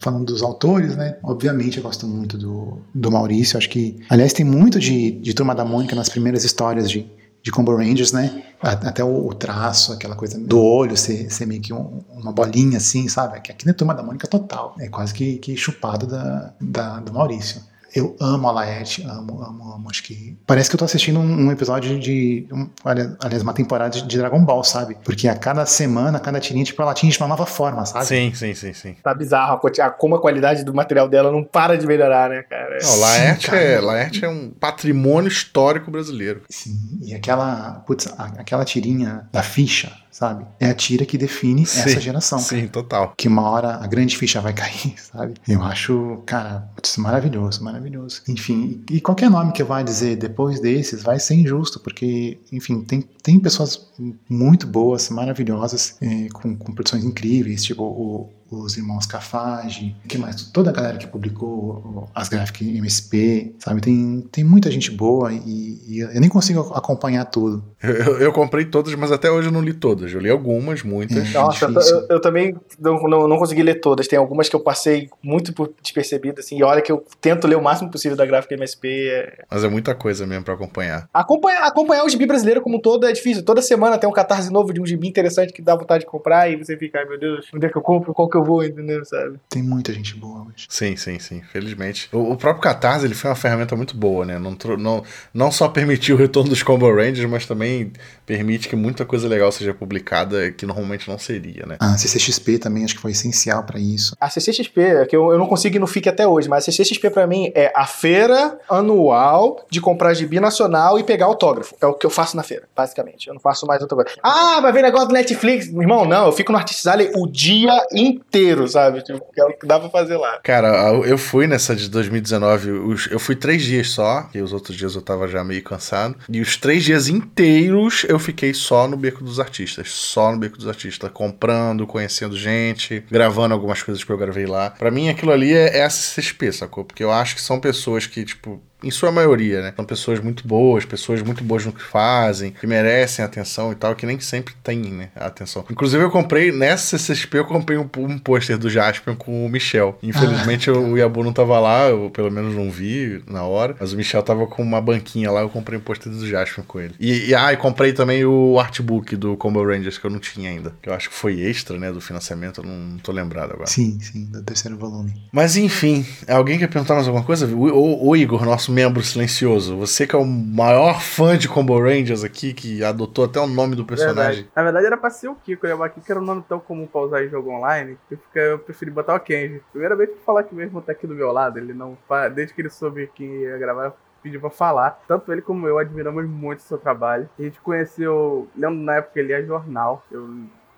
Falando 0.03 0.25
dos 0.27 0.43
autores, 0.43 0.97
né? 0.97 1.19
Obviamente 1.23 1.77
eu 1.77 1.83
gosto 1.83 2.07
muito 2.07 2.39
do, 2.39 2.79
do 2.95 3.11
Maurício. 3.11 3.59
Acho 3.59 3.69
que, 3.69 4.01
aliás, 4.09 4.33
tem 4.33 4.47
muito 4.47 4.79
de, 4.79 5.11
de 5.11 5.35
Turma 5.35 5.55
da 5.55 5.65
Mônica 5.65 5.95
nas 5.95 6.09
primeiras 6.09 6.43
histórias 6.43 6.91
de, 6.91 7.07
de 7.43 7.51
Combo 7.51 7.77
Rangers, 7.77 8.11
né? 8.11 8.43
A- 8.63 8.71
Até 8.73 9.05
o, 9.05 9.27
o 9.27 9.35
traço, 9.35 9.93
aquela 9.93 10.17
coisa 10.17 10.39
do 10.41 10.59
olho 10.59 10.97
ser, 10.97 11.31
ser 11.31 11.45
meio 11.45 11.61
que 11.61 11.75
um- 11.75 12.03
uma 12.15 12.33
bolinha 12.33 12.79
assim, 12.79 13.09
sabe? 13.09 13.37
Aqui 13.37 13.67
na 13.67 13.75
Turma 13.75 13.95
da 13.95 14.03
Mônica 14.03 14.27
total. 14.27 14.75
É 14.81 14.89
quase 14.89 15.13
que, 15.13 15.37
que 15.37 15.55
chupado 15.55 16.07
da, 16.07 16.55
da, 16.59 17.01
do 17.01 17.13
Maurício. 17.13 17.61
Eu 17.95 18.17
amo 18.21 18.49
a 18.49 18.53
Laerte, 18.53 19.03
amo, 19.05 19.43
amo, 19.43 19.73
amo. 19.75 19.89
Acho 19.91 20.03
que. 20.03 20.39
Parece 20.47 20.69
que 20.71 20.77
eu 20.77 20.79
tô 20.79 20.85
assistindo 20.85 21.19
um, 21.19 21.47
um 21.47 21.51
episódio 21.53 21.99
de. 21.99 22.47
Um, 22.53 22.69
aliás, 22.85 23.43
uma 23.43 23.53
temporada 23.53 24.01
de, 24.01 24.17
Dragon 24.19 24.45
Ball, 24.45 24.63
sabe? 24.63 24.97
Porque 25.05 25.27
a 25.29 25.35
cada 25.35 25.67
semana, 25.67 26.19
a 26.19 26.21
cada 26.21 26.39
tirinha, 26.39 26.65
tipo, 26.65 26.81
ela 26.83 26.93
atinge 26.93 27.19
uma 27.19 27.27
nova 27.29 27.47
forma, 27.47 27.85
sabe? 27.87 28.07
Sim, 28.07 28.33
sim, 28.35 28.55
sim, 28.55 28.73
sim. 28.73 28.97
Tá 29.03 29.13
bizarro 29.15 29.61
a 29.81 29.91
como 29.91 30.15
a 30.15 30.21
qualidade 30.21 30.65
do 30.65 30.73
material 30.75 31.09
dela 31.09 31.33
não 31.33 31.43
para 31.43 31.77
de 31.77 31.87
melhorar, 31.87 32.31
né, 32.31 32.43
cara? 32.43 32.79
Não, 32.83 32.97
Laerte, 33.01 33.43
Sim, 33.47 33.51
cara. 33.51 33.63
é, 33.63 33.81
Laerte 33.81 34.25
é 34.25 34.29
um 34.29 34.51
patrimônio 34.51 35.29
histórico 35.29 35.91
brasileiro. 35.91 36.43
Sim, 36.49 37.01
e 37.03 37.15
aquela, 37.15 37.83
putz, 37.87 38.07
a- 38.19 38.33
aquela 38.39 38.65
tirinha 38.65 39.29
da 39.33 39.43
ficha, 39.43 39.93
sabe? 40.11 40.45
É 40.59 40.69
a 40.69 40.75
tira 40.75 41.07
que 41.07 41.17
define 41.17 41.65
Sim, 41.67 41.81
essa 41.81 42.01
geração. 42.01 42.39
Sim, 42.39 42.67
total. 42.69 43.15
Que 43.17 43.29
uma 43.29 43.49
hora 43.49 43.77
a 43.77 43.87
grande 43.87 44.17
ficha 44.17 44.41
vai 44.41 44.53
cair, 44.53 44.95
sabe? 44.99 45.35
Eu 45.47 45.63
acho, 45.63 46.23
cara, 46.27 46.69
putz, 46.75 46.97
maravilhoso, 46.97 47.63
maravilhoso. 47.63 48.23
Enfim, 48.29 48.83
e 48.91 49.01
qualquer 49.01 49.31
nome 49.31 49.53
que 49.53 49.63
eu 49.63 49.67
vá 49.67 49.83
dizer 49.83 50.17
depois 50.17 50.61
desses 50.61 51.03
vai 51.03 51.19
ser 51.19 51.35
injusto, 51.35 51.81
porque, 51.81 52.39
enfim, 52.53 52.83
tem, 52.83 53.03
tem 53.23 53.39
pessoas 53.39 53.89
muito 54.29 54.67
boas, 54.67 55.09
maravilhosas, 55.11 55.97
eh, 56.01 56.29
com, 56.33 56.57
com 56.57 56.73
produções 56.73 57.05
incríveis, 57.05 57.63
tipo 57.63 57.83
o, 57.83 58.31
os 58.51 58.77
irmãos 58.77 59.07
Cafage, 59.07 59.97
que 60.09 60.19
mais? 60.19 60.43
Toda 60.47 60.71
a 60.71 60.73
galera 60.73 60.99
que 60.99 61.07
publicou 61.07 62.09
as 62.15 62.29
gráficas 62.29 62.67
MSP, 62.67 63.55
sabe? 63.59 63.81
Tem, 63.81 64.27
tem 64.33 64.45
muita 64.45 64.71
gente 64.71 64.91
boa 64.91 65.33
e, 65.33 65.83
e 65.87 65.99
eu 66.01 66.21
nem 66.21 66.29
consigo 66.29 66.61
acompanhar 66.75 67.25
tudo. 67.27 67.65
Eu, 67.83 68.19
eu- 68.21 68.33
comprei 68.33 68.65
todas, 68.65 68.95
mas 68.95 69.11
até 69.11 69.31
hoje 69.31 69.49
eu 69.49 69.53
não 69.53 69.61
li 69.63 69.73
todas. 69.73 70.13
Eu 70.13 70.21
li 70.21 70.29
algumas, 70.31 70.83
muitas. 70.83 71.29
É. 71.31 71.33
Nossa, 71.39 71.65
eu, 71.67 72.07
eu- 72.17 72.21
também 72.21 72.55
não, 72.79 73.01
não, 73.05 73.27
não 73.29 73.39
consegui 73.39 73.63
ler 73.63 73.77
todas. 73.81 74.07
Tem 74.07 74.19
algumas 74.19 74.49
que 74.49 74.57
eu 74.57 74.61
passei 74.61 75.09
muito 75.23 75.53
por 75.55 75.73
despercebido, 75.83 76.41
assim. 76.41 76.59
E 76.59 76.63
olha 76.63 76.83
que 76.83 76.93
eu 76.93 77.05
tento 77.21 77.47
ler 77.47 77.57
o 77.57 77.63
máximo 77.63 77.91
possível 77.91 78.17
da 78.17 78.27
gráfica 78.27 78.55
MSP. 78.55 79.09
é- 79.09 79.45
Mas 79.51 79.65
é 79.65 79.69
muita 79.69 79.95
coisa 79.95 80.27
mesmo 80.27 80.45
pra 80.45 80.55
acompanhar. 80.55 81.09
Acompanhar, 81.13 81.63
acompanhar 81.67 82.05
o 82.05 82.09
gibi 82.09 82.27
brasileiro 82.27 82.61
como 82.61 82.77
um 82.77 82.81
todo 82.81 83.07
é 83.07 83.13
difícil. 83.13 83.43
Toda 83.45 83.63
semana 83.63 83.97
tem 83.99 84.09
um 84.09 84.13
catarse 84.13 84.53
novo 84.53 84.73
de 84.75 84.81
um 84.81 84.87
gibi 84.87 85.09
interessante 85.09 85.53
que 85.53 85.63
dá 85.63 85.75
vontade 85.75 86.05
de 86.05 86.11
comprar 86.11 86.51
e 86.51 86.57
você 86.57 86.77
fica, 86.77 86.99
ai 86.99 87.07
meu 87.07 87.19
Deus, 87.19 87.47
onde 87.55 87.67
é 87.67 87.69
que 87.71 87.77
eu 87.79 87.83
compro, 87.83 88.13
qual 88.13 88.29
que 88.29 88.37
eu 88.37 88.45
vou, 88.45 88.63
entendeu, 88.63 89.05
sabe? 89.07 89.39
Tem 89.49 89.63
muita 89.63 89.93
gente 89.93 90.15
boa 90.17 90.41
hoje. 90.43 90.67
Sim, 90.69 90.97
sim, 90.97 91.19
sim. 91.19 91.41
Felizmente. 91.51 92.09
O, 92.13 92.33
o 92.33 92.37
próprio 92.37 92.63
Catarse 92.63 93.07
ele 93.07 93.15
foi 93.15 93.31
uma 93.31 93.37
ferramenta 93.37 93.75
muito 93.75 93.97
boa, 93.97 94.27
né? 94.27 94.39
Não, 94.39 94.57
não, 94.77 95.03
não 95.33 95.51
só 95.51 95.69
permitiu 95.69 96.17
o 96.17 96.19
retorno 96.19 96.51
dos 96.51 96.63
Combo 96.63 96.91
Rangers, 96.95 97.29
mas 97.31 97.47
também 97.47 97.70
também 97.71 97.93
permite 98.31 98.69
que 98.69 98.77
muita 98.77 99.05
coisa 99.05 99.27
legal 99.27 99.51
seja 99.51 99.75
publicada 99.75 100.53
que 100.53 100.65
normalmente 100.65 101.09
não 101.09 101.19
seria, 101.19 101.67
né? 101.67 101.77
A 101.81 101.99
CCXP 101.99 102.59
também 102.59 102.85
acho 102.85 102.95
que 102.95 103.01
foi 103.01 103.11
essencial 103.11 103.65
pra 103.65 103.77
isso. 103.81 104.15
A 104.21 104.31
CCXP, 104.31 104.81
é 104.81 105.05
que 105.07 105.17
eu, 105.17 105.33
eu 105.33 105.39
não 105.39 105.47
consigo 105.49 105.75
ir 105.75 105.79
no 105.81 105.87
FIC 105.89 106.09
até 106.09 106.25
hoje, 106.29 106.49
mas 106.49 106.63
a 106.69 106.71
CCXP 106.71 107.11
pra 107.11 107.27
mim 107.27 107.51
é 107.57 107.73
a 107.75 107.85
feira 107.87 108.57
anual 108.69 109.67
de 109.69 109.81
comprar 109.81 110.15
gibi 110.15 110.39
nacional 110.39 110.97
e 110.97 111.03
pegar 111.03 111.27
autógrafo. 111.27 111.75
É 111.81 111.87
o 111.87 111.95
que 111.95 112.07
eu 112.07 112.11
faço 112.11 112.37
na 112.37 112.45
feira, 112.45 112.69
basicamente. 112.77 113.27
Eu 113.27 113.35
não 113.35 113.41
faço 113.41 113.67
mais 113.67 113.83
outra 113.83 113.97
coisa. 113.97 114.11
Ah, 114.23 114.61
vai 114.61 114.73
ver 114.73 114.83
negócio 114.83 115.09
do 115.09 115.15
Netflix. 115.15 115.67
Irmão, 115.67 116.05
não, 116.05 116.27
eu 116.27 116.33
fico 116.33 116.53
no 116.53 116.59
Artist 116.59 116.87
Alley 116.87 117.11
o 117.17 117.27
dia 117.27 117.73
inteiro, 117.93 118.69
sabe? 118.69 119.03
Tipo, 119.03 119.21
que 119.35 119.41
é 119.41 119.45
o 119.45 119.53
que 119.59 119.67
dá 119.67 119.81
pra 119.81 119.91
fazer 119.91 120.17
lá. 120.17 120.39
Cara, 120.45 120.93
eu 121.05 121.19
fui 121.19 121.49
nessa 121.49 121.75
de 121.75 121.91
2019, 121.91 122.71
os- 122.71 123.09
eu 123.11 123.19
fui 123.19 123.35
três 123.35 123.63
dias 123.63 123.91
só, 123.91 124.29
e 124.33 124.41
os 124.41 124.53
outros 124.53 124.77
dias 124.77 124.95
eu 124.95 125.03
tava 125.03 125.27
já 125.27 125.43
meio 125.43 125.65
cansado. 125.65 126.15
E 126.29 126.41
os 126.41 126.57
três 126.57 126.85
dias 126.85 127.09
inteiros 127.09 128.05
eu 128.09 128.20
fiquei 128.21 128.55
só 128.55 128.87
no 128.87 128.97
Beco 128.97 129.25
dos 129.25 129.41
Artistas. 129.41 129.91
Só 129.91 130.31
no 130.33 130.39
Beco 130.39 130.57
dos 130.57 130.69
Artistas, 130.69 131.11
comprando, 131.13 131.87
conhecendo 131.87 132.37
gente, 132.37 133.05
gravando 133.11 133.55
algumas 133.55 133.83
coisas 133.83 134.05
que 134.05 134.11
eu 134.11 134.19
gravei 134.19 134.47
lá. 134.47 134.71
Pra 134.71 134.91
mim, 134.91 135.09
aquilo 135.09 135.33
ali 135.33 135.53
é, 135.53 135.79
é 135.79 135.89
CCXP, 135.89 136.53
sacou? 136.53 136.85
Porque 136.85 137.03
eu 137.03 137.11
acho 137.11 137.35
que 137.35 137.43
são 137.43 137.59
pessoas 137.61 138.07
que, 138.07 138.25
tipo, 138.25 138.63
em 138.83 138.91
sua 138.91 139.11
maioria, 139.13 139.63
né? 139.63 139.73
São 139.77 139.85
pessoas 139.85 140.21
muito 140.21 140.47
boas, 140.47 140.85
pessoas 140.85 141.23
muito 141.23 141.43
boas 141.45 141.65
no 141.67 141.73
que 141.73 141.83
fazem, 141.83 142.51
que 142.53 142.67
merecem 142.67 143.25
atenção 143.25 143.73
e 143.73 143.75
tal, 143.75 143.95
que 143.95 144.07
nem 144.07 144.19
sempre 144.21 144.55
tem, 144.63 144.79
né? 144.79 145.09
A 145.17 145.27
atenção. 145.27 145.65
Inclusive, 145.71 146.03
eu 146.03 146.11
comprei, 146.11 146.51
nessa 146.53 146.97
CCXP, 146.99 147.39
eu 147.39 147.45
comprei 147.45 147.79
um, 147.79 147.89
um 147.99 148.19
pôster 148.19 148.57
do 148.59 148.69
Jaspion 148.71 149.15
com 149.17 149.45
o 149.45 149.49
Michel. 149.49 149.99
Infelizmente, 150.03 150.71
o 150.71 150.97
Yabu 150.97 151.23
não 151.25 151.33
tava 151.33 151.59
lá, 151.59 151.89
eu 151.89 152.11
pelo 152.11 152.31
menos 152.31 152.55
não 152.55 152.71
vi 152.71 153.23
na 153.29 153.43
hora, 153.45 153.77
mas 153.79 153.93
o 153.93 153.97
Michel 153.97 154.23
tava 154.23 154.47
com 154.47 154.63
uma 154.63 154.81
banquinha 154.81 155.31
lá, 155.31 155.41
eu 155.43 155.49
comprei 155.49 155.79
um 155.79 155.83
pôster 155.83 156.11
do 156.13 156.27
Jaspion 156.27 156.65
com 156.67 156.81
ele. 156.81 156.95
E, 156.99 157.29
e, 157.31 157.35
ah, 157.35 157.53
e 157.53 157.57
comprei 157.57 157.93
também 157.93 158.25
o 158.25 158.59
artbook 158.59 159.17
do 159.17 159.37
Combo 159.37 159.65
Rangers, 159.65 159.99
que 159.99 160.05
eu 160.07 160.11
não 160.11 160.19
tinha 160.19 160.51
ainda. 160.51 160.75
Que 160.83 160.89
eu 160.89 160.95
acho 160.95 161.09
que 161.09 161.15
foi 161.15 161.41
extra, 161.41 161.79
né, 161.79 161.91
do 161.93 162.01
financiamento, 162.01 162.61
eu 162.61 162.65
não, 162.67 162.75
não 162.77 162.99
tô 162.99 163.13
lembrado 163.13 163.53
agora. 163.53 163.67
Sim, 163.67 163.99
sim, 164.01 164.25
do 164.27 164.43
terceiro 164.43 164.77
volume. 164.77 165.13
Mas 165.33 165.57
enfim, 165.57 166.05
alguém 166.29 166.59
quer 166.59 166.69
perguntar 166.69 166.95
mais 166.95 167.07
alguma 167.07 167.25
coisa? 167.25 167.47
O, 167.47 167.65
o- 167.69 168.09
o 168.09 168.17
Igor, 168.17 168.45
nosso 168.45 168.70
membro 168.71 169.03
silencioso, 169.03 169.77
você 169.77 170.07
que 170.07 170.15
é 170.15 170.19
o 170.19 170.25
maior 170.25 171.01
fã 171.01 171.37
de 171.37 171.49
Combo 171.49 171.79
Rangers 171.79 172.25
aqui, 172.25 172.55
que 172.55 172.83
adotou 172.85 173.25
até 173.25 173.41
o 173.41 173.47
nome 173.47 173.75
do 173.75 173.85
personagem. 173.85 174.45
Verdade. 174.45 174.53
Na 174.55 174.63
verdade 174.63 174.87
era 174.87 174.97
pra 174.97 175.11
ser 175.11 175.29
o 175.29 175.35
Kiko, 175.35 175.67
né? 175.67 175.75
Mas 175.75 175.93
Kiko 175.93 176.11
era 176.11 176.21
um 176.21 176.25
nome 176.25 176.45
tão 176.49 176.61
comum 176.61 176.87
pra 176.87 177.01
usar 177.01 177.25
em 177.25 177.29
jogo 177.29 177.51
online 177.51 177.99
que 178.09 178.19
eu 178.39 178.59
preferi 178.59 178.91
botar 178.91 179.15
o 179.15 179.21
Kenji. 179.21 179.61
Primeira 179.73 179.97
vez 179.97 180.11
que 180.11 180.25
falar 180.25 180.45
que 180.45 180.55
mesmo 180.55 180.81
tá 180.81 180.93
aqui 180.93 181.07
do 181.07 181.15
meu 181.15 181.33
lado, 181.33 181.59
ele 181.59 181.75
não. 181.75 181.97
Desde 182.35 182.55
que 182.55 182.63
ele 182.63 182.71
soube 182.71 183.11
que 183.15 183.25
ia 183.25 183.59
gravar, 183.59 183.93
pediu 184.23 184.41
pra 184.41 184.51
falar. 184.51 185.03
Tanto 185.09 185.33
ele 185.33 185.43
como 185.43 185.67
eu 185.67 185.79
admiramos 185.79 186.27
muito 186.29 186.61
o 186.61 186.63
seu 186.63 186.79
trabalho. 186.79 187.29
A 187.39 187.43
gente 187.43 187.61
conheceu, 187.61 188.49
lembro 188.57 188.79
na 188.79 188.97
época 188.97 189.15
que 189.15 189.21
ele 189.21 189.33
ia 189.33 189.45
jornal. 189.45 190.05
Eu 190.11 190.29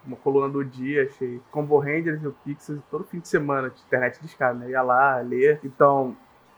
uma 0.04 0.16
coluna 0.16 0.48
do 0.48 0.64
dia, 0.64 1.04
achei 1.04 1.40
Combo 1.52 1.78
Rangers 1.78 2.20
e 2.20 2.26
o 2.26 2.34
Pixels 2.44 2.80
todo 2.90 3.04
fim 3.04 3.20
de 3.20 3.28
semana, 3.28 3.70
de 3.70 3.80
internet 3.86 4.18
de 4.18 4.26
escada, 4.26 4.58
né? 4.58 4.70
Ia 4.70 4.82
lá, 4.82 5.20
ler. 5.20 5.60
Então, 5.62 6.16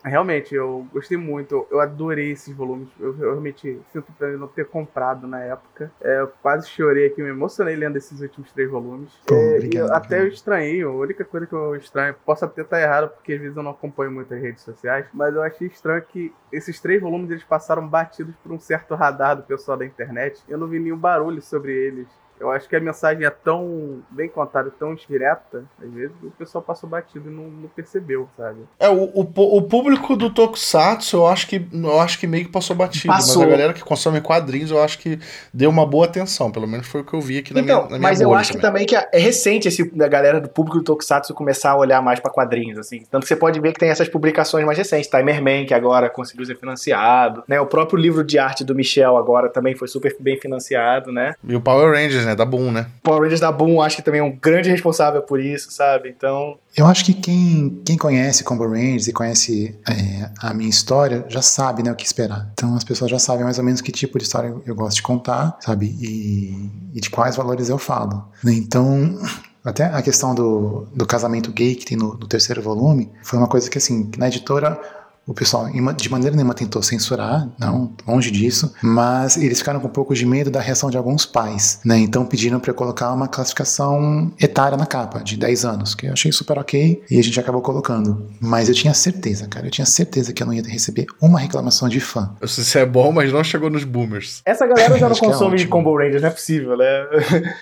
Realmente, 0.09 0.53
eu 0.53 0.85
gostei 0.93 1.17
muito, 1.17 1.67
eu 1.71 1.79
adorei 1.79 2.31
esses 2.31 2.55
volumes. 2.55 2.87
Eu, 2.99 3.13
eu 3.19 3.31
realmente 3.31 3.79
sinto 3.91 4.05
pra 4.17 4.27
não 4.33 4.47
ter 4.47 4.65
comprado 4.65 5.27
na 5.27 5.41
época. 5.41 5.91
É, 6.01 6.19
eu 6.21 6.27
quase 6.41 6.69
chorei 6.69 7.07
aqui, 7.07 7.21
me 7.23 7.29
emocionei 7.29 7.75
lendo 7.75 7.97
esses 7.97 8.21
últimos 8.21 8.51
três 8.51 8.69
volumes. 8.69 9.11
É, 9.31 9.33
obrigado, 9.55 9.73
e 9.73 9.77
eu- 9.89 9.93
até 9.93 10.21
eu 10.21 10.27
estranhei, 10.27 10.81
a 10.83 10.89
única 10.89 11.25
coisa 11.25 11.47
que 11.47 11.53
eu 11.53 11.75
estranho, 11.75 12.15
posso 12.25 12.45
até 12.45 12.61
estar 12.61 12.79
errado, 12.79 13.09
porque 13.09 13.33
às 13.33 13.39
vezes 13.41 13.57
eu 13.57 13.63
não 13.63 13.71
acompanho 13.71 14.11
muitas 14.11 14.39
redes 14.39 14.61
sociais, 14.63 15.05
mas 15.13 15.33
eu 15.35 15.41
achei 15.41 15.67
estranho 15.67 16.01
que 16.03 16.33
esses 16.51 16.79
três 16.79 17.01
volumes 17.01 17.31
eles 17.31 17.43
passaram 17.43 17.87
batidos 17.87 18.35
por 18.37 18.51
um 18.51 18.59
certo 18.59 18.93
radar 18.95 19.35
do 19.35 19.43
pessoal 19.43 19.77
da 19.77 19.85
internet. 19.85 20.41
Eu 20.47 20.57
não 20.57 20.67
vi 20.67 20.79
nenhum 20.79 20.97
barulho 20.97 21.41
sobre 21.41 21.73
eles. 21.73 22.07
Eu 22.39 22.51
acho 22.51 22.67
que 22.67 22.75
a 22.75 22.79
mensagem 22.79 23.25
é 23.25 23.29
tão 23.29 24.03
bem 24.09 24.27
contada, 24.27 24.69
tão 24.69 24.93
direta, 24.95 25.63
às 25.81 25.91
vezes 25.91 26.15
o 26.21 26.31
pessoal 26.31 26.63
passou 26.63 26.89
batido 26.89 27.29
e 27.29 27.33
não, 27.33 27.43
não 27.43 27.69
percebeu, 27.69 28.27
sabe? 28.37 28.59
É, 28.79 28.89
o, 28.89 29.03
o, 29.13 29.57
o 29.57 29.61
público 29.63 30.15
do 30.15 30.29
Tokusatsu, 30.29 31.17
eu 31.17 31.27
acho 31.27 31.47
que 31.47 31.67
eu 31.73 31.99
acho 31.99 32.19
que 32.19 32.27
meio 32.27 32.45
que 32.45 32.51
passou 32.51 32.75
batido. 32.75 33.07
Passou. 33.07 33.43
Mas 33.43 33.47
a 33.47 33.51
galera 33.51 33.73
que 33.73 33.83
consome 33.83 34.21
quadrinhos, 34.21 34.71
eu 34.71 34.81
acho 34.81 34.99
que 34.99 35.19
deu 35.53 35.69
uma 35.69 35.85
boa 35.85 36.05
atenção. 36.05 36.51
Pelo 36.51 36.67
menos 36.67 36.87
foi 36.87 37.01
o 37.01 37.03
que 37.03 37.13
eu 37.13 37.21
vi 37.21 37.39
aqui 37.39 37.53
na 37.53 37.61
Então, 37.61 37.77
minha, 37.77 37.83
na 37.83 37.97
minha 37.97 38.01
mas 38.01 38.21
eu 38.21 38.33
acho 38.33 38.51
que 38.53 38.59
também 38.59 38.85
que 38.85 38.95
é 38.95 39.07
recente 39.13 39.67
esse 39.67 39.89
da 39.95 40.07
galera 40.07 40.41
do 40.41 40.49
público 40.49 40.77
do 40.77 40.83
Tokusatsu 40.83 41.33
começar 41.33 41.71
a 41.71 41.77
olhar 41.77 42.01
mais 42.01 42.19
pra 42.19 42.31
quadrinhos, 42.31 42.77
assim. 42.77 43.03
Tanto 43.09 43.23
que 43.23 43.29
você 43.29 43.35
pode 43.35 43.59
ver 43.59 43.73
que 43.73 43.79
tem 43.79 43.89
essas 43.89 44.09
publicações 44.09 44.65
mais 44.65 44.77
recentes. 44.77 45.09
Timer 45.09 45.41
Man, 45.41 45.65
que 45.65 45.73
agora 45.73 46.09
conseguiu 46.09 46.45
ser 46.45 46.57
financiado, 46.57 47.43
né? 47.47 47.59
O 47.59 47.65
próprio 47.65 47.97
livro 47.97 48.23
de 48.23 48.37
arte 48.37 48.63
do 48.63 48.75
Michel 48.75 49.17
agora 49.17 49.49
também 49.49 49.75
foi 49.75 49.87
super 49.87 50.15
bem 50.19 50.37
financiado, 50.37 51.11
né? 51.11 51.35
E 51.47 51.55
o 51.55 51.61
Power 51.61 51.93
Rangers, 51.93 52.24
né? 52.25 52.35
Da 52.35 52.45
Boom, 52.45 52.71
né? 52.71 52.87
Power 53.03 53.21
Rangers 53.21 53.39
da 53.39 53.51
Boom 53.51 53.81
acho 53.81 53.97
que 53.97 54.01
também 54.01 54.21
é 54.21 54.23
um 54.23 54.37
grande 54.37 54.69
responsável 54.69 55.21
por 55.21 55.39
isso, 55.39 55.71
sabe? 55.71 56.09
Então, 56.09 56.57
Eu 56.75 56.85
acho 56.85 57.05
que 57.05 57.13
quem, 57.13 57.81
quem 57.85 57.97
conhece 57.97 58.43
Combo 58.43 58.67
Rangers 58.67 59.07
e 59.07 59.13
conhece 59.13 59.77
é, 59.87 60.29
a 60.39 60.53
minha 60.53 60.69
história 60.69 61.25
já 61.29 61.41
sabe 61.41 61.83
né, 61.83 61.91
o 61.91 61.95
que 61.95 62.05
esperar. 62.05 62.49
Então 62.53 62.75
as 62.75 62.83
pessoas 62.83 63.09
já 63.09 63.19
sabem 63.19 63.43
mais 63.43 63.57
ou 63.57 63.63
menos 63.63 63.81
que 63.81 63.91
tipo 63.91 64.17
de 64.17 64.23
história 64.25 64.53
eu, 64.65 64.75
gosto 64.75 64.97
de 64.97 65.03
contar, 65.03 65.57
sabe? 65.61 65.95
E, 65.99 66.69
e 66.93 67.01
de 67.01 67.09
quais 67.09 67.35
valores 67.35 67.69
eu 67.69 67.77
falo. 67.77 68.27
né? 68.43 68.53
Então. 68.53 69.19
Até 69.65 69.85
a 69.85 69.99
questão 70.03 70.35
do, 70.35 70.85
do 70.93 71.07
casamento 71.07 71.51
gay 71.51 71.73
que 71.73 71.87
tem 71.87 71.97
no, 71.97 72.13
no 72.13 72.27
terceiro 72.27 72.61
volume 72.61 73.11
foi 73.23 73.39
uma 73.39 73.47
coisa 73.47 73.67
que, 73.67 73.79
assim, 73.79 74.05
que 74.11 74.19
na 74.19 74.27
editora 74.27 74.79
o 75.27 75.33
pessoal 75.33 75.67
de 75.95 76.09
maneira 76.09 76.35
nenhuma 76.35 76.53
tentou 76.53 76.81
censurar, 76.81 77.47
não, 77.59 77.91
longe 78.07 78.29
disso, 78.31 78.73
mas 78.81 79.37
eles 79.37 79.59
ficaram 79.59 79.79
com 79.79 79.87
um 79.87 79.91
pouco 79.91 80.13
de 80.13 80.25
medo 80.25 80.51
da 80.51 80.61
reação 80.61 80.89
de 80.89 80.97
alguns 80.97 81.25
pais, 81.25 81.79
né? 81.83 81.97
Então 81.97 82.25
pediram 82.25 82.59
para 82.59 82.71
eu 82.71 82.75
colocar 82.75 83.11
uma 83.11 83.27
classificação 83.27 84.31
etária 84.39 84.77
na 84.77 84.85
capa, 84.85 85.19
de 85.23 85.37
10 85.37 85.65
anos, 85.65 85.95
que 85.95 86.07
eu 86.07 86.13
achei 86.13 86.31
super 86.31 86.59
ok 86.59 87.03
e 87.09 87.19
a 87.19 87.23
gente 87.23 87.39
acabou 87.39 87.61
colocando. 87.61 88.27
Mas 88.39 88.69
eu 88.69 88.75
tinha 88.75 88.93
certeza, 88.93 89.47
cara, 89.47 89.67
eu 89.67 89.71
tinha 89.71 89.85
certeza 89.85 90.33
que 90.33 90.43
eu 90.43 90.47
não 90.47 90.53
ia 90.53 90.63
receber 90.63 91.05
uma 91.21 91.39
reclamação 91.39 91.89
de 91.89 91.99
fã. 91.99 92.35
Eu 92.39 92.47
sei 92.47 92.63
se 92.63 92.77
é 92.77 92.85
bom, 92.85 93.11
mas 93.11 93.31
não 93.31 93.43
chegou 93.43 93.69
nos 93.69 93.83
boomers. 93.83 94.41
essa 94.45 94.65
galera 94.65 94.97
já 94.97 95.07
não 95.09 95.15
é 95.15 95.19
consome 95.19 95.55
ótimo. 95.55 95.71
Combo 95.71 95.97
Rangers, 95.97 96.21
não 96.21 96.29
é 96.29 96.31
possível, 96.31 96.77
né? 96.77 96.85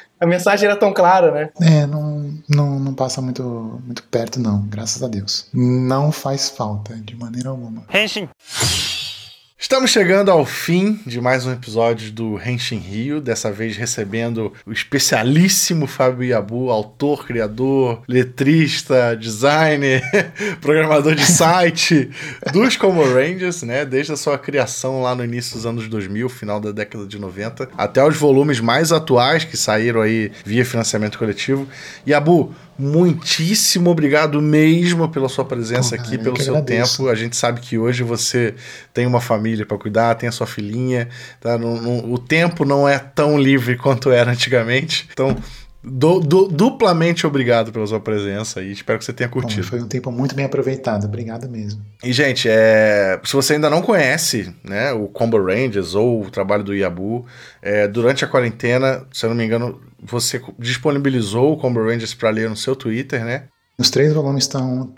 a 0.24 0.26
mensagem 0.26 0.68
era 0.70 0.78
tão 0.78 0.94
clara, 0.94 1.32
né? 1.32 1.50
É, 1.60 1.86
não, 1.86 2.34
não, 2.48 2.80
não 2.80 2.94
passa 2.94 3.22
muito, 3.22 3.44
muito 3.86 4.04
perto, 4.04 4.40
não, 4.40 4.62
graças 4.68 5.04
a 5.04 5.08
Deus. 5.10 5.50
Não 5.54 6.14
faz 6.14 6.50
falta, 6.50 6.96
de 6.96 7.14
maneira 7.16 7.50
alguma. 7.50 7.84
Estamos 9.64 9.92
chegando 9.92 10.30
ao 10.30 10.46
fim 10.46 11.00
de 11.06 11.22
mais 11.22 11.46
um 11.46 11.54
episódio 11.54 12.12
do 12.12 12.38
Henshin 12.38 12.80
Rio, 12.80 13.22
dessa 13.22 13.50
vez 13.50 13.78
recebendo 13.78 14.52
o 14.66 14.74
especialíssimo 14.74 15.88
Fábio 15.88 16.26
Yabu, 16.26 16.70
autor, 16.70 17.26
criador, 17.26 18.04
letrista, 18.06 19.16
designer, 19.16 20.04
programador 20.60 21.16
de 21.16 21.26
site 21.26 22.12
dos 22.52 22.76
Como 22.76 23.02
Rangers, 23.06 23.64
né? 23.64 23.86
Desde 23.86 24.12
a 24.12 24.18
sua 24.18 24.38
criação 24.38 25.02
lá 25.02 25.16
no 25.16 25.24
início 25.24 25.56
dos 25.56 25.66
anos 25.66 25.88
2000, 25.88 26.28
final 26.28 26.60
da 26.60 26.74
década 26.74 27.08
de 27.08 27.18
90, 27.18 27.70
até 27.78 28.06
os 28.06 28.18
volumes 28.18 28.60
mais 28.60 28.92
atuais 28.92 29.46
que 29.46 29.56
saíram 29.56 30.02
aí 30.02 30.30
via 30.44 30.66
financiamento 30.66 31.18
coletivo. 31.18 31.66
Yabu, 32.06 32.54
muitíssimo 32.78 33.90
obrigado 33.90 34.42
mesmo 34.42 35.08
pela 35.10 35.30
sua 35.30 35.46
presença 35.46 35.96
aqui, 35.96 36.18
pelo 36.18 36.42
seu 36.42 36.56
agradeço. 36.56 36.98
tempo. 36.98 37.10
A 37.10 37.16
gente 37.16 37.36
sabe 37.36 37.62
que 37.62 37.78
hoje 37.78 38.04
você 38.04 38.56
tem 38.94 39.06
uma 39.06 39.22
família 39.22 39.66
para 39.66 39.78
cuidar, 39.78 40.16
tem 40.16 40.28
a 40.30 40.32
sua 40.32 40.48
filhinha, 40.48 41.08
tá? 41.40 41.58
Não- 41.58 41.82
não- 41.82 42.12
o 42.12 42.18
tempo 42.18 42.66
não 42.66 42.88
é 42.88 42.98
tão 42.98 43.38
livre 43.40 43.78
quanto 43.78 44.12
era 44.12 44.32
antigamente. 44.32 45.08
Então, 45.12 45.36
du- 45.84 46.20
du- 46.22 46.48
duplamente 46.48 47.28
obrigado 47.28 47.72
pela 47.72 47.86
sua 47.86 48.00
presença 48.00 48.62
e 48.62 48.72
espero 48.72 48.98
que 49.00 49.06
você 49.06 49.14
tenha 49.14 49.28
Bom, 49.28 49.42
curtido. 49.42 49.68
foi 49.68 49.82
um 49.82 49.88
tempo 49.88 50.12
muito 50.12 50.34
bem 50.36 50.46
aproveitado, 50.46 51.06
obrigado 51.06 51.50
mesmo. 51.50 51.82
E, 52.04 52.14
gente, 52.14 52.48
é, 52.50 53.20
se 53.24 53.34
você 53.34 53.54
ainda 53.54 53.70
não 53.70 53.82
conhece 53.82 54.54
né, 54.64 54.92
o 54.94 55.08
Combo 55.08 55.38
Rangers 55.44 55.94
ou 55.96 56.24
o 56.24 56.30
trabalho 56.32 56.64
do 56.64 56.74
Yabu, 56.74 57.26
é, 57.62 57.88
durante 57.88 58.24
a 58.24 58.28
quarentena, 58.28 59.04
se 59.12 59.26
eu 59.26 59.30
não 59.30 59.38
me 59.38 59.46
engano, 59.46 59.80
você 60.02 60.42
disponibilizou 60.60 61.54
o 61.54 61.58
Combo 61.58 61.82
Rangers 61.84 62.14
para 62.14 62.30
ler 62.30 62.50
no 62.50 62.56
seu 62.58 62.76
Twitter, 62.76 63.24
né? 63.24 63.44
Os 63.78 63.90
três 63.90 64.14
volumes 64.14 64.44
estão 64.46 64.94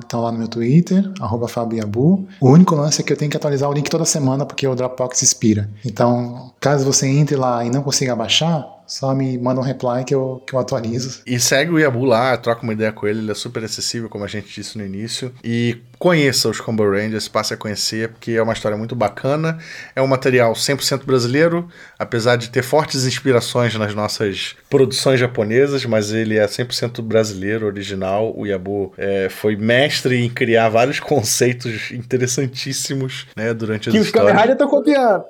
estão 0.00 0.20
lá 0.22 0.32
no 0.32 0.38
meu 0.38 0.48
Twitter, 0.48 1.08
arroba 1.20 1.46
Fabiabu. 1.46 2.26
O 2.40 2.50
único 2.50 2.74
lance 2.74 3.00
é 3.00 3.04
que 3.04 3.12
eu 3.12 3.16
tenho 3.16 3.30
que 3.30 3.36
atualizar 3.36 3.70
o 3.70 3.72
link 3.72 3.88
toda 3.88 4.04
semana, 4.04 4.44
porque 4.44 4.66
o 4.66 4.74
Dropbox 4.74 5.22
expira. 5.22 5.70
Então, 5.84 6.52
caso 6.58 6.84
você 6.84 7.06
entre 7.06 7.36
lá 7.36 7.64
e 7.64 7.70
não 7.70 7.80
consiga 7.80 8.16
baixar, 8.16 8.66
só 8.90 9.14
me 9.14 9.38
manda 9.38 9.60
um 9.60 9.62
reply 9.62 10.04
que 10.04 10.12
eu, 10.12 10.42
que 10.44 10.52
eu 10.52 10.58
atualizo. 10.58 11.22
E 11.24 11.38
segue 11.38 11.70
o 11.70 11.78
Yabu 11.78 12.04
lá, 12.04 12.36
troca 12.36 12.64
uma 12.64 12.72
ideia 12.72 12.90
com 12.90 13.06
ele, 13.06 13.20
ele 13.20 13.30
é 13.30 13.34
super 13.34 13.62
acessível, 13.62 14.08
como 14.08 14.24
a 14.24 14.26
gente 14.26 14.52
disse 14.52 14.76
no 14.76 14.84
início. 14.84 15.32
E 15.44 15.78
conheça 15.96 16.48
os 16.48 16.60
Combo 16.60 16.82
Rangers, 16.90 17.28
passe 17.28 17.54
a 17.54 17.56
conhecer, 17.56 18.08
porque 18.08 18.32
é 18.32 18.42
uma 18.42 18.52
história 18.52 18.76
muito 18.76 18.96
bacana. 18.96 19.58
É 19.94 20.02
um 20.02 20.08
material 20.08 20.54
100% 20.54 21.04
brasileiro, 21.04 21.68
apesar 21.96 22.34
de 22.34 22.50
ter 22.50 22.64
fortes 22.64 23.06
inspirações 23.06 23.76
nas 23.76 23.94
nossas 23.94 24.56
produções 24.68 25.20
japonesas, 25.20 25.86
mas 25.86 26.10
ele 26.10 26.36
é 26.36 26.44
100% 26.44 27.00
brasileiro, 27.00 27.66
original. 27.66 28.34
O 28.36 28.44
Yabu 28.44 28.92
é, 28.98 29.28
foi 29.28 29.54
mestre 29.54 30.20
em 30.20 30.28
criar 30.28 30.68
vários 30.68 30.98
conceitos 31.00 31.92
interessantíssimos 31.92 33.28
né, 33.36 33.54
durante 33.54 33.88
as 33.88 33.94
Que 33.94 34.00
os 34.00 34.10
Kamen 34.10 34.30
histórias. 34.30 34.40
Rider 34.40 34.52
estão 34.54 34.68
copiando. 34.68 35.24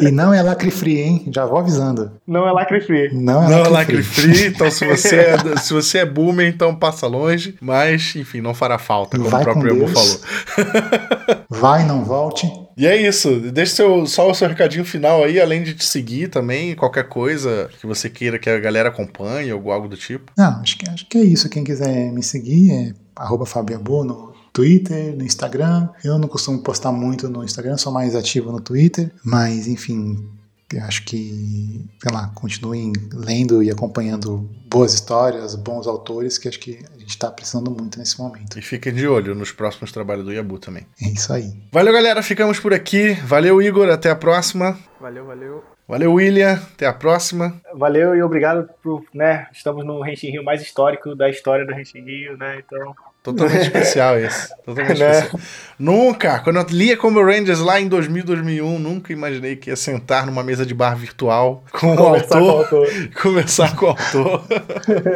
E 0.00 0.10
não 0.10 0.32
é 0.32 0.42
lacre 0.42 0.70
free, 0.70 1.00
hein? 1.00 1.24
Já 1.34 1.46
vou 1.46 1.58
avisando. 1.58 2.12
Não 2.26 2.46
é 2.46 2.52
lacre 2.52 2.80
free. 2.80 3.10
Não 3.14 3.44
é 3.44 3.48
Não, 3.48 3.58
lacre, 3.58 3.72
lacre 3.72 4.02
free. 4.02 4.34
free, 4.34 4.46
então 4.54 4.70
se 4.70 4.84
você, 4.86 5.16
é, 5.16 5.56
se 5.56 5.72
você 5.72 5.98
é 5.98 6.06
boomer, 6.06 6.46
então 6.48 6.74
passa 6.74 7.06
longe, 7.06 7.56
mas 7.60 8.14
enfim, 8.16 8.40
não 8.40 8.54
fará 8.54 8.78
falta, 8.78 9.16
como 9.16 9.30
Vai 9.30 9.40
o 9.40 9.44
próprio 9.44 9.74
Deus. 9.74 9.92
falou. 9.92 11.44
Vai, 11.48 11.84
não 11.86 12.04
volte. 12.04 12.50
E 12.76 12.86
é 12.86 12.96
isso, 12.96 13.38
deixa 13.52 13.76
seu, 13.76 14.06
só 14.06 14.30
o 14.30 14.34
seu 14.34 14.48
recadinho 14.48 14.84
final 14.84 15.22
aí, 15.22 15.38
além 15.40 15.62
de 15.62 15.74
te 15.74 15.84
seguir 15.84 16.28
também, 16.28 16.74
qualquer 16.74 17.04
coisa 17.08 17.68
que 17.78 17.86
você 17.86 18.08
queira 18.08 18.38
que 18.38 18.48
a 18.48 18.58
galera 18.58 18.88
acompanhe 18.88 19.52
ou 19.52 19.70
algo 19.70 19.88
do 19.88 19.96
tipo. 19.96 20.32
Não, 20.36 20.60
acho 20.60 20.78
que, 20.78 20.88
acho 20.88 21.06
que 21.06 21.18
é 21.18 21.22
isso. 21.22 21.48
Quem 21.50 21.64
quiser 21.64 22.10
me 22.12 22.22
seguir 22.22 22.70
é 22.72 22.92
arroba 23.14 23.44
Fabiabu 23.44 24.04
no 24.04 24.31
Twitter, 24.52 25.16
no 25.16 25.24
Instagram. 25.24 25.88
Eu 26.04 26.18
não 26.18 26.28
costumo 26.28 26.62
postar 26.62 26.92
muito 26.92 27.28
no 27.28 27.42
Instagram, 27.42 27.76
sou 27.76 27.92
mais 27.92 28.14
ativo 28.14 28.52
no 28.52 28.60
Twitter. 28.60 29.10
Mas, 29.24 29.66
enfim, 29.66 30.28
eu 30.72 30.82
acho 30.84 31.04
que, 31.04 31.84
sei 32.02 32.12
lá, 32.12 32.30
continuem 32.34 32.92
lendo 33.12 33.62
e 33.62 33.70
acompanhando 33.70 34.48
boas 34.66 34.94
histórias, 34.94 35.54
bons 35.54 35.86
autores, 35.86 36.38
que 36.38 36.48
acho 36.48 36.58
que 36.58 36.78
a 36.94 36.98
gente 36.98 37.10
está 37.10 37.30
precisando 37.30 37.70
muito 37.70 37.98
nesse 37.98 38.18
momento. 38.20 38.58
E 38.58 38.62
fiquem 38.62 38.92
de 38.92 39.06
olho 39.06 39.34
nos 39.34 39.52
próximos 39.52 39.92
trabalhos 39.92 40.24
do 40.24 40.32
Yabu 40.32 40.58
também. 40.58 40.86
É 41.00 41.08
isso 41.08 41.32
aí. 41.32 41.52
Valeu, 41.70 41.92
galera, 41.92 42.22
ficamos 42.22 42.58
por 42.58 42.72
aqui. 42.72 43.14
Valeu, 43.24 43.60
Igor, 43.60 43.88
até 43.90 44.10
a 44.10 44.16
próxima. 44.16 44.78
Valeu, 45.00 45.26
valeu. 45.26 45.64
Valeu, 45.86 46.14
William, 46.14 46.54
até 46.54 46.86
a 46.86 46.92
próxima. 46.92 47.60
Valeu 47.74 48.14
e 48.14 48.22
obrigado 48.22 48.68
por, 48.82 49.04
né? 49.12 49.46
Estamos 49.52 49.84
no 49.84 50.00
Renshin 50.00 50.30
Rio 50.30 50.44
mais 50.44 50.62
histórico 50.62 51.14
da 51.14 51.28
história 51.28 51.66
do 51.66 51.72
Renshin 51.74 52.02
Rio, 52.02 52.36
né? 52.38 52.62
Então, 52.64 52.94
Totalmente 53.22 53.62
especial 53.62 54.18
esse. 54.18 54.48
Totalmente 54.64 54.98
Né? 54.98 55.10
especial. 55.18 55.40
Nunca, 55.78 56.38
quando 56.40 56.56
eu 56.56 56.66
lia 56.70 56.96
como 56.96 57.22
Rangers 57.24 57.60
lá 57.60 57.80
em 57.80 57.88
2000, 57.88 58.24
2001, 58.24 58.78
nunca 58.78 59.12
imaginei 59.12 59.56
que 59.56 59.70
ia 59.70 59.76
sentar 59.76 60.26
numa 60.26 60.42
mesa 60.42 60.64
de 60.66 60.74
bar 60.74 60.96
virtual 60.96 61.64
com 61.72 61.92
o 61.92 61.96
conversar 61.96 62.38
com 62.38 62.44
o 62.44 62.50
autor, 62.50 62.88
e 62.92 63.08
conversar 63.08 63.76
com 63.76 63.86
o 63.86 63.88
autor. 63.88 64.44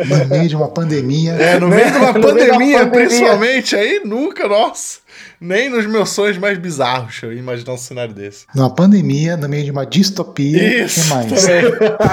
No 0.08 0.26
meio 0.26 0.48
de 0.48 0.56
uma 0.56 0.68
pandemia. 0.68 1.32
É, 1.32 1.58
no 1.58 1.68
meio 1.68 1.90
de 1.90 1.98
uma 1.98 2.12
No 2.16 2.20
meio 2.20 2.22
de 2.22 2.22
uma 2.22 2.28
pandemia, 2.28 2.78
pandemia. 2.78 3.06
principalmente, 3.06 3.76
aí 3.76 4.00
nunca, 4.04 4.48
nossa. 4.48 4.98
Nem 5.40 5.68
nos 5.68 5.86
meus 5.86 6.10
sonhos 6.10 6.38
mais 6.38 6.58
bizarros 6.58 7.20
eu 7.22 7.32
ia 7.32 7.38
imaginar 7.38 7.72
um 7.72 7.78
cenário 7.78 8.14
desse. 8.14 8.46
Numa 8.54 8.74
pandemia, 8.74 9.36
no 9.36 9.48
meio 9.48 9.64
de 9.64 9.70
uma 9.70 9.84
distopia, 9.86 10.84
Isso, 10.84 11.00
o 11.00 11.02
que 11.04 11.08
mais? 11.30 11.44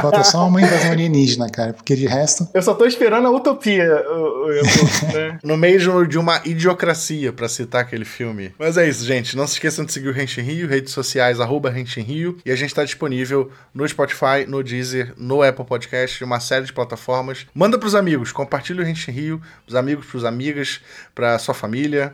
Falta 0.01 0.23
só 0.23 0.47
uma 0.47 0.61
invasão 0.61 0.91
alienígena, 0.91 1.49
cara, 1.49 1.73
porque 1.73 1.95
de 1.95 2.05
resto. 2.05 2.47
Eu 2.53 2.61
só 2.61 2.73
tô 2.73 2.85
esperando 2.85 3.27
a 3.27 3.31
utopia, 3.31 3.85
o, 4.09 4.49
o- 4.49 5.13
né? 5.13 5.37
No 5.43 5.57
meio 5.57 6.07
de- 6.07 6.17
uma 6.17 6.41
idiocracia, 6.45 7.31
pra 7.33 7.47
citar 7.49 7.81
aquele 7.81 8.05
filme. 8.05 8.53
Mas 8.57 8.77
é 8.77 8.87
isso, 8.87 9.03
gente. 9.05 9.35
Não 9.35 9.45
se 9.47 9.53
esqueçam 9.53 9.83
de 9.85 9.91
seguir 9.91 10.09
o 10.09 10.13
Renshin 10.13 10.41
Rio, 10.41 10.67
redes 10.67 10.93
sociais, 10.93 11.39
arroba 11.39 11.69
Renshin 11.69 12.01
Rio. 12.01 12.37
E 12.45 12.51
a 12.51 12.55
gente 12.55 12.73
tá 12.73 12.83
disponível 12.83 13.51
no 13.73 13.87
Spotify, 13.87 14.45
no 14.47 14.63
Deezer, 14.63 15.13
no 15.17 15.41
Apple 15.43 15.65
Podcast, 15.65 16.23
uma 16.23 16.39
série 16.39 16.65
de 16.65 16.73
plataformas. 16.73 17.45
Manda 17.53 17.77
pros 17.77 17.95
amigos, 17.95 18.31
compartilha 18.31 18.81
o 18.81 18.85
Renshin 18.85 19.11
Rio, 19.11 19.41
pros 19.65 19.75
amigos, 19.75 20.05
pros 20.05 20.23
amigas, 20.25 20.81
pra 21.13 21.37
sua 21.39 21.53
família, 21.53 22.13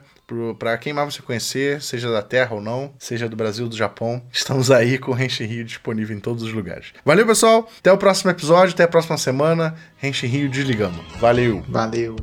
pra 0.57 0.77
quem 0.77 0.93
mais 0.93 1.13
você 1.13 1.21
conhecer, 1.21 1.81
seja 1.81 2.11
da 2.11 2.21
Terra 2.21 2.55
ou 2.55 2.61
não, 2.61 2.93
seja 2.97 3.27
do 3.27 3.35
Brasil 3.35 3.67
do 3.67 3.75
Japão. 3.75 4.21
Estamos 4.31 4.71
aí 4.71 4.97
com 4.97 5.11
o 5.11 5.13
Renshin 5.13 5.45
Rio 5.45 5.63
disponível 5.63 6.15
em 6.15 6.19
todos 6.19 6.43
os 6.43 6.53
lugares. 6.53 6.93
Valeu, 7.05 7.25
pessoal. 7.25 7.69
Até 7.79 7.91
o 7.91 7.97
próximo 7.97 8.31
episódio, 8.31 8.73
até 8.73 8.83
a 8.83 8.87
próxima 8.87 9.17
semana. 9.17 9.75
Renshin 9.97 10.27
Rio 10.27 10.49
desligamos. 10.49 10.99
Valeu. 11.19 11.63
Valeu. 11.67 12.15